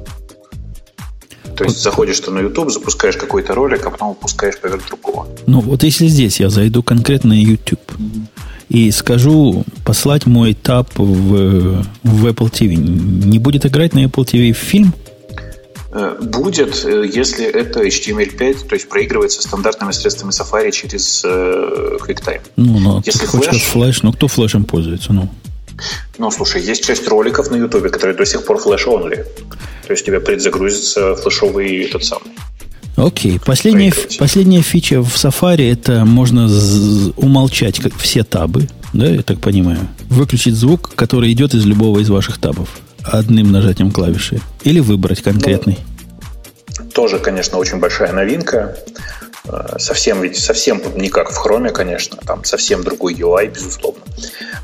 То 1.56 1.64
есть 1.64 1.82
заходишь 1.82 2.20
ты 2.20 2.30
на 2.30 2.40
YouTube, 2.40 2.70
запускаешь 2.70 3.16
какой-то 3.16 3.54
ролик, 3.54 3.86
а 3.86 3.90
потом 3.90 4.10
выпускаешь 4.10 4.58
поверх 4.58 4.86
другого. 4.88 5.28
Ну, 5.46 5.60
вот 5.60 5.82
если 5.82 6.06
здесь 6.06 6.40
я 6.40 6.50
зайду 6.50 6.82
конкретно 6.82 7.30
на 7.30 7.40
YouTube 7.40 7.80
и 8.68 8.90
скажу 8.90 9.64
послать 9.84 10.26
мой 10.26 10.54
таб 10.54 10.88
в, 10.96 11.84
в 12.02 12.26
Apple 12.26 12.50
TV, 12.50 12.74
не 12.74 13.38
будет 13.38 13.66
играть 13.66 13.92
на 13.92 14.04
Apple 14.04 14.24
TV 14.24 14.52
фильм? 14.52 14.94
Э, 15.94 16.16
будет, 16.22 16.84
э, 16.86 17.04
если 17.12 17.44
это 17.44 17.84
HTML5, 17.84 18.66
то 18.66 18.74
есть 18.74 18.88
проигрывается 18.88 19.42
стандартными 19.42 19.92
средствами 19.92 20.30
Safari 20.30 20.70
через 20.70 21.22
э, 21.24 21.98
QuickTime. 22.00 22.40
Ну, 22.56 22.78
ну 22.78 23.02
если 23.04 23.26
флеш, 23.26 23.62
флеш, 23.62 24.02
ну 24.02 24.12
кто 24.12 24.26
флешем 24.26 24.64
пользуется? 24.64 25.12
Ну. 25.12 25.28
Ну, 26.18 26.30
слушай, 26.30 26.62
есть 26.62 26.84
часть 26.84 27.08
роликов 27.08 27.50
на 27.50 27.56
YouTube, 27.56 27.90
которые 27.90 28.16
до 28.16 28.24
сих 28.24 28.44
пор 28.44 28.58
флеш-онли. 28.58 29.24
То 29.86 29.92
есть 29.92 30.02
у 30.02 30.06
тебя 30.06 30.20
предзагрузится 30.20 31.16
флешовый 31.16 31.84
этот 31.84 32.04
самый. 32.04 32.32
Окей. 32.96 33.40
Последняя, 33.44 33.92
последняя 34.18 34.62
фича 34.62 35.02
в 35.02 35.14
Safari 35.14 35.72
это 35.72 36.04
можно 36.04 36.48
умолчать 37.16 37.80
как 37.80 37.94
все 37.96 38.22
табы, 38.22 38.68
да, 38.92 39.06
я 39.06 39.22
так 39.22 39.40
понимаю. 39.40 39.88
Выключить 40.10 40.54
звук, 40.54 40.94
который 40.94 41.32
идет 41.32 41.54
из 41.54 41.64
любого 41.64 42.00
из 42.00 42.10
ваших 42.10 42.38
табов 42.38 42.68
одним 43.04 43.52
нажатием 43.52 43.90
клавиши. 43.90 44.40
Или 44.64 44.80
выбрать 44.80 45.22
конкретный. 45.22 45.78
Ну, 46.78 46.90
тоже, 46.90 47.18
конечно, 47.18 47.58
очень 47.58 47.78
большая 47.78 48.12
новинка. 48.12 48.76
Э, 49.52 49.78
совсем 49.78 50.22
ведь 50.22 50.38
совсем 50.38 50.80
не 50.96 51.08
как 51.08 51.30
в 51.30 51.36
хроме, 51.36 51.70
конечно, 51.70 52.16
там 52.26 52.44
совсем 52.44 52.82
другой 52.82 53.14
UI, 53.14 53.48
безусловно. 53.48 54.02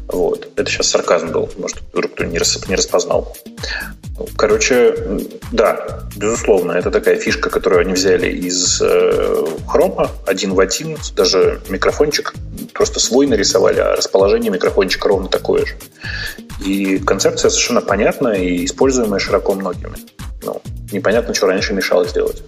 Вот. 0.07 0.49
Это 0.57 0.71
сейчас 0.71 0.89
сарказм 0.89 1.29
был, 1.29 1.51
может, 1.59 1.79
вдруг 1.93 2.15
кто 2.15 2.25
не, 2.25 2.39
рас, 2.39 2.59
не 2.69 2.75
распознал. 2.75 3.37
Короче, 4.37 4.95
да, 5.53 6.01
безусловно, 6.17 6.73
это 6.73 6.91
такая 6.91 7.17
фишка, 7.17 7.51
которую 7.51 7.83
они 7.83 7.93
взяли 7.93 8.31
из 8.31 8.81
э, 8.83 9.45
один 10.27 10.55
в 10.55 10.61
один, 10.61 10.97
даже 11.15 11.61
микрофончик 11.69 12.35
просто 12.73 12.99
свой 12.99 13.27
нарисовали, 13.27 13.79
а 13.81 13.95
расположение 13.97 14.51
микрофончика 14.51 15.09
ровно 15.09 15.29
такое 15.29 15.67
же. 15.67 15.77
И 16.65 16.99
концепция 16.99 17.51
совершенно 17.51 17.81
понятная 17.81 18.37
и 18.37 18.65
используемая 18.65 19.21
широко 19.21 19.55
многими. 19.55 19.97
Ну, 20.43 20.61
непонятно, 20.93 21.35
что 21.35 21.47
раньше 21.47 21.75
мешало 21.75 22.07
сделать. 22.07 22.43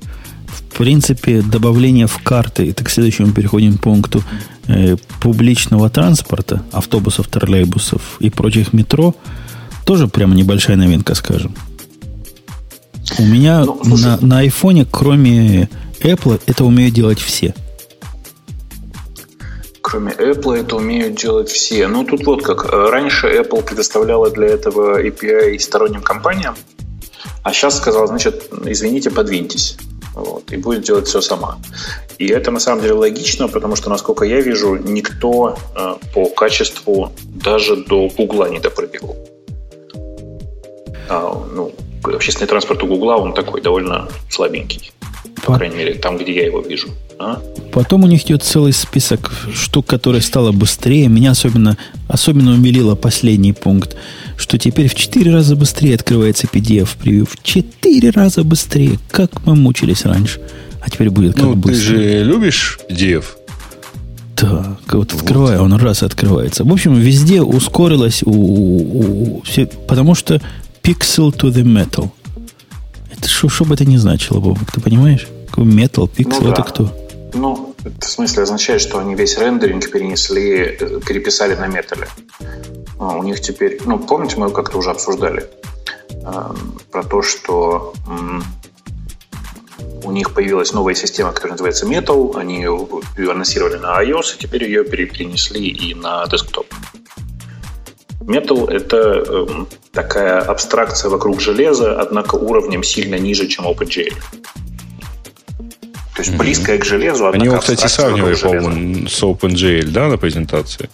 В 0.47 0.77
принципе, 0.77 1.43
добавление 1.43 2.07
в 2.07 2.23
карты, 2.23 2.71
это 2.71 2.85
к 2.85 2.91
следующему 2.91 3.33
переходим 3.33 3.77
к 3.77 3.83
пункту 3.83 4.23
э, 4.67 4.97
публичного 5.21 5.91
транспорта, 5.91 6.63
автобусов, 6.73 7.29
троллейбусов 7.29 8.17
и 8.21 8.31
прочих 8.31 8.73
метро, 8.73 9.15
тоже 9.85 10.09
прямо 10.09 10.35
небольшая 10.35 10.77
новинка, 10.77 11.15
скажем. 11.15 11.55
У 13.19 13.25
меня 13.25 13.65
ну, 13.65 13.97
на, 13.97 14.19
на 14.21 14.39
айфоне, 14.39 14.87
кроме 14.91 15.69
Apple, 16.01 16.41
это 16.47 16.65
умеют 16.65 16.95
делать 16.95 17.19
все. 17.19 17.55
Кроме 19.83 20.13
Apple 20.13 20.61
это 20.61 20.77
умеют 20.77 21.17
делать 21.17 21.51
все. 21.51 21.89
Ну, 21.89 22.05
тут 22.05 22.25
вот 22.25 22.43
как. 22.43 22.65
Раньше 22.65 23.27
Apple 23.27 23.63
предоставляла 23.63 24.31
для 24.31 24.47
этого 24.47 25.03
API 25.03 25.59
сторонним 25.59 26.03
компаниям, 26.03 26.55
А 27.43 27.53
сейчас 27.53 27.77
сказал, 27.77 28.07
значит, 28.07 28.51
извините, 28.65 29.11
подвиньтесь. 29.11 29.77
Вот, 30.15 30.53
и 30.53 30.57
будет 30.57 30.83
делать 30.83 31.07
все 31.07 31.21
сама. 31.21 31.59
И 32.19 32.27
это 32.27 32.51
на 32.51 32.59
самом 32.61 32.83
деле 32.83 32.95
логично, 32.95 33.49
потому 33.49 33.77
что, 33.77 33.89
насколько 33.91 34.25
я 34.25 34.41
вижу, 34.41 34.77
никто 34.77 35.57
э, 35.77 35.95
по 36.13 36.27
качеству 36.27 37.13
даже 37.25 37.77
до 37.77 38.09
Гугла 38.09 38.47
не 38.51 38.59
допрыгивал. 38.59 39.17
А, 41.09 41.47
ну, 41.53 41.73
общественный 42.03 42.49
транспорт 42.49 42.83
у 42.83 42.87
Гугла, 42.87 43.17
он 43.17 43.33
такой 43.33 43.61
довольно 43.61 44.09
слабенький. 44.29 44.93
По, 45.45 45.57
крайней 45.57 45.77
мере, 45.77 45.95
там, 45.95 46.19
где 46.19 46.35
я 46.35 46.47
его 46.47 46.61
вижу. 46.61 46.89
А? 47.19 47.43
Потом 47.73 48.05
у 48.05 48.07
них 48.07 48.25
идет 48.25 48.43
целый 48.43 48.73
список 48.73 49.31
штук, 49.55 49.87
которые 49.87 50.23
стало 50.23 50.53
быстрее. 50.53 51.09
Меня 51.09 51.33
особенно, 51.33 51.77
особенно 52.09 52.53
умилило 52.53 52.95
последний 52.95 53.53
пункт, 53.53 53.97
что 54.37 54.59
теперь 54.59 54.89
в 54.89 54.95
4 54.95 55.31
раза 55.33 55.55
быстрее 55.57 55.95
открывается 55.95 56.47
PDF 56.47 56.97
превью. 56.99 57.27
В 57.27 57.43
4 57.43 58.11
раза 58.11 58.43
быстрее. 58.43 58.99
Как 59.11 59.47
мы 59.47 59.55
мучились 59.55 60.05
раньше. 60.05 60.41
А 60.81 60.89
теперь 60.89 61.11
будет 61.11 61.35
как 61.35 61.45
ну, 61.45 61.55
быстро. 61.55 61.75
ты 61.75 61.81
же 61.81 62.25
любишь 62.25 62.81
PDF? 62.89 63.25
Да, 64.41 64.79
вот 64.91 65.13
открываю, 65.13 65.63
он 65.63 65.75
раз 65.75 66.03
открывается. 66.03 66.65
В 66.65 66.73
общем, 66.73 66.95
везде 66.95 67.43
ускорилось, 67.43 68.23
у, 68.25 68.31
у, 68.31 69.37
у, 69.37 69.43
все, 69.43 69.67
потому 69.67 70.15
что 70.15 70.41
pixel 70.83 71.31
to 71.31 71.53
the 71.53 71.63
metal. 71.63 72.11
Что, 73.27 73.65
бы 73.65 73.75
это 73.75 73.85
ни 73.85 73.97
значило, 73.97 74.41
Бобок, 74.41 74.73
ты 74.73 74.81
понимаешь? 74.81 75.27
Metal, 75.57 76.09
pixel, 76.09 76.39
ну, 76.41 76.53
это 76.53 76.63
кто? 76.63 76.93
Ну, 77.35 77.75
это 77.85 78.07
в 78.07 78.11
смысле 78.11 78.45
означает, 78.45 78.81
что 78.81 78.99
они 78.99 79.15
весь 79.15 79.37
рендеринг 79.37 79.91
перенесли, 79.91 80.77
э, 80.79 81.01
переписали 81.07 81.55
на 81.55 81.67
металле. 81.67 82.09
А 82.99 83.17
у 83.17 83.23
них 83.23 83.41
теперь, 83.41 83.81
ну, 83.85 83.99
помните, 83.99 84.37
мы 84.37 84.51
как-то 84.51 84.79
уже 84.79 84.91
обсуждали 84.91 85.49
э, 86.11 86.55
про 86.91 87.03
то, 87.03 87.23
что 87.23 87.93
э, 88.09 88.41
у 90.05 90.13
них 90.13 90.35
появилась 90.35 90.73
новая 90.73 90.95
система, 90.95 91.33
которая 91.33 91.53
называется 91.53 91.87
Metal. 91.87 92.37
Они 92.37 92.57
ее 92.57 93.31
анонсировали 93.31 93.77
на 93.77 94.03
iOS, 94.03 94.37
и 94.37 94.39
теперь 94.41 94.65
ее 94.65 94.85
перенесли 94.85 95.69
и 95.69 95.95
на 95.95 96.27
десктоп. 96.27 96.67
Metal— 98.21 98.71
это 98.71 99.25
э, 99.27 99.47
такая 99.93 100.41
абстракция 100.41 101.11
вокруг 101.11 101.41
железа, 101.41 102.01
однако 102.01 102.35
уровнем 102.35 102.83
сильно 102.83 103.17
ниже, 103.17 103.47
чем 103.47 103.67
OpenGL. 103.67 104.15
То 106.15 106.23
есть 106.23 106.37
близкая 106.37 106.79
к 106.79 106.85
железу. 106.85 107.29
Они 107.29 107.47
его, 107.47 107.59
кстати, 107.59 107.87
сравнивали, 107.87 108.35
по-моему, 108.35 109.09
с 109.09 109.23
OpenGL, 109.23 109.91
да, 109.91 110.09
на 110.09 110.19
презентации? 110.19 110.91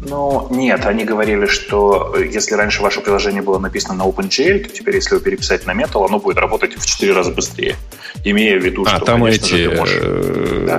Ну, 0.00 0.48
нет, 0.50 0.86
они 0.86 1.04
говорили, 1.04 1.46
что 1.46 2.14
э, 2.16 2.26
если 2.26 2.54
раньше 2.54 2.82
ваше 2.82 3.02
приложение 3.02 3.42
было 3.42 3.58
написано 3.58 3.94
на 3.94 4.02
OpenGL, 4.08 4.64
то 4.64 4.68
теперь, 4.70 4.96
если 4.96 5.14
его 5.14 5.22
переписать 5.22 5.66
на 5.66 5.72
Metal, 5.72 6.04
оно 6.04 6.18
будет 6.18 6.38
работать 6.38 6.74
в 6.74 6.86
4 6.86 7.12
раза 7.12 7.30
быстрее. 7.30 7.76
Имея 8.24 8.58
в 8.58 8.64
виду, 8.64 8.84
а, 8.86 8.96
что, 8.96 9.04
там 9.04 9.22
конечно 9.22 9.46
эти, 9.46 9.54
же, 9.54 9.70
ты 9.70 9.76
можешь... 9.76 9.98
Э, 10.00 10.64
да. 10.66 10.78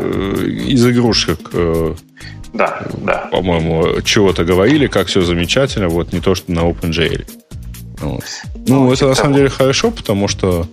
из 0.72 0.88
игрушек 0.88 1.40
э, 1.54 1.94
да, 2.54 2.86
да. 3.04 3.30
По-моему, 3.32 4.02
чего-то 4.02 4.44
говорили, 4.44 4.88
как 4.88 5.08
все 5.08 5.22
замечательно, 5.22 5.88
вот 5.88 6.14
не 6.14 6.20
то, 6.20 6.36
что 6.36 6.52
на 6.52 6.60
OpenGL. 6.60 7.26
Вот. 8.02 8.24
Ну, 8.68 8.86
ну, 8.86 8.94
это 8.94 9.08
на 9.08 9.16
самом 9.16 9.36
деле 9.36 9.50
хорошо, 9.50 9.92
потому 9.92 10.28
что 10.28 10.68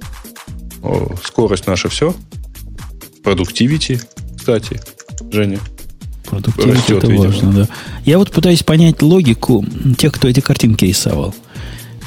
о, 0.83 1.15
скорость 1.25 1.67
наша 1.67 1.89
все. 1.89 2.15
Продуктивити, 3.23 4.01
кстати, 4.37 4.81
Женя. 5.31 5.59
Продуктивити 6.25 6.93
это 6.93 7.07
видимо. 7.07 7.27
важно, 7.27 7.53
да. 7.53 7.69
Я 8.05 8.19
вот 8.19 8.31
пытаюсь 8.31 8.63
понять 8.63 9.03
логику 9.03 9.65
тех, 9.99 10.13
кто 10.13 10.29
эти 10.29 10.41
картинки 10.41 10.85
рисовал. 10.85 11.35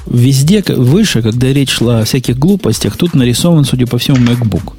Везде 0.07 0.63
выше, 0.67 1.21
когда 1.21 1.53
речь 1.53 1.71
шла 1.71 1.99
о 1.99 2.05
всяких 2.05 2.37
глупостях, 2.37 2.97
тут 2.97 3.13
нарисован, 3.13 3.65
судя 3.65 3.85
по 3.85 3.97
всему, 3.97 4.17
MacBook. 4.17 4.73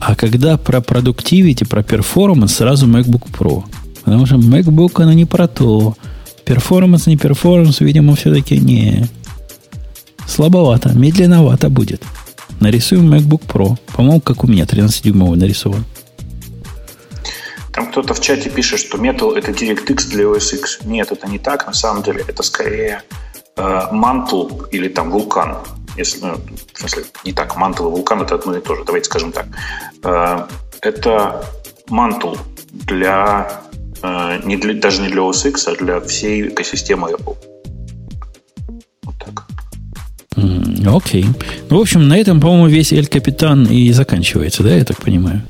А 0.00 0.14
когда 0.14 0.56
про 0.56 0.80
productivity, 0.80 1.64
про 1.64 1.82
performance, 1.82 2.54
сразу 2.54 2.86
MacBook 2.86 3.24
Pro. 3.38 3.64
Потому 4.06 4.24
что 4.24 4.36
MacBook, 4.36 5.02
оно 5.02 5.12
не 5.12 5.24
про 5.24 5.48
то. 5.48 5.96
Performance, 6.44 7.08
не 7.08 7.16
performance, 7.16 7.80
видимо, 7.80 8.14
все-таки 8.14 8.56
не... 8.56 9.08
Слабовато, 10.28 10.92
медленновато 10.94 11.68
будет. 11.68 12.02
Нарисуем 12.60 13.12
MacBook 13.12 13.42
Pro. 13.46 13.76
По-моему, 13.96 14.20
как 14.20 14.44
у 14.44 14.46
меня, 14.46 14.64
13-дюймовый 14.64 15.36
нарисован. 15.36 15.84
Там 17.72 17.90
кто-то 17.90 18.14
в 18.14 18.20
чате 18.20 18.48
пишет, 18.48 18.78
что 18.78 18.96
Metal 18.96 19.36
это 19.36 19.50
DirectX 19.50 20.08
для 20.08 20.24
OS 20.24 20.54
X. 20.54 20.78
Нет, 20.84 21.10
это 21.10 21.26
не 21.26 21.40
так. 21.40 21.66
На 21.66 21.72
самом 21.72 22.04
деле 22.04 22.24
это 22.28 22.44
скорее 22.44 23.02
э, 23.56 23.62
Mantle 23.92 24.68
или 24.70 24.88
там 24.88 25.12
Vulkan. 25.12 25.66
Если, 25.96 26.20
ну, 26.24 26.36
в 26.74 26.78
смысле, 26.78 27.02
не 27.24 27.32
так, 27.32 27.56
Mantle 27.56 27.92
и 27.92 28.00
Vulkan 28.00 28.22
это 28.22 28.36
одно 28.36 28.56
и 28.56 28.60
то 28.60 28.76
же. 28.76 28.84
Давайте 28.84 29.06
скажем 29.06 29.32
так. 29.32 29.46
Э, 30.04 30.46
это 30.80 31.44
Mantle 31.90 32.38
для 32.70 33.65
не 34.44 34.56
для, 34.56 34.74
даже 34.74 35.02
не 35.02 35.08
для 35.08 35.22
OS 35.22 35.48
X, 35.48 35.68
а 35.68 35.76
для 35.76 36.00
всей 36.00 36.48
экосистемы 36.48 37.10
Apple. 37.10 37.36
Вот 39.02 39.14
так. 39.18 39.46
Окей. 40.36 41.24
Okay. 41.24 41.44
Ну, 41.70 41.78
в 41.78 41.80
общем, 41.80 42.08
на 42.08 42.18
этом, 42.18 42.40
по-моему, 42.40 42.68
весь 42.68 42.92
Эль 42.92 43.06
Капитан 43.06 43.64
и 43.64 43.92
заканчивается, 43.92 44.62
да, 44.62 44.74
я 44.74 44.84
так 44.84 44.98
понимаю? 44.98 45.42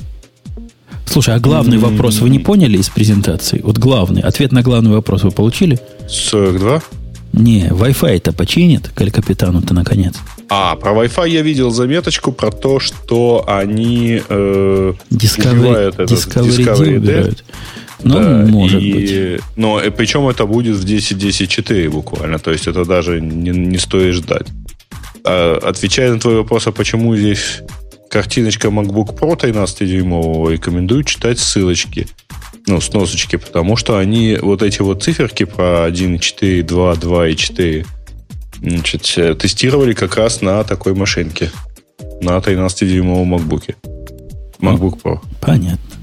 Слушай, 1.07 1.35
а 1.37 1.39
главный 1.39 1.77
mm-hmm. 1.77 1.93
вопрос 1.93 2.19
вы 2.19 2.31
не 2.31 2.39
поняли 2.39 2.79
из 2.79 2.89
презентации? 2.89 3.61
Вот 3.63 3.79
главный, 3.79 4.23
ответ 4.23 4.53
на 4.53 4.63
главный 4.63 4.91
вопрос 4.91 5.23
вы 5.23 5.31
получили? 5.31 5.79
42? 6.09 6.83
Не, 7.33 7.69
Wi-Fi 7.69 8.17
это 8.17 8.33
починит 8.33 8.89
к 8.89 9.01
Эль 9.01 9.11
Капитану-то 9.11 9.75
наконец. 9.75 10.15
А, 10.49 10.75
про 10.77 10.93
Wi-Fi 10.93 11.29
я 11.29 11.43
видел 11.43 11.71
заметочку 11.71 12.33
про 12.33 12.51
то, 12.51 12.81
что 12.81 13.45
они 13.47 14.23
э, 14.29 14.93
Discovery, 15.11 15.53
убивают 15.53 15.95
этот 15.99 16.11
Discovery, 16.11 16.57
Discovery 16.57 16.97
убирают. 16.97 17.45
Ну, 18.03 18.15
да, 18.15 18.47
может 18.47 18.83
и, 18.83 18.93
быть. 18.93 19.41
Но 19.57 19.83
и 19.83 19.91
причем 19.91 20.29
это 20.29 20.47
будет 20.47 20.77
в 20.77 20.85
10.10.4 20.85 21.91
буквально. 21.91 22.39
То 22.39 22.51
есть 22.51 22.67
это 22.67 22.85
даже 22.85 23.21
не, 23.21 23.51
не 23.51 23.79
стоит 23.79 24.15
ждать. 24.15 24.47
А, 25.25 25.59
отвечая 25.63 26.13
на 26.13 26.21
твой 26.21 26.37
вопрос, 26.37 26.67
а 26.67 26.73
почему 26.73 27.17
здесь 27.17 27.63
картиночка 28.11 28.69
MacBook 28.69 29.19
Pro 29.19 29.39
13-дюймового, 29.39 30.53
рекомендую 30.53 31.05
читать 31.05 31.39
ссылочки. 31.39 32.07
Ну, 32.69 32.81
сносочки, 32.81 33.37
потому 33.37 33.77
что 33.77 33.97
они, 33.99 34.39
вот 34.41 34.63
эти 34.63 34.83
вот 34.83 35.03
циферки 35.03 35.45
про 35.45 35.89
1.4, 35.89 36.63
2, 36.63 36.95
2 36.97 37.29
и 37.29 37.37
4, 37.37 37.87
значит, 38.61 39.39
тестировали 39.39 39.93
как 39.93 40.17
раз 40.17 40.41
на 40.41 40.65
такой 40.65 40.95
машинке. 40.95 41.51
На 42.21 42.39
13-дюймовом 42.39 43.37
MacBook. 43.37 43.75
MacBook 44.61 45.01
Pro. 45.03 45.21
Понятно. 45.41 45.97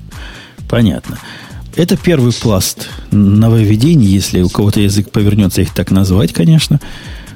Понятно. 0.70 1.20
Это 1.76 1.98
первый 1.98 2.32
пласт 2.34 2.90
нововведений, 3.12 4.06
если 4.06 4.42
у 4.42 4.50
кого-то 4.50 4.80
язык 4.80 5.10
повернется 5.12 5.62
их 5.62 5.74
так 5.74 5.90
назвать, 5.92 6.34
конечно. 6.34 6.80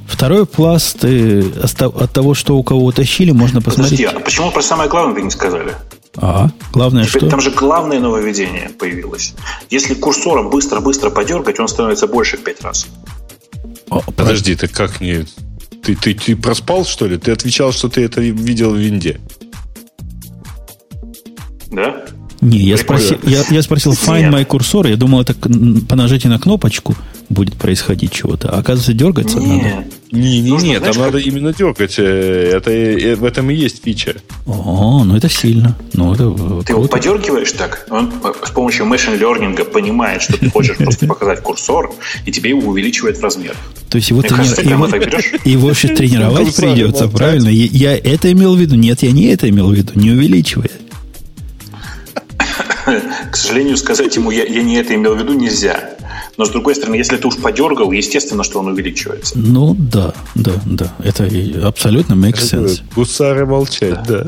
Второй 0.08 0.46
пласт 0.46 1.04
э, 1.04 1.44
от 1.62 2.14
того, 2.14 2.34
что 2.34 2.58
у 2.58 2.64
кого 2.64 2.86
утащили, 2.86 3.32
можно 3.32 3.62
посмотреть. 3.62 4.00
Подожди, 4.00 4.18
а 4.18 4.24
почему 4.24 4.52
про 4.52 4.62
самое 4.62 4.90
главное 4.90 5.16
вы 5.16 5.22
не 5.24 5.32
сказали? 5.32 5.74
А, 6.16 6.50
главное 6.72 7.06
Теперь 7.06 7.22
что? 7.22 7.30
Там 7.30 7.42
же 7.42 7.52
главное 7.52 8.00
нововведение 8.00 8.70
появилось. 8.70 9.34
Если 9.70 9.96
курсором 9.96 10.50
быстро-быстро 10.50 11.10
подергать, 11.10 11.60
он 11.60 11.68
становится 11.68 12.08
больше 12.08 12.38
в 12.38 12.44
пять 12.44 12.62
раз. 12.62 12.88
О, 13.90 14.02
Подожди, 14.16 14.56
ты 14.56 14.68
как 14.68 15.02
не... 15.02 15.26
Ты, 15.84 15.96
ты, 15.96 16.14
ты 16.14 16.36
проспал, 16.36 16.86
что 16.86 17.06
ли? 17.06 17.18
Ты 17.18 17.32
отвечал, 17.32 17.72
что 17.72 17.90
ты 17.90 18.04
это 18.04 18.22
видел 18.22 18.72
в 18.72 18.78
Винде. 18.78 19.20
Да? 21.70 22.06
Не, 22.42 22.60
я 22.60 22.78
спросил, 22.78 23.18
я, 23.24 23.44
я 23.50 23.62
спросил 23.62 23.94
find 23.94 24.32
my 24.32 24.46
cursor, 24.46 24.90
я 24.90 24.96
думал, 24.96 25.22
это 25.22 25.34
по 25.34 25.96
нажатию 25.96 26.32
на 26.32 26.40
кнопочку 26.40 26.96
будет 27.30 27.56
происходить 27.56 28.12
чего-то. 28.12 28.50
А 28.50 28.60
оказывается, 28.60 28.94
дергаться 28.94 29.40
Нет. 29.40 29.64
надо. 29.64 29.86
Не, 30.12 30.40
не, 30.40 30.52
не, 30.52 30.80
там 30.80 30.96
надо 30.98 31.18
именно 31.18 31.54
дергать. 31.54 31.96
Э, 31.98 32.52
это, 32.56 32.72
э, 32.72 33.16
в 33.16 33.26
этом 33.26 33.50
и 33.52 33.56
есть 33.56 33.84
фича. 33.84 34.16
О, 34.46 35.04
ну 35.04 35.18
это 35.18 35.30
сильно. 35.30 35.78
Ну, 35.94 36.14
это 36.14 36.64
ты 36.64 36.74
его 36.74 36.88
подергиваешь 36.88 37.52
так, 37.52 37.86
он 37.90 38.14
с 38.46 38.52
помощью 38.52 38.86
machine 38.86 39.20
learning 39.20 39.62
понимает, 39.66 40.22
что 40.22 40.38
ты 40.38 40.50
хочешь 40.50 40.78
просто 40.78 41.08
показать 41.08 41.42
курсор, 41.42 41.92
и 42.26 42.32
тебе 42.32 42.52
его 42.52 42.70
увеличивает 42.70 43.18
в 43.18 43.24
размер. 43.24 43.56
То 43.90 43.98
есть 43.98 44.10
его, 44.10 44.22
трени... 44.22 44.70
его, 44.70 44.86
его 45.44 45.74
же 45.74 45.90
тренировать 45.90 46.56
придется, 46.56 47.10
правильно? 47.10 47.50
Я, 47.50 47.94
я 47.94 47.98
это 47.98 48.32
имел 48.32 48.56
в 48.56 48.60
виду. 48.60 48.76
Нет, 48.76 49.04
я 49.04 49.12
не 49.12 49.26
это 49.26 49.50
имел 49.50 49.70
в 49.70 49.74
виду. 49.74 49.92
Не 49.96 50.12
увеличивает. 50.12 50.72
К 53.32 53.36
сожалению, 53.36 53.78
сказать 53.78 54.16
ему, 54.16 54.32
я, 54.32 54.44
я 54.46 54.64
не 54.64 54.76
это 54.76 54.96
имел 54.96 55.16
в 55.16 55.20
виду, 55.20 55.34
нельзя. 55.34 55.92
Но, 56.38 56.46
с 56.46 56.50
другой 56.50 56.76
стороны, 56.76 56.96
если 56.96 57.18
ты 57.18 57.28
уж 57.28 57.38
подергал, 57.38 57.92
естественно, 57.92 58.44
что 58.44 58.60
он 58.60 58.68
увеличивается. 58.68 59.38
Ну, 59.38 59.76
да, 59.78 60.14
да, 60.36 60.54
да. 60.66 60.94
Это 61.04 61.30
абсолютно 61.64 62.14
makes 62.14 62.42
sense. 62.42 62.82
Гусары 62.96 63.46
молчать, 63.46 64.04
да. 64.08 64.28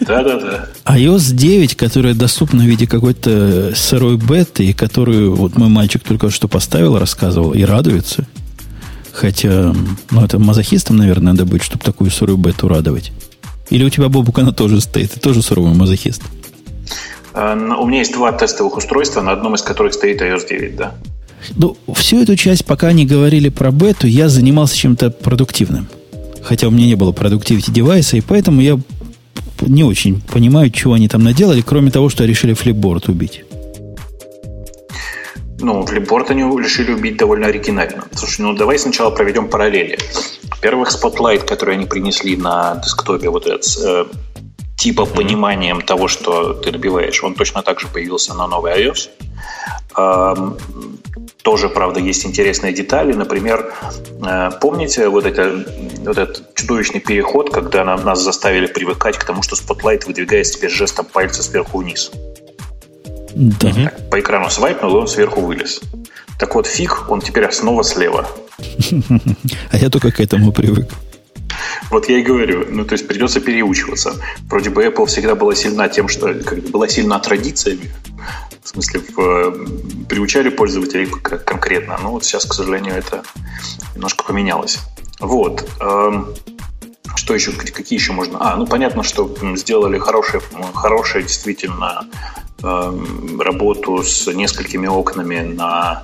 Да, 0.00 0.22
да, 0.22 0.40
да. 0.40 0.68
iOS 0.86 1.34
9, 1.34 1.76
которая 1.76 2.14
доступна 2.14 2.64
в 2.64 2.66
виде 2.66 2.86
какой-то 2.86 3.72
сырой 3.76 4.16
беты, 4.16 4.64
и 4.64 4.72
которую 4.72 5.34
вот 5.34 5.56
мой 5.56 5.68
мальчик 5.68 6.02
только 6.02 6.30
что 6.30 6.48
поставил, 6.48 6.98
рассказывал, 6.98 7.52
и 7.52 7.62
радуется. 7.62 8.26
Хотя, 9.12 9.74
ну, 10.10 10.24
это 10.24 10.38
мазохистом, 10.38 10.96
наверное, 10.96 11.34
надо 11.34 11.44
быть, 11.44 11.62
чтобы 11.62 11.84
такую 11.84 12.10
сырую 12.10 12.38
бету 12.38 12.68
радовать. 12.68 13.12
Или 13.68 13.84
у 13.84 13.90
тебя, 13.90 14.08
Бобук, 14.08 14.38
она 14.38 14.52
тоже 14.52 14.80
стоит? 14.80 15.12
Ты 15.12 15.20
тоже 15.20 15.42
суровый 15.42 15.74
мазохист? 15.74 16.22
Э, 17.34 17.54
у 17.54 17.86
меня 17.86 17.98
есть 17.98 18.12
два 18.12 18.32
тестовых 18.32 18.76
устройства, 18.76 19.20
на 19.20 19.32
одном 19.32 19.54
из 19.54 19.62
которых 19.62 19.94
стоит 19.94 20.20
iOS 20.20 20.48
9, 20.48 20.76
да. 20.76 20.94
Ну, 21.56 21.76
всю 21.94 22.22
эту 22.22 22.36
часть, 22.36 22.64
пока 22.64 22.88
они 22.88 23.06
говорили 23.06 23.48
про 23.48 23.70
бету, 23.70 24.06
я 24.06 24.28
занимался 24.28 24.76
чем-то 24.76 25.10
продуктивным. 25.10 25.88
Хотя 26.42 26.68
у 26.68 26.70
меня 26.70 26.86
не 26.86 26.94
было 26.94 27.12
продуктивити 27.12 27.70
девайса, 27.70 28.16
и 28.16 28.20
поэтому 28.20 28.60
я 28.60 28.78
не 29.60 29.84
очень 29.84 30.20
понимаю, 30.20 30.70
чего 30.70 30.94
они 30.94 31.08
там 31.08 31.22
наделали, 31.22 31.60
кроме 31.60 31.90
того, 31.90 32.08
что 32.08 32.24
решили 32.24 32.54
флипборд 32.54 33.08
убить. 33.08 33.44
Ну, 35.62 35.84
флипборд 35.84 36.30
они 36.30 36.42
решили 36.42 36.92
убить 36.92 37.18
довольно 37.18 37.48
оригинально. 37.48 38.04
Слушай, 38.14 38.42
ну 38.42 38.54
давай 38.54 38.78
сначала 38.78 39.10
проведем 39.10 39.48
параллели. 39.48 39.98
Во-первых, 40.50 40.88
Spotlight, 40.90 41.44
который 41.44 41.74
они 41.74 41.86
принесли 41.86 42.36
на 42.36 42.80
десктопе, 42.82 43.28
вот 43.28 43.46
этот 43.46 43.64
э, 43.82 44.04
типа 44.80 45.04
пониманием 45.04 45.82
того, 45.82 46.08
что 46.08 46.54
ты 46.54 46.72
добиваешь, 46.72 47.22
он 47.22 47.34
точно 47.34 47.62
так 47.62 47.80
же 47.80 47.86
появился 47.86 48.32
на 48.34 48.46
новый 48.46 48.72
iOS. 48.72 49.10
Эм, 49.96 50.56
тоже, 51.42 51.68
правда, 51.68 52.00
есть 52.00 52.24
интересные 52.24 52.72
детали. 52.72 53.12
Например, 53.12 53.74
э, 54.26 54.50
помните 54.58 55.08
вот, 55.08 55.26
это, 55.26 55.64
вот 55.98 56.16
этот 56.16 56.54
чудовищный 56.54 57.00
переход, 57.00 57.50
когда 57.50 57.84
нам, 57.84 58.04
нас 58.04 58.22
заставили 58.22 58.66
привыкать 58.66 59.18
к 59.18 59.24
тому, 59.24 59.42
что 59.42 59.54
Spotlight 59.54 60.06
выдвигается 60.06 60.54
теперь 60.54 60.70
жестом 60.70 61.04
пальца 61.04 61.42
сверху 61.42 61.78
вниз? 61.78 62.10
Да. 63.34 63.72
Так, 63.74 64.10
по 64.10 64.18
экрану 64.18 64.48
свайпнул, 64.48 64.96
и 64.96 65.00
он 65.00 65.08
сверху 65.08 65.42
вылез. 65.42 65.80
Так 66.38 66.54
вот, 66.54 66.66
фиг, 66.66 67.10
он 67.10 67.20
теперь 67.20 67.52
снова 67.52 67.82
слева. 67.82 68.26
А 69.72 69.76
я 69.76 69.90
только 69.90 70.10
к 70.10 70.20
этому 70.20 70.52
привык. 70.52 70.88
Вот 71.90 72.08
я 72.08 72.18
и 72.18 72.22
говорю, 72.22 72.66
ну 72.68 72.84
то 72.84 72.92
есть 72.92 73.06
придется 73.08 73.40
переучиваться. 73.40 74.14
Вроде 74.48 74.70
бы 74.70 74.84
Apple 74.84 75.06
всегда 75.06 75.34
была 75.34 75.54
сильна 75.54 75.88
тем, 75.88 76.08
что 76.08 76.34
как, 76.34 76.60
была 76.70 76.88
сильна 76.88 77.18
традициями, 77.18 77.90
в 78.62 78.68
смысле 78.68 79.00
в, 79.00 80.06
приучали 80.06 80.48
пользователей 80.48 81.06
конкретно. 81.06 81.98
Но 82.02 82.12
вот 82.12 82.24
сейчас, 82.24 82.44
к 82.44 82.54
сожалению, 82.54 82.94
это 82.94 83.22
немножко 83.94 84.24
поменялось. 84.24 84.78
Вот. 85.20 85.68
Эм, 85.80 86.34
что 87.16 87.34
еще, 87.34 87.52
какие 87.52 87.98
еще 87.98 88.12
можно? 88.12 88.38
А, 88.40 88.56
ну 88.56 88.66
понятно, 88.66 89.02
что 89.02 89.34
сделали 89.56 89.98
хорошее, 89.98 90.42
хорошее 90.74 91.24
действительно 91.24 92.06
эм, 92.62 93.40
работу 93.40 94.02
с 94.02 94.26
несколькими 94.32 94.86
окнами 94.86 95.40
на 95.40 96.02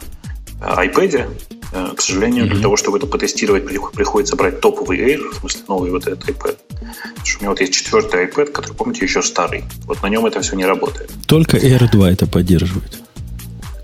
iPad. 0.60 1.28
Э, 1.72 1.92
к 1.96 2.00
сожалению, 2.00 2.44
mm-hmm. 2.44 2.50
для 2.50 2.62
того, 2.62 2.76
чтобы 2.76 2.98
это 2.98 3.06
потестировать, 3.06 3.66
приходится 3.66 4.36
брать 4.36 4.60
топовый 4.60 4.98
Air, 4.98 5.30
в 5.30 5.34
смысле 5.40 5.60
новый 5.68 5.90
вот 5.90 6.06
этот 6.06 6.28
iPad. 6.28 6.56
Потому 6.68 7.24
что 7.24 7.38
у 7.38 7.40
меня 7.40 7.50
вот 7.50 7.60
есть 7.60 7.74
четвертый 7.74 8.26
iPad, 8.26 8.52
который, 8.52 8.74
помните, 8.74 9.04
еще 9.04 9.22
старый. 9.22 9.64
Вот 9.86 10.02
на 10.02 10.08
нем 10.08 10.24
это 10.26 10.40
все 10.40 10.56
не 10.56 10.64
работает. 10.64 11.10
Только 11.26 11.56
Air 11.56 11.90
2 11.90 12.10
это 12.10 12.26
поддерживает? 12.26 13.02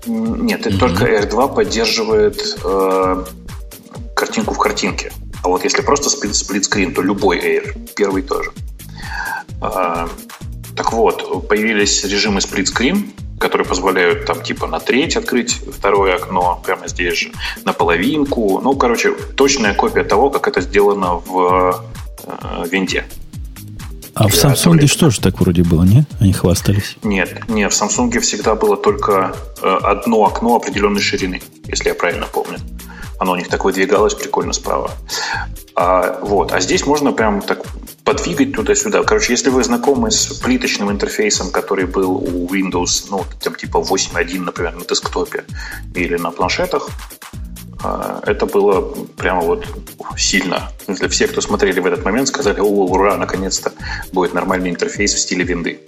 Нет, 0.05 0.65
mm-hmm. 0.65 0.77
только 0.79 1.05
Air 1.05 1.29
2 1.29 1.47
поддерживает 1.49 2.57
э, 2.63 3.25
картинку 4.15 4.53
в 4.53 4.57
картинке. 4.57 5.11
А 5.43 5.49
вот 5.49 5.63
если 5.65 5.81
просто 5.81 6.09
сплитскрин, 6.09 6.93
то 6.93 7.01
любой 7.01 7.39
Air, 7.39 7.89
первый 7.95 8.23
тоже. 8.23 8.51
Э, 9.61 10.07
так 10.75 10.93
вот, 10.93 11.47
появились 11.47 12.03
режимы 12.05 12.41
сплитскрин, 12.41 13.13
которые 13.43 13.67
позволяют 13.67 14.25
там 14.25 14.41
типа 14.41 14.67
на 14.67 14.79
треть 14.79 15.17
открыть 15.17 15.51
второе 15.51 16.15
окно 16.15 16.61
прямо 16.65 16.87
здесь 16.87 17.19
же, 17.19 17.31
на 17.65 17.73
половинку. 17.73 18.61
Ну, 18.63 18.73
короче, 18.75 19.11
точная 19.35 19.73
копия 19.73 20.05
того, 20.05 20.29
как 20.29 20.47
это 20.47 20.61
сделано 20.61 21.15
в 21.15 21.83
э, 22.25 22.65
винде. 22.71 23.03
А 24.15 24.29
в 24.29 24.31
Samsung 24.31 24.87
что 24.87 25.09
же 25.09 25.19
так 25.19 25.41
вроде 25.41 25.63
было, 25.63 25.83
не? 25.83 26.05
Они 26.21 26.31
хвастались. 26.31 26.95
Нет, 27.03 27.49
нет, 27.49 27.73
в 27.73 27.81
Samsung 27.81 28.17
всегда 28.21 28.55
было 28.55 28.77
только 28.77 29.35
э, 29.61 29.79
одно 29.83 30.23
окно 30.23 30.55
определенной 30.55 31.01
ширины, 31.01 31.41
если 31.67 31.89
я 31.89 31.95
правильно 31.95 32.27
помню. 32.31 32.59
Оно 33.19 33.33
у 33.33 33.35
них 33.35 33.49
так 33.49 33.65
выдвигалось 33.65 34.13
прикольно 34.13 34.53
справа. 34.53 34.91
А, 35.75 36.19
вот. 36.21 36.53
а 36.53 36.61
здесь 36.61 36.85
можно 36.85 37.11
прям 37.11 37.41
так 37.41 37.65
подвигать 38.03 38.53
туда-сюда. 38.53 39.03
Короче, 39.03 39.33
если 39.33 39.49
вы 39.49 39.63
знакомы 39.63 40.11
с 40.11 40.27
плиточным 40.39 40.91
интерфейсом, 40.91 41.51
который 41.51 41.85
был 41.85 42.15
у 42.17 42.47
Windows, 42.47 43.07
ну, 43.09 43.23
там 43.41 43.55
типа 43.55 43.77
8.1, 43.77 44.39
например, 44.41 44.75
на 44.75 44.85
десктопе 44.85 45.45
или 45.95 46.17
на 46.17 46.31
планшетах, 46.31 46.89
а, 47.83 48.21
это 48.25 48.45
было 48.45 48.81
прямо 49.17 49.41
вот 49.41 49.65
сильно. 50.17 50.69
Для 50.87 51.09
всех, 51.09 51.31
кто 51.31 51.41
смотрели 51.41 51.79
в 51.79 51.85
этот 51.85 52.05
момент, 52.05 52.27
сказали, 52.27 52.59
о, 52.59 52.85
ура, 52.85 53.17
наконец-то 53.17 53.73
будет 54.11 54.33
нормальный 54.33 54.69
интерфейс 54.69 55.13
в 55.13 55.19
стиле 55.19 55.43
винды. 55.43 55.79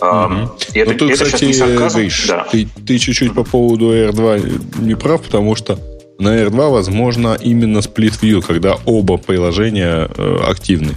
Угу. 0.00 0.50
И 0.74 0.78
это, 0.78 0.92
ну, 0.92 0.98
тут, 0.98 1.10
это 1.10 1.24
кстати, 1.24 1.30
сейчас 1.30 1.42
не 1.42 1.52
сарказм. 1.54 1.98
Гриш, 1.98 2.26
да. 2.28 2.46
ты, 2.50 2.68
ты 2.86 2.98
чуть-чуть 2.98 3.34
по 3.34 3.44
поводу 3.44 3.92
R2 3.92 4.80
не 4.82 4.94
прав, 4.94 5.22
потому 5.22 5.56
что 5.56 5.78
на 6.18 6.40
R2 6.42 6.70
возможно 6.70 7.36
именно 7.40 7.78
view, 7.78 8.40
когда 8.42 8.78
оба 8.84 9.16
приложения 9.16 10.08
э, 10.16 10.36
активны. 10.46 10.94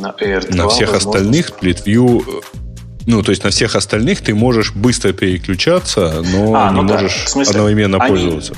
На 0.00 0.14
R2 0.18 0.54
На 0.54 0.68
всех 0.68 0.92
возможно... 0.92 1.20
остальных 1.20 1.50
split 1.50 1.84
view 1.84 2.42
ну, 3.06 3.22
то 3.22 3.30
есть 3.30 3.42
на 3.42 3.48
всех 3.48 3.74
остальных 3.74 4.20
ты 4.20 4.34
можешь 4.34 4.74
быстро 4.74 5.14
переключаться, 5.14 6.22
но 6.22 6.54
а, 6.54 6.70
не 6.70 6.76
ну 6.76 6.82
можешь 6.82 7.22
да. 7.24 7.30
смысле, 7.30 7.50
одновременно 7.52 7.96
они, 7.96 8.10
пользоваться. 8.10 8.52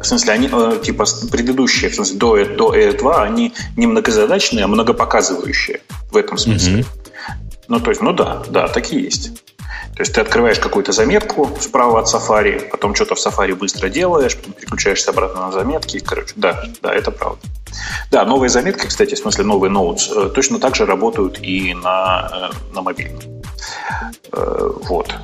В 0.00 0.06
смысле, 0.06 0.32
они, 0.34 0.48
э, 0.52 0.78
типа, 0.84 1.04
предыдущие, 1.32 1.90
в 1.90 1.96
смысле, 1.96 2.16
до, 2.16 2.44
до 2.44 2.76
R2, 2.76 3.22
они 3.24 3.52
не 3.76 3.88
многозадачные, 3.88 4.64
а 4.64 4.68
многопоказывающие 4.68 5.80
в 6.12 6.16
этом 6.16 6.38
смысле. 6.38 6.82
Угу. 6.82 6.88
Ну, 7.66 7.80
то 7.80 7.90
есть, 7.90 8.00
ну 8.00 8.12
да, 8.12 8.44
да, 8.48 8.68
такие 8.68 9.02
есть. 9.02 9.32
То 9.94 10.02
есть 10.02 10.14
ты 10.14 10.20
открываешь 10.20 10.58
какую-то 10.58 10.92
заметку 10.92 11.50
справа 11.60 12.00
от 12.00 12.06
Safari, 12.06 12.68
потом 12.70 12.94
что-то 12.94 13.14
в 13.14 13.18
Safari 13.18 13.54
быстро 13.54 13.88
делаешь, 13.88 14.36
потом 14.36 14.52
переключаешься 14.52 15.10
обратно 15.10 15.40
на 15.46 15.52
заметки. 15.52 15.98
Короче, 15.98 16.34
да, 16.36 16.64
да, 16.82 16.94
это 16.94 17.10
правда. 17.10 17.40
Да, 18.10 18.24
новые 18.24 18.48
заметки, 18.48 18.86
кстати, 18.86 19.14
в 19.14 19.18
смысле 19.18 19.44
новые 19.44 19.70
ноутс, 19.70 20.10
э, 20.10 20.30
точно 20.34 20.58
так 20.58 20.76
же 20.76 20.86
работают 20.86 21.40
и 21.42 21.74
на, 21.74 22.50
э, 22.52 22.74
на 22.74 22.82
мобильном. 22.82 23.20
Э, 24.32 24.70
вот. 24.82 25.14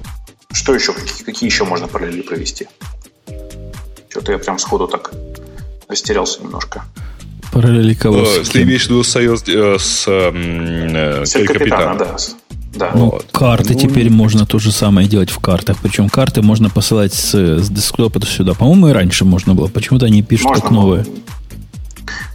Что 0.52 0.74
еще? 0.74 0.93
Какие, 0.93 1.24
какие 1.24 1.48
еще 1.48 1.64
можно 1.64 1.89
параллели 1.89 2.22
провести? 2.22 2.68
Что-то 4.09 4.32
я 4.32 4.39
прям 4.39 4.59
сходу 4.59 4.89
так 4.89 5.12
растерялся 5.89 6.43
немножко. 6.43 6.85
Параллели 7.52 7.94
кого? 7.94 8.24
Ты 8.52 8.62
имеешь 8.62 8.86
в 8.86 8.90
виду 8.90 9.05
союз 9.05 9.43
с, 9.43 10.05
э, 10.09 11.24
с 11.24 11.32
капитана, 11.47 11.97
да. 11.97 12.16
Да. 12.77 12.91
Ну, 12.95 13.11
вот. 13.11 13.27
карты 13.33 13.75
ну, 13.75 13.79
теперь 13.79 14.11
можно 14.11 14.47
то 14.47 14.59
же 14.59 14.73
самое 14.73 15.09
делать 15.09 15.31
в 15.31 15.39
картах. 15.39 15.79
Причем 15.83 16.09
карты 16.09 16.43
можно 16.43 16.71
посылать 16.71 17.13
с, 17.13 17.35
с 17.35 17.69
десктопа 17.69 18.25
сюда. 18.27 18.55
По-моему, 18.55 18.89
и 18.89 18.93
раньше 18.93 19.25
можно 19.25 19.55
было. 19.55 19.69
Почему-то 19.69 20.07
они 20.07 20.23
пишут 20.23 20.49
можно 20.49 20.63
как 20.63 20.71
новые. 20.71 21.07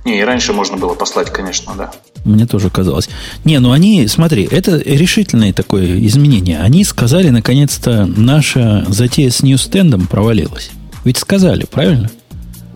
Не, 0.06 0.20
и 0.20 0.24
раньше 0.24 0.54
можно 0.54 0.78
было 0.78 0.94
послать, 0.96 1.32
конечно, 1.32 1.74
да. 1.78 1.92
Мне 2.26 2.46
тоже 2.46 2.70
казалось. 2.70 3.10
Не, 3.44 3.60
ну 3.60 3.72
они, 3.72 4.08
смотри, 4.08 4.48
это 4.50 4.78
решительное 4.78 5.54
такое 5.54 6.00
изменение. 6.06 6.60
Они 6.60 6.84
сказали, 6.84 7.30
наконец-то, 7.30 8.06
наша 8.06 8.86
затея 8.88 9.30
с 9.30 9.44
Newsstand 9.44 9.96
ом 9.96 10.08
провалилась. 10.08 10.72
Ведь 11.04 11.18
сказали, 11.18 11.66
правильно? 11.66 12.10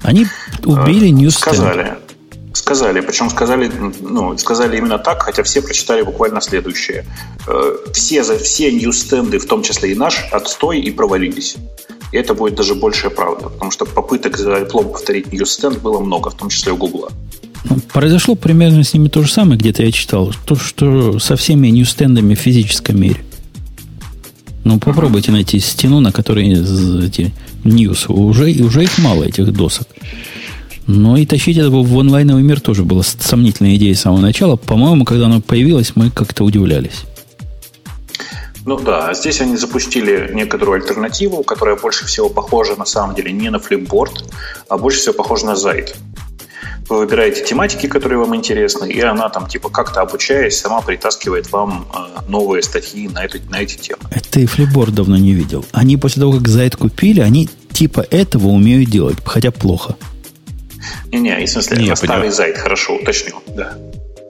Они 0.02 0.28
убили 0.66 1.10
Newsstand. 1.10 1.56
Сказали. 1.56 1.94
Сказали, 2.64 3.02
причем 3.02 3.30
сказали, 3.30 3.70
ну, 4.00 4.38
сказали 4.38 4.78
именно 4.78 4.98
так, 4.98 5.22
хотя 5.22 5.44
все 5.44 5.62
прочитали 5.62 6.02
буквально 6.02 6.40
следующее. 6.40 7.06
Э, 7.46 7.76
все, 7.92 8.24
все 8.38 8.72
Newsstand 8.72 9.26
ы, 9.26 9.38
в 9.38 9.46
том 9.46 9.64
числе 9.64 9.92
и 9.92 9.96
наш, 9.96 10.24
отстой 10.32 10.80
и 10.80 10.90
провалились. 10.90 11.58
И 12.14 12.18
это 12.18 12.34
будет 12.34 12.56
даже 12.56 12.76
большая 12.76 13.12
правда, 13.12 13.50
потому 13.50 13.70
что 13.70 13.84
попыток 13.86 14.38
за 14.38 14.62
Apple 14.62 14.94
повторить 14.94 15.34
Newsstand 15.34 15.80
было 15.80 16.00
много, 16.00 16.30
в 16.30 16.36
том 16.36 16.48
числе 16.48 16.72
у 16.72 16.78
Google. 16.78 17.10
Ну, 17.66 17.80
произошло 17.92 18.36
примерно 18.36 18.86
с 18.86 18.94
ними 18.94 19.10
то 19.10 19.24
же 19.24 19.30
самое, 19.30 19.60
где-то 19.60 19.84
я 19.84 19.92
читал. 19.92 20.34
То, 20.46 20.56
что 20.56 21.20
со 21.20 21.36
всеми 21.36 21.68
ньюстендами 21.68 22.34
в 22.34 22.40
физическом 22.40 22.98
мире. 22.98 23.26
Ну, 24.64 24.80
попробуйте 24.80 25.34
найти 25.34 25.60
стену, 25.60 26.00
на 26.00 26.14
которой 26.14 26.48
эти 26.50 27.34
ньюс. 27.66 28.06
Уже, 28.08 28.46
уже 28.64 28.84
их 28.84 28.98
мало, 29.00 29.26
этих 29.26 29.52
досок. 29.52 29.90
Но 30.88 31.18
и 31.18 31.26
тащить 31.26 31.58
это 31.58 31.70
в 31.70 32.00
онлайновый 32.00 32.44
мир 32.44 32.60
тоже 32.60 32.84
была 32.84 33.04
сомнительная 33.04 33.76
идея 33.76 33.96
с 33.96 34.02
самого 34.02 34.20
начала. 34.20 34.56
По-моему, 34.56 35.06
когда 35.06 35.26
оно 35.26 35.42
появилось, 35.42 35.96
мы 35.96 36.10
как-то 36.12 36.44
удивлялись. 36.44 37.04
Ну 38.66 38.80
да, 38.80 39.14
здесь 39.14 39.42
они 39.42 39.58
запустили 39.58 40.32
некоторую 40.34 40.82
альтернативу, 40.82 41.44
которая 41.44 41.76
больше 41.76 42.06
всего 42.06 42.30
похожа 42.30 42.76
на 42.78 42.86
самом 42.86 43.16
деле 43.16 43.32
не 43.32 43.50
на 43.50 43.60
флипборд, 43.60 44.26
а 44.70 44.78
больше 44.78 45.00
всего 45.00 45.14
похожа 45.14 45.46
на 45.48 45.54
Zite. 45.54 45.96
Вы 46.90 46.98
выбираете 47.00 47.44
тематики, 47.44 47.88
которые 47.88 48.20
вам 48.20 48.36
интересны, 48.36 48.92
и 48.92 49.00
она 49.00 49.30
там, 49.30 49.48
типа, 49.48 49.70
как-то 49.70 50.02
обучаясь, 50.02 50.58
сама 50.58 50.82
притаскивает 50.82 51.50
вам 51.52 51.88
э, 51.94 52.30
новые 52.30 52.62
статьи 52.62 53.08
на, 53.08 53.24
эту, 53.24 53.40
на 53.50 53.62
эти 53.62 53.78
темы. 53.78 54.02
Это 54.12 54.42
и 54.42 54.46
Флибор 54.46 54.92
давно 54.92 55.18
не 55.18 55.34
видел. 55.34 55.66
Они 55.72 55.96
после 55.96 56.22
того, 56.22 56.34
как 56.34 56.48
Зайд 56.48 56.76
купили, 56.76 57.22
они 57.22 57.50
типа 57.72 58.06
этого 58.12 58.48
умеют 58.48 58.90
делать, 58.90 59.18
хотя 59.26 59.52
плохо. 59.52 59.96
Не-не, 61.12 61.46
в 61.46 61.50
смысле, 61.50 61.84
не, 61.84 61.96
старый 61.96 62.32
Зайд, 62.32 62.58
хорошо, 62.58 62.96
уточню, 62.96 63.36
да. 63.56 63.74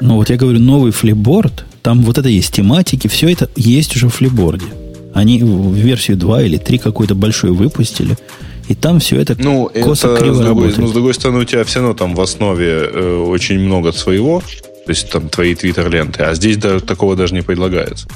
Ну 0.02 0.16
вот 0.16 0.30
я 0.30 0.38
говорю, 0.38 0.60
новый 0.60 0.92
флипборд, 0.92 1.66
там 1.82 2.02
вот 2.02 2.18
это 2.18 2.30
есть 2.30 2.54
тематики, 2.54 3.08
все 3.08 3.32
это 3.32 3.50
есть 3.56 3.96
уже 3.96 4.10
в 4.10 4.16
флипборде. 4.16 4.66
Они 5.14 5.42
в 5.42 5.74
версию 5.74 6.18
2 6.18 6.44
или 6.44 6.58
3 6.58 6.78
какую-то 6.80 7.16
большую 7.16 7.54
выпустили. 7.54 8.18
И 8.68 8.76
там 8.76 9.00
все 9.00 9.20
это 9.20 9.36
ну, 9.38 9.70
косо 9.84 10.10
это, 10.10 10.22
криво 10.22 10.34
с 10.34 10.38
другой, 10.38 10.48
работает. 10.50 10.78
Ну, 10.78 10.88
с 10.88 10.92
другой 10.94 11.14
стороны, 11.14 11.40
у 11.40 11.44
тебя 11.44 11.64
все 11.64 11.80
равно 11.80 11.94
там 11.94 12.16
в 12.16 12.22
основе 12.22 12.90
э, 12.92 13.18
очень 13.18 13.60
много 13.60 13.92
своего, 13.92 14.42
то 14.42 14.90
есть 14.90 15.10
там 15.10 15.30
твои 15.30 15.54
твиттер-ленты, 15.54 16.24
а 16.24 16.34
здесь 16.34 16.58
даже, 16.58 16.82
такого 16.82 17.16
даже 17.16 17.34
не 17.34 17.42
предлагается. 17.42 18.08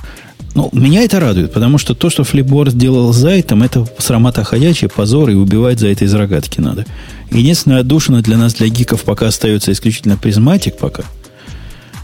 Ну, 0.58 0.72
меня 0.74 1.04
это 1.04 1.20
радует, 1.20 1.54
потому 1.54 1.78
что 1.78 1.94
то, 1.94 2.10
что 2.10 2.24
Flipboard 2.24 2.72
сделал 2.72 3.14
с 3.14 3.16
Zite 3.16 3.42
ом, 3.42 3.62
это 3.62 3.88
срамота 4.00 4.44
ходячая, 4.44 4.90
позор, 4.90 5.30
и 5.30 5.36
убивать 5.36 5.80
за 5.80 5.90
это 5.90 6.04
из 6.04 6.16
рогатки 6.16 6.60
надо. 6.60 6.88
Единственная 7.30 7.82
отдушина 7.82 8.24
для 8.24 8.38
нас, 8.38 8.56
для 8.56 8.68
гиков, 8.68 9.04
пока 9.04 9.28
остается 9.28 9.72
исключительно 9.72 10.18
Prismatic 10.18 10.76
пока. 10.78 11.04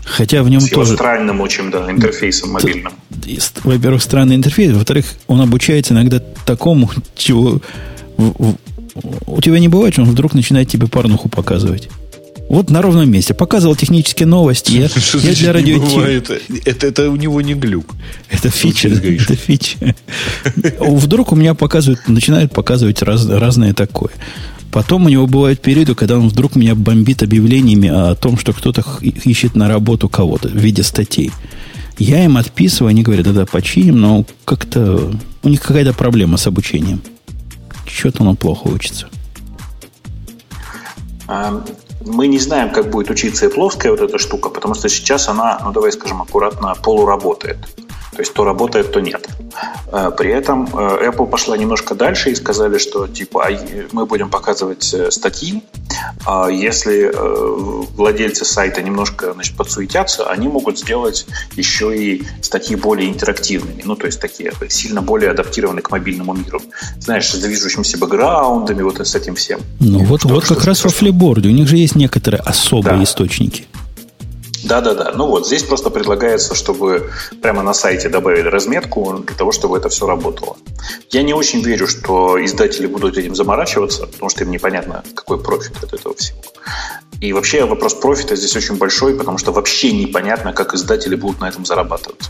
Хотя 0.05 0.43
в 0.43 0.51
нем 0.51 0.61
С 0.61 0.69
тоже... 0.69 0.93
странным 0.93 1.41
очень, 1.41 1.71
да, 1.71 1.89
интерфейсом 1.89 2.51
мобильным. 2.51 2.93
Во-первых, 3.63 4.03
странный 4.03 4.35
интерфейс. 4.35 4.71
Во-вторых, 4.71 5.07
он 5.25 5.41
обучается 5.41 5.95
иногда 5.95 6.21
такому, 6.45 6.91
чего 7.15 7.59
у 8.17 9.41
тебя 9.41 9.57
не 9.57 9.67
бывает, 9.67 9.95
что 9.95 10.03
он 10.03 10.11
вдруг 10.11 10.35
начинает 10.35 10.69
тебе 10.69 10.85
порнуху 10.85 11.27
показывать. 11.27 11.89
Вот 12.53 12.69
на 12.69 12.83
ровном 12.83 13.09
месте. 13.09 13.33
Показывал 13.33 13.75
технические 13.75 14.27
новости. 14.27 14.73
Я, 14.73 14.87
что 14.95 15.17
я 15.17 15.33
для 15.33 15.53
радио 15.53 15.81
это, 16.03 16.37
это, 16.65 16.85
это 16.85 17.09
у 17.09 17.15
него 17.15 17.41
не 17.41 17.55
глюк. 17.55 17.95
Это 18.29 18.51
фича. 18.51 18.89
Это 18.89 19.35
фича. 19.35 19.95
Вдруг 20.79 21.31
у 21.31 21.35
меня 21.35 21.55
показывают, 21.55 22.07
начинают 22.07 22.53
показывать 22.53 23.01
раз, 23.01 23.27
разное 23.27 23.73
такое. 23.73 24.11
Потом 24.71 25.07
у 25.07 25.09
него 25.09 25.25
бывают 25.25 25.61
периоды, 25.61 25.95
когда 25.95 26.19
он 26.19 26.29
вдруг 26.29 26.55
меня 26.55 26.75
бомбит 26.75 27.23
объявлениями 27.23 27.89
о 27.89 28.13
том, 28.13 28.37
что 28.37 28.53
кто-то 28.53 28.83
ищет 29.01 29.55
на 29.55 29.67
работу 29.67 30.07
кого-то 30.07 30.47
в 30.47 30.55
виде 30.55 30.83
статей. 30.83 31.31
Я 31.97 32.23
им 32.23 32.37
отписываю, 32.37 32.91
они 32.91 33.01
говорят, 33.01 33.25
да-да, 33.25 33.47
починим, 33.47 33.99
но 33.99 34.25
как-то 34.45 35.11
у 35.41 35.49
них 35.49 35.59
какая-то 35.59 35.93
проблема 35.93 36.37
с 36.37 36.45
обучением. 36.45 37.01
Что-то 37.87 38.21
оно 38.21 38.35
плохо 38.35 38.67
учится. 38.67 39.07
Мы 42.05 42.27
не 42.27 42.37
знаем, 42.37 42.71
как 42.71 42.89
будет 42.89 43.09
учиться 43.09 43.45
и 43.45 43.49
плоская 43.49 43.91
вот 43.91 44.01
эта 44.01 44.17
штука, 44.17 44.49
потому 44.49 44.73
что 44.73 44.89
сейчас 44.89 45.29
она, 45.29 45.59
ну 45.63 45.71
давай 45.71 45.91
скажем 45.91 46.21
аккуратно, 46.21 46.75
полуработает. 46.83 47.57
То 48.13 48.21
есть 48.21 48.33
то 48.33 48.43
работает, 48.43 48.91
то 48.91 48.99
нет. 48.99 49.27
Э, 49.91 50.11
при 50.15 50.31
этом 50.31 50.65
э, 50.73 51.09
Apple 51.09 51.27
пошла 51.27 51.57
немножко 51.57 51.95
дальше 51.95 52.31
и 52.31 52.35
сказали, 52.35 52.77
что 52.77 53.07
типа 53.07 53.47
а 53.47 53.51
мы 53.91 54.05
будем 54.05 54.29
показывать 54.29 54.93
э, 54.93 55.11
статьи, 55.11 55.63
а 56.25 56.49
если 56.49 57.11
владельцы 57.95 58.45
сайта 58.45 58.81
немножко 58.81 59.33
значит, 59.33 59.55
подсуетятся, 59.55 60.29
они 60.29 60.47
могут 60.47 60.79
сделать 60.79 61.25
еще 61.55 61.95
и 61.95 62.23
статьи 62.41 62.75
более 62.75 63.09
интерактивными, 63.09 63.81
ну 63.85 63.95
то 63.95 64.05
есть 64.05 64.19
такие 64.19 64.53
сильно 64.69 65.01
более 65.01 65.31
адаптированы 65.31 65.81
к 65.81 65.91
мобильному 65.91 66.33
миру. 66.33 66.61
Знаешь, 66.99 67.29
с 67.29 67.39
движущимися 67.39 67.97
бэкграундами, 67.97 68.81
вот 68.81 68.99
с 68.99 69.15
этим 69.15 69.35
всем. 69.35 69.59
Ну 69.79 69.99
вот, 70.05 70.23
вот 70.23 70.45
как 70.45 70.63
раз 70.65 70.83
во 70.83 70.89
флиборде, 70.89 71.49
у 71.49 71.51
них 71.51 71.67
же 71.67 71.77
есть 71.77 71.95
некоторые 71.95 72.41
особые 72.41 72.97
да. 72.97 73.03
источники. 73.03 73.65
Да-да-да. 74.63 75.11
Ну 75.13 75.27
вот, 75.27 75.45
здесь 75.45 75.63
просто 75.63 75.89
предлагается, 75.89 76.55
чтобы 76.55 77.11
прямо 77.41 77.63
на 77.63 77.73
сайте 77.73 78.07
добавили 78.09 78.47
разметку 78.47 79.19
для 79.19 79.35
того, 79.35 79.51
чтобы 79.51 79.77
это 79.77 79.89
все 79.89 80.07
работало. 80.07 80.55
Я 81.09 81.23
не 81.23 81.33
очень 81.33 81.61
верю, 81.61 81.87
что 81.87 82.43
издатели 82.43 82.87
будут 82.87 83.17
этим 83.17 83.35
заморачиваться, 83.35 84.07
потому 84.07 84.29
что 84.29 84.43
им 84.43 84.51
непонятно, 84.51 85.03
какой 85.15 85.41
профит 85.41 85.83
от 85.83 85.93
этого 85.93 86.15
всего. 86.15 86.39
И 87.19 87.33
вообще 87.33 87.65
вопрос 87.65 87.93
профита 87.93 88.35
здесь 88.35 88.55
очень 88.55 88.75
большой, 88.75 89.15
потому 89.15 89.37
что 89.37 89.51
вообще 89.51 89.91
непонятно, 89.91 90.53
как 90.53 90.73
издатели 90.73 91.15
будут 91.15 91.41
на 91.41 91.49
этом 91.49 91.65
зарабатывать. 91.65 92.29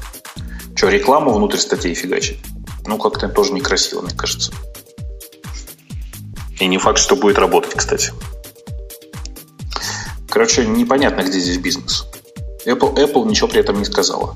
Что, 0.75 0.89
рекламу 0.89 1.33
внутрь 1.33 1.57
статей 1.57 1.93
фигачить? 1.93 2.39
Ну, 2.85 2.97
как-то 2.97 3.29
тоже 3.29 3.53
некрасиво, 3.53 4.01
мне 4.01 4.13
кажется. 4.15 4.51
И 6.59 6.65
не 6.65 6.77
факт, 6.77 6.97
что 6.97 7.15
будет 7.15 7.37
работать, 7.37 7.73
кстати. 7.73 8.11
Короче, 10.29 10.65
непонятно, 10.65 11.21
где 11.21 11.39
здесь 11.39 11.57
бизнес. 11.57 12.05
Apple, 12.65 12.95
Apple 12.95 13.27
ничего 13.29 13.47
при 13.47 13.59
этом 13.59 13.79
не 13.79 13.85
сказала. 13.85 14.35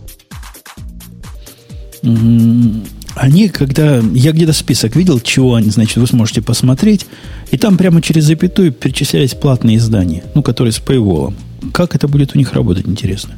Они, 3.15 3.49
когда... 3.49 3.99
Я 4.13 4.31
где-то 4.31 4.53
список 4.53 4.95
видел, 4.95 5.19
чего 5.19 5.55
они, 5.55 5.69
значит, 5.69 5.97
вы 5.97 6.07
сможете 6.07 6.41
посмотреть, 6.41 7.07
и 7.51 7.57
там 7.57 7.77
прямо 7.77 8.01
через 8.01 8.25
запятую 8.25 8.71
перечислялись 8.71 9.33
платные 9.33 9.77
издания, 9.77 10.23
ну, 10.35 10.43
которые 10.43 10.71
с 10.71 10.79
paywall. 10.79 11.33
Как 11.73 11.95
это 11.95 12.07
будет 12.07 12.35
у 12.35 12.37
них 12.37 12.53
работать, 12.53 12.87
интересно? 12.87 13.35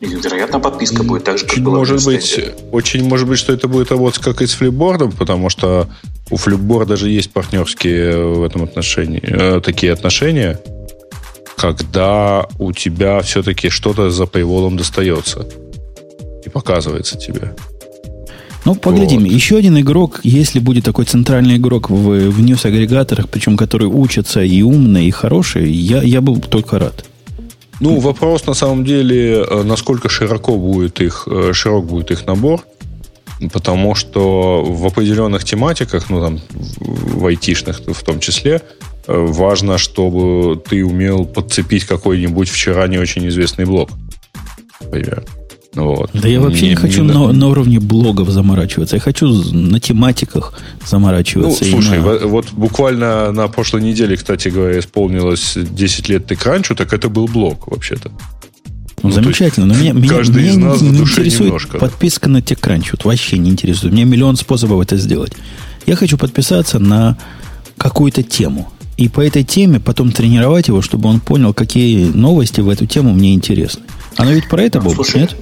И, 0.00 0.06
вероятно, 0.06 0.58
подписка 0.58 1.04
будет 1.04 1.22
так 1.22 1.38
же, 1.38 1.46
как 1.46 1.60
была 1.60 1.78
может 1.78 2.04
быть, 2.04 2.40
Очень 2.72 3.04
может 3.04 3.28
быть, 3.28 3.38
что 3.38 3.52
это 3.52 3.68
будет 3.68 3.92
работать 3.92 4.20
как 4.20 4.42
и 4.42 4.46
с 4.46 4.52
флипбордом, 4.54 5.12
потому 5.12 5.48
что 5.48 5.88
у 6.28 6.36
флипборда 6.36 6.96
же 6.96 7.08
есть 7.08 7.30
партнерские 7.30 8.26
в 8.26 8.42
этом 8.42 8.64
отношении, 8.64 9.22
э, 9.22 9.60
такие 9.60 9.92
отношения, 9.92 10.58
когда 11.62 12.48
у 12.58 12.72
тебя 12.72 13.20
все-таки 13.20 13.68
что-то 13.68 14.10
за 14.10 14.24
paywall 14.24 14.76
достается 14.76 15.46
и 16.44 16.48
показывается 16.48 17.16
тебе. 17.16 17.54
Ну, 18.64 18.74
поглядим. 18.74 19.20
Вот. 19.20 19.30
Еще 19.30 19.56
один 19.56 19.78
игрок, 19.78 20.20
если 20.24 20.58
будет 20.58 20.84
такой 20.84 21.04
центральный 21.04 21.56
игрок 21.58 21.88
в, 21.88 22.30
в 22.30 22.40
ньюс-агрегаторах, 22.40 23.28
причем 23.28 23.56
который 23.56 23.86
учится 23.86 24.42
и 24.42 24.62
умный, 24.62 25.06
и 25.06 25.12
хороший, 25.12 25.70
я, 25.70 26.02
я 26.02 26.20
был 26.20 26.40
только 26.40 26.80
рад. 26.80 27.04
Ну, 27.78 28.00
вопрос 28.00 28.46
на 28.46 28.54
самом 28.54 28.84
деле, 28.84 29.44
э, 29.48 29.62
насколько 29.62 30.08
широко 30.08 30.56
будет 30.56 31.00
их, 31.00 31.28
э, 31.30 31.52
широк 31.52 31.86
будет 31.86 32.10
их 32.10 32.26
набор, 32.26 32.64
потому 33.50 33.94
что 33.94 34.62
в 34.62 34.86
определенных 34.86 35.44
тематиках, 35.44 36.10
ну, 36.10 36.20
там, 36.20 36.40
в 36.78 37.26
айтишных 37.26 37.80
в 37.86 38.02
том 38.02 38.20
числе, 38.20 38.62
Э, 39.06 39.26
важно, 39.28 39.78
чтобы 39.78 40.60
ты 40.68 40.84
умел 40.84 41.24
подцепить 41.24 41.84
какой-нибудь 41.84 42.48
вчера 42.48 42.86
не 42.86 42.98
очень 42.98 43.26
известный 43.28 43.64
блог. 43.64 43.90
Например. 44.80 45.24
Вот. 45.74 46.10
Да 46.12 46.28
я 46.28 46.38
вообще 46.38 46.64
не, 46.64 46.70
не 46.70 46.76
хочу 46.76 47.02
не... 47.02 47.12
На, 47.12 47.32
на 47.32 47.48
уровне 47.48 47.80
блогов 47.80 48.28
заморачиваться. 48.28 48.96
Я 48.96 49.00
хочу 49.00 49.26
на 49.26 49.80
тематиках 49.80 50.52
заморачиваться. 50.86 51.64
Ну, 51.64 51.70
слушай, 51.70 51.98
на... 51.98 52.26
вот 52.26 52.52
буквально 52.52 53.32
на 53.32 53.48
прошлой 53.48 53.82
неделе, 53.82 54.16
кстати 54.16 54.48
говоря, 54.48 54.78
исполнилось 54.78 55.54
10 55.56 56.08
лет 56.10 56.30
TechCrunch, 56.30 56.74
так 56.74 56.92
это 56.92 57.08
был 57.08 57.26
блог 57.26 57.68
вообще-то. 57.68 58.12
Ну, 59.02 59.08
ну 59.08 59.14
замечательно. 59.14 59.66
Но 59.66 59.74
меня, 59.74 60.08
каждый 60.08 60.42
меня, 60.42 60.52
из 60.52 60.56
нас 60.56 60.80
не, 60.80 60.90
не 60.90 60.98
интересует 61.00 61.40
немножко, 61.40 61.78
подписка 61.78 62.26
да. 62.26 62.34
на 62.34 62.38
TechCrunch. 62.38 62.88
Вот 62.92 63.04
вообще 63.04 63.38
не 63.38 63.50
интересует. 63.50 63.92
У 63.92 63.96
меня 63.96 64.04
миллион 64.04 64.36
способов 64.36 64.80
это 64.82 64.96
сделать. 64.96 65.32
Я 65.86 65.96
хочу 65.96 66.16
подписаться 66.16 66.78
на 66.78 67.18
какую-то 67.76 68.22
тему. 68.22 68.72
И 68.96 69.08
по 69.08 69.20
этой 69.20 69.42
теме 69.42 69.80
потом 69.80 70.12
тренировать 70.12 70.68
его, 70.68 70.82
чтобы 70.82 71.08
он 71.08 71.20
понял, 71.20 71.52
какие 71.54 72.06
новости 72.06 72.60
в 72.60 72.68
эту 72.68 72.86
тему 72.86 73.12
мне 73.12 73.34
интересны. 73.34 73.82
Оно 74.16 74.32
ведь 74.32 74.48
про 74.48 74.62
это 74.62 74.80
было, 74.80 74.94
нет? 75.14 75.34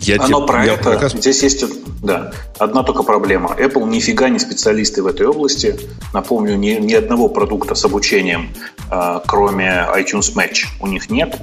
Я 0.00 0.16
Оно 0.22 0.40
те, 0.40 0.46
про 0.46 0.66
я 0.66 0.74
это. 0.74 0.82
Проказ... 0.82 1.12
Здесь 1.12 1.42
есть 1.42 1.64
да, 2.02 2.32
одна 2.58 2.82
только 2.82 3.02
проблема. 3.02 3.56
Apple 3.58 3.88
нифига 3.88 4.28
не 4.28 4.38
специалисты 4.38 5.02
в 5.02 5.06
этой 5.06 5.26
области. 5.26 5.76
Напомню, 6.12 6.56
ни, 6.56 6.72
ни 6.72 6.92
одного 6.92 7.28
продукта 7.28 7.74
с 7.74 7.84
обучением, 7.86 8.50
э, 8.90 9.20
кроме 9.26 9.86
iTunes 9.96 10.34
Match, 10.34 10.66
у 10.80 10.86
них 10.86 11.08
нет. 11.08 11.40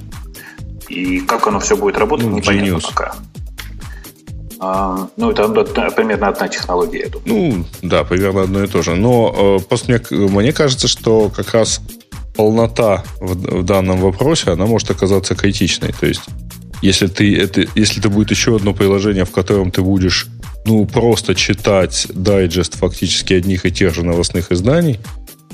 И 0.91 1.21
как 1.21 1.47
оно 1.47 1.59
все 1.59 1.77
будет 1.77 1.97
работать, 1.97 2.27
ну, 2.27 2.37
непонятно 2.37 2.75
Genius. 2.75 2.89
пока. 2.89 3.15
А, 4.59 5.07
ну, 5.17 5.31
это 5.31 5.47
примерно 5.95 6.27
одна 6.27 6.47
технология, 6.47 6.99
я 6.99 7.09
думаю. 7.09 7.25
Ну, 7.31 7.65
да, 7.81 8.03
примерно 8.03 8.41
одно 8.43 8.63
и 8.63 8.67
то 8.67 8.81
же. 8.81 8.95
Но 8.95 9.57
э, 9.59 9.63
просто 9.63 9.91
мне, 9.91 10.27
мне 10.29 10.53
кажется, 10.53 10.87
что 10.87 11.29
как 11.29 11.53
раз 11.53 11.81
полнота 12.35 13.03
в, 13.19 13.61
в 13.61 13.63
данном 13.63 13.99
вопросе, 13.99 14.51
она 14.51 14.65
может 14.65 14.91
оказаться 14.91 15.33
критичной. 15.33 15.93
То 15.97 16.05
есть, 16.05 16.23
если 16.81 17.07
ты 17.07 17.35
это, 17.39 17.65
если 17.75 17.99
это 17.99 18.09
будет 18.09 18.29
еще 18.31 18.55
одно 18.57 18.73
приложение, 18.73 19.25
в 19.25 19.31
котором 19.31 19.71
ты 19.71 19.81
будешь 19.81 20.27
ну, 20.65 20.85
просто 20.85 21.33
читать 21.35 22.07
дайджест 22.13 22.75
фактически 22.75 23.33
одних 23.33 23.65
и 23.65 23.71
тех 23.71 23.95
же 23.95 24.03
новостных 24.03 24.51
изданий, 24.51 24.99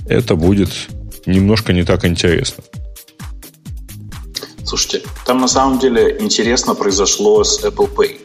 это 0.09 0.35
будет 0.35 0.69
немножко 1.25 1.73
не 1.73 1.83
так 1.83 2.03
интересно. 2.05 2.63
Слушайте, 4.67 5.03
там 5.25 5.39
на 5.39 5.47
самом 5.47 5.79
деле 5.79 6.17
интересно 6.19 6.75
произошло 6.75 7.41
с 7.45 7.63
Apple 7.63 7.89
Pay. 7.95 8.19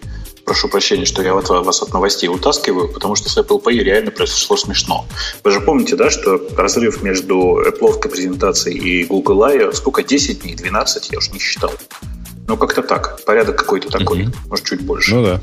прошу 0.45 0.69
прощения, 0.69 1.05
что 1.05 1.23
я 1.23 1.35
вас 1.35 1.83
от 1.83 1.93
новостей 1.93 2.29
утаскиваю, 2.29 2.93
потому 2.93 3.15
что 3.15 3.31
с 3.31 3.39
Apple 3.39 3.63
Pay 3.63 3.79
реально 3.79 4.11
произошло 4.11 4.57
смешно. 4.57 5.07
Вы 5.45 5.53
же 5.53 5.61
помните, 5.61 5.95
да, 5.95 6.11
что 6.11 6.41
разрыв 6.57 7.01
между 7.03 7.63
Apple 7.65 8.09
презентацией 8.09 8.79
и 8.79 9.05
Google 9.05 9.45
I, 9.45 9.73
сколько, 9.73 10.03
10 10.03 10.43
дней, 10.43 10.57
12, 10.57 11.13
я 11.13 11.19
уж 11.19 11.31
не 11.31 11.39
считал. 11.39 11.73
Ну, 12.53 12.59
как-то 12.59 12.83
так. 12.83 13.19
Порядок 13.25 13.57
какой-то 13.57 13.89
такой. 13.89 14.25
Mm-hmm. 14.25 14.35
Может, 14.51 14.67
чуть 14.67 14.83
больше. 14.83 15.15
Ну, 15.15 15.25
да. 15.25 15.41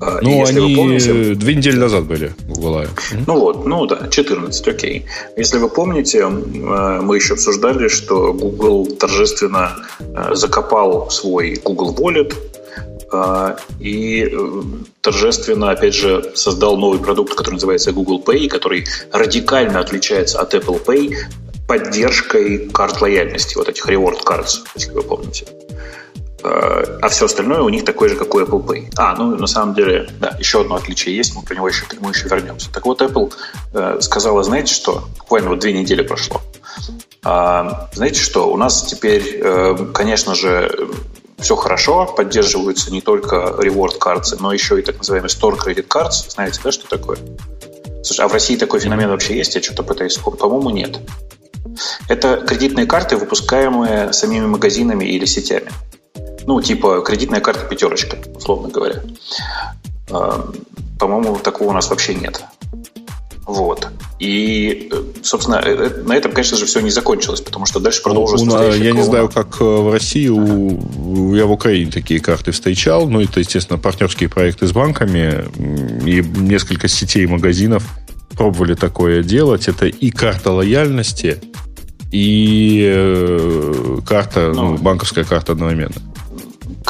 А, 0.00 0.18
ну, 0.22 0.44
они 0.44 0.58
вы 0.58 0.74
помните, 0.74 1.36
две 1.36 1.54
недели 1.54 1.76
назад 1.76 2.02
были 2.02 2.34
в 2.48 2.54
Гуглае. 2.54 2.88
Ну 3.28 3.38
вот, 3.38 3.64
ну 3.64 3.86
да, 3.86 4.08
14, 4.10 4.66
окей. 4.66 5.06
Если 5.36 5.58
вы 5.58 5.68
помните, 5.68 6.18
э, 6.18 6.28
мы 6.28 7.14
еще 7.14 7.34
обсуждали, 7.34 7.86
что 7.86 8.32
Google 8.32 8.86
торжественно 8.86 9.86
э, 10.00 10.34
закопал 10.34 11.10
свой 11.10 11.60
Google 11.64 11.94
Wallet, 11.94 12.34
и 13.78 14.38
торжественно, 15.02 15.70
опять 15.70 15.94
же, 15.94 16.32
создал 16.34 16.78
новый 16.78 16.98
продукт, 16.98 17.34
который 17.34 17.54
называется 17.54 17.92
Google 17.92 18.22
Pay, 18.26 18.48
который 18.48 18.86
радикально 19.12 19.80
отличается 19.80 20.40
от 20.40 20.54
Apple 20.54 20.82
Pay 20.82 21.14
поддержкой 21.68 22.70
карт 22.70 23.02
лояльности, 23.02 23.56
вот 23.58 23.68
этих 23.68 23.86
reward 23.86 24.24
cards, 24.24 24.60
если 24.74 24.92
вы 24.92 25.02
помните 25.02 25.44
а 26.44 27.08
все 27.08 27.26
остальное 27.26 27.62
у 27.62 27.68
них 27.68 27.84
такое 27.84 28.08
же, 28.08 28.16
как 28.16 28.34
у 28.34 28.40
Apple 28.40 28.64
Pay. 28.64 28.92
А, 28.96 29.14
ну, 29.16 29.36
на 29.36 29.46
самом 29.46 29.74
деле, 29.74 30.08
да, 30.20 30.36
еще 30.38 30.60
одно 30.62 30.76
отличие 30.76 31.16
есть, 31.16 31.34
мы 31.34 31.42
про 31.42 31.54
него 31.54 31.68
еще, 31.68 31.84
к 31.86 31.94
нему 31.94 32.10
еще 32.10 32.28
вернемся. 32.28 32.70
Так 32.72 32.86
вот, 32.86 33.00
Apple 33.02 33.32
э, 33.74 34.00
сказала, 34.00 34.42
знаете 34.42 34.74
что, 34.74 35.04
буквально 35.18 35.50
вот 35.50 35.60
две 35.60 35.72
недели 35.72 36.02
прошло. 36.02 36.40
А, 37.24 37.88
знаете 37.92 38.20
что, 38.20 38.50
у 38.52 38.56
нас 38.56 38.82
теперь, 38.82 39.40
э, 39.42 39.76
конечно 39.94 40.34
же, 40.34 40.88
все 41.38 41.56
хорошо, 41.56 42.06
поддерживаются 42.06 42.92
не 42.92 43.00
только 43.00 43.56
reward 43.58 43.98
cards, 44.00 44.36
но 44.38 44.52
еще 44.52 44.78
и 44.78 44.82
так 44.82 44.98
называемые 44.98 45.28
store 45.28 45.56
credit 45.58 45.86
cards. 45.86 46.30
Знаете, 46.30 46.60
да, 46.62 46.72
что 46.72 46.88
такое? 46.88 47.18
Слушай, 48.02 48.24
а 48.24 48.28
в 48.28 48.32
России 48.32 48.56
такой 48.56 48.80
феномен 48.80 49.08
вообще 49.08 49.36
есть? 49.36 49.54
Я 49.54 49.62
что-то 49.62 49.82
пытаюсь 49.82 50.16
По-моему, 50.16 50.70
нет. 50.70 50.98
Это 52.08 52.36
кредитные 52.36 52.86
карты, 52.86 53.16
выпускаемые 53.16 54.12
самими 54.12 54.46
магазинами 54.46 55.04
или 55.04 55.24
сетями. 55.24 55.70
Ну, 56.46 56.60
типа 56.60 57.00
кредитная 57.00 57.40
карта 57.40 57.66
пятерочка, 57.66 58.16
условно 58.34 58.68
говоря. 58.68 59.02
А, 60.10 60.50
по-моему, 60.98 61.36
такого 61.36 61.70
у 61.70 61.72
нас 61.72 61.88
вообще 61.90 62.14
нет. 62.14 62.42
Вот. 63.44 63.88
И, 64.20 64.88
э, 64.92 65.02
собственно, 65.22 65.56
э, 65.56 65.74
э, 65.74 66.02
на 66.04 66.14
этом, 66.14 66.32
конечно 66.32 66.56
же, 66.56 66.64
все 66.64 66.80
не 66.80 66.90
закончилось, 66.90 67.40
потому 67.40 67.66
что 67.66 67.80
дальше 67.80 68.02
продолжилось. 68.02 68.42
Ну, 68.44 68.72
я 68.72 68.92
не 68.92 69.02
знаю, 69.02 69.28
как 69.28 69.60
в 69.60 69.92
России, 69.92 70.28
у, 70.28 71.34
я 71.34 71.46
в 71.46 71.50
Украине 71.50 71.90
такие 71.90 72.20
карты 72.20 72.52
встречал. 72.52 73.08
Ну, 73.08 73.20
это, 73.20 73.40
естественно, 73.40 73.78
партнерские 73.78 74.28
проекты 74.28 74.66
с 74.68 74.72
банками. 74.72 75.44
И 76.06 76.22
несколько 76.22 76.86
сетей 76.86 77.26
магазинов 77.26 77.84
пробовали 78.34 78.74
такое 78.74 79.24
делать. 79.24 79.66
Это 79.66 79.86
и 79.86 80.10
карта 80.10 80.52
лояльности, 80.52 81.42
и 82.12 84.00
карта, 84.06 84.52
ну, 84.54 84.70
ну 84.70 84.78
банковская 84.78 85.24
карта 85.24 85.52
одновременно. 85.52 86.11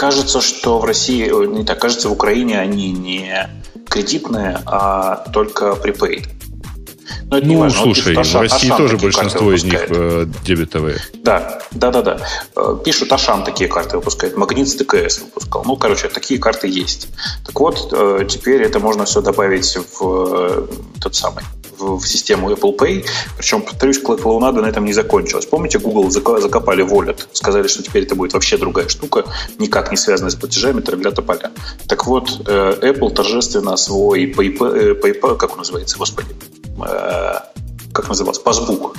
Кажется, 0.03 0.41
что 0.41 0.81
в 0.81 0.85
России, 0.85 1.31
не 1.47 1.65
так, 1.65 1.81
кажется, 1.81 2.09
в 2.09 2.13
Украине 2.13 2.59
они 2.59 2.91
не 2.91 3.49
кредитные, 3.89 4.59
а 4.67 5.25
только 5.33 5.77
prepaid. 5.81 6.27
Но 7.31 7.39
это 7.39 7.47
ну, 7.47 7.53
не 7.53 7.59
важно. 7.59 7.83
слушай, 7.83 8.15
вот 8.15 8.27
в 8.27 8.41
России 8.41 8.67
Ашан 8.67 8.77
тоже 8.77 8.99
большинство 8.99 9.53
из 9.53 9.65
них 9.65 9.85
э, 9.89 10.27
дебетовые. 10.45 10.99
Да, 11.15 11.61
да, 11.71 11.91
да, 11.91 12.03
да. 12.03 12.21
Э, 12.57 12.77
пишут, 12.85 13.13
Ашан 13.13 13.45
такие 13.45 13.69
карты 13.69 13.97
выпускает, 13.97 14.37
Магнит 14.37 14.69
с 14.69 14.75
ДКС 14.75 15.21
выпускал. 15.21 15.63
Ну, 15.65 15.77
короче, 15.77 16.09
такие 16.09 16.39
карты 16.39 16.69
есть. 16.69 17.09
Так 17.47 17.59
вот, 17.59 17.93
э, 17.93 18.27
теперь 18.29 18.63
это 18.63 18.79
можно 18.81 19.05
все 19.05 19.21
добавить 19.21 19.77
в 19.99 20.69
тот 21.01 21.15
самый 21.15 21.45
в, 21.83 22.07
систему 22.07 22.51
Apple 22.51 22.77
Pay. 22.77 23.07
Причем, 23.37 23.63
повторюсь, 23.63 23.99
клоунада 23.99 24.63
на 24.63 24.67
этом 24.67 24.85
не 24.85 24.93
закончилась. 24.93 25.47
Помните, 25.47 25.79
Google 25.79 26.11
закопали 26.11 26.85
Wallet, 26.85 27.27
сказали, 27.33 27.67
что 27.69 27.83
теперь 27.83 28.05
это 28.05 28.15
будет 28.15 28.33
вообще 28.33 28.57
другая 28.57 28.89
штука, 28.89 29.25
никак 29.59 29.91
не 29.91 29.97
связанная 29.97 30.31
с 30.31 30.37
платежами, 30.37 30.81
тролля 30.81 31.11
тополя. 31.11 31.51
Так 31.89 32.07
вот, 32.07 32.43
э, 32.47 32.75
Apple 32.83 33.11
торжественно 33.11 33.77
свой 33.77 34.27
PayPal, 34.27 35.01
PayPal 35.01 35.37
как 35.37 35.53
он 35.53 35.59
называется, 35.59 35.99
господи, 35.99 36.35
э, 36.85 37.41
как 37.93 38.09
назывался, 38.09 38.41
Passbook, 38.43 38.97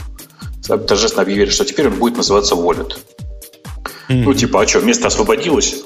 торжественно 0.87 1.23
объявили, 1.23 1.49
что 1.49 1.65
теперь 1.65 1.87
он 1.87 1.95
будет 1.95 2.17
называться 2.17 2.55
Wallet. 2.55 2.97
Mm-hmm. 4.09 4.23
Ну, 4.23 4.33
типа, 4.33 4.61
а 4.61 4.67
что, 4.67 4.81
место 4.81 5.07
освободилось? 5.07 5.83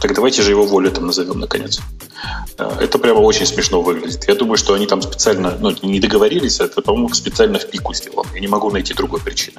Так 0.00 0.14
давайте 0.14 0.42
же 0.42 0.50
его 0.50 0.66
волетом 0.66 1.06
назовем, 1.06 1.40
наконец. 1.40 1.80
Э, 2.58 2.70
это 2.80 2.98
прямо 2.98 3.20
очень 3.20 3.46
смешно 3.46 3.80
выглядит. 3.80 4.28
Я 4.28 4.34
думаю, 4.34 4.58
что 4.58 4.74
они 4.74 4.86
там 4.86 5.00
специально, 5.02 5.56
ну, 5.58 5.74
не 5.82 6.00
договорились, 6.00 6.60
а 6.60 6.64
это, 6.64 6.82
по-моему, 6.82 7.14
специально 7.14 7.58
в 7.58 7.66
пику 7.70 7.94
сделал. 7.94 8.26
Я 8.34 8.40
не 8.40 8.48
могу 8.48 8.70
найти 8.70 8.92
другой 8.92 9.20
причины. 9.20 9.56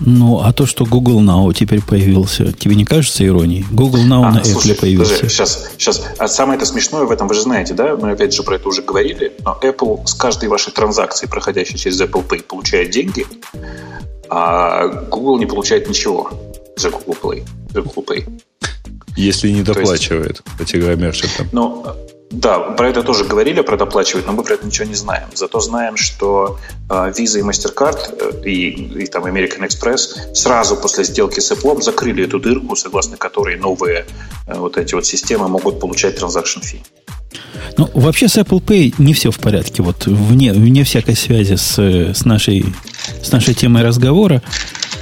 Ну, 0.00 0.40
а 0.40 0.52
то, 0.52 0.66
что 0.66 0.84
Google 0.84 1.20
Now 1.22 1.52
теперь 1.54 1.82
появился, 1.82 2.52
тебе 2.52 2.74
не 2.74 2.84
кажется 2.84 3.24
иронией? 3.26 3.64
Google 3.70 4.00
Now 4.00 4.24
а, 4.24 4.32
на 4.32 4.44
слушай, 4.44 4.72
Apple 4.72 4.80
появился. 4.80 5.14
Подожди, 5.14 5.34
сейчас, 5.34 5.70
сейчас. 5.78 6.04
А 6.18 6.28
самое 6.28 6.58
это 6.58 6.66
смешное 6.66 7.04
в 7.04 7.10
этом, 7.10 7.28
вы 7.28 7.34
же 7.34 7.42
знаете, 7.42 7.74
да? 7.74 7.96
Мы 7.96 8.10
опять 8.10 8.34
же 8.34 8.42
про 8.42 8.56
это 8.56 8.68
уже 8.68 8.82
говорили, 8.82 9.32
но 9.44 9.58
Apple 9.62 10.06
с 10.06 10.14
каждой 10.14 10.48
вашей 10.48 10.72
транзакции, 10.72 11.26
проходящей 11.26 11.78
через 11.78 12.00
Apple 12.00 12.26
Pay, 12.26 12.42
получает 12.42 12.90
деньги, 12.90 13.26
а 14.28 14.86
Google 14.86 15.38
не 15.38 15.46
получает 15.46 15.88
ничего 15.88 16.30
за 16.76 16.90
Google 16.90 17.16
Play. 17.22 17.44
За 17.72 17.82
Google 17.82 18.04
Pay. 18.06 18.42
Если 19.16 19.50
не 19.50 19.62
доплачивает 19.62 20.42
есть, 20.58 20.58
по 20.58 20.64
Ну, 21.52 21.86
да, 22.30 22.58
про 22.58 22.88
это 22.88 23.02
тоже 23.02 23.24
говорили, 23.24 23.60
про 23.60 23.76
доплачивать, 23.76 24.26
но 24.26 24.32
мы 24.32 24.42
про 24.42 24.54
это 24.54 24.66
ничего 24.66 24.88
не 24.88 24.94
знаем. 24.94 25.28
Зато 25.34 25.60
знаем, 25.60 25.96
что 25.96 26.58
э, 26.90 27.12
Visa 27.16 27.38
и 27.38 27.42
MasterCard 27.42 27.98
э, 28.18 28.48
и, 28.48 29.02
и 29.02 29.06
там 29.06 29.26
American 29.26 29.66
Express 29.66 30.34
сразу 30.34 30.76
после 30.76 31.04
сделки 31.04 31.38
с 31.38 31.52
Apple 31.52 31.80
закрыли 31.82 32.24
эту 32.24 32.40
дырку, 32.40 32.74
согласно 32.74 33.16
которой 33.16 33.56
новые 33.56 34.06
э, 34.46 34.58
вот 34.58 34.76
эти 34.76 34.94
вот 34.94 35.06
системы 35.06 35.48
могут 35.48 35.78
получать 35.78 36.16
транзакшн 36.16 36.60
фи. 36.60 36.82
Ну, 37.78 37.88
вообще 37.94 38.28
с 38.28 38.36
Apple 38.36 38.60
Pay 38.60 38.94
не 38.98 39.12
все 39.12 39.30
в 39.30 39.38
порядке. 39.38 39.82
Вот 39.82 40.06
вне, 40.06 40.52
вне 40.52 40.82
всякой 40.82 41.14
связи 41.14 41.54
с, 41.54 41.78
с, 41.78 42.24
нашей, 42.24 42.64
с 43.22 43.30
нашей 43.30 43.54
темой 43.54 43.84
разговора, 43.84 44.42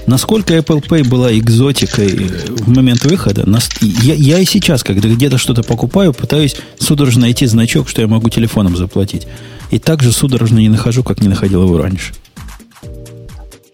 Насколько 0.06 0.54
Apple 0.54 0.86
Pay 0.86 1.08
была 1.08 1.36
экзотикой 1.36 2.08
в 2.08 2.68
момент 2.68 3.04
выхода, 3.04 3.44
я, 3.80 4.14
я 4.14 4.38
и 4.38 4.44
сейчас, 4.44 4.82
когда 4.82 5.08
где-то 5.08 5.38
что-то 5.38 5.62
покупаю, 5.62 6.12
пытаюсь 6.12 6.56
судорожно 6.78 7.22
найти 7.22 7.46
значок, 7.46 7.88
что 7.88 8.02
я 8.02 8.08
могу 8.08 8.28
телефоном 8.28 8.76
заплатить. 8.76 9.26
И 9.70 9.78
также 9.78 10.12
судорожно 10.12 10.58
не 10.58 10.68
нахожу, 10.68 11.02
как 11.02 11.20
не 11.20 11.28
находил 11.28 11.62
его 11.62 11.78
раньше. 11.78 12.14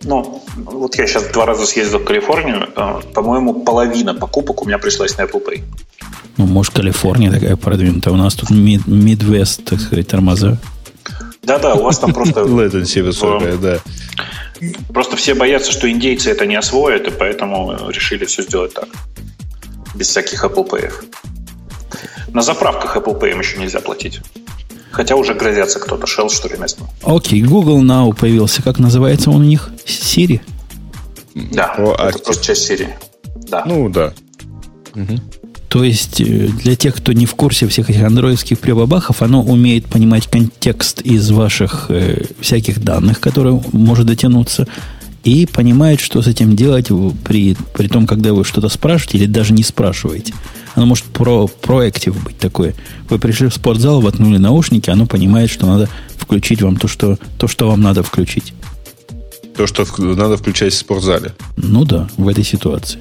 Ну, 0.02 0.42
вот 0.56 0.94
я 0.96 1.06
сейчас 1.06 1.24
два 1.26 1.46
раза 1.46 1.66
съездил 1.66 1.98
в 1.98 2.04
Калифорнию. 2.04 2.68
Э, 2.74 3.00
по-моему, 3.12 3.62
половина 3.64 4.14
покупок 4.14 4.62
у 4.62 4.64
меня 4.66 4.78
пришлась 4.78 5.18
на 5.18 5.22
Apple 5.22 5.44
Pay. 5.44 5.62
Ну, 6.38 6.46
может, 6.46 6.72
Калифорния 6.72 7.30
такая 7.30 7.56
продвинутая. 7.56 8.14
У 8.14 8.16
нас 8.16 8.34
тут 8.34 8.50
Midwest, 8.50 9.64
так 9.64 9.80
сказать, 9.80 10.08
тормоза. 10.08 10.58
Да-да, 11.42 11.74
у 11.74 11.82
вас 11.82 11.98
там 11.98 12.14
просто... 12.14 12.40
Latency 12.44 13.02
высокая, 13.02 13.56
да. 13.56 13.78
Просто 14.92 15.16
все 15.16 15.34
боятся, 15.34 15.72
что 15.72 15.90
индейцы 15.90 16.30
это 16.30 16.46
не 16.46 16.56
освоят, 16.56 17.08
и 17.08 17.10
поэтому 17.10 17.88
решили 17.88 18.24
все 18.24 18.42
сделать 18.42 18.74
так. 18.74 18.88
Без 19.94 20.08
всяких 20.08 20.44
Apple 20.44 20.68
Pay. 20.68 20.92
На 22.32 22.42
заправках 22.42 22.96
Apple 22.96 23.18
Pay 23.18 23.38
еще 23.38 23.58
нельзя 23.58 23.80
платить. 23.80 24.20
Хотя 24.90 25.16
уже 25.16 25.34
грозятся 25.34 25.78
кто-то, 25.78 26.06
Shell, 26.06 26.28
что 26.30 26.48
ли, 26.48 26.58
местный. 26.58 26.86
Окей, 27.02 27.42
okay, 27.42 27.46
Google 27.46 27.82
Now 27.82 28.14
появился. 28.14 28.62
Как 28.62 28.78
называется 28.78 29.30
он 29.30 29.42
у 29.42 29.44
них? 29.44 29.70
Siri? 29.86 30.40
Да, 31.34 31.74
О, 31.78 31.94
это 31.94 32.18
просто 32.18 32.44
часть 32.44 32.70
Siri. 32.70 32.88
Да. 33.48 33.62
Ну, 33.66 33.88
да. 33.88 34.12
Угу. 34.94 35.39
То 35.70 35.84
есть 35.84 36.20
э, 36.20 36.48
для 36.48 36.74
тех, 36.74 36.96
кто 36.96 37.12
не 37.12 37.26
в 37.26 37.34
курсе 37.36 37.68
всех 37.68 37.90
этих 37.90 38.02
андроидских 38.02 38.58
прибабахов, 38.58 39.22
оно 39.22 39.40
умеет 39.40 39.86
понимать 39.86 40.26
контекст 40.26 41.00
из 41.00 41.30
ваших 41.30 41.86
э, 41.90 42.24
всяких 42.40 42.82
данных, 42.82 43.20
которые 43.20 43.62
может 43.72 44.06
дотянуться, 44.06 44.66
и 45.22 45.46
понимает, 45.46 46.00
что 46.00 46.22
с 46.22 46.26
этим 46.26 46.56
делать 46.56 46.88
при, 47.22 47.56
при 47.72 47.86
том, 47.86 48.08
когда 48.08 48.32
вы 48.32 48.44
что-то 48.44 48.68
спрашиваете 48.68 49.18
или 49.18 49.26
даже 49.26 49.52
не 49.52 49.62
спрашиваете. 49.62 50.34
Оно 50.74 50.86
может 50.86 51.04
про, 51.04 51.46
проактив 51.46 52.20
быть 52.20 52.38
такое. 52.38 52.74
Вы 53.08 53.20
пришли 53.20 53.46
в 53.46 53.54
спортзал, 53.54 54.00
воткнули 54.00 54.38
наушники, 54.38 54.90
оно 54.90 55.06
понимает, 55.06 55.50
что 55.50 55.66
надо 55.66 55.88
включить 56.16 56.62
вам 56.62 56.76
то, 56.78 56.88
что, 56.88 57.16
то, 57.38 57.46
что 57.46 57.68
вам 57.68 57.80
надо 57.80 58.02
включить. 58.02 58.54
То, 59.56 59.68
что 59.68 59.86
надо 59.98 60.36
включать 60.36 60.72
в 60.72 60.78
спортзале. 60.78 61.32
Ну 61.56 61.84
да, 61.84 62.08
в 62.16 62.26
этой 62.26 62.42
ситуации. 62.42 62.98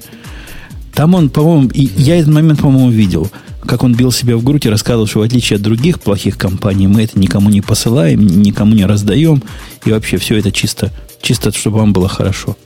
Там 0.94 1.14
он, 1.14 1.30
по-моему, 1.30 1.70
и 1.72 1.88
я 1.96 2.16
этот 2.16 2.32
момент, 2.32 2.60
по-моему, 2.60 2.90
видел, 2.90 3.30
как 3.64 3.82
он 3.82 3.94
бил 3.94 4.12
себя 4.12 4.36
в 4.36 4.42
грудь 4.42 4.66
и 4.66 4.70
рассказывал, 4.70 5.06
что 5.06 5.20
в 5.20 5.22
отличие 5.22 5.56
от 5.56 5.62
других 5.62 6.00
плохих 6.00 6.36
компаний, 6.36 6.86
мы 6.86 7.04
это 7.04 7.18
никому 7.18 7.50
не 7.50 7.60
посылаем, 7.60 8.26
никому 8.26 8.74
не 8.74 8.86
раздаем, 8.86 9.42
и 9.84 9.92
вообще 9.92 10.16
все 10.16 10.38
это 10.38 10.50
чисто, 10.50 10.90
чисто, 11.20 11.52
чтобы 11.52 11.78
вам 11.78 11.92
было 11.92 12.08
хорошо. 12.08 12.56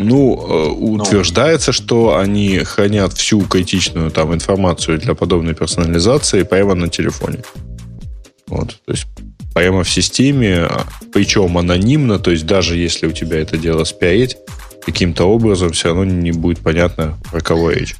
Ну, 0.00 0.46
э, 0.48 0.68
утверждается, 0.70 1.72
что 1.72 2.18
они 2.18 2.58
хранят 2.58 3.14
всю 3.14 3.40
критичную 3.40 4.12
там 4.12 4.32
информацию 4.32 4.98
для 5.00 5.14
подобной 5.14 5.54
персонализации 5.54 6.44
прямо 6.44 6.74
на 6.74 6.88
телефоне. 6.88 7.42
Вот, 8.46 8.78
то 8.84 8.92
есть 8.92 9.06
прямо 9.54 9.82
в 9.82 9.90
системе, 9.90 10.68
причем 11.12 11.58
анонимно, 11.58 12.20
то 12.20 12.30
есть 12.30 12.46
даже 12.46 12.76
если 12.76 13.08
у 13.08 13.12
тебя 13.12 13.40
это 13.40 13.56
дело 13.56 13.82
спиарить, 13.82 14.36
каким-то 14.84 15.24
образом 15.24 15.72
все 15.72 15.88
равно 15.88 16.04
не 16.04 16.32
будет 16.32 16.60
понятно, 16.60 17.18
про 17.30 17.40
кого 17.40 17.70
речь. 17.70 17.96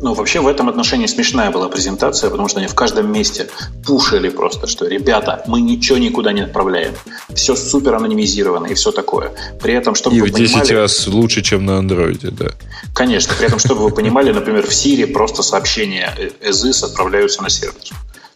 Ну, 0.00 0.14
вообще 0.14 0.40
в 0.40 0.48
этом 0.48 0.68
отношении 0.68 1.06
смешная 1.06 1.50
была 1.50 1.68
презентация, 1.68 2.28
потому 2.28 2.48
что 2.48 2.58
они 2.58 2.68
в 2.68 2.74
каждом 2.74 3.12
месте 3.12 3.48
пушили 3.84 4.28
просто, 4.30 4.66
что 4.66 4.86
ребята, 4.86 5.44
мы 5.46 5.60
ничего 5.60 5.98
никуда 5.98 6.32
не 6.32 6.40
отправляем. 6.40 6.94
Все 7.34 7.54
супер 7.54 7.94
анонимизировано 7.94 8.66
и 8.66 8.74
все 8.74 8.90
такое. 8.90 9.32
При 9.62 9.74
этом, 9.74 9.94
чтобы 9.94 10.16
и 10.16 10.20
вы 10.20 10.28
в 10.28 10.32
10 10.32 10.52
понимали... 10.52 10.74
раз 10.74 11.06
лучше, 11.06 11.42
чем 11.42 11.64
на 11.64 11.78
андроиде, 11.78 12.30
да. 12.30 12.50
Конечно. 12.94 13.34
При 13.38 13.46
этом, 13.46 13.60
чтобы 13.60 13.82
вы 13.82 13.90
понимали, 13.90 14.32
например, 14.32 14.66
в 14.66 14.70
Siri 14.70 15.06
просто 15.06 15.42
сообщения 15.42 16.12
ESIS 16.40 16.84
отправляются 16.84 17.42
на 17.42 17.48
сервер. 17.48 17.74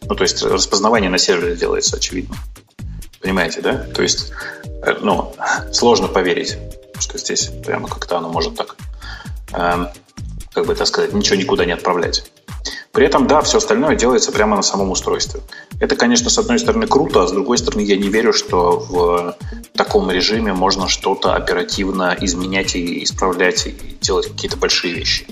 Ну, 0.03 0.15
то 0.15 0.23
есть 0.23 0.41
распознавание 0.43 1.09
на 1.09 1.17
сервере 1.17 1.55
делается, 1.55 1.97
очевидно. 1.97 2.35
Понимаете, 3.21 3.61
да? 3.61 3.77
То 3.93 4.01
есть, 4.01 4.31
э, 4.83 4.95
ну, 5.01 5.33
сложно 5.71 6.07
поверить, 6.07 6.57
что 7.01 7.17
здесь 7.17 7.49
прямо 7.65 7.87
как-то 7.87 8.17
оно 8.17 8.29
может 8.29 8.55
так 8.55 8.75
эм, 9.53 9.89
как 10.53 10.65
бы 10.65 10.73
это 10.73 10.85
сказать, 10.85 11.13
ничего 11.13 11.35
никуда 11.35 11.65
не 11.65 11.71
отправлять. 11.71 12.31
При 12.91 13.05
этом, 13.05 13.25
да, 13.25 13.41
все 13.41 13.57
остальное 13.57 13.95
делается 13.95 14.31
прямо 14.31 14.57
на 14.57 14.61
самом 14.61 14.91
устройстве. 14.91 15.41
Это, 15.79 15.95
конечно, 15.95 16.29
с 16.29 16.37
одной 16.37 16.59
стороны 16.59 16.87
круто, 16.87 17.23
а 17.23 17.27
с 17.27 17.31
другой 17.31 17.57
стороны 17.57 17.81
я 17.81 17.95
не 17.95 18.09
верю, 18.09 18.33
что 18.33 18.79
в 18.79 19.35
таком 19.73 20.11
режиме 20.11 20.53
можно 20.53 20.89
что-то 20.89 21.35
оперативно 21.35 22.15
изменять 22.19 22.75
и 22.75 23.03
исправлять 23.03 23.65
и 23.65 23.97
делать 24.01 24.27
какие-то 24.27 24.57
большие 24.57 24.93
вещи. 24.93 25.25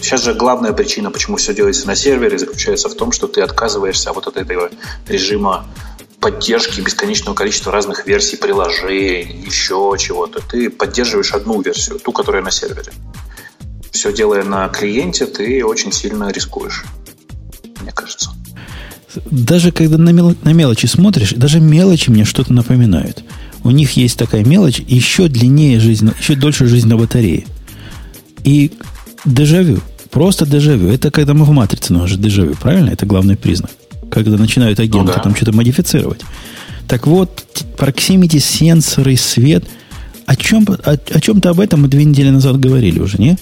Сейчас 0.00 0.22
же 0.22 0.34
главная 0.34 0.72
причина, 0.72 1.10
почему 1.10 1.36
все 1.36 1.52
делается 1.52 1.86
на 1.86 1.96
сервере, 1.96 2.38
заключается 2.38 2.88
в 2.88 2.94
том, 2.94 3.12
что 3.12 3.26
ты 3.26 3.42
отказываешься 3.42 4.10
от 4.10 4.36
этого 4.36 4.70
режима 5.06 5.66
поддержки 6.20 6.80
бесконечного 6.80 7.34
количества 7.34 7.72
разных 7.72 8.06
версий 8.06 8.36
приложений, 8.36 9.44
еще 9.46 9.94
чего-то. 9.98 10.40
Ты 10.40 10.70
поддерживаешь 10.70 11.32
одну 11.32 11.60
версию, 11.62 11.98
ту, 11.98 12.12
которая 12.12 12.42
на 12.42 12.50
сервере 12.50 12.92
все 14.00 14.14
делая 14.14 14.44
на 14.44 14.66
клиенте, 14.68 15.26
ты 15.26 15.62
очень 15.62 15.92
сильно 15.92 16.30
рискуешь, 16.30 16.84
мне 17.82 17.92
кажется. 17.92 18.30
Даже 19.30 19.72
когда 19.72 19.98
на, 19.98 20.08
мел- 20.08 20.36
на 20.42 20.54
мелочи 20.54 20.86
смотришь, 20.86 21.32
даже 21.32 21.60
мелочи 21.60 22.08
мне 22.08 22.24
что-то 22.24 22.52
напоминают. 22.52 23.22
У 23.62 23.70
них 23.70 23.92
есть 23.98 24.18
такая 24.18 24.42
мелочь, 24.42 24.78
еще 24.78 25.28
длиннее 25.28 25.80
жизнь, 25.80 26.10
еще 26.18 26.34
дольше 26.34 26.66
жизнь 26.66 26.88
на 26.88 26.96
батарее. 26.96 27.44
И 28.44 28.72
дежавю, 29.26 29.80
просто 30.10 30.46
дежавю. 30.46 30.88
Это 30.88 31.10
когда 31.10 31.34
мы 31.34 31.44
в 31.44 31.50
матрице, 31.50 31.92
но 31.92 32.04
уже 32.04 32.16
дежавю, 32.16 32.54
правильно? 32.54 32.88
Это 32.88 33.04
главный 33.04 33.36
признак. 33.36 33.72
Когда 34.10 34.36
начинают 34.36 34.80
агенты 34.80 34.98
ну, 34.98 35.12
да. 35.14 35.20
там 35.20 35.34
что-то 35.34 35.52
модифицировать. 35.52 36.22
Так 36.88 37.06
вот, 37.06 37.46
proximity, 37.76 38.40
сенсоры, 38.40 39.16
свет. 39.16 39.64
О, 40.26 40.36
чем, 40.36 40.66
о, 40.68 40.92
о 40.92 41.20
чем-то 41.20 41.50
об 41.50 41.60
этом 41.60 41.82
мы 41.82 41.88
две 41.88 42.04
недели 42.04 42.30
назад 42.30 42.58
говорили 42.58 43.00
уже, 43.00 43.18
не? 43.18 43.36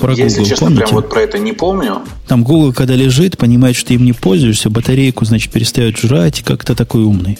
Про 0.00 0.12
Если 0.12 0.38
Google, 0.38 0.48
честно, 0.48 0.66
помните? 0.66 0.84
прям 0.84 0.94
вот 0.94 1.10
про 1.10 1.20
это 1.20 1.38
не 1.38 1.52
помню. 1.52 2.02
Там 2.28 2.44
Google, 2.44 2.72
когда 2.72 2.94
лежит, 2.94 3.38
понимает, 3.38 3.76
что 3.76 3.94
им 3.94 4.04
не 4.04 4.12
пользуешься, 4.12 4.68
батарейку, 4.68 5.24
значит, 5.24 5.52
перестает 5.52 5.96
жрать, 5.96 6.42
как-то 6.42 6.74
такой 6.74 7.02
умный. 7.02 7.38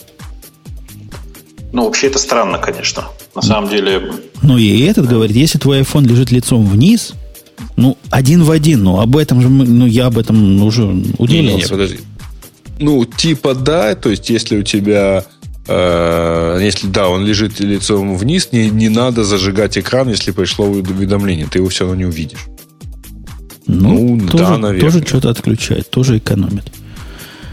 Ну, 1.73 1.85
вообще 1.85 2.06
это 2.06 2.18
странно, 2.18 2.59
конечно. 2.59 3.05
На 3.35 3.43
самом 3.43 3.68
деле... 3.68 4.12
Ну, 4.43 4.56
и 4.56 4.81
этот 4.81 5.06
говорит, 5.06 5.36
если 5.36 5.59
твой 5.59 5.81
iPhone 5.81 6.06
лежит 6.06 6.31
лицом 6.31 6.64
вниз, 6.64 7.12
ну, 7.77 7.97
один 8.11 8.43
в 8.43 8.51
один, 8.51 8.85
ну, 8.85 9.01
об 9.01 9.16
этом 9.16 9.41
же, 9.41 9.49
мы, 9.49 9.65
ну, 9.65 9.87
я 9.87 10.07
об 10.07 10.19
этом 10.19 10.62
уже 10.62 10.85
удивился. 11.19 11.57
Не, 11.57 11.57
не, 11.57 11.66
подожди. 11.66 11.99
Ну, 12.78 13.05
типа 13.05 13.55
да, 13.55 13.95
то 13.95 14.11
есть, 14.11 14.28
если 14.28 14.59
у 14.59 14.62
тебя 14.62 15.24
Э, 15.69 16.59
если 16.61 16.87
да, 16.87 17.09
он 17.09 17.24
лежит 17.24 17.59
лицом 17.61 18.16
вниз, 18.16 18.51
не, 18.53 18.70
не 18.70 18.89
надо 18.89 19.24
зажигать 19.24 19.77
экран, 19.77 20.09
если 20.09 20.31
пришло 20.31 20.66
уведомление, 20.66 21.47
ты 21.51 21.59
его 21.59 21.69
все 21.69 21.85
равно 21.85 21.97
не 21.97 22.05
увидишь. 22.05 22.47
Ну, 23.66 24.16
ну 24.16 24.28
тоже, 24.28 24.45
да, 24.45 24.59
наверное. 24.59 24.91
Тоже 24.91 25.05
что-то 25.05 25.31
отключает, 25.31 25.91
тоже 25.91 26.19
экономит. 26.19 26.73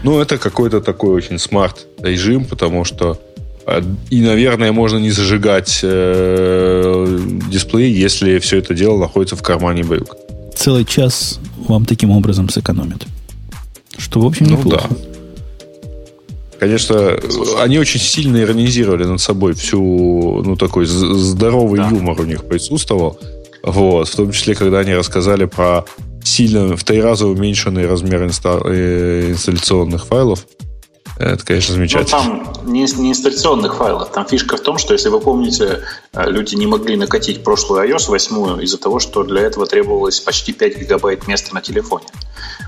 Ну, 0.04 0.20
это 0.20 0.38
какой-то 0.38 0.80
такой 0.80 1.10
очень 1.14 1.38
smart 1.38 1.86
режим, 1.98 2.44
потому 2.44 2.84
что 2.84 3.20
и, 4.10 4.20
наверное, 4.20 4.72
можно 4.72 4.98
не 4.98 5.10
зажигать 5.10 5.80
э, 5.82 7.18
дисплей, 7.50 7.92
если 7.92 8.38
все 8.38 8.58
это 8.58 8.74
дело 8.74 8.98
находится 8.98 9.36
в 9.36 9.42
кармане 9.42 9.84
брюк. 9.84 10.16
Целый 10.54 10.84
час 10.84 11.40
вам 11.66 11.84
таким 11.86 12.10
образом 12.10 12.48
сэкономит. 12.48 13.06
Что, 13.96 14.20
в 14.20 14.26
общем, 14.26 14.46
неплохо. 14.46 14.88
Ну, 14.90 14.96
да. 14.96 15.14
Конечно, 16.58 17.16
они 17.60 17.78
очень 17.78 18.00
сильно 18.00 18.38
иронизировали 18.38 19.04
над 19.04 19.20
собой 19.20 19.54
всю, 19.54 20.42
ну, 20.44 20.56
такой 20.56 20.86
здоровый 20.86 21.80
да. 21.80 21.88
юмор 21.90 22.20
у 22.20 22.24
них 22.24 22.44
присутствовал. 22.44 23.18
Вот, 23.62 24.08
в 24.08 24.16
том 24.16 24.30
числе, 24.30 24.54
когда 24.54 24.80
они 24.80 24.94
рассказали 24.94 25.46
про 25.46 25.84
сильно 26.22 26.76
в 26.76 26.84
три 26.84 27.00
раза 27.00 27.26
уменьшенный 27.26 27.86
размер 27.86 28.24
инста- 28.24 28.62
э, 28.64 29.30
инсталляционных 29.32 30.06
файлов. 30.06 30.46
Это, 31.16 31.44
конечно, 31.44 31.74
замечательно. 31.74 32.22
Но 32.22 32.44
там 32.44 32.72
не, 32.72 32.82
не 32.96 33.10
инсталляционных 33.10 33.76
файлов. 33.76 34.10
Там 34.10 34.26
фишка 34.26 34.56
в 34.56 34.60
том, 34.60 34.78
что, 34.78 34.94
если 34.94 35.08
вы 35.10 35.20
помните, 35.20 35.82
э, 36.12 36.30
люди 36.30 36.56
не 36.56 36.66
могли 36.66 36.96
накатить 36.96 37.44
прошлую 37.44 37.88
iOS 37.88 38.08
8 38.08 38.62
из-за 38.62 38.78
того, 38.78 38.98
что 38.98 39.22
для 39.22 39.42
этого 39.42 39.66
требовалось 39.66 40.20
почти 40.20 40.52
5 40.52 40.78
гигабайт 40.80 41.28
места 41.28 41.54
на 41.54 41.60
телефоне. 41.60 42.06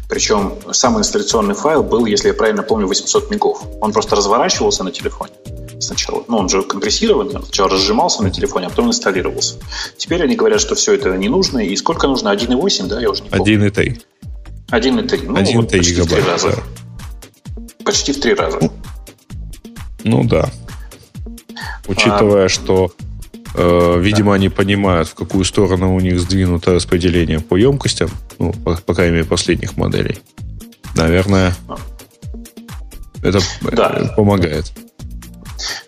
Причем 0.08 0.54
сам 0.70 0.98
инсталляционный 0.98 1.54
файл 1.54 1.82
был, 1.82 2.06
если 2.06 2.28
я 2.28 2.34
правильно 2.34 2.62
помню, 2.62 2.86
800 2.86 3.30
мегов. 3.30 3.62
Он 3.80 3.92
просто 3.92 4.14
разворачивался 4.14 4.84
на 4.84 4.92
телефоне 4.92 5.32
сначала. 5.80 6.24
Ну, 6.28 6.38
он 6.38 6.48
же 6.48 6.62
компрессирован, 6.62 7.34
он 7.34 7.42
сначала 7.42 7.70
разжимался 7.70 8.22
на 8.22 8.30
телефоне, 8.30 8.66
а 8.66 8.70
потом 8.70 8.88
инсталлировался. 8.88 9.56
Теперь 9.96 10.22
они 10.22 10.36
говорят, 10.36 10.60
что 10.60 10.74
все 10.74 10.94
это 10.94 11.16
не 11.16 11.28
нужно. 11.28 11.58
И 11.58 11.74
сколько 11.76 12.06
нужно? 12.06 12.28
1,8, 12.34 12.86
да? 12.86 13.00
Я 13.00 13.10
уже 13.10 13.24
не 13.24 13.30
помню. 13.30 13.68
1,3. 13.68 14.00
1,3. 14.70 15.20
Ну, 15.26 15.36
1,3 15.36 15.56
вот 15.56 15.70
почти 15.70 15.94
гигабайт, 15.94 16.06
в 16.06 16.24
три 16.24 16.32
раза. 16.32 16.48
Да. 16.50 16.62
Почти 17.86 18.12
в 18.12 18.20
три 18.20 18.34
раза. 18.34 18.58
Ну 20.04 20.24
да. 20.24 20.50
Учитывая, 21.86 22.44
а, 22.44 22.48
что 22.50 22.92
Э, 23.58 23.98
видимо, 23.98 24.32
да. 24.32 24.34
они 24.34 24.50
понимают, 24.50 25.08
в 25.08 25.14
какую 25.14 25.44
сторону 25.44 25.94
у 25.94 26.00
них 26.00 26.20
сдвинуто 26.20 26.74
распределение 26.74 27.40
по 27.40 27.56
емкостям, 27.56 28.10
ну, 28.38 28.52
по, 28.52 28.76
по 28.76 28.94
крайней 28.94 29.14
мере, 29.14 29.24
последних 29.24 29.78
моделей. 29.78 30.18
Наверное, 30.94 31.54
это 33.22 33.40
да. 33.62 33.96
Э, 33.96 34.14
помогает. 34.14 34.72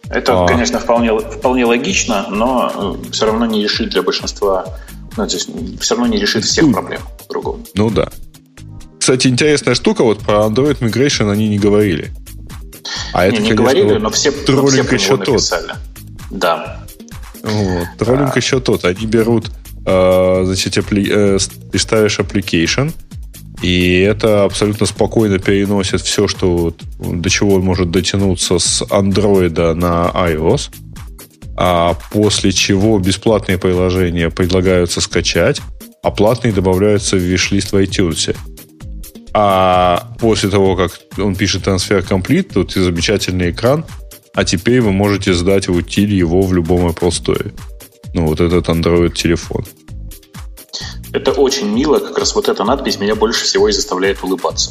Это, 0.09 0.45
а... 0.45 0.49
конечно, 0.49 0.79
вполне, 0.79 1.19
вполне 1.19 1.67
логично, 1.67 2.27
но 2.31 2.97
э, 3.05 3.11
все 3.13 3.27
равно 3.27 3.45
не 3.45 3.63
решит 3.63 3.91
для 3.91 4.03
большинства, 4.03 4.65
ну, 5.19 5.27
то 5.27 5.35
есть 5.35 5.51
все 5.79 5.95
равно 5.95 6.11
не 6.11 6.19
решит 6.19 6.45
всех 6.45 6.73
проблем 6.73 7.03
другого. 7.29 7.59
Ну 7.75 7.91
да. 7.91 8.09
Кстати, 9.09 9.29
интересная 9.29 9.75
штука, 9.75 10.05
вот 10.05 10.19
про 10.19 10.49
Android 10.49 10.81
Migration 10.81 11.33
они 11.33 11.49
не 11.49 11.59
говорили. 11.59 12.13
А 13.15 13.27
не, 13.27 13.33
это, 13.33 13.41
не 13.41 13.49
конечно, 13.49 13.55
говорили, 13.55 13.93
вот 13.95 14.03
но 14.03 14.11
все, 14.11 14.31
но 14.47 14.67
все 14.67 14.83
еще 14.83 15.17
написали. 15.17 15.73
Да. 16.31 16.83
Вот. 17.43 17.87
Троллинг 17.99 18.37
а... 18.37 18.39
еще 18.39 18.61
тот. 18.61 18.85
Они 18.85 19.07
берут, 19.07 19.51
э, 19.87 20.43
значит, 20.45 20.77
апли... 20.77 21.09
э, 21.11 21.39
ты 21.73 21.79
ставишь 21.79 22.19
application, 22.19 22.93
и 23.63 24.01
это 24.01 24.45
абсолютно 24.45 24.85
спокойно 24.85 25.39
переносит 25.39 26.03
все, 26.03 26.29
что 26.29 26.75
до 26.99 27.31
чего 27.31 27.55
он 27.55 27.63
может 27.63 27.91
дотянуться 27.91 28.59
с 28.59 28.83
Android 28.83 29.73
на 29.73 30.11
iOS. 30.13 30.69
А 31.57 31.97
после 32.13 32.53
чего 32.53 32.99
бесплатные 32.99 33.57
приложения 33.57 34.29
предлагаются 34.29 35.01
скачать, 35.01 35.63
а 36.03 36.11
платные 36.11 36.53
добавляются 36.53 37.17
в 37.17 37.21
виш-лист 37.21 37.73
в 37.73 37.77
iTunes. 37.77 38.37
А 39.41 40.15
после 40.19 40.51
того, 40.51 40.75
как 40.75 40.91
он 41.19 41.37
пишет 41.37 41.65
трансфер 41.65 42.01
complete, 42.01 42.53
тут 42.55 42.77
и 42.77 42.81
замечательный 42.81 43.51
экран– 43.51 43.85
а 44.39 44.45
теперь 44.45 44.81
вы 44.81 44.93
можете 44.93 45.35
сдать 45.35 45.67
в 45.67 45.73
утиль 45.73 46.15
его 46.15 46.43
в 46.43 46.55
любом 46.55 46.87
Apple 46.87 47.09
Store. 47.09 47.53
Ну, 48.15 48.27
вот 48.27 48.41
этот 48.41 48.69
Android 48.69 49.13
телефон. 49.13 49.65
Это 51.13 51.33
очень 51.33 51.67
мило, 51.67 51.99
как 51.99 52.17
раз 52.17 52.37
вот 52.37 52.49
эта 52.49 52.63
надпись 52.63 53.01
меня 53.01 53.17
больше 53.17 53.45
всего 53.45 53.69
и 53.69 53.73
заставляет 53.73 54.23
улыбаться. 54.23 54.71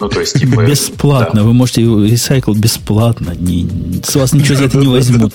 Ну, 0.00 0.08
то 0.08 0.20
есть, 0.20 0.38
типа... 0.38 0.64
Бесплатно, 0.64 1.40
да. 1.40 1.46
вы 1.46 1.52
можете 1.52 1.82
ресайкл 1.82 2.54
бесплатно, 2.54 3.34
не, 3.38 3.68
с 4.02 4.14
вас 4.14 4.32
ничего 4.32 4.56
за 4.56 4.64
это 4.64 4.78
не 4.78 4.88
возьмут. 4.88 5.34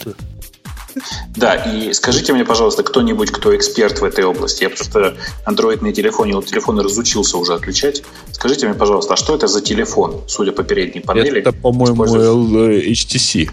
Да, 1.36 1.56
и 1.56 1.94
скажите 1.94 2.34
мне, 2.34 2.44
пожалуйста, 2.44 2.84
кто-нибудь, 2.84 3.32
кто 3.32 3.56
эксперт 3.56 4.00
в 4.00 4.04
этой 4.04 4.26
области, 4.26 4.64
я 4.64 4.70
просто 4.70 5.16
андроидные 5.46 5.94
телефоны, 5.94 6.42
телефоны 6.44 6.84
разучился 6.84 7.38
уже 7.38 7.54
отключать. 7.54 8.04
Скажите 8.32 8.68
мне, 8.68 8.76
пожалуйста, 8.76 9.14
а 9.14 9.18
что 9.18 9.34
это 9.34 9.48
за 9.48 9.62
телефон, 9.62 10.22
судя 10.28 10.52
по 10.52 10.64
передней 10.64 11.00
панели? 11.00 11.40
Это, 11.40 11.54
по-моему, 11.54 12.04
HTC. 12.06 13.50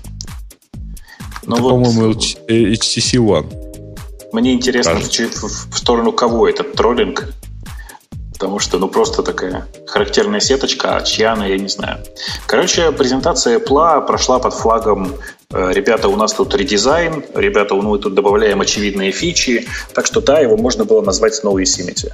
Ну 1.46 1.54
это, 1.54 1.62
вот... 1.62 1.70
по-моему, 1.70 2.12
HTC 2.12 3.18
One. 3.18 3.46
Мне 4.32 4.54
интересно, 4.54 5.00
в, 5.00 5.42
в 5.42 5.78
сторону 5.78 6.12
кого 6.12 6.48
этот 6.48 6.74
троллинг 6.74 7.32
потому 8.38 8.60
что, 8.60 8.78
ну, 8.78 8.86
просто 8.86 9.24
такая 9.24 9.66
характерная 9.88 10.38
сеточка, 10.38 10.96
а 10.96 11.02
чья 11.02 11.32
она, 11.32 11.46
я 11.46 11.58
не 11.58 11.68
знаю. 11.68 11.98
Короче, 12.46 12.92
презентация 12.92 13.58
Apple 13.58 14.06
прошла 14.06 14.38
под 14.38 14.54
флагом 14.54 15.12
«Ребята, 15.50 16.08
у 16.08 16.16
нас 16.16 16.34
тут 16.34 16.54
редизайн, 16.54 17.24
ребята, 17.34 17.74
ну, 17.74 17.80
мы 17.80 17.98
тут 17.98 18.14
добавляем 18.14 18.60
очевидные 18.60 19.12
фичи», 19.12 19.66
так 19.94 20.04
что, 20.04 20.20
да, 20.20 20.40
его 20.40 20.58
можно 20.58 20.84
было 20.84 21.00
назвать 21.00 21.40
Snow 21.42 21.54
Yosemite. 21.54 22.12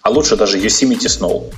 А 0.00 0.08
лучше 0.08 0.36
даже 0.36 0.58
Yosemite 0.58 1.04
Snow. 1.04 1.52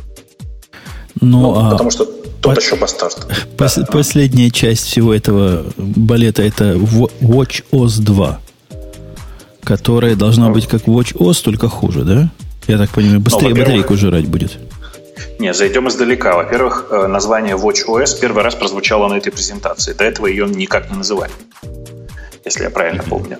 Ну, 1.21 1.41
ну 1.41 1.55
а... 1.57 1.71
потому 1.71 1.93
что 1.93 2.05
тот 2.05 2.57
по... 2.57 2.61
еще 2.61 2.75
бастард. 2.75 3.29
Пос... 3.57 3.77
Да. 3.77 3.87
Последняя 3.87 4.51
часть 4.51 4.87
всего 4.87 5.15
этого 5.15 5.67
балета 5.77 6.43
это 6.43 6.73
Watch 6.73 7.63
OS 7.71 8.03
2, 8.03 8.41
которая 9.63 10.17
должна 10.17 10.51
быть 10.51 10.67
как 10.67 10.89
Watch 10.89 11.17
OS, 11.17 11.45
только 11.45 11.69
хуже, 11.69 12.03
да? 12.03 12.33
Я 12.67 12.77
так 12.77 12.91
понимаю, 12.91 13.21
быстрее 13.21 13.51
ну, 13.51 13.61
батарейку 13.61 13.97
жрать 13.97 14.27
будет. 14.27 14.59
Не, 15.39 15.53
зайдем 15.53 15.89
издалека. 15.89 16.37
Во-первых, 16.37 16.87
э, 16.91 17.07
название 17.07 17.57
WatchOS 17.57 18.21
первый 18.21 18.43
раз 18.43 18.55
прозвучало 18.55 19.09
на 19.09 19.15
этой 19.15 19.33
презентации. 19.33 19.93
До 19.93 20.05
этого 20.05 20.27
ее 20.27 20.47
никак 20.47 20.91
не 20.91 20.97
называли, 20.97 21.33
если 22.45 22.65
я 22.65 22.71
правильно 22.71 23.03
помню. 23.03 23.39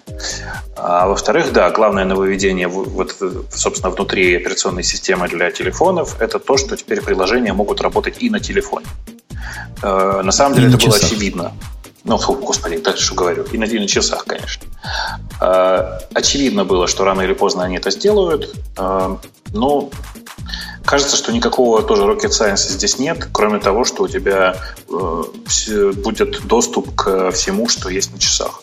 А 0.77 1.07
во-вторых, 1.07 1.53
да, 1.53 1.71
главное 1.71 2.05
нововведение, 2.05 2.69
вот, 2.69 3.17
собственно, 3.51 3.91
внутри 3.91 4.37
операционной 4.37 4.83
системы 4.83 5.29
для 5.29 5.51
телефонов, 5.51 6.21
это 6.21 6.39
то, 6.39 6.57
что 6.57 6.77
теперь 6.77 7.01
приложения 7.01 7.53
могут 7.53 7.81
работать 7.81 8.17
и 8.23 8.31
на 8.31 8.41
телефоне. 8.41 8.87
Э, 9.83 10.23
на 10.23 10.33
самом 10.33 10.57
деле 10.57 10.69
и 10.69 10.75
это 10.75 10.87
было 10.87 10.97
очевидно. 10.97 11.53
Ну, 12.05 12.19
фу, 12.19 12.35
господи, 12.35 12.79
так 12.79 12.99
что 12.99 13.15
говорю. 13.15 13.45
И 13.45 13.57
на, 13.57 13.65
и 13.65 13.79
на 13.79 13.89
часах, 13.89 14.27
конечно. 14.27 14.67
Э, 15.41 16.01
очевидно 16.13 16.65
было, 16.65 16.87
что 16.87 17.05
рано 17.05 17.23
или 17.23 17.33
поздно 17.35 17.65
они 17.65 17.77
это 17.77 17.91
сделают. 17.91 18.55
Э, 18.77 19.17
но 19.53 19.91
кажется, 20.85 21.17
что 21.17 21.33
никакого 21.33 21.83
тоже 21.83 22.03
rocket 22.03 22.31
science 22.31 22.69
здесь 22.69 22.99
нет, 22.99 23.29
кроме 23.33 23.59
того, 23.59 23.85
что 23.85 24.05
у 24.05 24.09
тебя 24.09 24.57
э, 24.89 25.23
будет 25.97 26.47
доступ 26.47 26.95
к 26.95 27.31
всему, 27.33 27.69
что 27.69 27.89
есть 27.89 28.13
на 28.13 28.19
часах. 28.19 28.63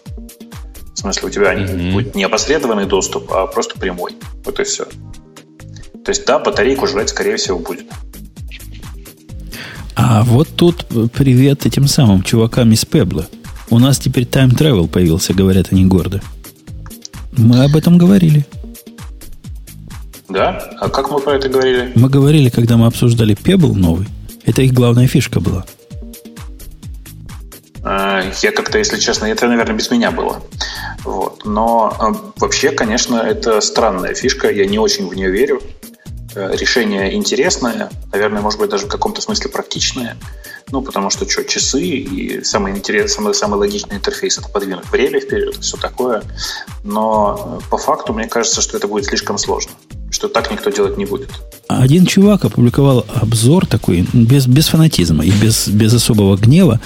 В 0.94 0.98
смысле, 0.98 1.28
у 1.28 1.32
тебя 1.32 1.54
mm-hmm. 1.54 1.94
будет 1.94 2.16
не 2.16 2.24
опосредованный 2.24 2.86
доступ, 2.86 3.32
а 3.34 3.48
просто 3.48 3.80
прямой. 3.80 4.16
Вот 4.46 4.60
и 4.60 4.64
все. 4.64 4.86
То 6.04 6.10
есть, 6.10 6.26
да, 6.26 6.40
батарейку 6.40 6.88
жрать, 6.88 7.10
скорее 7.10 7.38
всего, 7.38 7.60
будет. 7.60 7.86
А 9.96 10.24
вот 10.24 10.48
тут 10.56 10.86
привет 11.14 11.66
этим 11.66 11.88
самым 11.88 12.24
чувакам 12.24 12.72
из 12.72 12.86
Пебла. 12.86 13.28
У 13.70 13.80
нас 13.80 14.00
теперь 14.00 14.24
time 14.24 14.52
travel 14.52 14.88
появился, 14.88 15.34
говорят 15.34 15.68
они 15.72 15.86
гордо. 15.86 16.22
Мы 17.38 17.64
об 17.64 17.76
этом 17.76 17.98
говорили. 17.98 18.46
Да? 20.32 20.70
А 20.80 20.90
как 20.90 21.12
мы 21.12 21.20
про 21.20 21.36
это 21.36 21.50
говорили? 21.50 21.92
Мы 21.96 22.10
говорили, 22.10 22.50
когда 22.50 22.78
мы 22.78 22.88
обсуждали 22.88 23.36
Pebble 23.36 23.74
новый. 23.74 24.08
Это 24.46 24.62
их 24.62 24.74
главная 24.74 25.08
фишка 25.08 25.40
была. 25.40 25.66
А, 27.84 28.24
я 28.42 28.52
как-то, 28.52 28.78
если 28.78 28.98
честно, 28.98 29.26
это, 29.26 29.48
наверное, 29.48 29.76
без 29.76 29.90
меня 29.92 30.12
было. 30.12 30.42
Вот. 31.04 31.46
Но 31.46 31.96
а, 32.00 32.14
вообще, 32.40 32.72
конечно, 32.72 33.18
это 33.18 33.60
странная 33.62 34.14
фишка. 34.14 34.50
Я 34.52 34.66
не 34.66 34.80
очень 34.80 35.08
в 35.08 35.14
нее 35.14 35.32
верю. 35.32 35.62
Э, 36.34 36.56
решение 36.56 37.14
интересное, 37.14 37.90
наверное, 38.12 38.42
может 38.42 38.60
быть, 38.60 38.70
даже 38.70 38.86
в 38.86 38.90
каком-то 38.90 39.22
смысле 39.22 39.50
практичное. 39.50 40.16
Ну, 40.72 40.82
потому 40.82 41.10
что 41.10 41.30
что, 41.30 41.44
часы 41.44 41.82
и 41.82 42.44
самый 42.44 42.72
интересный, 42.72 43.10
самый, 43.10 43.34
самый 43.34 43.60
логичный 43.60 43.98
интерфейс 43.98 44.38
это 44.38 44.48
подвинуть 44.48 44.90
время 44.90 45.20
вперед, 45.20 45.58
все 45.60 45.78
такое. 45.78 46.24
Но 46.84 47.60
э, 47.62 47.70
по 47.70 47.78
факту 47.78 48.14
мне 48.14 48.28
кажется, 48.28 48.62
что 48.62 48.78
это 48.78 48.88
будет 48.88 49.06
слишком 49.06 49.38
сложно, 49.38 49.72
что 50.10 50.30
так 50.30 50.50
никто 50.50 50.70
делать 50.70 50.98
не 50.98 51.06
будет. 51.06 51.30
Один 51.68 52.06
чувак 52.06 52.46
опубликовал 52.46 53.06
обзор 53.14 53.66
такой, 53.66 54.08
без, 54.14 54.48
без 54.48 54.68
фанатизма 54.68 55.26
и 55.26 55.32
без, 55.32 55.68
без 55.68 55.94
особого 55.94 56.38
гнева. 56.38 56.80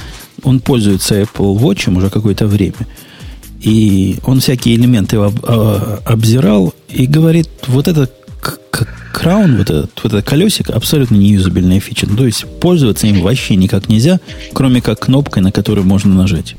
Он 0.43 0.59
пользуется 0.59 1.21
Apple 1.21 1.55
Watch 1.57 1.95
уже 1.95 2.09
какое-то 2.09 2.47
время. 2.47 2.87
И 3.61 4.17
он 4.25 4.41
всякие 4.41 4.75
элементы 4.75 5.17
об, 5.17 5.43
а, 5.43 5.99
обзирал 6.05 6.73
и 6.87 7.07
говорит, 7.07 7.49
вот 7.67 7.87
это 7.87 8.09
краун, 9.15 9.57
вот 9.57 9.69
этот, 9.69 9.91
вот 10.03 10.13
этот 10.13 10.25
колесик, 10.25 10.69
абсолютно 10.69 11.15
неюзабельная 11.15 11.79
фича. 11.79 12.05
То 12.05 12.25
есть 12.25 12.45
пользоваться 12.59 13.07
им 13.07 13.21
вообще 13.21 13.55
никак 13.55 13.87
нельзя, 13.87 14.19
кроме 14.53 14.81
как 14.81 14.99
кнопкой, 14.99 15.41
на 15.41 15.51
которую 15.51 15.87
можно 15.87 16.13
нажать. 16.13 16.55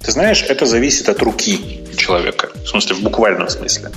Ты 0.00 0.10
знаешь, 0.10 0.42
это 0.48 0.64
зависит 0.64 1.08
от 1.08 1.20
руки 1.20 1.82
человека. 1.98 2.48
В 2.64 2.68
смысле, 2.68 2.94
в 2.96 3.02
буквальном 3.02 3.48
смысле. 3.48 3.90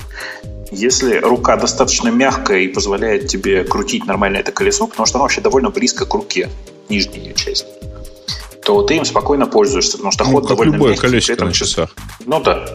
Если 0.70 1.16
рука 1.16 1.56
достаточно 1.56 2.10
мягкая 2.10 2.60
и 2.60 2.68
позволяет 2.68 3.28
тебе 3.28 3.64
крутить 3.64 4.06
нормально 4.06 4.36
это 4.36 4.52
колесо, 4.52 4.86
потому 4.86 5.06
что 5.06 5.16
оно 5.16 5.24
вообще 5.24 5.40
довольно 5.40 5.70
близко 5.70 6.04
к 6.04 6.14
руке, 6.14 6.50
нижняя 6.88 7.32
часть, 7.32 7.66
то 8.70 8.82
ты 8.82 8.96
им 8.96 9.04
спокойно 9.04 9.46
пользуешься, 9.46 9.96
потому 9.96 10.12
что 10.12 10.24
ну, 10.24 10.30
ход 10.30 10.46
довольно 10.46 10.74
любое 10.74 10.90
мягкий. 10.90 11.08
колесико 11.08 11.44
на 11.44 11.52
часах. 11.52 11.90
Ну 12.24 12.40
да, 12.40 12.68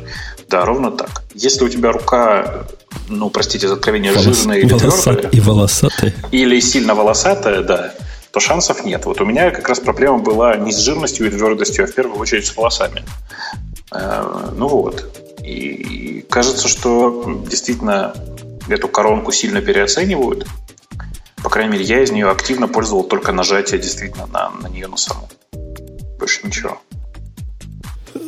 да, 0.50 0.66
ровно 0.66 0.92
так. 0.92 1.24
Если 1.34 1.64
у 1.64 1.70
тебя 1.70 1.94
рука 1.94 2.66
ну, 3.08 3.30
простите 3.30 3.70
за 3.70 3.76
откровение, 3.76 4.12
Волос... 4.12 4.26
жирная 4.26 4.58
или 4.58 4.68
твердая. 4.68 5.30
И 5.30 5.40
волосатая. 5.40 6.14
Или 6.32 6.60
сильно 6.60 6.96
волосатая, 6.96 7.62
да, 7.62 7.94
то 8.32 8.42
шансов 8.42 8.84
нет. 8.84 9.06
Вот 9.06 9.22
у 9.22 9.26
меня 9.26 9.52
как 9.52 9.70
раз 9.70 9.80
проблема 9.80 10.18
была 10.18 10.58
не 10.58 10.74
с 10.74 10.80
жирностью 10.80 11.28
и 11.28 11.30
твердостью, 11.30 11.86
а 11.86 11.88
в 11.88 11.94
первую 11.94 12.20
очередь 12.20 12.46
с 12.46 12.58
волосами. 12.58 13.06
Э, 13.94 14.52
ну 14.54 14.68
вот. 14.68 15.06
И 15.42 16.26
кажется, 16.30 16.68
что 16.68 17.42
действительно 17.50 18.14
эту 18.68 18.90
коронку 18.90 19.32
сильно 19.32 19.62
переоценивают. 19.62 20.46
По 21.42 21.50
крайней 21.50 21.72
мере, 21.72 21.86
я 21.86 22.02
из 22.02 22.12
нее 22.12 22.30
активно 22.30 22.68
пользовал 22.68 23.04
только 23.04 23.32
нажатие 23.32 23.80
действительно 23.80 24.26
на, 24.26 24.50
на 24.50 24.68
нее 24.68 24.88
на 24.88 24.98
саму. 24.98 25.30
Больше 26.20 26.42
ничего. 26.44 26.80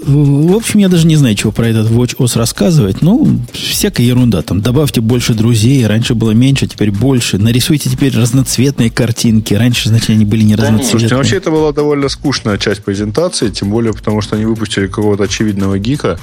В 0.08 0.56
общем, 0.56 0.80
я 0.80 0.90
даже 0.90 1.08
не 1.08 1.16
знаю, 1.16 1.36
чего 1.36 1.52
про 1.52 1.68
этот 1.68 1.90
Watch 1.92 2.18
OS 2.18 2.38
рассказывать. 2.38 3.02
Ну, 3.02 3.40
всякая 3.54 4.04
ерунда. 4.04 4.42
Там 4.42 4.62
добавьте 4.62 5.02
больше 5.02 5.34
друзей. 5.34 5.86
Раньше 5.86 6.14
было 6.14 6.32
меньше, 6.32 6.68
теперь 6.68 6.92
больше. 6.92 7.38
Нарисуйте 7.38 7.90
теперь 7.90 8.16
разноцветные 8.18 8.90
картинки. 8.90 9.54
Раньше, 9.54 9.90
значит, 9.90 10.12
они 10.12 10.26
были 10.26 10.44
не 10.44 10.56
да 10.56 10.64
разноцветные. 10.64 10.92
Слушайте, 10.92 11.16
вообще 11.16 11.38
это 11.38 11.52
была 11.52 11.72
довольно 11.72 12.10
скучная 12.10 12.58
часть 12.58 12.84
презентации, 12.84 13.50
тем 13.50 13.70
более 13.70 13.94
потому, 13.94 14.22
что 14.22 14.36
они 14.36 14.46
выпустили 14.46 14.88
какого-то 14.88 15.24
очевидного 15.24 15.78
гика, 15.78 16.20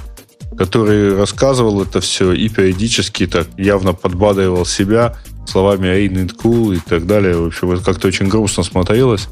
который 0.56 1.14
рассказывал 1.14 1.82
это 1.82 2.00
все 2.00 2.32
и 2.32 2.48
периодически 2.48 3.26
так 3.26 3.48
явно 3.58 3.92
подбадривал 3.92 4.64
себя 4.64 5.16
словами 5.46 5.88
«Ain't 5.88 6.26
it 6.26 6.32
cool» 6.42 6.76
и 6.76 6.80
так 6.80 7.06
далее. 7.06 7.36
В 7.36 7.46
общем, 7.46 7.70
это 7.70 7.82
как-то 7.82 8.08
очень 8.08 8.28
грустно 8.28 8.62
смотрелось 8.62 9.28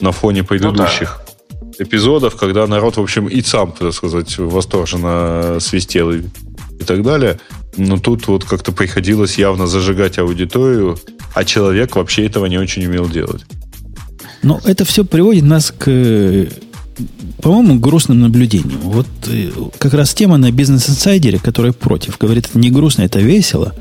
на 0.00 0.12
фоне 0.12 0.42
предыдущих. 0.42 1.18
Ну, 1.18 1.24
да 1.24 1.25
эпизодов, 1.78 2.36
когда 2.36 2.66
народ, 2.66 2.96
в 2.96 3.00
общем, 3.00 3.26
и 3.26 3.42
сам, 3.42 3.72
так 3.72 3.92
сказать, 3.92 4.38
восторженно 4.38 5.58
свистел 5.60 6.10
и, 6.12 6.22
и 6.80 6.84
так 6.84 7.02
далее. 7.02 7.38
Но 7.76 7.98
тут 7.98 8.26
вот 8.28 8.44
как-то 8.44 8.72
приходилось 8.72 9.38
явно 9.38 9.66
зажигать 9.66 10.18
аудиторию, 10.18 10.98
а 11.34 11.44
человек 11.44 11.96
вообще 11.96 12.26
этого 12.26 12.46
не 12.46 12.58
очень 12.58 12.86
умел 12.86 13.08
делать. 13.08 13.44
Но 14.42 14.60
это 14.64 14.84
все 14.84 15.04
приводит 15.04 15.44
нас 15.44 15.72
к, 15.76 15.84
по-моему, 17.42 17.78
грустным 17.78 18.20
наблюдениям. 18.20 18.80
Вот 18.80 19.06
э, 19.26 19.50
как 19.78 19.94
раз 19.94 20.14
тема 20.14 20.36
на 20.36 20.50
бизнес-инсайдере, 20.50 21.38
которая 21.38 21.72
против, 21.72 22.18
говорит, 22.18 22.46
это 22.48 22.58
не 22.58 22.70
грустно, 22.70 23.02
это 23.02 23.20
весело. 23.20 23.74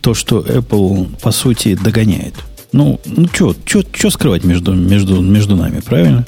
То, 0.00 0.14
что 0.14 0.40
Apple, 0.40 1.08
по 1.20 1.30
сути, 1.30 1.74
догоняет. 1.74 2.34
Ну, 2.72 3.00
ну 3.04 3.28
что 3.28 4.10
скрывать 4.10 4.44
между, 4.44 4.74
между, 4.74 5.20
между 5.20 5.56
нами, 5.56 5.80
правильно? 5.80 6.26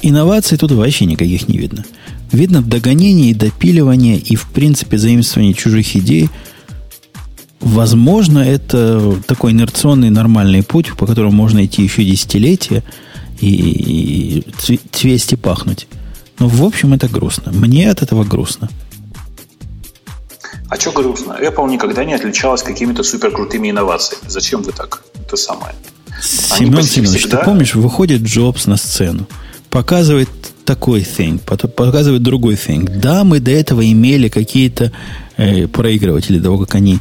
Инноваций 0.00 0.56
тут 0.56 0.72
вообще 0.72 1.04
никаких 1.04 1.48
не 1.48 1.58
видно. 1.58 1.84
Видно 2.30 2.62
догонение 2.62 3.30
и 3.30 3.34
допиливание, 3.34 4.16
и, 4.16 4.36
в 4.36 4.48
принципе, 4.48 4.96
заимствование 4.96 5.54
чужих 5.54 5.94
идей. 5.96 6.30
Возможно, 7.60 8.38
это 8.38 9.16
такой 9.26 9.52
инерционный 9.52 10.10
нормальный 10.10 10.62
путь, 10.62 10.96
по 10.96 11.06
которому 11.06 11.32
можно 11.32 11.64
идти 11.64 11.82
еще 11.82 12.04
десятилетия 12.04 12.82
и, 13.40 14.42
и 14.56 14.78
цвести 14.90 15.36
пахнуть. 15.36 15.86
Но, 16.38 16.48
в 16.48 16.64
общем, 16.64 16.94
это 16.94 17.08
грустно. 17.08 17.52
Мне 17.52 17.90
от 17.90 18.02
этого 18.02 18.24
грустно. 18.24 18.68
А 20.68 20.76
что 20.76 20.90
грустно? 20.90 21.36
Apple 21.40 21.70
никогда 21.70 22.04
не 22.04 22.14
отличалась 22.14 22.62
какими-то 22.62 23.02
суперкрутыми 23.02 23.70
инновациями. 23.70 24.24
Зачем 24.26 24.62
вы 24.62 24.72
так? 24.72 25.04
Это 25.14 25.36
самое. 25.36 25.74
Семен 26.22 26.82
Семенович, 26.82 27.20
всегда... 27.20 27.38
ты 27.38 27.44
помнишь, 27.44 27.74
выходит 27.74 28.22
Джобс 28.22 28.66
на 28.66 28.76
сцену 28.76 29.26
показывает 29.72 30.28
такой 30.66 31.00
thing, 31.00 31.40
показывает 31.40 32.22
другой 32.22 32.54
thing. 32.54 32.88
Да, 33.00 33.24
мы 33.24 33.40
до 33.40 33.50
этого 33.50 33.90
имели 33.90 34.28
какие-то 34.28 34.92
э, 35.38 35.66
проигрыватели, 35.66 36.36
до 36.36 36.44
того, 36.44 36.58
как 36.58 36.74
они 36.74 36.98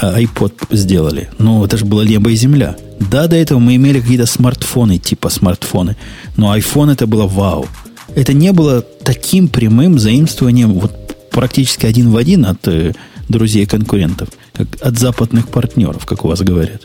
э, 0.00 0.22
iPod 0.22 0.52
сделали. 0.70 1.30
Но 1.38 1.64
это 1.64 1.78
же 1.78 1.86
было 1.86 2.02
небо 2.02 2.30
и 2.30 2.36
земля. 2.36 2.76
Да, 3.00 3.26
до 3.28 3.36
этого 3.36 3.58
мы 3.58 3.76
имели 3.76 3.98
какие-то 4.00 4.26
смартфоны, 4.26 4.98
типа 4.98 5.30
смартфоны. 5.30 5.96
Но 6.36 6.54
iPhone 6.54 6.92
это 6.92 7.06
было 7.06 7.26
вау. 7.26 7.66
Это 8.14 8.34
не 8.34 8.52
было 8.52 8.82
таким 8.82 9.48
прямым 9.48 9.98
заимствованием 9.98 10.74
вот 10.74 10.92
практически 11.30 11.86
один 11.86 12.10
в 12.10 12.18
один 12.18 12.44
от 12.44 12.68
э, 12.68 12.92
друзей 13.30 13.64
конкурентов, 13.64 14.28
как 14.52 14.68
от 14.82 14.98
западных 14.98 15.48
партнеров, 15.48 16.04
как 16.04 16.26
у 16.26 16.28
вас 16.28 16.42
говорят. 16.42 16.82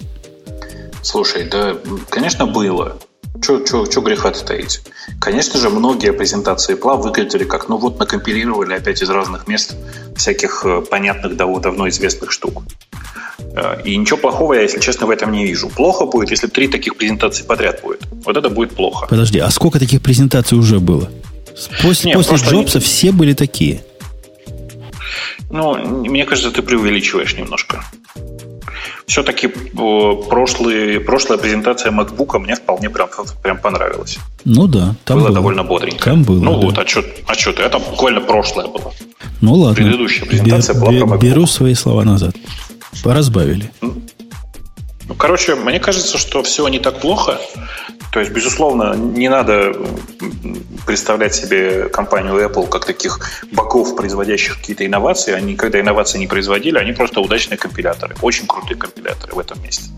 Слушай, 1.02 1.50
да, 1.50 1.76
конечно, 2.10 2.48
было. 2.48 2.98
Что 3.42 4.02
греха-то 4.02 4.44
таить? 4.44 4.82
Конечно 5.20 5.60
же, 5.60 5.70
многие 5.70 6.12
презентации 6.12 6.76
Apple 6.76 7.02
выглядели 7.02 7.44
как, 7.44 7.70
ну 7.70 7.78
вот, 7.78 8.00
накомпилировали 8.00 8.74
опять 8.74 9.02
из 9.02 9.10
разных 9.10 9.48
мест 9.48 9.76
всяких 10.16 10.64
э, 10.66 10.82
понятных, 10.82 11.36
давно 11.36 11.88
известных 11.90 12.32
штук. 12.32 12.64
Э, 13.40 13.82
и 13.84 13.96
ничего 13.96 14.18
плохого 14.18 14.54
я, 14.54 14.62
если 14.62 14.80
честно, 14.80 15.08
в 15.08 15.10
этом 15.10 15.32
не 15.32 15.46
вижу. 15.46 15.70
Плохо 15.70 16.06
будет, 16.06 16.32
если 16.32 16.48
три 16.48 16.68
таких 16.68 16.96
презентации 16.96 17.44
подряд 17.44 17.82
будет. 17.82 18.02
Вот 18.26 18.38
это 18.38 18.50
будет 18.50 18.76
плохо. 18.76 19.08
Подожди, 19.08 19.40
а 19.40 19.50
сколько 19.50 19.80
таких 19.80 20.02
презентаций 20.02 20.58
уже 20.58 20.80
было? 20.80 21.10
После, 21.82 22.12
Нет, 22.12 22.18
после 22.18 22.38
Джобса 22.38 22.78
они... 22.78 22.86
все 22.86 23.12
были 23.12 23.34
такие. 23.34 23.84
Ну, 25.50 25.76
мне 25.76 26.26
кажется, 26.26 26.52
ты 26.52 26.62
преувеличиваешь 26.62 27.36
немножко. 27.36 27.84
Все-таки 29.06 29.48
э, 29.48 30.30
прошлые, 30.30 31.00
прошлая 31.00 31.38
презентация 31.38 31.92
MacBook 31.92 32.38
мне 32.40 32.56
вполне 32.56 32.90
прям, 32.90 33.10
прям 33.42 33.58
понравилась. 33.58 34.18
Ну 34.46 34.68
да, 34.68 34.96
там 35.06 35.18
было, 35.18 35.28
было 35.28 35.36
довольно 35.36 35.64
бодренько. 35.64 36.04
Там 36.06 36.24
было. 36.24 36.40
Ну 36.44 36.60
да. 36.60 36.66
вот, 36.68 36.78
а 36.78 36.88
что 36.88 37.04
а 37.28 37.34
что 37.34 37.54
ты? 37.54 37.64
Это 37.64 37.80
буквально 37.80 38.22
прошлое 38.22 38.68
было. 38.68 38.94
Ну 39.42 39.54
ладно. 39.54 39.76
Предыдущая 39.76 40.26
презентация 40.26 40.74
бе- 40.76 40.80
была 40.80 40.92
про 41.08 41.16
MacBook. 41.16 41.22
Беру 41.22 41.46
свои 41.48 41.74
слова 41.74 42.04
назад. 42.04 42.36
Поразбавили. 43.04 43.72
Ну, 45.08 45.16
короче, 45.16 45.56
мне 45.56 45.80
кажется, 45.80 46.18
что 46.18 46.44
все 46.44 46.68
не 46.68 46.80
так 46.80 47.00
плохо. 47.00 47.40
То 48.12 48.20
есть, 48.20 48.32
безусловно, 48.32 48.96
не 48.96 49.30
надо 49.30 49.74
представлять 50.86 51.36
себе 51.36 51.90
компанию 51.90 52.36
Apple 52.36 52.68
как 52.68 52.86
таких 52.86 53.20
боков, 53.52 53.96
производящих 53.96 54.58
какие-то 54.58 54.86
инновации. 54.86 55.34
Они, 55.34 55.56
когда 55.56 55.80
инновации 55.80 56.18
не 56.18 56.28
производили, 56.28 56.78
они 56.78 56.94
просто 56.94 57.22
удачные 57.22 57.58
компиляторы. 57.58 58.16
Очень 58.22 58.48
крутые 58.48 58.78
компиляторы 58.78 59.34
в 59.34 59.40
этом 59.40 59.62
месте. 59.62 59.90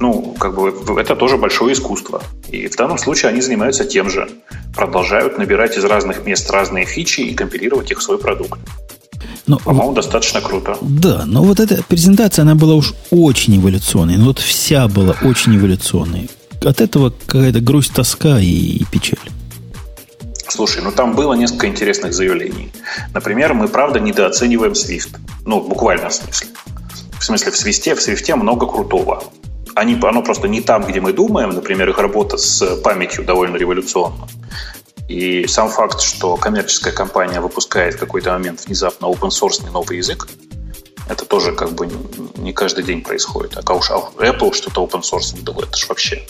Ну, 0.00 0.34
как 0.38 0.54
бы 0.54 1.00
это 1.00 1.14
тоже 1.14 1.36
большое 1.36 1.74
искусство. 1.74 2.22
И 2.48 2.66
в 2.68 2.76
данном 2.76 2.98
случае 2.98 3.30
они 3.30 3.40
занимаются 3.40 3.84
тем 3.84 4.08
же. 4.08 4.28
Продолжают 4.74 5.38
набирать 5.38 5.76
из 5.76 5.84
разных 5.84 6.24
мест 6.24 6.50
разные 6.50 6.86
фичи 6.86 7.20
и 7.20 7.34
компилировать 7.34 7.90
их 7.90 7.98
в 7.98 8.02
свой 8.02 8.18
продукт. 8.18 8.58
Но, 9.50 9.56
ну, 9.56 9.64
По-моему, 9.64 9.92
достаточно 9.94 10.40
круто. 10.40 10.78
Да, 10.80 11.24
но 11.26 11.42
вот 11.42 11.58
эта 11.58 11.82
презентация, 11.82 12.42
она 12.42 12.54
была 12.54 12.74
уж 12.74 12.94
очень 13.10 13.56
эволюционной. 13.56 14.16
Ну, 14.16 14.26
вот 14.26 14.38
вся 14.38 14.86
была 14.86 15.16
очень 15.22 15.56
эволюционной. 15.56 16.30
От 16.64 16.80
этого 16.80 17.12
какая-то 17.26 17.60
грусть, 17.60 17.92
тоска 17.92 18.38
и, 18.38 18.46
и 18.46 18.84
печаль. 18.84 19.18
Слушай, 20.46 20.82
ну 20.84 20.92
там 20.92 21.16
было 21.16 21.34
несколько 21.34 21.66
интересных 21.66 22.12
заявлений. 22.12 22.70
Например, 23.12 23.54
мы 23.54 23.66
правда 23.66 23.98
недооцениваем 23.98 24.72
Swift. 24.72 25.16
Ну, 25.44 25.60
буквально 25.60 26.10
в 26.10 26.14
смысле. 26.14 26.46
В 27.18 27.24
смысле, 27.24 27.50
в 27.50 27.56
Свисте, 27.56 27.96
в 27.96 28.00
Свифте 28.00 28.36
много 28.36 28.66
крутого. 28.66 29.24
Они, 29.74 29.98
оно 30.00 30.22
просто 30.22 30.46
не 30.46 30.60
там, 30.60 30.84
где 30.84 31.00
мы 31.00 31.12
думаем. 31.12 31.50
Например, 31.50 31.88
их 31.88 31.98
работа 31.98 32.36
с 32.36 32.76
памятью 32.84 33.24
довольно 33.24 33.56
революционна. 33.56 34.28
И 35.10 35.44
сам 35.48 35.68
факт, 35.68 36.00
что 36.00 36.36
коммерческая 36.36 36.92
компания 36.92 37.40
выпускает 37.40 37.94
в 37.94 37.98
какой-то 37.98 38.30
момент 38.30 38.64
внезапно 38.64 39.06
open 39.06 39.30
source 39.30 39.60
новый 39.72 39.96
язык, 39.96 40.28
это 41.08 41.24
тоже 41.24 41.50
как 41.50 41.72
бы 41.72 41.88
не 42.36 42.52
каждый 42.52 42.84
день 42.84 43.02
происходит. 43.02 43.58
А 43.64 43.74
уж 43.74 43.90
Apple 43.90 44.54
что-то 44.54 44.84
open 44.84 45.02
source 45.02 45.36
выдал, 45.36 45.60
это 45.62 45.76
ж 45.76 45.88
вообще. 45.88 46.22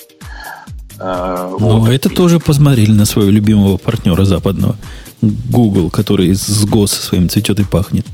Э, 0.99 1.55
ну, 1.61 1.81
вот. 1.81 1.91
это 1.91 2.09
тоже 2.09 2.41
посмотрели 2.41 2.93
на 2.93 3.05
своего 3.05 3.31
любимого 3.31 3.77
партнера 3.77 4.25
западного, 4.25 4.77
Google, 5.21 5.91
который 5.91 6.35
с 6.35 6.65
ГОС 6.65 6.93
своим 6.93 7.29
цветет 7.29 7.61
и 7.61 7.65
пахнет. 7.65 8.07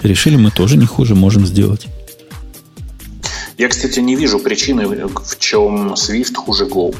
Решили, 0.00 0.36
мы 0.36 0.52
тоже 0.52 0.76
не 0.76 0.86
хуже 0.86 1.16
можем 1.16 1.44
сделать. 1.44 1.88
Я, 3.58 3.68
кстати, 3.68 3.98
не 3.98 4.14
вижу 4.14 4.38
причины, 4.38 4.86
в 4.86 5.38
чем 5.40 5.94
Swift 5.94 6.36
хуже 6.36 6.66
Go 6.66 6.94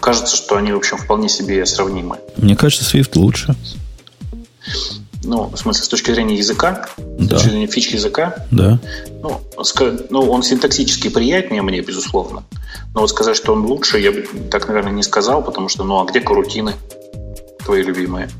кажется, 0.00 0.36
что 0.36 0.56
они, 0.56 0.72
в 0.72 0.76
общем, 0.76 0.96
вполне 0.96 1.28
себе 1.28 1.64
сравнимы. 1.66 2.18
Мне 2.36 2.56
кажется, 2.56 2.84
Swift 2.84 3.12
лучше. 3.14 3.54
Ну, 5.22 5.44
в 5.48 5.56
смысле, 5.56 5.84
с 5.84 5.88
точки 5.88 6.12
зрения 6.12 6.36
языка, 6.36 6.88
да. 6.96 7.24
с 7.24 7.28
точки 7.28 7.48
зрения 7.50 7.66
фич 7.66 7.88
языка. 7.88 8.46
Да. 8.50 8.80
Ну, 9.22 9.40
ну, 10.08 10.30
он 10.30 10.42
синтаксически 10.42 11.08
приятнее 11.08 11.60
мне, 11.60 11.82
безусловно. 11.82 12.42
Но 12.94 13.02
вот 13.02 13.10
сказать, 13.10 13.36
что 13.36 13.52
он 13.52 13.66
лучше, 13.66 13.98
я 13.98 14.12
бы 14.12 14.26
так, 14.50 14.66
наверное, 14.66 14.92
не 14.92 15.02
сказал, 15.02 15.44
потому 15.44 15.68
что, 15.68 15.84
ну, 15.84 16.00
а 16.00 16.06
где 16.06 16.20
карутины 16.20 16.74
твои 17.64 17.82
любимые? 17.82 18.30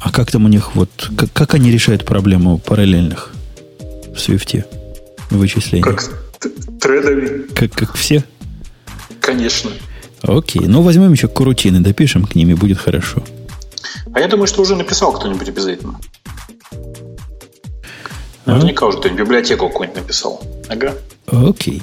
А 0.00 0.12
как 0.12 0.30
там 0.30 0.44
у 0.44 0.48
них, 0.48 0.74
вот, 0.74 0.90
как, 1.16 1.32
как 1.32 1.54
они 1.54 1.70
решают 1.70 2.04
проблему 2.04 2.58
параллельных 2.58 3.32
в 3.78 4.16
Swift 4.16 4.64
вычислений? 5.30 5.82
Как 5.82 6.02
тредами. 6.80 7.46
Как, 7.54 7.72
как 7.72 7.94
все? 7.94 8.24
Конечно. 9.20 9.70
Окей, 10.22 10.62
ну 10.66 10.82
возьмем 10.82 11.12
еще 11.12 11.28
курутины, 11.28 11.80
допишем 11.80 12.24
к 12.26 12.34
ним, 12.34 12.50
и 12.50 12.54
будет 12.54 12.78
хорошо. 12.78 13.22
А 14.12 14.20
я 14.20 14.28
думаю, 14.28 14.46
что 14.46 14.62
уже 14.62 14.76
написал 14.76 15.12
кто-нибудь 15.12 15.48
обязательно. 15.48 15.98
А? 18.44 18.52
Наверняка 18.52 18.86
уже 18.86 18.98
кто-нибудь 18.98 19.20
библиотеку 19.20 19.68
какую-нибудь 19.68 20.02
написал. 20.02 20.42
Ага. 20.68 20.94
Окей. 21.26 21.82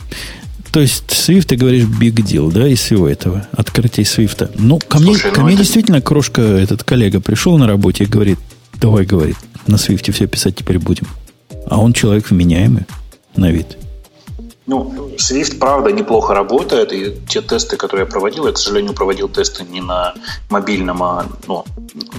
То 0.72 0.82
есть 0.82 1.06
Swift, 1.08 1.44
ты 1.44 1.56
говоришь, 1.56 1.86
big 1.86 2.16
deal, 2.16 2.52
да, 2.52 2.68
из 2.68 2.80
всего 2.80 3.08
этого, 3.08 3.48
открытие 3.52 4.06
Swift. 4.06 4.52
Ну, 4.56 4.80
ко 4.80 5.00
мне, 5.00 5.14
Слушай, 5.14 5.32
ко 5.32 5.40
ну 5.40 5.46
мне 5.46 5.56
это... 5.56 5.64
действительно 5.64 6.02
крошка, 6.02 6.42
этот 6.42 6.84
коллега 6.84 7.22
пришел 7.22 7.58
на 7.58 7.68
работе 7.68 8.04
и 8.04 8.08
говорит, 8.08 8.38
давай, 8.76 9.06
говорит, 9.06 9.38
на 9.66 9.76
Swift 9.76 10.12
все 10.12 10.28
писать 10.28 10.56
теперь 10.56 10.78
будем. 10.78 11.08
А 11.66 11.80
он 11.80 11.94
человек 11.94 12.30
вменяемый 12.30 12.86
на 13.36 13.50
вид. 13.50 13.78
Ну, 14.68 15.12
Swift, 15.18 15.60
правда, 15.60 15.92
неплохо 15.94 16.34
работает, 16.34 16.92
и 16.92 17.16
те 17.28 17.42
тесты, 17.42 17.78
которые 17.78 18.06
я 18.06 18.12
проводил, 18.12 18.48
я, 18.48 18.52
к 18.54 18.58
сожалению, 18.58 18.94
проводил 18.94 19.30
тесты 19.30 19.64
не 19.64 19.80
на 19.80 20.14
мобильном, 20.50 21.02
а 21.04 21.26
ну, 21.48 21.64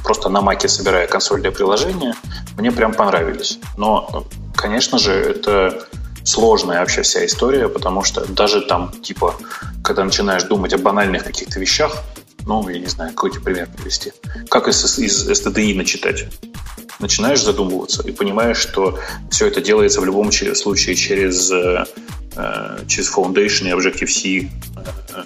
просто 0.03 0.31
на 0.31 0.41
маке, 0.41 0.67
собирая 0.67 1.07
консольное 1.07 1.51
приложение, 1.51 2.15
мне 2.57 2.73
прям 2.73 2.95
понравились. 2.95 3.59
Но, 3.77 4.25
конечно 4.57 4.99
же, 4.99 5.13
это 5.13 5.87
сложная 6.25 6.81
вообще 6.81 7.03
вся 7.03 7.27
история, 7.27 7.69
потому 7.69 8.03
что 8.03 8.25
даже 8.27 8.63
там, 8.63 8.93
типа, 9.03 9.35
когда 9.85 10.05
начинаешь 10.05 10.45
думать 10.45 10.73
о 10.73 10.79
банальных 10.79 11.25
каких-то 11.25 11.61
вещах, 11.61 12.03
ну, 12.49 12.69
я 12.69 12.79
не 12.79 12.87
знаю, 12.87 13.11
какой 13.11 13.31
тебе 13.31 13.43
пример 13.43 13.69
привести. 13.77 14.13
Как 14.49 14.67
из, 14.69 14.99
из 14.99 15.29
STDI 15.29 15.77
начитать? 15.77 16.27
Начинаешь 16.99 17.45
задумываться 17.45 18.03
и 18.03 18.11
понимаешь, 18.11 18.57
что 18.57 18.99
все 19.31 19.47
это 19.47 19.61
делается 19.61 20.01
в 20.01 20.05
любом 20.05 20.33
случае 20.33 20.97
через 20.97 21.51
э, 21.53 21.85
Э, 22.39 22.79
через 22.87 23.13
Foundation 23.13 23.69
и 23.69 23.73
Objective-C 23.73 24.49
э, 24.49 25.25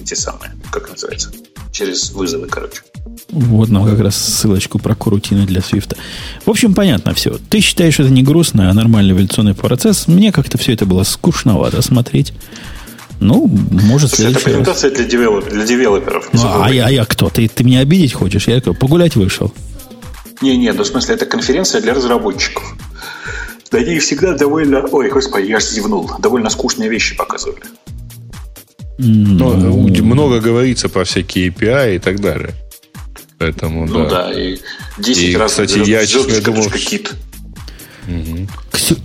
эти 0.00 0.14
самые, 0.14 0.52
как 0.70 0.90
называется, 0.90 1.30
через 1.70 2.10
вызовы, 2.12 2.46
короче. 2.46 2.80
Вот 3.28 3.68
нам 3.68 3.84
как 3.84 4.00
раз 4.00 4.16
ссылочку 4.16 4.78
про 4.78 4.94
корутины 4.94 5.44
для 5.44 5.60
Свифта. 5.60 5.96
В 6.46 6.50
общем, 6.50 6.74
понятно 6.74 7.12
все. 7.12 7.38
Ты 7.50 7.60
считаешь, 7.60 8.00
это 8.00 8.08
не 8.08 8.22
грустно, 8.22 8.70
а 8.70 8.72
нормальный 8.72 9.12
эволюционный 9.12 9.54
процесс. 9.54 10.08
Мне 10.08 10.32
как-то 10.32 10.56
все 10.56 10.72
это 10.72 10.86
было 10.86 11.02
скучновато 11.02 11.82
смотреть. 11.82 12.32
Ну, 13.22 13.48
может, 13.70 14.10
Слушай, 14.10 14.32
это 14.32 14.40
презентация 14.40 14.90
раз. 14.90 14.98
для, 14.98 15.08
девелоп, 15.08 15.48
для 15.48 15.64
девелоперов. 15.64 16.28
Ну, 16.32 16.40
а, 16.44 16.68
я, 16.68 16.86
а 16.86 16.90
я 16.90 17.04
кто? 17.04 17.30
Ты, 17.30 17.46
ты 17.46 17.62
меня 17.62 17.78
обидеть 17.78 18.14
хочешь? 18.14 18.48
Я 18.48 18.60
погулять 18.60 19.14
вышел. 19.14 19.52
Не-не, 20.40 20.72
ну 20.72 20.82
в 20.82 20.86
смысле, 20.86 21.14
это 21.14 21.24
конференция 21.24 21.80
для 21.80 21.94
разработчиков. 21.94 22.64
Да 23.70 23.78
они 23.78 24.00
всегда 24.00 24.36
довольно... 24.36 24.84
Ой, 24.90 25.08
господи, 25.08 25.46
я 25.46 25.58
аж 25.58 25.64
зевнул. 25.64 26.10
Довольно 26.18 26.50
скучные 26.50 26.90
вещи 26.90 27.16
показывали. 27.16 27.62
Ну, 28.98 29.88
много 30.02 30.40
говорится 30.40 30.88
про 30.88 31.04
всякие 31.04 31.50
API 31.50 31.96
и 31.96 31.98
так 32.00 32.20
далее. 32.20 32.54
Поэтому, 33.38 33.86
ну 33.86 34.08
да. 34.08 34.26
да, 34.26 34.32
и 34.32 34.58
10 34.98 35.22
и, 35.22 35.36
раз 35.36 35.52
кстати, 35.52 35.78
я, 35.78 36.04
честно 36.06 36.40
думал, 36.40 36.68
кит. 36.70 37.12
Угу. 38.08 38.48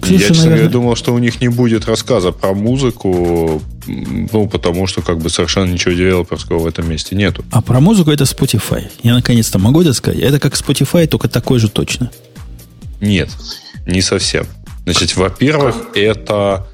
Я, 0.03 0.19
честно 0.19 0.49
наверное... 0.49 0.69
думал, 0.69 0.95
что 0.95 1.13
у 1.13 1.19
них 1.19 1.41
не 1.41 1.47
будет 1.47 1.85
рассказа 1.85 2.31
про 2.31 2.53
музыку, 2.53 3.61
ну, 3.85 4.47
потому 4.47 4.87
что 4.87 5.01
как 5.01 5.19
бы 5.19 5.29
совершенно 5.29 5.71
ничего 5.71 5.93
девелоперского 5.93 6.59
в 6.59 6.67
этом 6.67 6.89
месте 6.89 7.15
нету. 7.15 7.43
А 7.51 7.61
про 7.61 7.79
музыку 7.79 8.11
это 8.11 8.23
Spotify. 8.23 8.85
Я 9.03 9.13
наконец-то 9.13 9.59
могу 9.59 9.81
это 9.81 9.93
сказать. 9.93 10.19
Это 10.19 10.39
как 10.39 10.53
Spotify, 10.53 11.07
только 11.07 11.29
такой 11.29 11.59
же 11.59 11.69
точно. 11.69 12.11
Нет, 13.01 13.29
не 13.85 14.01
совсем. 14.01 14.45
Значит, 14.85 15.15
во-первых, 15.15 15.75
это 15.95 16.67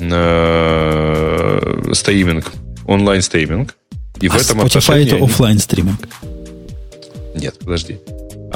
э, 0.00 1.90
стриминг, 1.92 2.52
онлайн-стриминг. 2.86 3.74
И 4.20 4.28
а 4.28 4.30
в 4.30 4.36
этом 4.36 4.60
Spotify 4.60 5.04
это 5.04 5.22
офлайн 5.22 5.58
стриминг. 5.58 6.08
Нет, 7.34 7.56
подожди. 7.58 7.98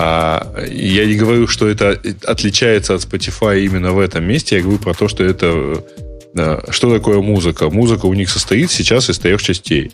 А, 0.02 0.47
я 0.66 1.05
не 1.05 1.14
говорю, 1.14 1.47
что 1.47 1.68
это 1.68 2.01
отличается 2.24 2.94
от 2.94 3.02
Spotify 3.02 3.60
именно 3.60 3.93
в 3.93 3.98
этом 3.98 4.24
месте. 4.24 4.56
Я 4.56 4.62
говорю 4.62 4.78
про 4.78 4.94
то, 4.94 5.09
что 5.09 5.22
это... 5.22 5.85
Да, 6.32 6.62
что 6.70 6.90
такое 6.90 7.20
музыка? 7.20 7.68
Музыка 7.68 8.06
у 8.06 8.14
них 8.14 8.31
состоит 8.31 8.70
сейчас 8.70 9.10
из 9.10 9.18
трех 9.18 9.43
частей. 9.43 9.93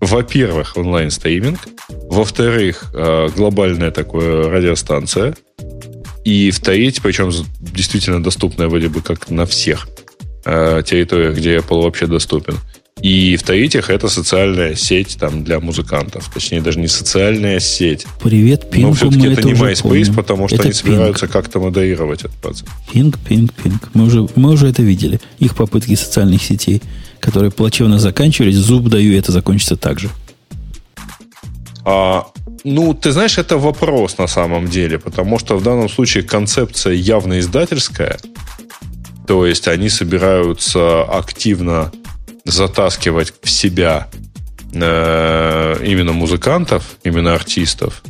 Во-первых, 0.00 0.76
онлайн-стриминг. 0.76 1.60
Во-вторых, 1.88 2.90
э, 2.92 3.28
глобальная 3.36 3.92
такая 3.92 4.48
радиостанция. 4.50 5.36
И 6.24 6.50
в-третьих, 6.50 7.04
причем 7.04 7.30
действительно 7.60 8.20
доступная 8.20 8.66
вроде 8.66 8.88
бы 8.88 9.00
как 9.00 9.30
на 9.30 9.46
всех 9.46 9.86
э, 10.44 10.82
территориях, 10.84 11.36
где 11.36 11.58
Apple 11.58 11.82
вообще 11.82 12.08
доступен. 12.08 12.58
И 13.02 13.36
в-третьих, 13.36 13.90
это 13.90 14.08
социальная 14.08 14.74
сеть 14.74 15.18
там, 15.20 15.44
для 15.44 15.60
музыкантов. 15.60 16.30
Точнее, 16.32 16.62
даже 16.62 16.80
не 16.80 16.88
социальная 16.88 17.60
сеть. 17.60 18.06
Привет, 18.22 18.70
Пинг. 18.70 18.86
Но 18.88 18.92
все-таки 18.94 19.26
это, 19.26 19.40
это 19.40 19.48
не 19.48 19.52
MySpace, 19.52 20.14
потому 20.14 20.48
что 20.48 20.56
это 20.56 20.64
они 20.64 20.72
собираются 20.72 21.28
как-то 21.28 21.60
модерировать 21.60 22.20
этот 22.20 22.36
процесс. 22.36 22.64
Пинг, 22.90 23.18
пинг, 23.18 23.52
пинг. 23.52 23.90
Мы 23.92 24.06
уже, 24.06 24.26
мы 24.34 24.50
уже 24.52 24.68
это 24.68 24.82
видели. 24.82 25.20
Их 25.38 25.54
попытки 25.54 25.94
социальных 25.94 26.42
сетей, 26.42 26.80
которые 27.20 27.50
плачевно 27.50 27.98
заканчивались, 27.98 28.56
зуб 28.56 28.88
даю, 28.88 29.12
и 29.12 29.16
это 29.16 29.30
закончится 29.30 29.76
так 29.76 30.00
же. 30.00 30.08
А, 31.84 32.26
ну, 32.64 32.94
ты 32.94 33.12
знаешь, 33.12 33.36
это 33.36 33.58
вопрос 33.58 34.16
на 34.16 34.26
самом 34.26 34.68
деле, 34.68 34.98
потому 34.98 35.38
что 35.38 35.56
в 35.58 35.62
данном 35.62 35.90
случае 35.90 36.24
концепция 36.24 36.94
явно 36.94 37.40
издательская. 37.40 38.18
То 39.26 39.44
есть 39.44 39.68
они 39.68 39.90
собираются 39.90 41.02
активно 41.02 41.92
затаскивать 42.46 43.34
в 43.42 43.50
себя 43.50 44.08
э, 44.72 45.76
именно 45.84 46.12
музыкантов, 46.12 46.96
именно 47.04 47.34
артистов. 47.34 48.02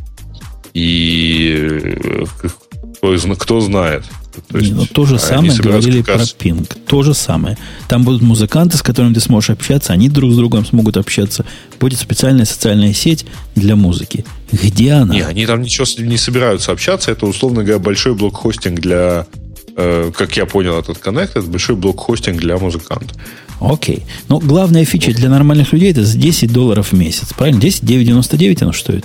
И 0.75 2.27
кто, 2.97 3.35
кто 3.35 3.61
знает. 3.61 4.05
То, 4.49 4.59
есть, 4.59 4.73
ну, 4.73 4.87
то 4.87 5.07
же 5.07 5.19
самое 5.19 5.55
говорили 5.55 6.03
про 6.03 6.19
раз... 6.19 6.37
Ping. 6.39 6.71
То 6.87 7.03
же 7.03 7.15
самое. 7.15 7.57
Там 7.89 8.05
будут 8.05 8.21
музыканты, 8.21 8.77
с 8.77 8.83
которыми 8.83 9.15
ты 9.15 9.21
сможешь 9.21 9.51
общаться, 9.51 9.95
они 9.95 10.11
друг 10.11 10.33
с 10.33 10.37
другом 10.37 10.67
смогут 10.67 10.99
общаться. 10.99 11.47
Будет 11.81 11.99
специальная 11.99 12.45
социальная 12.45 12.93
сеть 12.93 13.25
для 13.55 13.77
музыки. 13.77 14.27
Где 14.53 14.93
она? 14.93 15.15
Не, 15.15 15.23
они 15.23 15.47
там 15.47 15.63
ничего 15.63 15.87
не 16.05 16.19
собираются 16.19 16.73
общаться. 16.73 17.11
Это, 17.11 17.27
условно 17.27 17.63
говоря, 17.63 17.79
большой 17.79 18.15
блок-хостинг 18.15 18.79
для, 18.81 19.27
э, 19.77 20.13
как 20.15 20.37
я 20.37 20.45
понял 20.45 20.79
этот 20.79 20.99
коннект, 20.99 21.37
это 21.37 21.47
большой 21.47 21.77
блок-хостинг 21.77 22.39
для 22.39 22.59
музыкантов. 22.59 23.17
Окей. 23.61 24.03
Но 24.29 24.39
главная 24.39 24.85
фича 24.85 25.13
для 25.13 25.29
нормальных 25.29 25.73
людей 25.73 25.91
это 25.91 26.05
10 26.05 26.53
долларов 26.53 26.93
в 26.93 26.97
месяц. 26.97 27.33
Правильно? 27.33 27.61
10, 27.61 27.83
9,99 27.85 28.63
оно 28.63 28.73
стоит? 28.73 29.05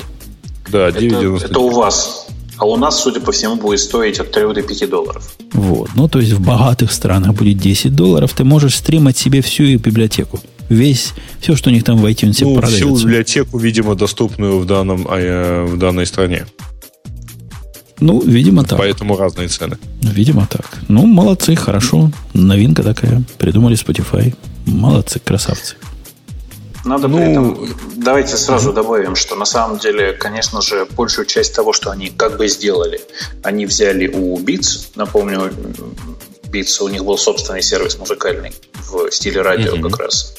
Да, 0.72 0.90
9,99. 0.90 1.38
Это, 1.38 1.46
это 1.46 1.60
у 1.60 1.70
вас. 1.70 2.28
А 2.58 2.66
у 2.66 2.78
нас, 2.78 3.02
судя 3.02 3.20
по 3.20 3.32
всему, 3.32 3.56
будет 3.56 3.80
стоить 3.80 4.20
от 4.20 4.32
3 4.32 4.54
до 4.54 4.62
5 4.62 4.90
долларов. 4.90 5.36
Вот. 5.54 5.90
Ну, 5.96 6.08
то 6.08 6.20
есть 6.20 6.34
в 6.34 6.42
богатых 6.42 6.92
странах 6.92 7.34
будет 7.34 7.58
10 7.58 7.96
долларов. 7.96 8.34
Ты 8.34 8.44
можешь 8.44 8.76
стримать 8.76 9.18
себе 9.18 9.42
всю 9.42 9.64
библиотеку. 9.78 10.40
Весь, 10.70 11.14
все, 11.40 11.56
что 11.56 11.70
у 11.70 11.74
них 11.74 11.84
там 11.84 11.98
в 11.98 12.06
iTunes 12.06 12.38
ну, 12.42 12.56
продается. 12.56 12.86
Всю 12.86 12.96
библиотеку, 12.96 13.58
видимо, 13.58 13.96
доступную 13.96 14.60
в, 14.60 14.66
данном, 14.66 15.08
а, 15.10 15.66
в 15.66 15.78
данной 15.78 16.06
стране. 16.06 16.46
Ну, 18.02 18.20
видимо, 18.20 18.64
так. 18.64 18.80
Поэтому 18.80 19.16
разные 19.16 19.48
цены. 19.48 19.78
Видимо, 20.02 20.48
так. 20.48 20.80
Ну, 20.90 21.06
молодцы, 21.06 21.56
хорошо. 21.56 22.12
Новинка 22.34 22.84
такая. 22.84 23.24
Придумали 23.38 23.78
Spotify. 23.78 24.36
Молодцы, 24.66 25.20
красавцы. 25.20 25.76
Надо 26.84 27.08
ну, 27.08 27.18
при 27.18 27.32
этом, 27.32 27.70
давайте 27.96 28.38
сразу 28.38 28.74
добавим, 28.74 29.16
что 29.16 29.36
на 29.36 29.46
самом 29.46 29.78
деле, 29.78 30.14
конечно 30.14 30.62
же, 30.62 30.88
большую 30.98 31.28
часть 31.28 31.54
того, 31.54 31.74
что 31.74 31.92
они 31.92 32.08
как 32.10 32.38
бы 32.38 32.48
сделали, 32.48 33.00
они 33.44 33.68
взяли 33.68 34.08
у 34.08 34.40
Beats, 34.40 34.88
напомню, 34.96 35.52
Beats, 36.52 36.82
у 36.84 36.88
них 36.88 37.06
был 37.06 37.20
собственный 37.20 37.62
сервис 37.62 38.00
музыкальный 38.00 38.52
в 38.74 39.12
стиле 39.12 39.42
радио 39.42 39.76
mm-hmm. 39.76 39.90
как 39.90 40.00
раз. 40.00 40.34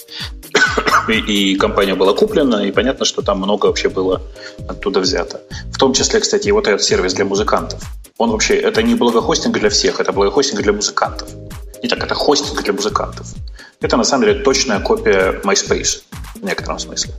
И, 1.09 1.53
и 1.53 1.57
компания 1.57 1.94
была 1.94 2.12
куплена, 2.15 2.65
и 2.65 2.70
понятно, 2.70 3.05
что 3.05 3.23
там 3.23 3.39
много 3.39 3.66
вообще 3.66 3.89
было 3.89 4.23
оттуда 4.69 5.01
взято. 5.01 5.40
В 5.73 5.78
том 5.78 5.93
числе, 5.93 6.20
кстати, 6.20 6.49
и 6.49 6.53
вот 6.53 6.69
этот 6.69 6.82
сервис 6.82 7.15
для 7.15 7.24
музыкантов. 7.24 7.81
Он 8.19 8.31
вообще, 8.31 8.55
это 8.55 8.82
не 8.82 8.94
благохостинг 8.94 9.59
для 9.59 9.69
всех, 9.69 10.01
это 10.01 10.12
благохостинг 10.12 10.62
для 10.62 10.73
музыкантов. 10.73 11.28
Не 11.82 11.89
так, 11.89 12.03
это 12.05 12.15
хостинг 12.15 12.62
для 12.62 12.73
музыкантов. 12.73 13.27
Это 13.81 13.97
на 13.97 14.05
самом 14.05 14.27
деле 14.27 14.43
точная 14.43 14.78
копия 14.78 15.40
MySpace 15.43 16.03
в 16.36 16.44
некотором 16.44 16.78
смысле. 16.78 17.12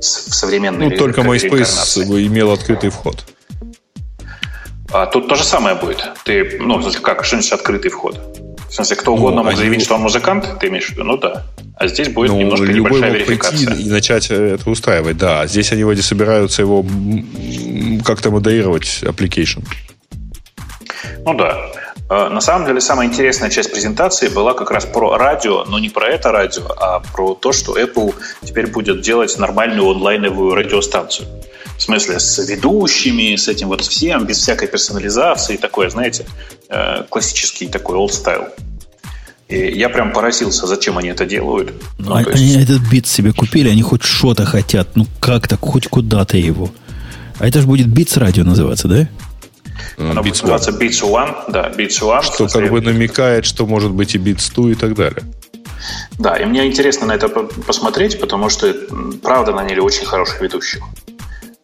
В 0.00 0.34
современной 0.34 0.90
Ну, 0.90 0.96
только 0.96 1.22
MySpace 1.22 2.02
имел 2.26 2.52
открытый 2.52 2.90
вход. 2.90 3.24
А 4.92 5.06
тут 5.06 5.28
то 5.28 5.36
же 5.36 5.44
самое 5.44 5.74
будет. 5.74 6.10
Ты, 6.24 6.58
ну, 6.60 6.82
как, 7.00 7.24
что 7.24 7.36
значит 7.36 7.54
открытый 7.54 7.90
вход? 7.90 8.18
В 8.68 8.74
смысле, 8.74 8.96
кто 8.96 9.14
угодно 9.14 9.42
ну, 9.42 9.44
мог 9.44 9.56
заявить, 9.56 9.78
они... 9.78 9.84
что 9.84 9.94
он 9.94 10.02
музыкант, 10.02 10.46
ты 10.60 10.68
имеешь 10.68 10.88
в 10.88 10.90
виду? 10.90 11.04
Ну 11.04 11.16
да. 11.16 11.46
А 11.82 11.88
здесь 11.88 12.08
будет 12.10 12.30
ну, 12.30 12.38
немножко 12.38 12.64
любой 12.64 12.92
небольшая 12.92 13.10
мог 13.10 13.18
верификация. 13.18 13.66
Прийти 13.66 13.82
и 13.82 13.90
начать 13.90 14.30
это 14.30 14.70
устраивать, 14.70 15.16
да. 15.16 15.40
А 15.40 15.46
здесь 15.48 15.72
они 15.72 15.82
вроде 15.82 16.02
собираются 16.02 16.62
его 16.62 16.86
как-то 18.04 18.30
модерировать, 18.30 19.00
application. 19.02 19.64
Ну 21.24 21.34
да. 21.34 21.72
Э, 22.08 22.28
на 22.28 22.40
самом 22.40 22.68
деле, 22.68 22.80
самая 22.80 23.08
интересная 23.08 23.50
часть 23.50 23.72
презентации 23.72 24.28
была 24.28 24.54
как 24.54 24.70
раз 24.70 24.86
про 24.86 25.16
радио, 25.18 25.64
но 25.64 25.80
не 25.80 25.88
про 25.88 26.08
это 26.08 26.30
радио, 26.30 26.62
а 26.78 27.00
про 27.00 27.34
то, 27.34 27.52
что 27.52 27.76
Apple 27.76 28.14
теперь 28.44 28.68
будет 28.68 29.00
делать 29.00 29.36
нормальную 29.36 29.90
онлайновую 29.90 30.54
радиостанцию. 30.54 31.26
В 31.76 31.82
смысле, 31.82 32.20
с 32.20 32.38
ведущими, 32.48 33.34
с 33.34 33.48
этим 33.48 33.66
вот 33.66 33.80
всем, 33.80 34.24
без 34.24 34.38
всякой 34.38 34.68
персонализации, 34.68 35.56
такое, 35.56 35.90
знаете, 35.90 36.26
э, 36.68 37.02
классический 37.08 37.66
такой 37.66 37.96
old 37.96 38.10
style. 38.10 38.52
И 39.52 39.78
я 39.78 39.90
прям 39.90 40.12
поразился, 40.12 40.66
зачем 40.66 40.96
они 40.96 41.10
это 41.10 41.26
делают. 41.26 41.74
Ну, 41.98 42.14
они 42.14 42.42
есть... 42.42 42.70
этот 42.70 42.80
бит 42.90 43.06
себе 43.06 43.32
купили, 43.32 43.68
они 43.68 43.82
хоть 43.82 44.02
что-то 44.02 44.46
хотят. 44.46 44.96
Ну 44.96 45.06
как 45.20 45.46
так, 45.46 45.60
хоть 45.60 45.88
куда-то 45.88 46.38
его. 46.38 46.70
А 47.38 47.46
это 47.46 47.60
же 47.60 47.66
будет 47.66 47.88
Beats 47.88 48.18
радио 48.18 48.44
называться, 48.44 48.88
да? 48.88 49.08
Она 49.98 50.22
будет 50.22 50.40
называться 50.40 50.70
Beats 50.70 51.02
One, 51.02 51.52
да, 51.52 51.70
Beats 51.70 52.00
One. 52.00 52.22
Что 52.22 52.48
как 52.48 52.70
бы 52.70 52.80
намекает, 52.80 53.44
что 53.44 53.66
может 53.66 53.90
быть 53.90 54.14
и 54.14 54.18
Beats 54.18 54.54
2 54.54 54.70
и 54.70 54.74
так 54.74 54.94
далее. 54.94 55.22
Да, 56.18 56.36
и 56.36 56.46
мне 56.46 56.66
интересно 56.66 57.08
на 57.08 57.12
это 57.12 57.28
посмотреть, 57.28 58.20
потому 58.20 58.48
что, 58.48 58.72
правда, 59.22 59.52
наняли 59.52 59.80
очень 59.80 60.06
хороших 60.06 60.40
ведущих. 60.40 60.82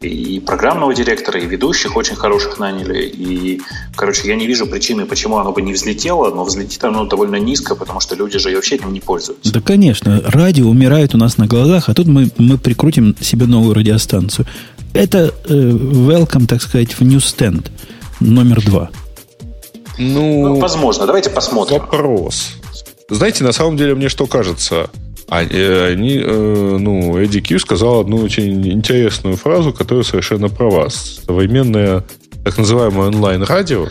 И 0.00 0.38
программного 0.38 0.94
директора, 0.94 1.40
и 1.40 1.46
ведущих 1.46 1.96
очень 1.96 2.14
хороших 2.14 2.60
наняли. 2.60 3.02
И, 3.06 3.60
короче, 3.96 4.28
я 4.28 4.36
не 4.36 4.46
вижу 4.46 4.64
причины, 4.66 5.06
почему 5.06 5.38
оно 5.38 5.50
бы 5.50 5.60
не 5.60 5.72
взлетело, 5.72 6.32
но 6.32 6.44
взлетит 6.44 6.84
оно 6.84 7.04
довольно 7.04 7.34
низко, 7.36 7.74
потому 7.74 7.98
что 7.98 8.14
люди 8.14 8.38
же 8.38 8.54
вообще 8.54 8.76
этим 8.76 8.92
не 8.92 9.00
пользуются. 9.00 9.52
Да, 9.52 9.60
конечно. 9.60 10.22
Радио 10.24 10.68
умирает 10.68 11.16
у 11.16 11.18
нас 11.18 11.36
на 11.36 11.48
глазах, 11.48 11.88
а 11.88 11.94
тут 11.94 12.06
мы, 12.06 12.30
мы 12.38 12.58
прикрутим 12.58 13.16
себе 13.20 13.46
новую 13.46 13.74
радиостанцию. 13.74 14.46
Это 14.94 15.34
э, 15.48 15.52
welcome, 15.52 16.46
так 16.46 16.62
сказать, 16.62 16.92
в 16.92 17.02
newsstand 17.02 17.66
номер 18.20 18.64
два? 18.64 18.90
Ну, 19.98 20.48
ну, 20.48 20.60
возможно. 20.60 21.06
Давайте 21.06 21.30
посмотрим. 21.30 21.80
Вопрос. 21.80 22.52
Знаете, 23.10 23.42
на 23.42 23.52
самом 23.52 23.76
деле 23.76 23.96
мне 23.96 24.08
что 24.08 24.26
кажется? 24.26 24.90
А, 25.28 25.42
э, 25.42 25.92
они, 25.92 26.16
э, 26.16 26.76
ну, 26.80 27.18
Эдди 27.18 27.40
Кью 27.40 27.58
сказал 27.58 28.00
одну 28.00 28.18
очень 28.18 28.66
интересную 28.70 29.36
фразу, 29.36 29.72
которая 29.72 30.04
совершенно 30.04 30.48
права. 30.48 30.88
Современное 30.88 32.04
так 32.44 32.56
называемое 32.56 33.08
онлайн-радио 33.08 33.88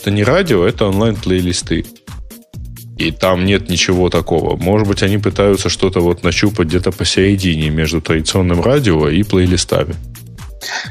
это 0.00 0.12
не 0.12 0.22
радио, 0.22 0.64
это 0.64 0.86
онлайн-плейлисты. 0.86 1.84
И 2.96 3.10
там 3.10 3.44
нет 3.44 3.68
ничего 3.68 4.10
такого. 4.10 4.56
Может 4.56 4.86
быть, 4.86 5.02
они 5.02 5.18
пытаются 5.18 5.68
что-то 5.68 6.00
вот 6.00 6.22
нащупать 6.22 6.68
где-то 6.68 6.92
посередине 6.92 7.70
между 7.70 8.00
традиционным 8.00 8.62
радио 8.62 9.08
и 9.08 9.22
плейлистами. 9.24 9.96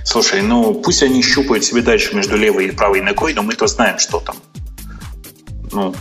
Слушай, 0.03 0.41
ну 0.41 0.73
пусть 0.73 1.03
они 1.03 1.21
щупают 1.21 1.63
себе 1.63 1.81
дальше 1.81 2.15
между 2.15 2.37
левой 2.37 2.67
и 2.67 2.71
правой 2.71 3.01
ногой, 3.01 3.33
но 3.33 3.43
мы-то 3.43 3.67
знаем, 3.67 3.97
что 3.97 4.19
там. 4.19 4.35
Ну, 5.71 5.95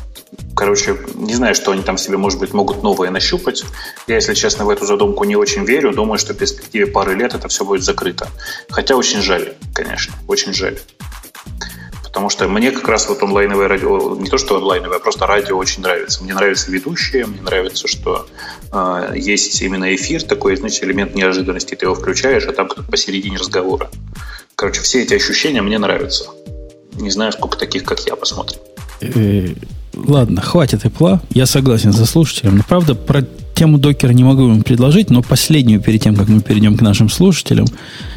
короче, 0.54 0.96
не 1.14 1.34
знаю, 1.34 1.54
что 1.54 1.72
они 1.72 1.82
там 1.82 1.98
себе, 1.98 2.16
может 2.16 2.40
быть, 2.40 2.52
могут 2.52 2.82
новое 2.82 3.10
нащупать. 3.10 3.64
Я, 4.06 4.16
если 4.16 4.34
честно, 4.34 4.64
в 4.64 4.70
эту 4.70 4.86
задумку 4.86 5.24
не 5.24 5.36
очень 5.36 5.64
верю. 5.64 5.92
Думаю, 5.92 6.18
что 6.18 6.32
в 6.32 6.36
перспективе 6.36 6.86
пары 6.86 7.14
лет 7.14 7.34
это 7.34 7.48
все 7.48 7.64
будет 7.64 7.84
закрыто. 7.84 8.28
Хотя 8.70 8.96
очень 8.96 9.20
жаль, 9.20 9.54
конечно, 9.74 10.14
очень 10.26 10.52
жаль. 10.52 10.78
Потому 12.02 12.30
что 12.30 12.48
мне 12.48 12.70
как 12.70 12.88
раз 12.88 13.06
вот 13.10 13.22
онлайновое 13.22 13.68
радио, 13.68 14.16
не 14.16 14.30
то 14.30 14.38
что 14.38 14.56
онлайновое, 14.56 14.96
а 14.96 15.00
просто 15.00 15.26
радио 15.26 15.58
очень 15.58 15.82
нравится. 15.82 16.24
Мне 16.24 16.32
нравятся 16.32 16.70
ведущие, 16.72 17.26
мне 17.26 17.42
нравится, 17.42 17.86
что 17.86 18.26
э, 18.72 19.12
есть 19.16 19.60
именно 19.60 19.94
эфир, 19.94 20.22
такой, 20.22 20.56
знаете, 20.56 20.86
элемент 20.86 21.14
неожиданности. 21.14 21.74
Ты 21.74 21.84
его 21.84 21.94
включаешь, 21.94 22.46
а 22.46 22.52
там 22.52 22.68
кто-то 22.68 22.90
посередине 22.90 23.36
разговора. 23.36 23.90
Короче, 24.54 24.80
все 24.80 25.02
эти 25.02 25.12
ощущения 25.12 25.60
мне 25.60 25.78
нравятся. 25.78 26.30
Не 26.94 27.10
знаю, 27.10 27.32
сколько 27.32 27.58
таких, 27.58 27.84
как 27.84 28.00
я, 28.06 28.16
посмотрим. 28.16 28.60
Ладно, 29.96 30.42
хватит 30.42 30.84
Apple. 30.84 31.20
Я 31.32 31.46
согласен 31.46 31.92
со 31.92 32.04
слушателем. 32.04 32.58
Но, 32.58 32.64
правда, 32.68 32.94
про 32.94 33.26
тему 33.54 33.78
докера 33.78 34.12
не 34.12 34.22
могу 34.22 34.46
вам 34.46 34.62
предложить, 34.62 35.08
но 35.08 35.22
последнюю, 35.22 35.80
перед 35.80 36.02
тем, 36.02 36.14
как 36.14 36.28
мы 36.28 36.42
перейдем 36.42 36.76
к 36.76 36.82
нашим 36.82 37.08
слушателям, 37.08 37.66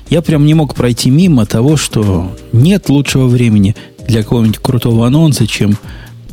я 0.10 0.22
прям 0.22 0.46
не 0.46 0.54
мог 0.54 0.76
пройти 0.76 1.10
мимо 1.10 1.46
того, 1.46 1.78
что 1.78 2.36
нет 2.52 2.90
лучшего 2.90 3.28
времени 3.28 3.76
для 4.08 4.24
какого-нибудь 4.24 4.60
крутого 4.60 5.08
анонса, 5.08 5.48
чем 5.48 5.78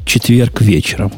четверг 0.05 0.61
вечером. 0.61 1.13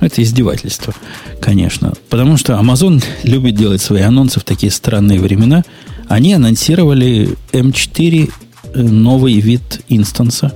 Это 0.00 0.22
издевательство, 0.22 0.94
конечно. 1.40 1.92
Потому 2.08 2.36
что 2.36 2.54
Amazon 2.54 3.04
любит 3.22 3.54
делать 3.54 3.82
свои 3.82 4.02
анонсы 4.02 4.40
в 4.40 4.44
такие 4.44 4.72
странные 4.72 5.20
времена. 5.20 5.64
Они 6.08 6.32
анонсировали 6.32 7.36
M4 7.52 8.32
э, 8.74 8.82
новый 8.82 9.38
вид 9.40 9.82
инстанса 9.88 10.52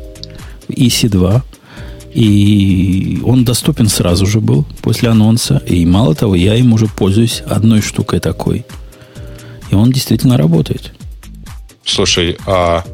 EC2. 0.69 1.43
И 2.17 3.21
он 3.25 3.45
доступен 3.45 3.89
сразу 3.89 4.25
же 4.25 4.41
был 4.41 4.65
после 4.81 5.11
анонса. 5.11 5.63
И 5.67 5.85
мало 5.85 6.15
того, 6.15 6.35
я 6.35 6.55
им 6.55 6.73
уже 6.73 6.87
пользуюсь 6.87 7.43
одной 7.47 7.83
штукой 7.83 8.21
такой. 8.21 8.65
И 9.71 9.75
он 9.75 9.93
действительно 9.93 10.39
работает. 10.39 10.95
Слушай, 11.85 12.39
а 12.47 12.85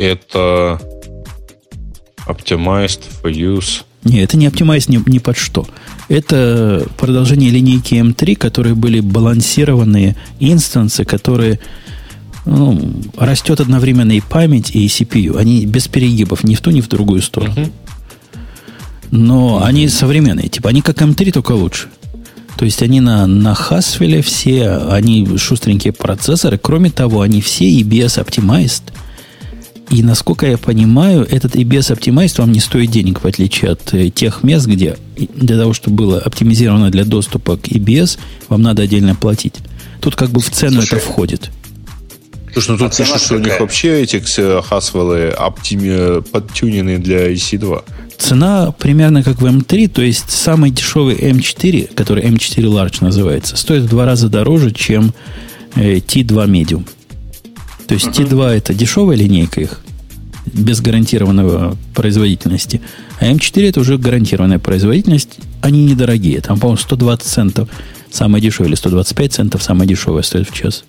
это 0.00 0.80
optimized 2.26 3.02
for 3.22 3.32
use? 3.32 3.84
Не, 4.02 4.22
это 4.22 4.36
не 4.36 4.48
optimized 4.48 4.86
ни, 4.90 5.08
ни 5.08 5.18
под 5.18 5.36
что. 5.36 5.64
Это 6.08 6.84
продолжение 6.98 7.50
линейки 7.50 7.94
M3, 7.94 8.34
которые 8.34 8.74
были 8.74 8.98
балансированные 8.98 10.16
инстансы, 10.40 11.04
которые 11.04 11.60
ну, 12.44 12.90
растет 13.16 13.60
одновременно 13.60 14.10
и 14.10 14.20
память, 14.20 14.74
и 14.74 14.84
CPU. 14.88 15.38
Они 15.38 15.64
без 15.64 15.86
перегибов 15.86 16.42
ни 16.42 16.56
в 16.56 16.60
ту, 16.60 16.72
ни 16.72 16.80
в 16.80 16.88
другую 16.88 17.22
сторону. 17.22 17.54
Uh-huh. 17.54 17.72
Но 19.10 19.62
они 19.64 19.88
современные. 19.88 20.48
Типа 20.48 20.70
они 20.70 20.82
как 20.82 21.00
M3, 21.00 21.32
только 21.32 21.52
лучше. 21.52 21.88
То 22.56 22.64
есть 22.64 22.82
они 22.82 23.00
на, 23.00 23.26
на 23.26 23.52
Haswell 23.52 24.22
все, 24.22 24.78
они 24.90 25.26
шустренькие 25.36 25.92
процессоры. 25.92 26.58
Кроме 26.58 26.90
того, 26.90 27.20
они 27.20 27.40
все 27.40 27.68
EBS 27.68 28.24
Optimized. 28.24 28.82
И 29.90 30.02
насколько 30.02 30.46
я 30.46 30.58
понимаю, 30.58 31.26
этот 31.30 31.54
EBS 31.54 31.96
Optimized 31.96 32.40
вам 32.40 32.52
не 32.52 32.60
стоит 32.60 32.90
денег, 32.90 33.22
в 33.22 33.26
отличие 33.26 33.72
от 33.72 33.94
э, 33.94 34.10
тех 34.10 34.42
мест, 34.42 34.66
где 34.66 34.96
для 35.16 35.58
того, 35.58 35.74
чтобы 35.74 35.96
было 35.96 36.18
оптимизировано 36.18 36.90
для 36.90 37.04
доступа 37.04 37.56
к 37.56 37.68
EBS, 37.68 38.18
вам 38.48 38.62
надо 38.62 38.82
отдельно 38.82 39.14
платить. 39.14 39.54
Тут 40.00 40.16
как 40.16 40.30
бы 40.30 40.40
в 40.40 40.50
цену 40.50 40.80
Слушай, 40.82 40.96
это 40.96 41.06
входит. 41.06 41.50
Слушай, 42.52 42.70
ну 42.72 42.78
тут 42.78 42.94
а 42.94 42.96
пишут, 42.96 43.20
что 43.20 43.34
у 43.36 43.38
них 43.38 43.60
вообще 43.60 44.00
эти 44.00 44.16
Haswell 44.16 45.34
оптими, 45.34 46.20
подтюнены 46.22 46.98
для 46.98 47.32
EC2. 47.32 47.84
Цена 48.18 48.72
примерно 48.72 49.22
как 49.22 49.40
в 49.40 49.46
M3, 49.46 49.88
то 49.88 50.02
есть 50.02 50.30
самый 50.30 50.70
дешевый 50.70 51.16
M4, 51.16 51.94
который 51.94 52.24
M4 52.24 52.64
Large 52.64 52.98
называется, 53.00 53.56
стоит 53.56 53.84
в 53.84 53.88
два 53.88 54.06
раза 54.06 54.28
дороже, 54.28 54.72
чем 54.72 55.12
э, 55.74 55.96
T2 55.96 56.46
Medium. 56.48 56.86
То 57.86 57.94
есть 57.94 58.06
uh-huh. 58.06 58.28
T2 58.28 58.48
это 58.48 58.74
дешевая 58.74 59.16
линейка 59.16 59.60
их, 59.60 59.80
без 60.52 60.80
гарантированного 60.80 61.76
производительности. 61.94 62.80
А 63.20 63.26
M4 63.26 63.68
это 63.68 63.80
уже 63.80 63.98
гарантированная 63.98 64.58
производительность. 64.58 65.38
Они 65.60 65.84
недорогие. 65.84 66.40
Там, 66.40 66.58
по-моему, 66.58 66.78
120 66.78 67.26
центов 67.26 67.68
самое 68.10 68.42
дешевое, 68.42 68.68
или 68.68 68.76
125 68.76 69.32
центов 69.32 69.62
самое 69.62 69.88
дешевое 69.88 70.22
стоит 70.22 70.48
в 70.48 70.54
час. 70.54 70.84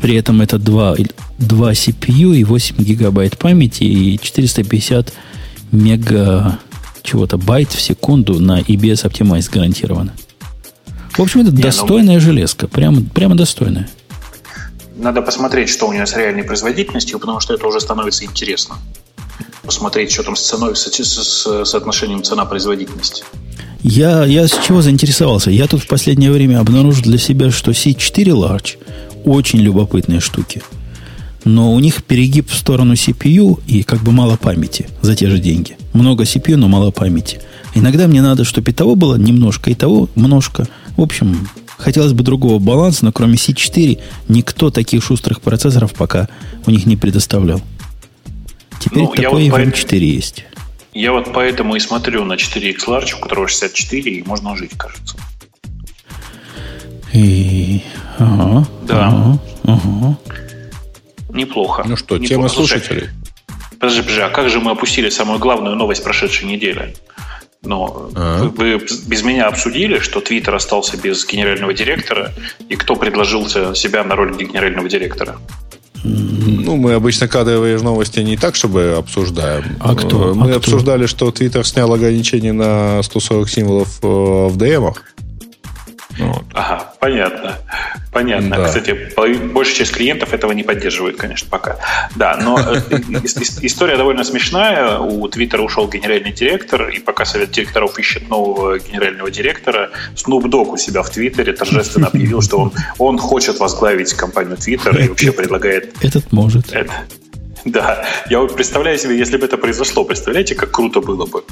При 0.00 0.14
этом 0.16 0.40
это 0.42 0.58
2, 0.58 0.96
2 1.38 1.72
CPU 1.72 2.36
и 2.36 2.44
8 2.44 2.76
гигабайт 2.76 3.38
памяти 3.38 3.84
и 3.84 4.18
450 4.18 5.12
мега 5.72 6.58
чего-то 7.02 7.38
байт 7.38 7.72
в 7.72 7.80
секунду 7.80 8.40
на 8.40 8.60
EBS 8.60 9.08
Optimize 9.08 9.50
гарантированно. 9.50 10.12
В 11.12 11.20
общем, 11.20 11.40
это 11.40 11.50
Не, 11.50 11.56
ну 11.56 11.62
достойная 11.62 12.14
ну... 12.16 12.20
железка. 12.20 12.68
Прямо, 12.68 13.02
прямо 13.02 13.34
достойная. 13.34 13.88
Надо 14.96 15.22
посмотреть, 15.22 15.68
что 15.68 15.88
у 15.88 15.92
нее 15.92 16.06
с 16.06 16.16
реальной 16.16 16.42
производительностью, 16.42 17.18
потому 17.18 17.40
что 17.40 17.54
это 17.54 17.66
уже 17.66 17.80
становится 17.80 18.24
интересно. 18.24 18.76
Посмотреть, 19.62 20.12
что 20.12 20.22
там 20.22 20.36
с 20.36 20.42
ценой, 20.42 20.76
с, 20.76 20.86
с 20.86 21.64
соотношением 21.64 22.22
цена-производительность. 22.22 23.24
Я, 23.82 24.24
я 24.24 24.48
с 24.48 24.58
чего 24.66 24.82
заинтересовался? 24.82 25.50
Я 25.50 25.66
тут 25.66 25.82
в 25.82 25.88
последнее 25.88 26.32
время 26.32 26.60
обнаружил 26.60 27.02
для 27.02 27.18
себя, 27.18 27.50
что 27.50 27.72
C4 27.72 28.24
Large 28.24 28.78
очень 29.26 29.60
любопытные 29.60 30.20
штуки. 30.20 30.62
Но 31.44 31.74
у 31.74 31.80
них 31.80 32.02
перегиб 32.02 32.50
в 32.50 32.54
сторону 32.54 32.94
CPU 32.94 33.60
и 33.66 33.82
как 33.82 34.00
бы 34.00 34.12
мало 34.12 34.36
памяти 34.36 34.88
за 35.02 35.14
те 35.14 35.28
же 35.28 35.38
деньги. 35.38 35.76
Много 35.92 36.24
CPU, 36.24 36.56
но 36.56 36.68
мало 36.68 36.90
памяти. 36.90 37.40
Иногда 37.74 38.06
мне 38.06 38.22
надо, 38.22 38.44
чтобы 38.44 38.70
и 38.70 38.74
того 38.74 38.94
было 38.94 39.16
немножко, 39.16 39.70
и 39.70 39.74
того 39.74 40.08
множко. 40.14 40.66
В 40.96 41.02
общем, 41.02 41.48
хотелось 41.76 42.14
бы 42.14 42.24
другого 42.24 42.58
баланса, 42.58 43.04
но 43.04 43.12
кроме 43.12 43.34
C4 43.34 44.00
никто 44.28 44.70
таких 44.70 45.04
шустрых 45.04 45.40
процессоров 45.40 45.92
пока 45.92 46.28
у 46.66 46.70
них 46.70 46.86
не 46.86 46.96
предоставлял. 46.96 47.60
Теперь 48.80 49.04
ну, 49.04 49.12
такой 49.12 49.50
вот 49.50 49.58
в 49.58 49.62
M4 49.62 49.88
по... 49.88 49.94
есть. 49.94 50.44
Я 50.94 51.12
вот 51.12 51.32
поэтому 51.34 51.76
и 51.76 51.80
смотрю 51.80 52.24
на 52.24 52.34
4X 52.34 52.86
Large, 52.86 53.16
у 53.18 53.20
которого 53.20 53.48
64, 53.48 54.10
и 54.10 54.22
можно 54.22 54.56
жить, 54.56 54.72
кажется. 54.76 55.16
И... 57.16 57.80
Ага, 58.18 58.66
да. 58.82 59.08
Ага, 59.08 59.38
ага. 59.64 60.18
Неплохо. 61.30 61.84
Ну 61.86 61.96
что, 61.96 62.16
Неплохо. 62.16 62.28
тема 62.28 62.48
слушателей? 62.48 63.08
Подожди, 63.80 64.02
подожди, 64.02 64.20
а 64.20 64.28
как 64.28 64.50
же 64.50 64.60
мы 64.60 64.72
опустили 64.72 65.08
самую 65.08 65.38
главную 65.38 65.76
новость 65.76 66.04
прошедшей 66.04 66.46
недели? 66.46 66.94
Но 67.62 68.10
а 68.14 68.44
вы, 68.44 68.76
вы 68.76 68.86
без 69.06 69.22
меня 69.22 69.48
обсудили, 69.48 69.98
что 69.98 70.20
Твиттер 70.20 70.54
остался 70.54 70.98
без 70.98 71.26
генерального 71.26 71.72
директора, 71.72 72.32
и 72.68 72.76
кто 72.76 72.96
предложил 72.96 73.48
себя 73.48 74.04
на 74.04 74.14
роль 74.14 74.36
генерального 74.36 74.88
директора? 74.88 75.38
Ну, 76.04 76.76
мы 76.76 76.92
обычно 76.92 77.28
кадровые 77.28 77.78
новости 77.78 78.20
не 78.20 78.36
так, 78.36 78.54
чтобы 78.54 78.94
обсуждаем. 78.98 79.76
А 79.80 79.94
кто? 79.94 80.34
Мы 80.34 80.52
а 80.52 80.56
обсуждали, 80.56 81.06
кто? 81.06 81.08
что 81.08 81.30
Твиттер 81.32 81.66
снял 81.66 81.92
ограничения 81.92 82.52
на 82.52 83.02
140 83.02 83.48
символов 83.48 83.98
э, 84.02 84.06
в 84.06 84.56
DM-ах. 84.56 85.02
Вот. 86.18 86.44
Ага, 86.54 86.92
понятно. 86.98 87.58
Понятно. 88.12 88.56
Да. 88.56 88.64
Кстати, 88.64 89.12
большая 89.52 89.74
часть 89.74 89.92
клиентов 89.92 90.32
этого 90.32 90.52
не 90.52 90.62
поддерживает, 90.62 91.16
конечно, 91.16 91.48
пока. 91.50 91.76
Да, 92.14 92.38
но 92.42 92.58
э, 92.58 92.80
история 93.60 93.96
довольно 93.96 94.24
смешная. 94.24 94.98
У 94.98 95.28
Твиттера 95.28 95.62
ушел 95.62 95.88
генеральный 95.88 96.32
директор, 96.32 96.88
и 96.88 96.98
пока 96.98 97.24
совет 97.24 97.50
директоров 97.50 97.98
ищет 97.98 98.28
нового 98.30 98.78
генерального 98.78 99.30
директора, 99.30 99.90
Snoop 100.14 100.44
Dogg 100.44 100.68
у 100.68 100.76
себя 100.76 101.02
в 101.02 101.10
Твиттере 101.10 101.52
торжественно 101.52 102.06
объявил, 102.06 102.40
что 102.40 102.58
он, 102.58 102.72
он 102.98 103.18
хочет 103.18 103.58
возглавить 103.60 104.14
компанию 104.14 104.56
Твиттер 104.56 104.98
и 104.98 105.08
вообще 105.08 105.32
предлагает... 105.32 105.94
Этот 106.02 106.32
может. 106.32 106.72
Это. 106.72 106.92
Да, 107.66 108.04
я 108.30 108.38
вот 108.38 108.54
представляю 108.54 108.96
себе, 108.96 109.18
если 109.18 109.36
бы 109.36 109.44
это 109.44 109.58
произошло, 109.58 110.04
представляете, 110.04 110.54
как 110.54 110.70
круто 110.70 111.00
было 111.00 111.26
бы. 111.26 111.44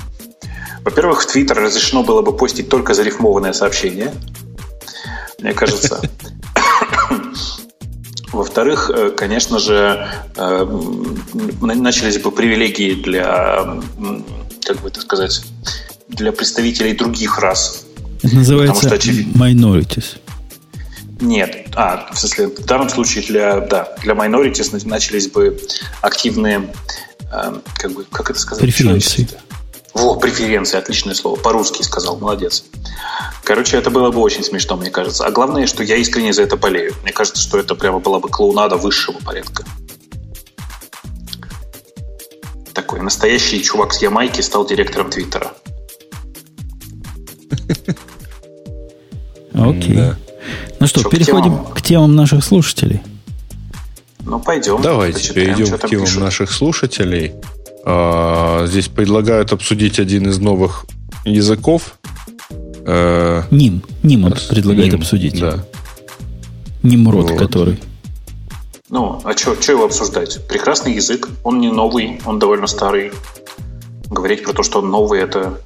Во-первых, 0.85 1.23
в 1.23 1.27
Твиттер 1.27 1.59
разрешено 1.59 2.03
было 2.03 2.23
бы 2.23 2.37
постить 2.37 2.69
только 2.69 2.95
зарифмованное 2.95 3.53
сообщение 3.53 4.13
мне 5.45 5.53
кажется. 5.53 6.01
Во-вторых, 8.33 8.91
э, 8.93 9.11
конечно 9.11 9.59
же, 9.59 10.09
э, 10.37 10.65
начались 11.61 12.19
бы 12.19 12.33
привилегии 12.33 12.95
для, 12.95 13.79
как 14.65 14.81
бы 14.81 14.89
это 14.89 15.03
сказать, 15.03 15.43
для 16.09 16.33
представителей 16.33 16.95
других 16.95 17.39
рас. 17.39 17.85
Это 18.23 18.35
называется 18.35 18.87
что, 18.87 18.97
minorities. 18.97 20.17
Нет, 21.21 21.69
а, 21.77 22.11
в 22.13 22.19
смысле, 22.19 22.47
в 22.49 22.65
данном 22.65 22.89
случае 22.89 23.25
для, 23.25 23.61
да, 23.61 23.95
для 24.03 24.15
minorities 24.15 24.87
начались 24.89 25.29
бы 25.29 25.61
активные, 26.01 26.73
э, 27.31 27.61
как 27.77 27.93
бы, 27.93 28.05
как 28.11 28.31
это 28.31 28.41
сказать? 28.41 28.63
Преференции. 28.63 29.29
Во, 29.95 30.17
преференции, 30.17 30.77
отличное 30.77 31.15
слово. 31.15 31.37
По-русски 31.37 31.83
сказал, 31.83 32.17
молодец. 32.19 32.65
Короче, 33.45 33.77
это 33.77 33.91
было 33.91 34.11
бы 34.11 34.21
очень 34.21 34.43
смешно, 34.43 34.77
мне 34.77 34.91
кажется. 34.91 35.25
А 35.25 35.31
главное, 35.31 35.67
что 35.69 35.85
я 35.85 35.97
искренне 35.97 36.33
за 36.33 36.43
это 36.43 36.57
болею. 36.57 36.95
Мне 37.03 37.13
кажется, 37.13 37.41
что 37.41 37.59
это 37.59 37.77
прямо 37.77 38.01
была 38.01 38.19
бы 38.19 38.29
клоунада 38.29 38.77
высшего 38.77 39.19
порядка. 39.21 39.65
Такой 42.73 43.01
настоящий 43.03 43.63
чувак 43.63 43.95
с 43.95 44.03
Ямайки 44.03 44.41
стал 44.41 44.67
директором 44.67 45.11
Твиттера. 45.11 45.53
Окей. 49.55 50.01
Ну 50.81 50.87
что, 50.89 51.09
переходим 51.09 51.65
к 51.67 51.81
темам 51.83 52.17
наших 52.17 52.45
слушателей. 52.45 53.01
Ну, 54.21 54.41
пойдем. 54.41 54.83
Давайте 54.83 55.33
перейдем 55.33 55.79
к 55.79 55.89
темам 55.89 56.09
наших 56.17 56.51
слушателей. 56.51 57.35
А, 57.85 58.67
здесь 58.67 58.89
предлагают 58.89 59.53
обсудить 59.53 59.99
один 59.99 60.29
из 60.29 60.39
новых 60.39 60.87
языков. 61.25 61.99
Э, 62.87 63.43
Ним. 63.51 63.83
Ним 64.03 64.25
он 64.25 64.35
предлагает 64.49 64.93
Ним, 64.93 65.01
обсудить. 65.01 65.41
Да. 65.41 65.65
Нимрод, 66.83 67.31
вот. 67.31 67.39
который. 67.39 67.79
Ну, 68.91 69.21
а 69.25 69.37
что 69.37 69.73
его 69.73 69.85
обсуждать? 69.85 70.47
Прекрасный 70.47 70.95
язык. 70.95 71.29
Он 71.43 71.59
не 71.59 71.71
новый, 71.71 72.21
он 72.25 72.39
довольно 72.39 72.67
старый. 72.67 73.13
Говорить 74.11 74.45
про 74.45 74.53
то, 74.53 74.63
что 74.63 74.81
он 74.81 74.91
новый, 74.91 75.21
это 75.21 75.59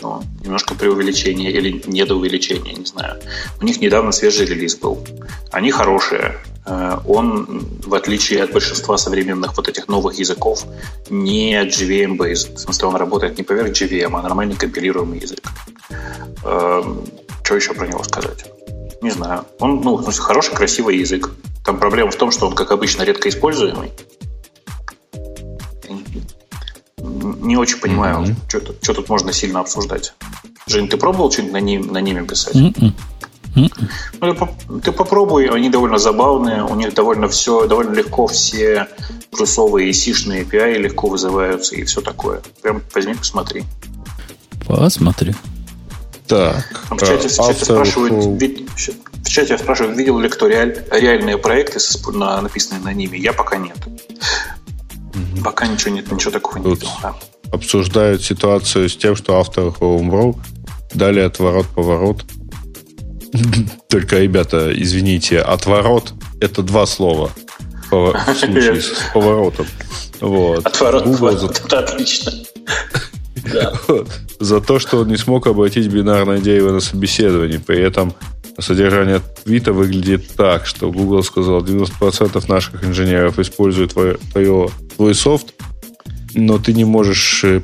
ну, 0.00 0.22
немножко 0.42 0.74
преувеличение 0.74 1.50
или 1.50 1.82
недоувеличение, 1.86 2.74
не 2.74 2.86
знаю. 2.86 3.16
У 3.60 3.64
них 3.64 3.80
недавно 3.80 4.12
свежий 4.12 4.46
релиз 4.46 4.76
был. 4.76 5.06
Они 5.52 5.70
хорошие. 5.70 6.36
Э, 6.66 6.98
он, 7.06 7.66
в 7.84 7.94
отличие 7.94 8.42
от 8.42 8.52
большинства 8.52 8.98
современных 8.98 9.56
вот 9.56 9.68
этих 9.68 9.88
новых 9.88 10.18
языков, 10.18 10.64
не 11.08 11.54
JVM-based. 11.64 12.54
В 12.54 12.58
смысле, 12.58 12.88
он 12.88 12.96
работает 12.96 13.38
не 13.38 13.44
поверх 13.44 13.70
JVM, 13.70 14.18
а 14.18 14.22
нормальный 14.22 14.56
компилируемый 14.56 15.20
язык. 15.20 15.40
Эм, 16.44 17.04
что 17.42 17.56
еще 17.56 17.74
про 17.74 17.86
него 17.86 18.04
сказать? 18.04 18.44
Не 19.02 19.10
знаю. 19.10 19.44
Он, 19.58 19.80
ну, 19.80 19.96
в 19.96 20.02
смысле, 20.02 20.22
хороший, 20.22 20.54
красивый 20.54 20.98
язык. 20.98 21.30
Там 21.64 21.78
проблема 21.78 22.10
в 22.10 22.16
том, 22.16 22.30
что 22.30 22.46
он, 22.46 22.54
как 22.54 22.70
обычно, 22.70 23.02
редко 23.02 23.28
используемый. 23.28 23.92
Не 26.98 27.56
очень 27.56 27.78
понимаю, 27.78 28.24
mm-hmm. 28.24 28.48
что, 28.48 28.60
тут, 28.60 28.76
что 28.82 28.94
тут 28.94 29.08
можно 29.08 29.32
сильно 29.32 29.60
обсуждать. 29.60 30.14
Жень, 30.66 30.88
ты 30.88 30.96
пробовал 30.96 31.32
что-нибудь 31.32 31.54
на, 31.54 31.60
ним, 31.60 31.92
на 31.92 32.00
ними 32.00 32.24
писать? 32.24 32.54
Mm-mm. 32.54 32.92
Ну, 33.54 34.80
ты 34.82 34.92
попробуй, 34.92 35.48
они 35.48 35.70
довольно 35.70 35.98
забавные, 35.98 36.64
у 36.64 36.74
них 36.74 36.94
довольно 36.94 37.28
все, 37.28 37.66
довольно 37.66 37.94
легко 37.94 38.26
все 38.26 38.86
плюсовые 39.30 39.90
и 39.90 39.92
сишные 39.92 40.44
API 40.44 40.78
легко 40.78 41.08
вызываются 41.08 41.74
и 41.74 41.84
все 41.84 42.00
такое. 42.00 42.42
Прям 42.62 42.82
возьми, 42.94 43.14
посмотри. 43.14 43.64
Посмотри. 44.66 45.34
Так. 46.26 46.64
В 46.90 46.98
чате, 46.98 47.28
в 47.28 47.34
чате 47.34 47.64
спрашивают, 47.64 48.14
в 48.14 49.28
чате 49.28 49.58
спрашивают, 49.58 49.96
видел 49.96 50.18
ли 50.18 50.28
кто 50.28 50.46
реаль, 50.46 50.84
реальные 50.90 51.38
проекты, 51.38 51.80
на, 52.12 52.40
написанные 52.40 52.82
на 52.82 52.92
ними. 52.92 53.16
Я 53.16 53.32
пока 53.32 53.56
нет. 53.56 53.76
Угу. 53.86 55.42
Пока 55.42 55.66
ничего 55.66 55.92
нет, 55.92 56.10
ничего 56.10 56.30
такого 56.30 56.58
не 56.58 56.70
видел. 56.74 56.88
Да. 57.02 57.14
Обсуждают 57.52 58.22
ситуацию 58.22 58.88
с 58.88 58.96
тем, 58.96 59.16
что 59.16 59.38
авторы 59.38 59.68
Homebrew 59.68 60.38
дали 60.94 61.20
отворот-поворот. 61.20 62.24
Только, 63.88 64.18
ребята, 64.18 64.72
извините, 64.74 65.40
отворот– 65.40 66.12
это 66.40 66.62
два 66.62 66.86
слова 66.86 67.30
в 67.90 68.14
случае 68.38 68.80
с 68.80 68.92
поворотом. 69.12 69.66
Вот. 70.20 70.66
Отворот, 70.66 71.04
поворот, 71.04 71.62
это 71.64 71.78
отлично. 71.78 72.32
Да. 73.54 73.72
За 74.38 74.60
то, 74.60 74.78
что 74.78 74.98
он 74.98 75.08
не 75.08 75.16
смог 75.16 75.46
обратить 75.46 75.88
бинарное 75.88 76.38
дерево 76.40 76.72
на 76.72 76.80
собеседование. 76.80 77.58
При 77.58 77.80
этом 77.80 78.12
содержание 78.58 79.20
твита 79.42 79.72
выглядит 79.72 80.28
так, 80.36 80.66
что 80.66 80.92
Google 80.92 81.22
сказал, 81.22 81.64
90% 81.64 82.44
наших 82.48 82.84
инженеров 82.84 83.38
используют 83.38 83.94
твое, 83.94 84.18
твое, 84.32 84.68
твой 84.94 85.14
софт, 85.14 85.54
но 86.34 86.58
ты 86.58 86.74
не 86.74 86.84
можешь 86.84 87.42
э, 87.44 87.62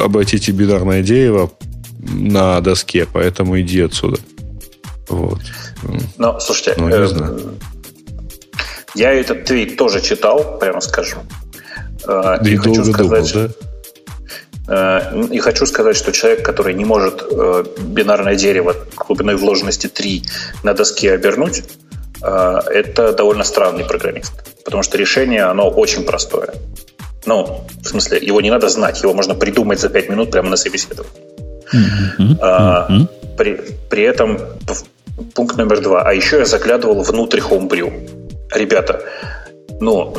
обратить 0.00 0.48
и 0.48 0.52
бинарное 0.52 1.02
дерево 1.02 1.52
на 1.98 2.60
доске, 2.60 3.06
поэтому 3.12 3.60
иди 3.60 3.80
отсюда. 3.80 4.18
Вот. 5.08 5.38
Ну, 6.18 6.40
слушайте, 6.40 6.74
ну, 6.76 6.88
не 6.88 7.06
знаю. 7.06 7.58
я 8.94 9.12
этот 9.12 9.44
твит 9.44 9.76
тоже 9.76 10.00
читал, 10.00 10.58
прямо 10.58 10.80
скажем. 10.80 11.20
Э, 12.06 12.38
и, 12.44 12.54
и 12.54 12.56
хочу 12.56 12.84
сказать, 12.84 13.32
думал, 13.32 13.48
да? 13.48 13.66
Э, 14.68 15.26
и 15.30 15.38
хочу 15.38 15.66
сказать, 15.66 15.96
что 15.96 16.12
человек, 16.12 16.44
который 16.44 16.74
не 16.74 16.84
может 16.84 17.22
э, 17.30 17.64
бинарное 17.80 18.34
дерево 18.34 18.74
глубиной 18.96 19.36
вложенности 19.36 19.86
3 19.86 20.24
на 20.62 20.74
доске 20.74 21.12
обернуть, 21.12 21.62
э, 22.22 22.60
это 22.70 23.12
довольно 23.12 23.44
странный 23.44 23.84
программист. 23.84 24.32
Потому 24.64 24.82
что 24.82 24.98
решение, 24.98 25.44
оно 25.44 25.68
очень 25.68 26.02
простое. 26.04 26.54
Ну, 27.26 27.64
в 27.82 27.88
смысле, 27.88 28.18
его 28.18 28.40
не 28.40 28.50
надо 28.50 28.68
знать, 28.68 29.02
его 29.02 29.14
можно 29.14 29.34
придумать 29.34 29.80
за 29.80 29.88
5 29.88 30.08
минут 30.08 30.30
прямо 30.30 30.50
на 30.50 30.56
собеседовании. 30.56 31.12
При, 33.36 33.60
при 33.90 34.02
этом 34.04 34.38
пункт 35.34 35.56
номер 35.56 35.80
два. 35.80 36.02
А 36.02 36.12
еще 36.12 36.38
я 36.38 36.44
заглядывал 36.44 37.02
внутрь 37.02 37.40
Homebrew. 37.40 37.90
Ребята, 38.54 39.02
ну, 39.80 40.14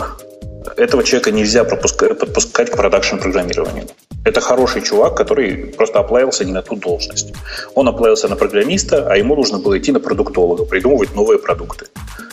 этого 0.76 1.03
человека 1.03 1.31
нельзя 1.31 1.64
пропускать, 1.64 2.19
подпускать 2.19 2.69
к 2.69 2.76
продакшн-программированию. 2.76 3.88
Это 4.26 4.41
хороший 4.41 4.81
чувак, 4.81 5.15
который 5.15 5.68
просто 5.77 5.99
оплавился 5.99 6.44
не 6.44 6.52
на 6.52 6.61
ту 6.61 6.76
должность. 6.76 7.34
Он 7.76 7.88
оплавился 7.88 8.27
на 8.27 8.35
программиста, 8.35 9.10
а 9.10 9.15
ему 9.15 9.35
нужно 9.35 9.60
было 9.60 9.77
идти 9.77 9.91
на 9.91 9.99
продуктолога, 9.99 10.65
придумывать 10.65 11.15
новые 11.15 11.39
продукты. 11.39 11.85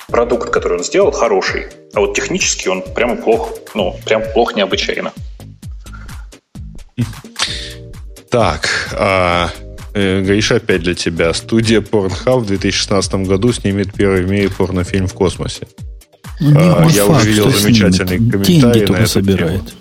Продукт, 0.09 0.51
который 0.51 0.79
он 0.79 0.85
сделал, 0.85 1.13
хороший, 1.13 1.67
а 1.95 2.01
вот 2.01 2.15
технически 2.15 2.69
он 2.69 2.83
прямо 2.83 3.17
плох, 3.17 3.51
ну, 3.75 3.97
прям 4.05 4.23
плох 4.33 4.57
необычайно. 4.57 5.13
Так, 8.29 8.69
а, 8.99 9.51
Гриша, 9.95 10.57
опять 10.57 10.83
для 10.83 10.95
тебя. 10.95 11.33
Студия 11.33 11.81
Pornhub 11.81 12.41
в 12.41 12.47
2016 12.47 13.15
году 13.27 13.53
снимет 13.53 13.95
первый 13.95 14.23
в 14.23 14.31
мире 14.31 14.51
порнофильм 14.51 15.07
в 15.07 15.15
космосе. 15.15 15.69
Ну, 16.41 16.59
а, 16.59 16.87
я 16.91 17.07
факт, 17.07 17.25
увидел 17.25 17.51
замечательный 17.51 18.19
комментарий 18.19 18.61
Деньги 18.61 18.91
на 18.91 18.97
это 18.97 19.07
собирает. 19.07 19.63
Тему. 19.63 19.79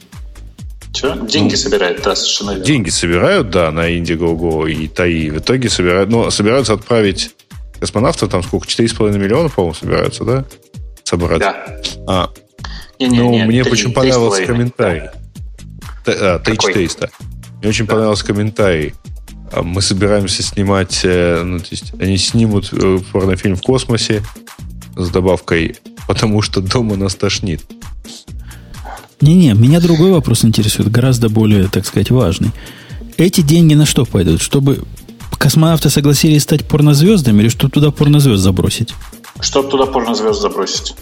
Что? 0.93 1.15
Деньги 1.25 1.53
ну, 1.53 1.57
собирают, 1.57 2.03
да, 2.03 2.15
совершенно 2.15 2.51
верно. 2.51 2.65
Деньги 2.65 2.89
собирают, 2.89 3.49
да, 3.49 3.71
на 3.71 3.89
Indiegogo 3.89 4.69
и 4.69 4.87
ТАИ. 4.87 5.31
В 5.31 5.39
итоге 5.39 5.69
собирают, 5.69 6.11
ну, 6.11 6.29
собираются 6.29 6.73
отправить 6.73 7.31
космонавтов, 7.79 8.29
там 8.29 8.43
сколько, 8.43 8.67
4,5 8.67 9.17
миллиона, 9.17 9.49
по-моему, 9.49 9.73
собираются, 9.73 10.23
да? 10.23 10.45
Собрать. 11.03 11.39
Да. 11.39 11.79
А, 12.07 12.29
не, 12.99 13.07
не, 13.07 13.17
ну, 13.17 13.31
не, 13.31 13.43
мне 13.45 13.63
3, 13.63 13.71
очень 13.71 13.85
3, 13.85 13.93
понравился 13.93 14.37
3, 14.37 14.45
комментарий. 14.45 15.09
Да. 16.05 16.35
А, 16.35 16.39
3-400. 16.39 17.09
Мне 17.59 17.69
очень 17.69 17.87
да. 17.87 17.93
понравился 17.93 18.25
комментарий. 18.25 18.93
А, 19.53 19.61
мы 19.61 19.81
собираемся 19.81 20.41
снимать, 20.41 21.01
э, 21.03 21.43
ну, 21.43 21.59
то 21.59 21.67
есть 21.69 21.93
они 21.99 22.17
снимут 22.17 22.69
э, 22.71 22.99
порнофильм 23.11 23.55
в 23.55 23.61
космосе 23.61 24.23
с 24.95 25.09
добавкой, 25.09 25.75
потому 26.07 26.41
что 26.41 26.61
дома 26.61 26.95
нас 26.95 27.15
тошнит. 27.15 27.61
Не-не, 29.21 29.53
меня 29.53 29.79
другой 29.79 30.11
вопрос 30.11 30.43
интересует, 30.43 30.91
гораздо 30.91 31.29
более, 31.29 31.67
так 31.67 31.85
сказать, 31.85 32.09
важный. 32.09 32.51
Эти 33.17 33.41
деньги 33.41 33.75
на 33.75 33.85
что 33.85 34.05
пойдут? 34.05 34.41
Чтобы 34.41 34.83
космонавты 35.37 35.89
согласились 35.89 36.43
стать 36.43 36.67
порнозвездами 36.67 37.41
или 37.41 37.49
чтобы 37.49 37.71
туда 37.71 37.91
порнозвезд 37.91 38.41
забросить? 38.41 38.93
Чтобы 39.39 39.69
туда 39.69 39.85
порнозвезд 39.85 40.41
забросить. 40.41 40.95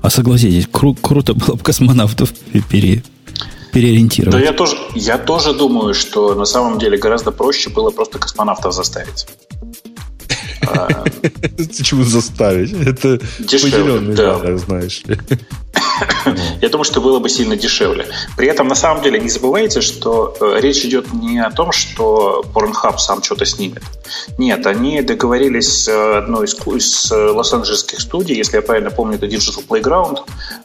А 0.00 0.10
согласитесь, 0.10 0.66
кру- 0.66 0.98
круто 1.00 1.34
было 1.34 1.54
бы 1.54 1.62
космонавтов 1.62 2.32
пере, 2.70 3.02
переориентировать. 3.72 4.32
Да 4.32 4.40
я 4.40 4.52
тоже, 4.52 4.76
я 4.94 5.18
тоже 5.18 5.52
думаю, 5.52 5.94
что 5.94 6.34
на 6.34 6.44
самом 6.44 6.78
деле 6.78 6.98
гораздо 6.98 7.30
проще 7.30 7.70
было 7.70 7.90
просто 7.90 8.18
космонавтов 8.18 8.74
заставить. 8.74 9.26
Почему 11.56 12.04
заставить? 12.04 12.72
Это 12.72 13.18
поделенный 13.38 14.14
да. 14.14 14.56
знаешь 14.56 15.02
ли. 15.04 15.18
Я 16.60 16.68
думаю, 16.68 16.84
что 16.84 17.00
было 17.00 17.18
бы 17.18 17.28
сильно 17.28 17.56
дешевле. 17.56 18.06
При 18.36 18.48
этом, 18.48 18.68
на 18.68 18.74
самом 18.74 19.02
деле, 19.02 19.20
не 19.20 19.28
забывайте, 19.28 19.80
что 19.80 20.34
э, 20.40 20.60
речь 20.60 20.84
идет 20.84 21.12
не 21.12 21.38
о 21.38 21.50
том, 21.50 21.72
что 21.72 22.44
Pornhub 22.54 22.98
сам 22.98 23.22
что-то 23.22 23.44
снимет. 23.44 23.82
Нет, 24.38 24.66
они 24.66 25.02
договорились 25.02 25.84
с 25.84 26.18
одной 26.18 26.46
из, 26.46 26.54
из 26.54 27.10
лос-анджелесских 27.10 28.00
студий, 28.00 28.36
если 28.36 28.56
я 28.56 28.62
правильно 28.62 28.90
помню, 28.90 29.16
это 29.16 29.26
Digital 29.26 29.66
Playground, 29.66 30.20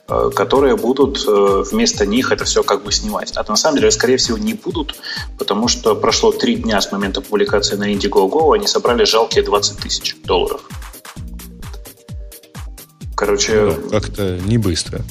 э, 0.07 0.29
которые 0.35 0.75
будут 0.75 1.23
э, 1.27 1.63
вместо 1.71 2.05
них 2.05 2.31
это 2.31 2.45
все 2.45 2.63
как 2.63 2.83
бы 2.83 2.91
снимать. 2.91 3.33
А 3.35 3.45
на 3.47 3.55
самом 3.55 3.77
деле, 3.77 3.91
скорее 3.91 4.17
всего, 4.17 4.37
не 4.37 4.53
будут, 4.53 4.95
потому 5.37 5.67
что 5.67 5.95
прошло 5.95 6.31
три 6.31 6.55
дня 6.55 6.81
с 6.81 6.91
момента 6.91 7.21
публикации 7.21 7.75
на 7.75 7.93
Indiegogo, 7.93 8.53
они 8.55 8.67
собрали 8.67 9.03
жалкие 9.05 9.43
20 9.43 9.77
тысяч 9.77 10.15
долларов. 10.23 10.61
Короче... 13.15 13.77
Ну, 13.81 13.89
как-то 13.89 14.37
не 14.45 14.57
быстро. 14.57 15.01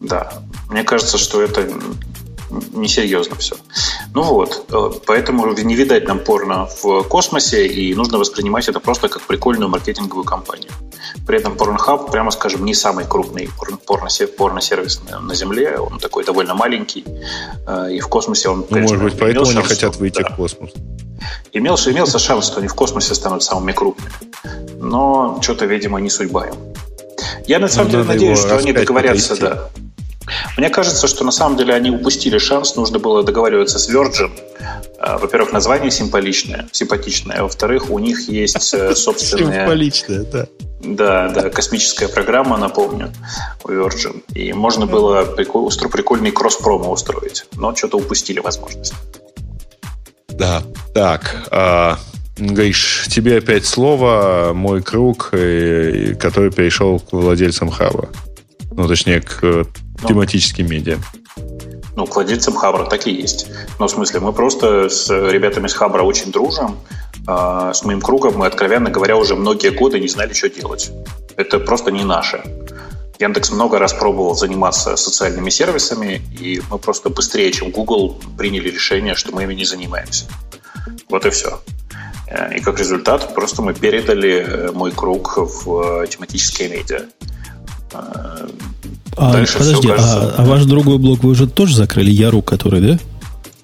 Да. 0.00 0.32
Мне 0.68 0.82
кажется, 0.82 1.18
что 1.18 1.42
это 1.42 1.68
несерьезно 2.72 3.36
все. 3.36 3.56
Ну 4.14 4.22
вот, 4.22 4.66
э, 4.70 4.90
поэтому 5.06 5.52
не 5.52 5.74
видать 5.74 6.08
нам 6.08 6.18
порно 6.18 6.66
в 6.82 7.02
космосе, 7.04 7.66
и 7.66 7.94
нужно 7.94 8.18
воспринимать 8.18 8.68
это 8.68 8.80
просто 8.80 9.08
как 9.08 9.22
прикольную 9.22 9.68
маркетинговую 9.68 10.24
кампанию. 10.24 10.70
При 11.26 11.38
этом 11.38 11.54
Pornhub, 11.54 12.10
прямо 12.10 12.30
скажем, 12.30 12.64
не 12.64 12.74
самый 12.74 13.04
крупный 13.04 13.48
порно-сервис 13.86 15.00
на 15.22 15.34
Земле, 15.34 15.78
он 15.78 15.98
такой 15.98 16.24
довольно 16.24 16.54
маленький, 16.54 17.04
э, 17.66 17.92
и 17.92 18.00
в 18.00 18.08
космосе 18.08 18.48
он... 18.48 18.66
Ну, 18.68 18.78
может 18.78 19.02
быть, 19.02 19.18
поэтому 19.18 19.48
они 19.48 19.62
хотят 19.62 19.96
выйти 19.96 20.22
да. 20.22 20.30
в 20.30 20.36
космос. 20.36 20.70
Имелся, 21.52 21.92
имелся 21.92 22.18
шанс, 22.18 22.46
что 22.46 22.58
они 22.58 22.68
в 22.68 22.74
космосе 22.74 23.14
станут 23.14 23.42
самыми 23.42 23.72
крупными. 23.72 24.12
Но 24.80 25.38
что-то, 25.42 25.66
видимо, 25.66 26.00
не 26.00 26.10
судьба 26.10 26.48
им. 26.48 26.54
Я 27.46 27.58
на 27.58 27.68
самом 27.68 27.86
ну, 27.86 27.98
деле 27.98 28.04
надеюсь, 28.04 28.38
что 28.38 28.56
они 28.56 28.72
договорятся, 28.72 29.36
да. 29.36 29.70
Мне 30.56 30.70
кажется, 30.70 31.06
что 31.06 31.24
на 31.24 31.30
самом 31.30 31.56
деле 31.56 31.74
они 31.74 31.90
упустили 31.90 32.38
шанс, 32.38 32.76
нужно 32.76 32.98
было 32.98 33.22
договариваться 33.22 33.78
с 33.78 33.88
Virgin. 33.88 34.30
А, 34.98 35.18
во-первых, 35.18 35.52
название 35.52 35.90
симпатичное, 35.90 36.68
симпатичное, 36.72 37.38
а 37.38 37.42
во-вторых, 37.44 37.90
у 37.90 37.98
них 37.98 38.28
есть 38.28 38.74
э, 38.74 38.94
собственная... 38.94 39.66
Симпатичное, 39.66 40.24
да. 40.24 40.46
Да, 40.82 41.28
да, 41.28 41.50
космическая 41.50 42.08
программа, 42.08 42.56
напомню, 42.56 43.12
у 43.64 43.68
Virgin. 43.68 44.22
И 44.34 44.52
можно 44.52 44.86
было 44.86 45.24
прикол, 45.24 45.70
прикольный 45.92 46.30
кросс-промо 46.30 46.90
устроить, 46.90 47.44
но 47.56 47.74
что-то 47.74 47.98
упустили 47.98 48.40
возможность. 48.40 48.94
Да, 50.28 50.62
так, 50.94 51.48
э, 51.50 51.96
Гриш, 52.38 53.06
тебе 53.08 53.38
опять 53.38 53.66
слово, 53.66 54.52
мой 54.54 54.82
круг, 54.82 55.30
э, 55.32 56.14
который 56.18 56.50
перешел 56.50 56.98
к 56.98 57.12
владельцам 57.12 57.70
хаба. 57.70 58.08
Ну, 58.70 58.88
точнее, 58.88 59.20
к 59.20 59.66
тематическим 60.06 60.68
медиа. 60.68 60.98
Ну, 61.96 62.06
к 62.06 62.14
владельцам 62.14 62.54
Хабра 62.54 62.84
так 62.84 63.06
и 63.06 63.12
есть. 63.12 63.48
Но 63.78 63.86
в 63.86 63.90
смысле, 63.90 64.20
мы 64.20 64.32
просто 64.32 64.88
с 64.88 65.10
ребятами 65.10 65.66
с 65.66 65.74
Хабра 65.74 66.02
очень 66.02 66.32
дружим. 66.32 66.78
э, 67.26 67.72
с 67.74 67.84
моим 67.84 68.00
кругом 68.00 68.38
мы, 68.38 68.46
откровенно 68.46 68.90
говоря, 68.90 69.16
уже 69.16 69.34
многие 69.36 69.70
годы 69.70 70.00
не 70.00 70.08
знали, 70.08 70.32
что 70.32 70.48
делать. 70.48 70.90
Это 71.36 71.58
просто 71.58 71.90
не 71.90 72.04
наше. 72.04 72.42
Яндекс 73.18 73.50
много 73.50 73.78
раз 73.78 73.92
пробовал 73.92 74.34
заниматься 74.34 74.96
социальными 74.96 75.50
сервисами, 75.50 76.22
и 76.40 76.62
мы 76.70 76.78
просто 76.78 77.10
быстрее, 77.10 77.52
чем 77.52 77.70
Google, 77.70 78.18
приняли 78.38 78.70
решение, 78.70 79.14
что 79.14 79.32
мы 79.32 79.42
ими 79.42 79.54
не 79.54 79.64
занимаемся. 79.64 80.24
Вот 81.10 81.26
и 81.26 81.30
все. 81.30 81.60
Э, 82.28 82.56
и 82.56 82.60
как 82.60 82.78
результат 82.78 83.34
просто 83.34 83.60
мы 83.60 83.74
передали 83.74 84.46
э, 84.46 84.72
мой 84.72 84.92
круг 84.92 85.36
в 85.36 86.02
э, 86.02 86.06
тематические 86.06 86.68
медиа. 86.70 87.02
А, 89.16 89.32
Дальше 89.32 89.58
подожди, 89.58 89.88
а, 89.88 89.96
кажется... 89.96 90.34
а, 90.36 90.42
а 90.42 90.44
ваш 90.44 90.64
другой 90.64 90.98
блок 90.98 91.22
вы 91.22 91.30
уже 91.30 91.46
тоже 91.46 91.76
закрыли, 91.76 92.10
Яру, 92.10 92.42
который, 92.42 92.80
да? 92.80 92.98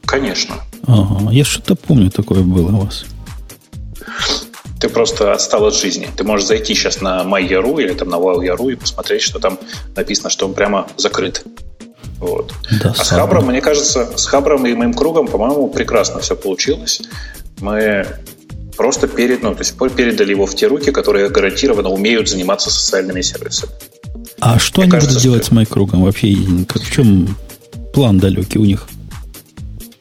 Конечно. 0.04 0.56
Ага, 0.86 1.30
я 1.32 1.44
что-то 1.44 1.74
помню, 1.74 2.10
такое 2.10 2.42
было 2.42 2.70
у 2.70 2.84
вас. 2.84 3.04
Ты 4.80 4.88
просто 4.88 5.32
отстал 5.32 5.64
от 5.66 5.74
жизни. 5.74 6.08
Ты 6.16 6.24
можешь 6.24 6.46
зайти 6.46 6.74
сейчас 6.74 7.00
на 7.00 7.22
MyYaru 7.22 7.82
или 7.82 7.92
там 7.92 8.08
на 8.08 8.16
WowYaru 8.16 8.72
и 8.72 8.76
посмотреть, 8.76 9.22
что 9.22 9.38
там 9.38 9.58
написано, 9.94 10.30
что 10.30 10.46
он 10.46 10.54
прямо 10.54 10.86
закрыт. 10.96 11.44
Вот. 12.18 12.52
Да, 12.82 12.94
а 12.96 13.04
с 13.04 13.08
Хабром, 13.08 13.46
мне 13.46 13.60
кажется, 13.60 14.16
с 14.16 14.26
Хабром 14.26 14.66
и 14.66 14.74
моим 14.74 14.94
кругом, 14.94 15.28
по-моему, 15.28 15.68
прекрасно 15.68 16.20
все 16.20 16.36
получилось. 16.36 17.02
Мы 17.60 18.06
просто 18.76 19.08
перед, 19.08 19.42
ну, 19.42 19.54
то 19.54 19.60
есть 19.60 19.76
передали 19.96 20.30
его 20.30 20.46
в 20.46 20.54
те 20.54 20.66
руки, 20.66 20.92
которые 20.92 21.28
гарантированно 21.28 21.88
умеют 21.88 22.28
заниматься 22.28 22.70
социальными 22.70 23.22
сервисами. 23.22 23.72
А 24.40 24.58
что 24.58 24.80
Мне 24.80 24.84
они 24.84 24.90
кажется, 24.92 25.14
будут 25.14 25.22
делать 25.22 25.44
что... 25.44 25.54
с 25.54 25.58
MyKругом? 25.58 26.04
Вообще, 26.04 26.36
как, 26.68 26.82
в 26.82 26.92
чем 26.92 27.36
план 27.92 28.18
далекий 28.18 28.58
у 28.58 28.64
них? 28.64 28.88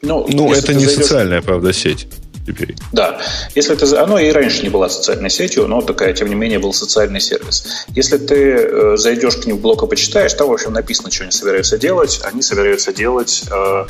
Ну, 0.02 0.26
ну 0.28 0.52
это 0.52 0.74
не 0.74 0.84
зайдешь... 0.84 1.04
социальная, 1.04 1.42
правда, 1.42 1.72
сеть 1.72 2.06
теперь. 2.46 2.76
Да. 2.92 3.20
Если 3.54 3.74
ты... 3.74 3.96
Оно 3.96 4.18
и 4.18 4.30
раньше 4.30 4.62
не 4.62 4.68
была 4.68 4.88
социальной 4.88 5.30
сетью, 5.30 5.66
но 5.66 5.82
такая, 5.82 6.12
тем 6.12 6.28
не 6.28 6.34
менее, 6.34 6.58
был 6.58 6.72
социальный 6.72 7.20
сервис. 7.20 7.86
Если 7.88 8.18
ты 8.18 8.36
э, 8.36 8.96
зайдешь 8.96 9.36
к 9.36 9.46
ним 9.46 9.56
в 9.56 9.60
блог 9.60 9.82
и 9.82 9.86
почитаешь, 9.86 10.32
там, 10.34 10.48
в 10.48 10.52
общем, 10.52 10.72
написано, 10.72 11.10
что 11.10 11.24
они 11.24 11.32
собираются 11.32 11.76
делать. 11.78 12.20
Они 12.22 12.42
собираются 12.42 12.92
делать 12.92 13.44
э, 13.50 13.86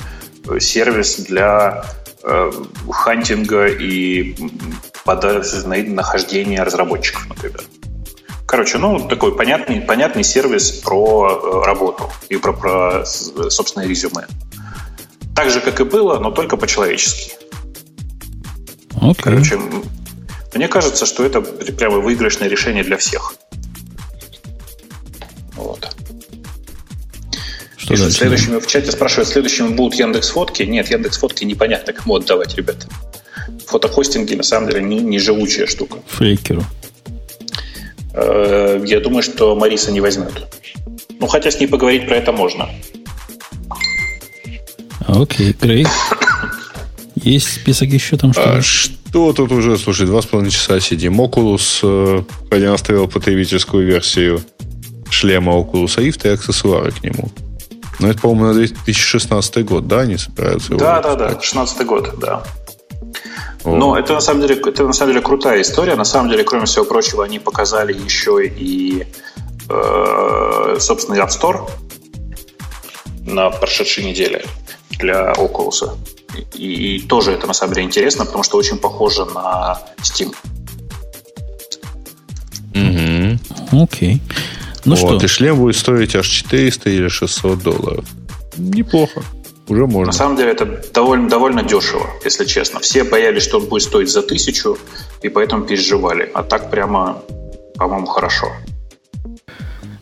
сервис 0.59 1.17
для 1.17 1.85
э, 2.23 2.51
хантинга 2.91 3.67
и 3.67 4.35
нахождения 5.05 6.63
разработчиков, 6.63 7.29
например. 7.29 7.63
Короче, 8.47 8.79
ну, 8.79 9.09
такой 9.09 9.37
понятный, 9.37 9.81
понятный 9.81 10.23
сервис 10.23 10.71
про 10.71 11.29
э, 11.29 11.67
работу 11.67 12.11
и 12.29 12.37
про, 12.37 12.53
про 12.53 13.05
собственное 13.05 13.89
резюме. 13.89 14.27
Так 15.35 15.51
же, 15.51 15.61
как 15.61 15.81
и 15.81 15.85
было, 15.85 16.19
но 16.21 16.31
только 16.31 16.57
по-человечески. 16.57 17.33
Okay. 18.93 19.21
Короче, 19.21 19.61
мне 20.55 20.69
кажется, 20.69 21.07
что 21.07 21.25
это 21.25 21.43
прямо 21.43 21.99
выигрышное 21.99 22.49
решение 22.49 22.85
для 22.85 22.97
всех. 22.97 23.35
Вот. 25.57 25.95
Что 27.77 27.89
Пишут, 27.89 28.13
следующими 28.13 28.59
в 28.59 28.67
чате 28.67 28.93
спрашивают, 28.93 29.29
следующими 29.29 29.69
будут 29.69 29.99
Яндекс 29.99 30.31
Фотки. 30.31 30.63
Нет, 30.63 30.89
Яндекс 30.91 31.19
Фотки 31.19 31.45
непонятно, 31.45 31.93
кому 31.93 32.17
отдавать, 32.17 32.55
ребята. 32.55 32.87
Фотохостинги 33.67 34.35
на 34.35 34.43
самом 34.45 34.69
деле 34.69 34.83
не, 34.83 35.01
не 35.01 35.19
живучая 35.19 35.67
штука. 35.67 35.99
Фейкеру. 36.07 36.65
Э, 38.17 38.83
я 38.85 39.01
думаю, 39.01 39.23
что 39.23 39.55
Мариса 39.55 39.93
не 39.93 40.01
возьмет. 40.01 40.33
Ну, 41.21 41.27
хотя 41.27 41.51
с 41.51 41.61
ней 41.61 41.67
поговорить 41.67 42.07
про 42.07 42.17
это 42.17 42.33
можно. 42.33 42.69
Окей, 45.07 45.53
okay. 45.53 45.87
Есть 47.15 47.61
список 47.61 47.89
еще 47.89 48.17
там 48.17 48.33
что-то? 48.33 48.57
А 48.57 48.63
что 48.63 49.33
тут 49.33 49.53
уже, 49.53 49.77
слушай, 49.79 50.07
два 50.07 50.23
с 50.23 50.27
половиной 50.27 50.51
часа 50.51 50.81
сидим. 50.81 51.21
Oculus 51.21 51.81
э, 51.83 52.23
продемонстрировал 52.49 53.09
потребительскую 53.09 53.87
версию 53.87 54.41
шлема 55.11 55.53
Oculus 55.53 55.97
Rift 55.99 56.27
и 56.27 56.29
аксессуары 56.29 56.93
к 56.93 57.03
нему. 57.03 57.31
Ну, 57.99 58.09
это, 58.09 58.19
по-моему, 58.21 58.47
на 58.47 58.55
2016 58.55 59.65
год, 59.65 59.87
да, 59.87 60.01
они 60.01 60.19
собираются 60.19 60.73
его 60.73 60.81
Да, 60.81 61.01
да, 61.01 61.15
да, 61.15 61.29
2016 61.29 61.87
год, 61.87 62.19
да. 62.19 62.45
Но 63.67 63.99
это 63.99 64.15
на 64.15 64.21
самом 64.21 64.43
деле 64.43 64.61
это 64.65 64.85
на 64.85 64.93
самом 64.93 65.13
деле 65.13 65.25
крутая 65.25 65.63
история. 65.63 65.97
На 65.97 66.05
самом 66.05 66.31
деле, 66.31 66.45
кроме 66.45 66.67
всего 66.67 66.85
прочего, 66.85 67.25
они 67.25 67.39
показали 67.39 67.93
еще 67.93 68.47
и 68.47 69.07
э, 69.69 70.77
собственный 70.79 71.19
App 71.19 71.31
Store 71.31 71.69
на 73.27 73.51
прошедшей 73.51 74.05
неделе 74.05 74.45
для 74.91 75.33
Oculus. 75.33 75.91
И, 76.55 76.97
и 76.97 77.01
тоже 77.01 77.33
это 77.33 77.47
на 77.47 77.55
самом 77.55 77.75
деле 77.75 77.87
интересно, 77.87 78.25
потому 78.25 78.45
что 78.45 78.57
очень 78.57 78.79
похоже 78.79 79.25
на 79.25 79.79
Steam. 79.99 80.35
Угу. 82.75 83.83
Окей. 83.83 84.21
Ну 84.85 84.95
вот, 84.95 85.17
что? 85.17 85.25
И 85.25 85.29
шлем 85.29 85.57
будет 85.57 85.77
стоить 85.77 86.15
аж 86.15 86.27
400 86.29 86.91
или 86.91 87.09
600 87.09 87.63
долларов. 87.63 88.05
Неплохо. 88.57 89.23
Уже 89.69 89.87
можно. 89.87 90.07
На 90.07 90.13
самом 90.13 90.37
деле 90.37 90.53
это 90.53 90.81
довольно, 90.95 91.29
довольно 91.29 91.63
дешево, 91.63 92.07
если 92.25 92.45
честно. 92.45 92.81
Все 92.81 93.03
боялись, 93.03 93.43
что 93.43 93.59
он 93.59 93.67
будет 93.67 93.83
стоить 93.83 94.11
за 94.11 94.23
тысячу, 94.23 94.79
и 95.23 95.29
поэтому 95.29 95.65
переживали. 95.65 96.31
А 96.35 96.43
так 96.43 96.71
прямо, 96.71 97.23
по-моему, 97.75 98.07
хорошо. 98.07 98.47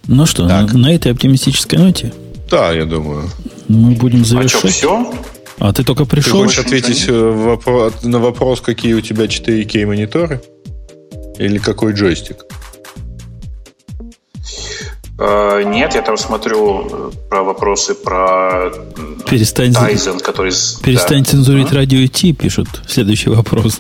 Ну 0.07 0.27
что, 0.27 0.45
на, 0.45 0.67
на 0.67 0.95
этой 0.95 1.13
оптимистической 1.13 1.79
ноте? 1.79 2.13
Да, 2.51 2.73
я 2.73 2.85
думаю. 2.85 3.31
Мы 3.69 3.93
будем 3.93 4.25
завершать. 4.25 4.65
А 4.65 4.69
что, 4.69 4.69
все? 4.69 5.15
А 5.59 5.73
ты 5.73 5.83
только 5.83 6.05
пришел? 6.05 6.33
Ты 6.33 6.45
хочешь 6.45 6.59
ответить 6.59 7.05
э, 7.09 7.91
на 8.03 8.19
вопрос, 8.19 8.61
какие 8.61 8.93
у 8.93 9.01
тебя 9.01 9.25
4К 9.25 9.87
мониторы? 9.87 10.43
Или 11.39 11.59
какой 11.59 11.95
джойстик? 11.95 12.45
Э, 15.17 15.63
нет, 15.65 15.95
я 15.95 16.03
там 16.03 16.17
смотрю 16.17 16.89
э, 16.91 17.11
про 17.31 17.45
вопросы 17.45 17.95
про 17.95 18.73
перестань, 19.31 19.73
Тайзен, 19.73 20.19
который... 20.19 20.53
Перестань 20.83 21.23
да. 21.23 21.31
цензурить 21.31 21.71
а? 21.71 21.77
радио 21.77 22.05
Ти, 22.09 22.33
пишут. 22.33 22.69
Следующий 22.89 23.31
вопрос. 23.31 23.79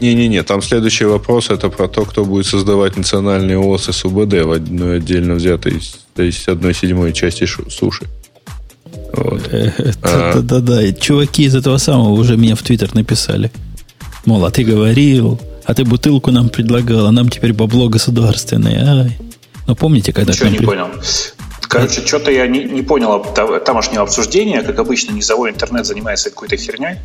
Не-не-не, 0.00 0.42
там 0.42 0.62
следующий 0.62 1.04
вопрос 1.04 1.50
это 1.50 1.68
про 1.68 1.86
то, 1.86 2.04
кто 2.06 2.24
будет 2.24 2.46
создавать 2.46 2.96
национальные 2.96 3.58
ОС 3.58 3.90
СУБД 3.90 4.44
в 4.44 4.52
одной 4.52 4.96
отдельно 4.96 5.34
взятой, 5.34 5.82
то 6.14 6.22
есть 6.22 6.48
одной 6.48 6.74
седьмой 6.74 7.12
части 7.12 7.46
суши. 7.68 8.06
Вот. 9.12 9.42
А. 10.02 10.32
Да-да-да. 10.34 10.92
Чуваки 10.92 11.44
из 11.44 11.54
этого 11.54 11.76
самого 11.76 12.12
уже 12.12 12.36
меня 12.36 12.54
в 12.54 12.62
Твиттер 12.62 12.94
написали. 12.94 13.50
Мол, 14.24 14.44
а 14.46 14.50
ты 14.50 14.64
говорил, 14.64 15.38
а 15.66 15.74
ты 15.74 15.84
бутылку 15.84 16.30
нам 16.30 16.48
предлагал, 16.48 17.06
а 17.06 17.12
нам 17.12 17.28
теперь 17.28 17.52
бабло 17.52 17.88
государственное. 17.88 19.04
Ай. 19.04 19.29
Но 19.70 19.76
помните, 19.76 20.12
когда... 20.12 20.32
Ничего 20.32 20.48
не 20.48 20.58
при... 20.58 20.66
понял. 20.66 20.88
Короче, 21.60 22.04
что-то 22.04 22.32
я 22.32 22.48
не, 22.48 22.64
не 22.64 22.82
понял 22.82 23.24
тамошнего 23.64 24.02
обсуждения. 24.02 24.62
Как 24.62 24.76
обычно, 24.80 25.12
низовой 25.12 25.50
интернет 25.50 25.86
занимается 25.86 26.30
какой-то 26.30 26.56
херней. 26.56 26.96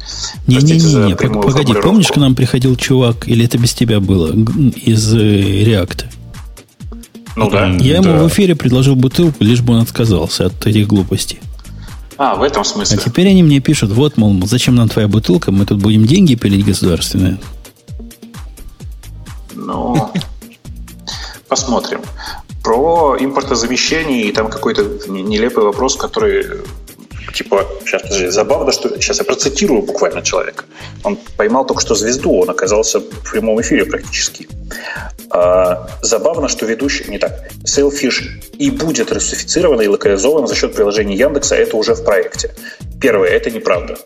Не-не-не, 0.48 1.16
погоди, 1.16 1.76
помнишь, 1.76 2.08
к 2.08 2.16
нам 2.16 2.34
приходил 2.34 2.76
чувак, 2.76 3.28
или 3.28 3.46
это 3.46 3.60
без 3.60 3.76
тебя 3.76 4.00
было, 4.00 4.34
из 4.76 5.14
Реакта? 5.14 6.06
Ну 7.36 7.52
да. 7.52 7.68
Я 7.68 7.98
ему 7.98 8.14
да. 8.14 8.24
в 8.24 8.30
эфире 8.30 8.56
предложил 8.56 8.96
бутылку, 8.96 9.44
лишь 9.44 9.62
бы 9.62 9.76
он 9.76 9.82
отказался 9.82 10.48
от 10.48 10.66
этих 10.66 10.88
глупостей. 10.88 11.40
А, 12.18 12.34
в 12.34 12.42
этом 12.42 12.64
смысле. 12.64 12.98
А 13.00 13.00
теперь 13.00 13.28
они 13.28 13.44
мне 13.44 13.60
пишут, 13.60 13.92
вот, 13.92 14.18
мол, 14.18 14.36
зачем 14.48 14.74
нам 14.74 14.90
твоя 14.90 15.08
бутылка, 15.08 15.52
мы 15.52 15.68
тут 15.68 15.78
будем 15.78 16.08
деньги 16.08 16.34
пилить 16.34 16.66
государственные. 16.66 17.38
Ну, 19.54 20.12
посмотрим 21.48 22.02
про 22.66 23.16
импортозамещение 23.20 24.24
и 24.24 24.32
там 24.32 24.50
какой-то 24.50 24.82
нелепый 25.08 25.64
вопрос, 25.64 25.96
который 25.96 26.46
типа, 27.32 27.64
сейчас, 27.86 28.02
подожди, 28.02 28.28
забавно, 28.28 28.72
что 28.72 28.90
сейчас 29.00 29.20
я 29.20 29.24
процитирую 29.24 29.84
буквально 29.84 30.24
человека. 30.24 30.66
Он 31.04 31.18
поймал 31.38 31.66
только 31.68 31.82
что 31.82 31.94
звезду, 31.94 32.34
он 32.42 32.50
оказался 32.50 33.00
в 33.00 33.32
прямом 33.32 33.62
эфире 33.62 33.86
практически. 33.86 34.48
А, 35.30 35.88
забавно, 36.02 36.48
что 36.48 36.66
ведущий, 36.66 37.06
не 37.08 37.20
так, 37.20 37.52
Sailfish 37.66 38.24
и 38.58 38.72
будет 38.72 39.12
русифицирован 39.12 39.82
и 39.82 39.88
локализован 39.88 40.48
за 40.48 40.56
счет 40.56 40.74
приложения 40.74 41.16
Яндекса, 41.16 41.56
это 41.56 41.78
уже 41.78 41.94
в 41.94 42.04
проекте. 42.04 42.56
Первое, 43.00 43.30
это 43.30 43.52
неправда. 43.52 43.98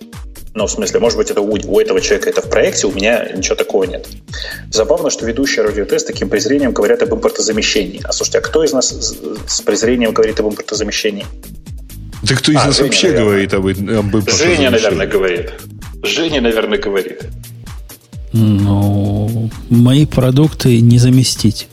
Ну, 0.56 0.66
в 0.66 0.72
смысле, 0.72 1.00
может 1.00 1.18
быть, 1.18 1.30
это 1.30 1.42
у, 1.42 1.54
у 1.54 1.80
этого 1.80 2.02
человека 2.02 2.30
это 2.30 2.42
в 2.42 2.50
проекте, 2.50 2.88
у 2.88 2.92
меня 2.92 3.30
ничего 3.36 3.56
такого 3.56 3.84
нет. 3.84 4.08
Забавно, 4.72 5.10
что 5.10 5.26
ведущие 5.26 5.64
радиотест 5.64 6.08
таким 6.08 6.30
презрением 6.30 6.72
говорят 6.72 7.04
об 7.04 7.14
импортозамещении. 7.14 8.02
А 8.04 8.12
слушайте, 8.12 8.40
а 8.40 8.42
кто 8.42 8.64
из 8.64 8.74
нас 8.74 8.90
с 9.48 9.62
презрением 9.62 10.12
говорит 10.12 10.40
об 10.40 10.48
импортозамещении? 10.48 11.26
Да 12.24 12.36
кто 12.36 12.52
из 12.52 12.58
а, 12.58 12.66
нас 12.66 12.78
Женя, 12.78 12.88
вообще 12.88 13.08
наверное. 13.08 13.26
говорит 13.26 13.54
об, 13.54 13.66
об 13.68 14.16
импортозамещении? 14.16 14.56
Женя, 14.56 14.70
наверное, 14.72 15.08
говорит. 15.08 15.54
Женя, 16.04 16.42
наверное, 16.42 16.80
говорит. 16.80 17.22
Ну, 18.34 19.50
мои 19.70 20.06
продукты 20.06 20.82
не 20.82 20.98
заместить. 20.98 21.68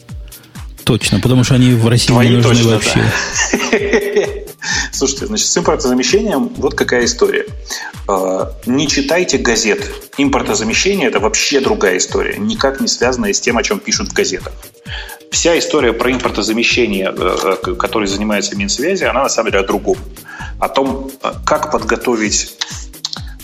Точно, 0.84 1.18
потому 1.20 1.44
что 1.44 1.54
они 1.54 1.72
в 1.72 1.88
России 1.88 2.08
Твои 2.08 2.28
не 2.28 2.36
нужны 2.36 2.54
точно, 2.54 2.70
вообще. 2.70 3.00
Да. 3.72 4.42
Слушайте, 4.92 5.26
значит, 5.26 5.46
с 5.48 5.58
импортозамещением 5.58 6.48
вот 6.56 6.74
какая 6.74 7.04
история. 7.04 7.46
А, 8.08 8.52
не 8.66 8.88
читайте 8.88 9.38
газет. 9.38 9.84
Импортозамещение– 10.18 11.08
это 11.08 11.20
вообще 11.20 11.60
другая 11.60 11.98
история, 11.98 12.36
никак 12.38 12.80
не 12.80 12.88
связанная 12.88 13.32
с 13.32 13.40
тем, 13.40 13.58
о 13.58 13.62
чем 13.62 13.80
пишут 13.80 14.08
в 14.08 14.12
газетах. 14.12 14.52
Вся 15.30 15.58
история 15.58 15.92
про 15.92 16.12
импортозамещение, 16.12 17.12
э, 17.16 17.56
э, 17.66 17.74
которой 17.74 18.06
занимается 18.06 18.56
Минсвязи, 18.56 19.04
она 19.04 19.24
на 19.24 19.28
самом 19.28 19.50
деле 19.50 19.64
о 19.64 19.66
другом. 19.66 19.98
О 20.60 20.68
том, 20.68 21.10
э, 21.22 21.32
как 21.44 21.70
подготовить, 21.70 22.56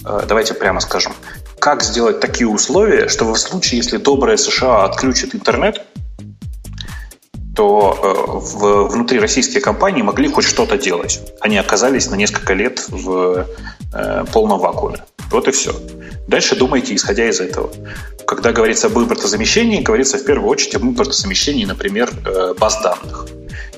давайте 0.03 0.55
прямо 0.55 0.81
скажем, 0.81 1.13
как 1.59 1.83
сделать 1.83 2.19
такие 2.21 2.49
условия, 2.49 3.09
чтобы 3.09 3.35
в 3.35 3.39
случае, 3.39 3.79
если 3.79 3.99
добрая 3.99 4.37
США 4.37 4.85
отключит 4.85 5.35
интернет, 5.35 5.85
то 7.55 7.99
э, 8.03 8.57
в, 8.57 8.89
внутри 8.89 9.19
российские 9.19 9.61
компании 9.61 10.03
могли 10.03 10.29
хоть 10.29 10.45
что-то 10.45 10.79
делать. 10.79 11.21
Они 11.41 11.59
оказались 11.59 12.09
на 12.11 12.15
несколько 12.15 12.55
лет 12.55 12.85
в 12.89 13.47
э, 13.93 14.25
полном 14.33 14.59
вакууме. 14.59 15.05
Вот 15.31 15.49
и 15.49 15.51
все. 15.51 15.75
Дальше 16.29 16.57
думайте, 16.57 16.95
исходя 16.95 17.29
из 17.29 17.41
этого. 17.41 17.71
Когда 18.27 18.53
говорится 18.53 18.87
об 18.87 18.99
импортозамещении, 18.99 19.83
говорится 19.83 20.19
в 20.19 20.25
первую 20.25 20.49
очередь 20.49 20.77
об 20.77 20.85
импортозамещении, 20.85 21.65
например, 21.65 22.11
э, 22.25 22.55
баз 22.59 22.81
данных. 22.83 23.27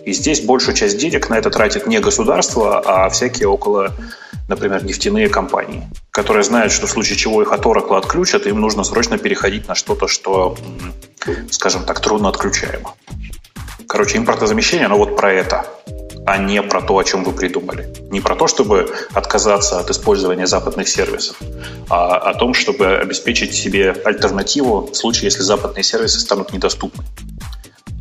И 0.04 0.12
здесь 0.12 0.42
большую 0.42 0.76
часть 0.76 0.98
денег 0.98 1.30
на 1.30 1.38
это 1.38 1.50
тратит 1.50 1.86
не 1.86 1.98
государство, 1.98 2.80
а 2.84 3.08
всякие 3.08 3.48
около, 3.48 3.92
например, 4.48 4.84
нефтяные 4.84 5.28
компании, 5.28 5.88
которые 6.10 6.44
знают, 6.44 6.72
что 6.72 6.86
в 6.86 6.90
случае 6.90 7.16
чего 7.16 7.40
их 7.40 7.52
от 7.52 7.64
Oracle 7.64 7.96
отключат, 7.96 8.46
им 8.46 8.60
нужно 8.60 8.84
срочно 8.84 9.16
переходить 9.16 9.66
на 9.66 9.74
что-то, 9.74 10.06
что, 10.06 10.56
скажем 11.50 11.84
так, 11.84 12.00
трудно 12.00 12.28
отключаемо. 12.28 12.94
Короче, 13.94 14.18
импортозамещение, 14.18 14.86
оно 14.86 14.98
вот 14.98 15.16
про 15.16 15.32
это, 15.32 15.66
а 16.26 16.36
не 16.36 16.60
про 16.62 16.82
то, 16.82 16.98
о 16.98 17.04
чем 17.04 17.22
вы 17.22 17.30
придумали. 17.30 17.94
Не 18.10 18.20
про 18.20 18.34
то, 18.34 18.48
чтобы 18.48 18.92
отказаться 19.12 19.78
от 19.78 19.88
использования 19.88 20.48
западных 20.48 20.88
сервисов, 20.88 21.40
а 21.88 22.16
о 22.16 22.34
том, 22.34 22.54
чтобы 22.54 22.96
обеспечить 22.96 23.54
себе 23.54 23.92
альтернативу 24.04 24.90
в 24.90 24.96
случае, 24.96 25.26
если 25.26 25.42
западные 25.42 25.84
сервисы 25.84 26.18
станут 26.18 26.52
недоступны. 26.52 27.04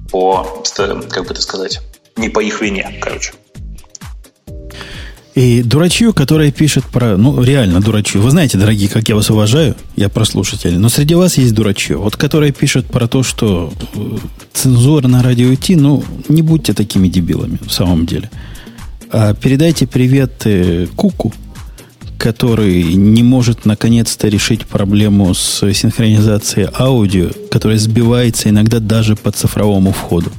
По, 0.10 0.64
как 1.12 1.28
бы 1.28 1.32
это 1.32 1.42
сказать, 1.44 1.80
не 2.16 2.30
по 2.30 2.40
их 2.40 2.60
вине, 2.60 2.98
короче. 3.00 3.34
И 5.36 5.64
дурачью, 5.64 6.14
которая 6.14 6.52
пишет 6.52 6.86
про... 6.86 7.18
Ну, 7.18 7.42
реально 7.42 7.82
дурачью. 7.82 8.22
Вы 8.22 8.30
знаете, 8.30 8.58
дорогие, 8.58 8.88
как 8.88 9.10
я 9.10 9.16
вас 9.16 9.32
уважаю, 9.32 9.76
я 9.96 10.08
про 10.10 10.26
слушателей. 10.26 10.78
Но 10.78 10.90
среди 10.90 11.16
вас 11.16 11.38
есть 11.38 11.56
дурачью. 11.56 12.02
Вот 12.02 12.16
которая 12.16 12.52
пишет 12.52 12.86
про 12.86 13.08
то, 13.08 13.24
что 13.24 13.74
э, 13.96 14.18
цензура 14.54 15.08
на 15.08 15.24
радио 15.24 15.52
идти, 15.52 15.76
ну, 15.76 16.04
не 16.30 16.44
будьте 16.44 16.74
такими 16.74 17.08
дебилами 17.08 17.58
в 17.66 17.72
самом 17.72 18.06
деле. 18.06 18.30
А 19.10 19.34
передайте 19.34 19.88
привет 19.88 20.44
э, 20.46 20.86
Куку, 20.96 21.34
который 22.20 22.94
не 22.94 23.24
может 23.24 23.66
наконец-то 23.66 24.28
решить 24.28 24.68
проблему 24.68 25.34
с 25.34 25.74
синхронизацией 25.74 26.70
аудио, 26.78 27.32
которая 27.50 27.80
сбивается 27.80 28.50
иногда 28.50 28.80
даже 28.80 29.16
по 29.16 29.32
цифровому 29.32 29.94
входу. 29.94 30.32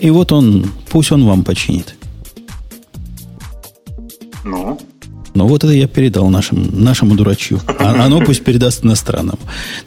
И 0.00 0.10
вот 0.10 0.32
он, 0.32 0.66
пусть 0.90 1.12
он 1.12 1.24
вам 1.24 1.44
починит. 1.44 1.94
Ну? 4.46 4.78
Ну, 5.34 5.46
вот 5.46 5.64
это 5.64 5.72
я 5.74 5.86
передал 5.86 6.30
нашим, 6.30 6.82
нашему 6.82 7.14
дурачью. 7.14 7.60
А 7.78 8.06
оно 8.06 8.20
пусть 8.22 8.42
передаст 8.42 8.84
иностранному. 8.84 9.38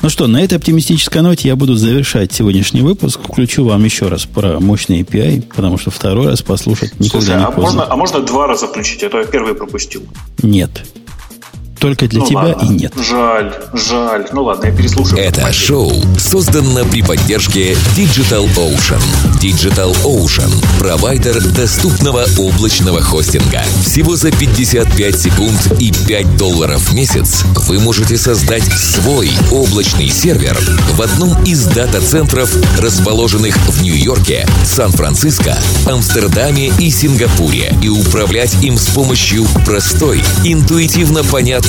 Ну 0.02 0.10
что, 0.10 0.28
на 0.28 0.44
этой 0.44 0.60
оптимистической 0.60 1.24
ноте 1.24 1.48
я 1.48 1.56
буду 1.56 1.74
завершать 1.76 2.32
сегодняшний 2.32 2.82
выпуск. 2.82 3.20
Включу 3.24 3.66
вам 3.66 3.84
еще 3.84 4.10
раз 4.10 4.26
про 4.26 4.60
мощный 4.60 5.02
API, 5.02 5.42
потому 5.42 5.80
что 5.80 5.90
второй 5.90 6.28
раз 6.28 6.44
послушать 6.44 7.00
никогда 7.00 7.26
Слушай, 7.26 7.38
не 7.40 7.44
а 7.44 7.52
поздно. 7.52 7.62
Можно, 7.80 7.94
а 7.94 7.96
можно 7.96 8.20
два 8.20 8.46
раза 8.46 8.68
включить? 8.68 9.02
А 9.02 9.10
то 9.10 9.20
я 9.20 9.26
первый 9.26 9.56
пропустил. 9.56 10.04
Нет. 10.44 10.70
Только 11.80 12.08
для 12.08 12.20
ну, 12.20 12.26
тебя 12.26 12.40
ладно. 12.40 12.66
и 12.66 12.70
нет. 12.70 12.94
Жаль, 12.98 13.54
жаль. 13.74 14.28
Ну 14.34 14.44
ладно, 14.44 14.66
я 14.66 14.72
переслушаю. 14.72 15.22
Это 15.22 15.52
шоу 15.54 15.92
создано 16.18 16.84
при 16.86 17.02
поддержке 17.02 17.74
Digital 17.96 18.48
Ocean. 18.56 19.02
Digital 19.42 19.96
Ocean– 20.04 20.52
провайдер 20.80 21.42
доступного 21.42 22.26
облачного 22.38 23.02
хостинга. 23.02 23.62
Всего 23.86 24.18
за 24.18 24.32
55 24.32 25.20
секунд 25.20 25.74
и 25.80 25.94
5 26.08 26.38
долларов 26.38 26.82
в 26.82 26.94
месяц 26.94 27.44
вы 27.68 27.80
можете 27.80 28.18
создать 28.18 28.66
свой 28.74 29.32
облачный 29.52 30.10
сервер 30.10 30.58
в 30.96 31.02
одном 31.02 31.42
из 31.44 31.66
дата-центров, 31.66 32.54
расположенных 32.80 33.56
в 33.56 33.82
Нью-Йорке, 33.82 34.46
Сан-Франциско, 34.66 35.58
Амстердаме 35.86 36.72
и 36.80 36.92
Сингапуре, 36.92 37.74
и 37.82 37.88
управлять 37.88 38.62
им 38.64 38.78
с 38.78 38.88
помощью 38.88 39.46
простой, 39.66 40.22
интуитивно 40.44 41.24
понятной 41.24 41.69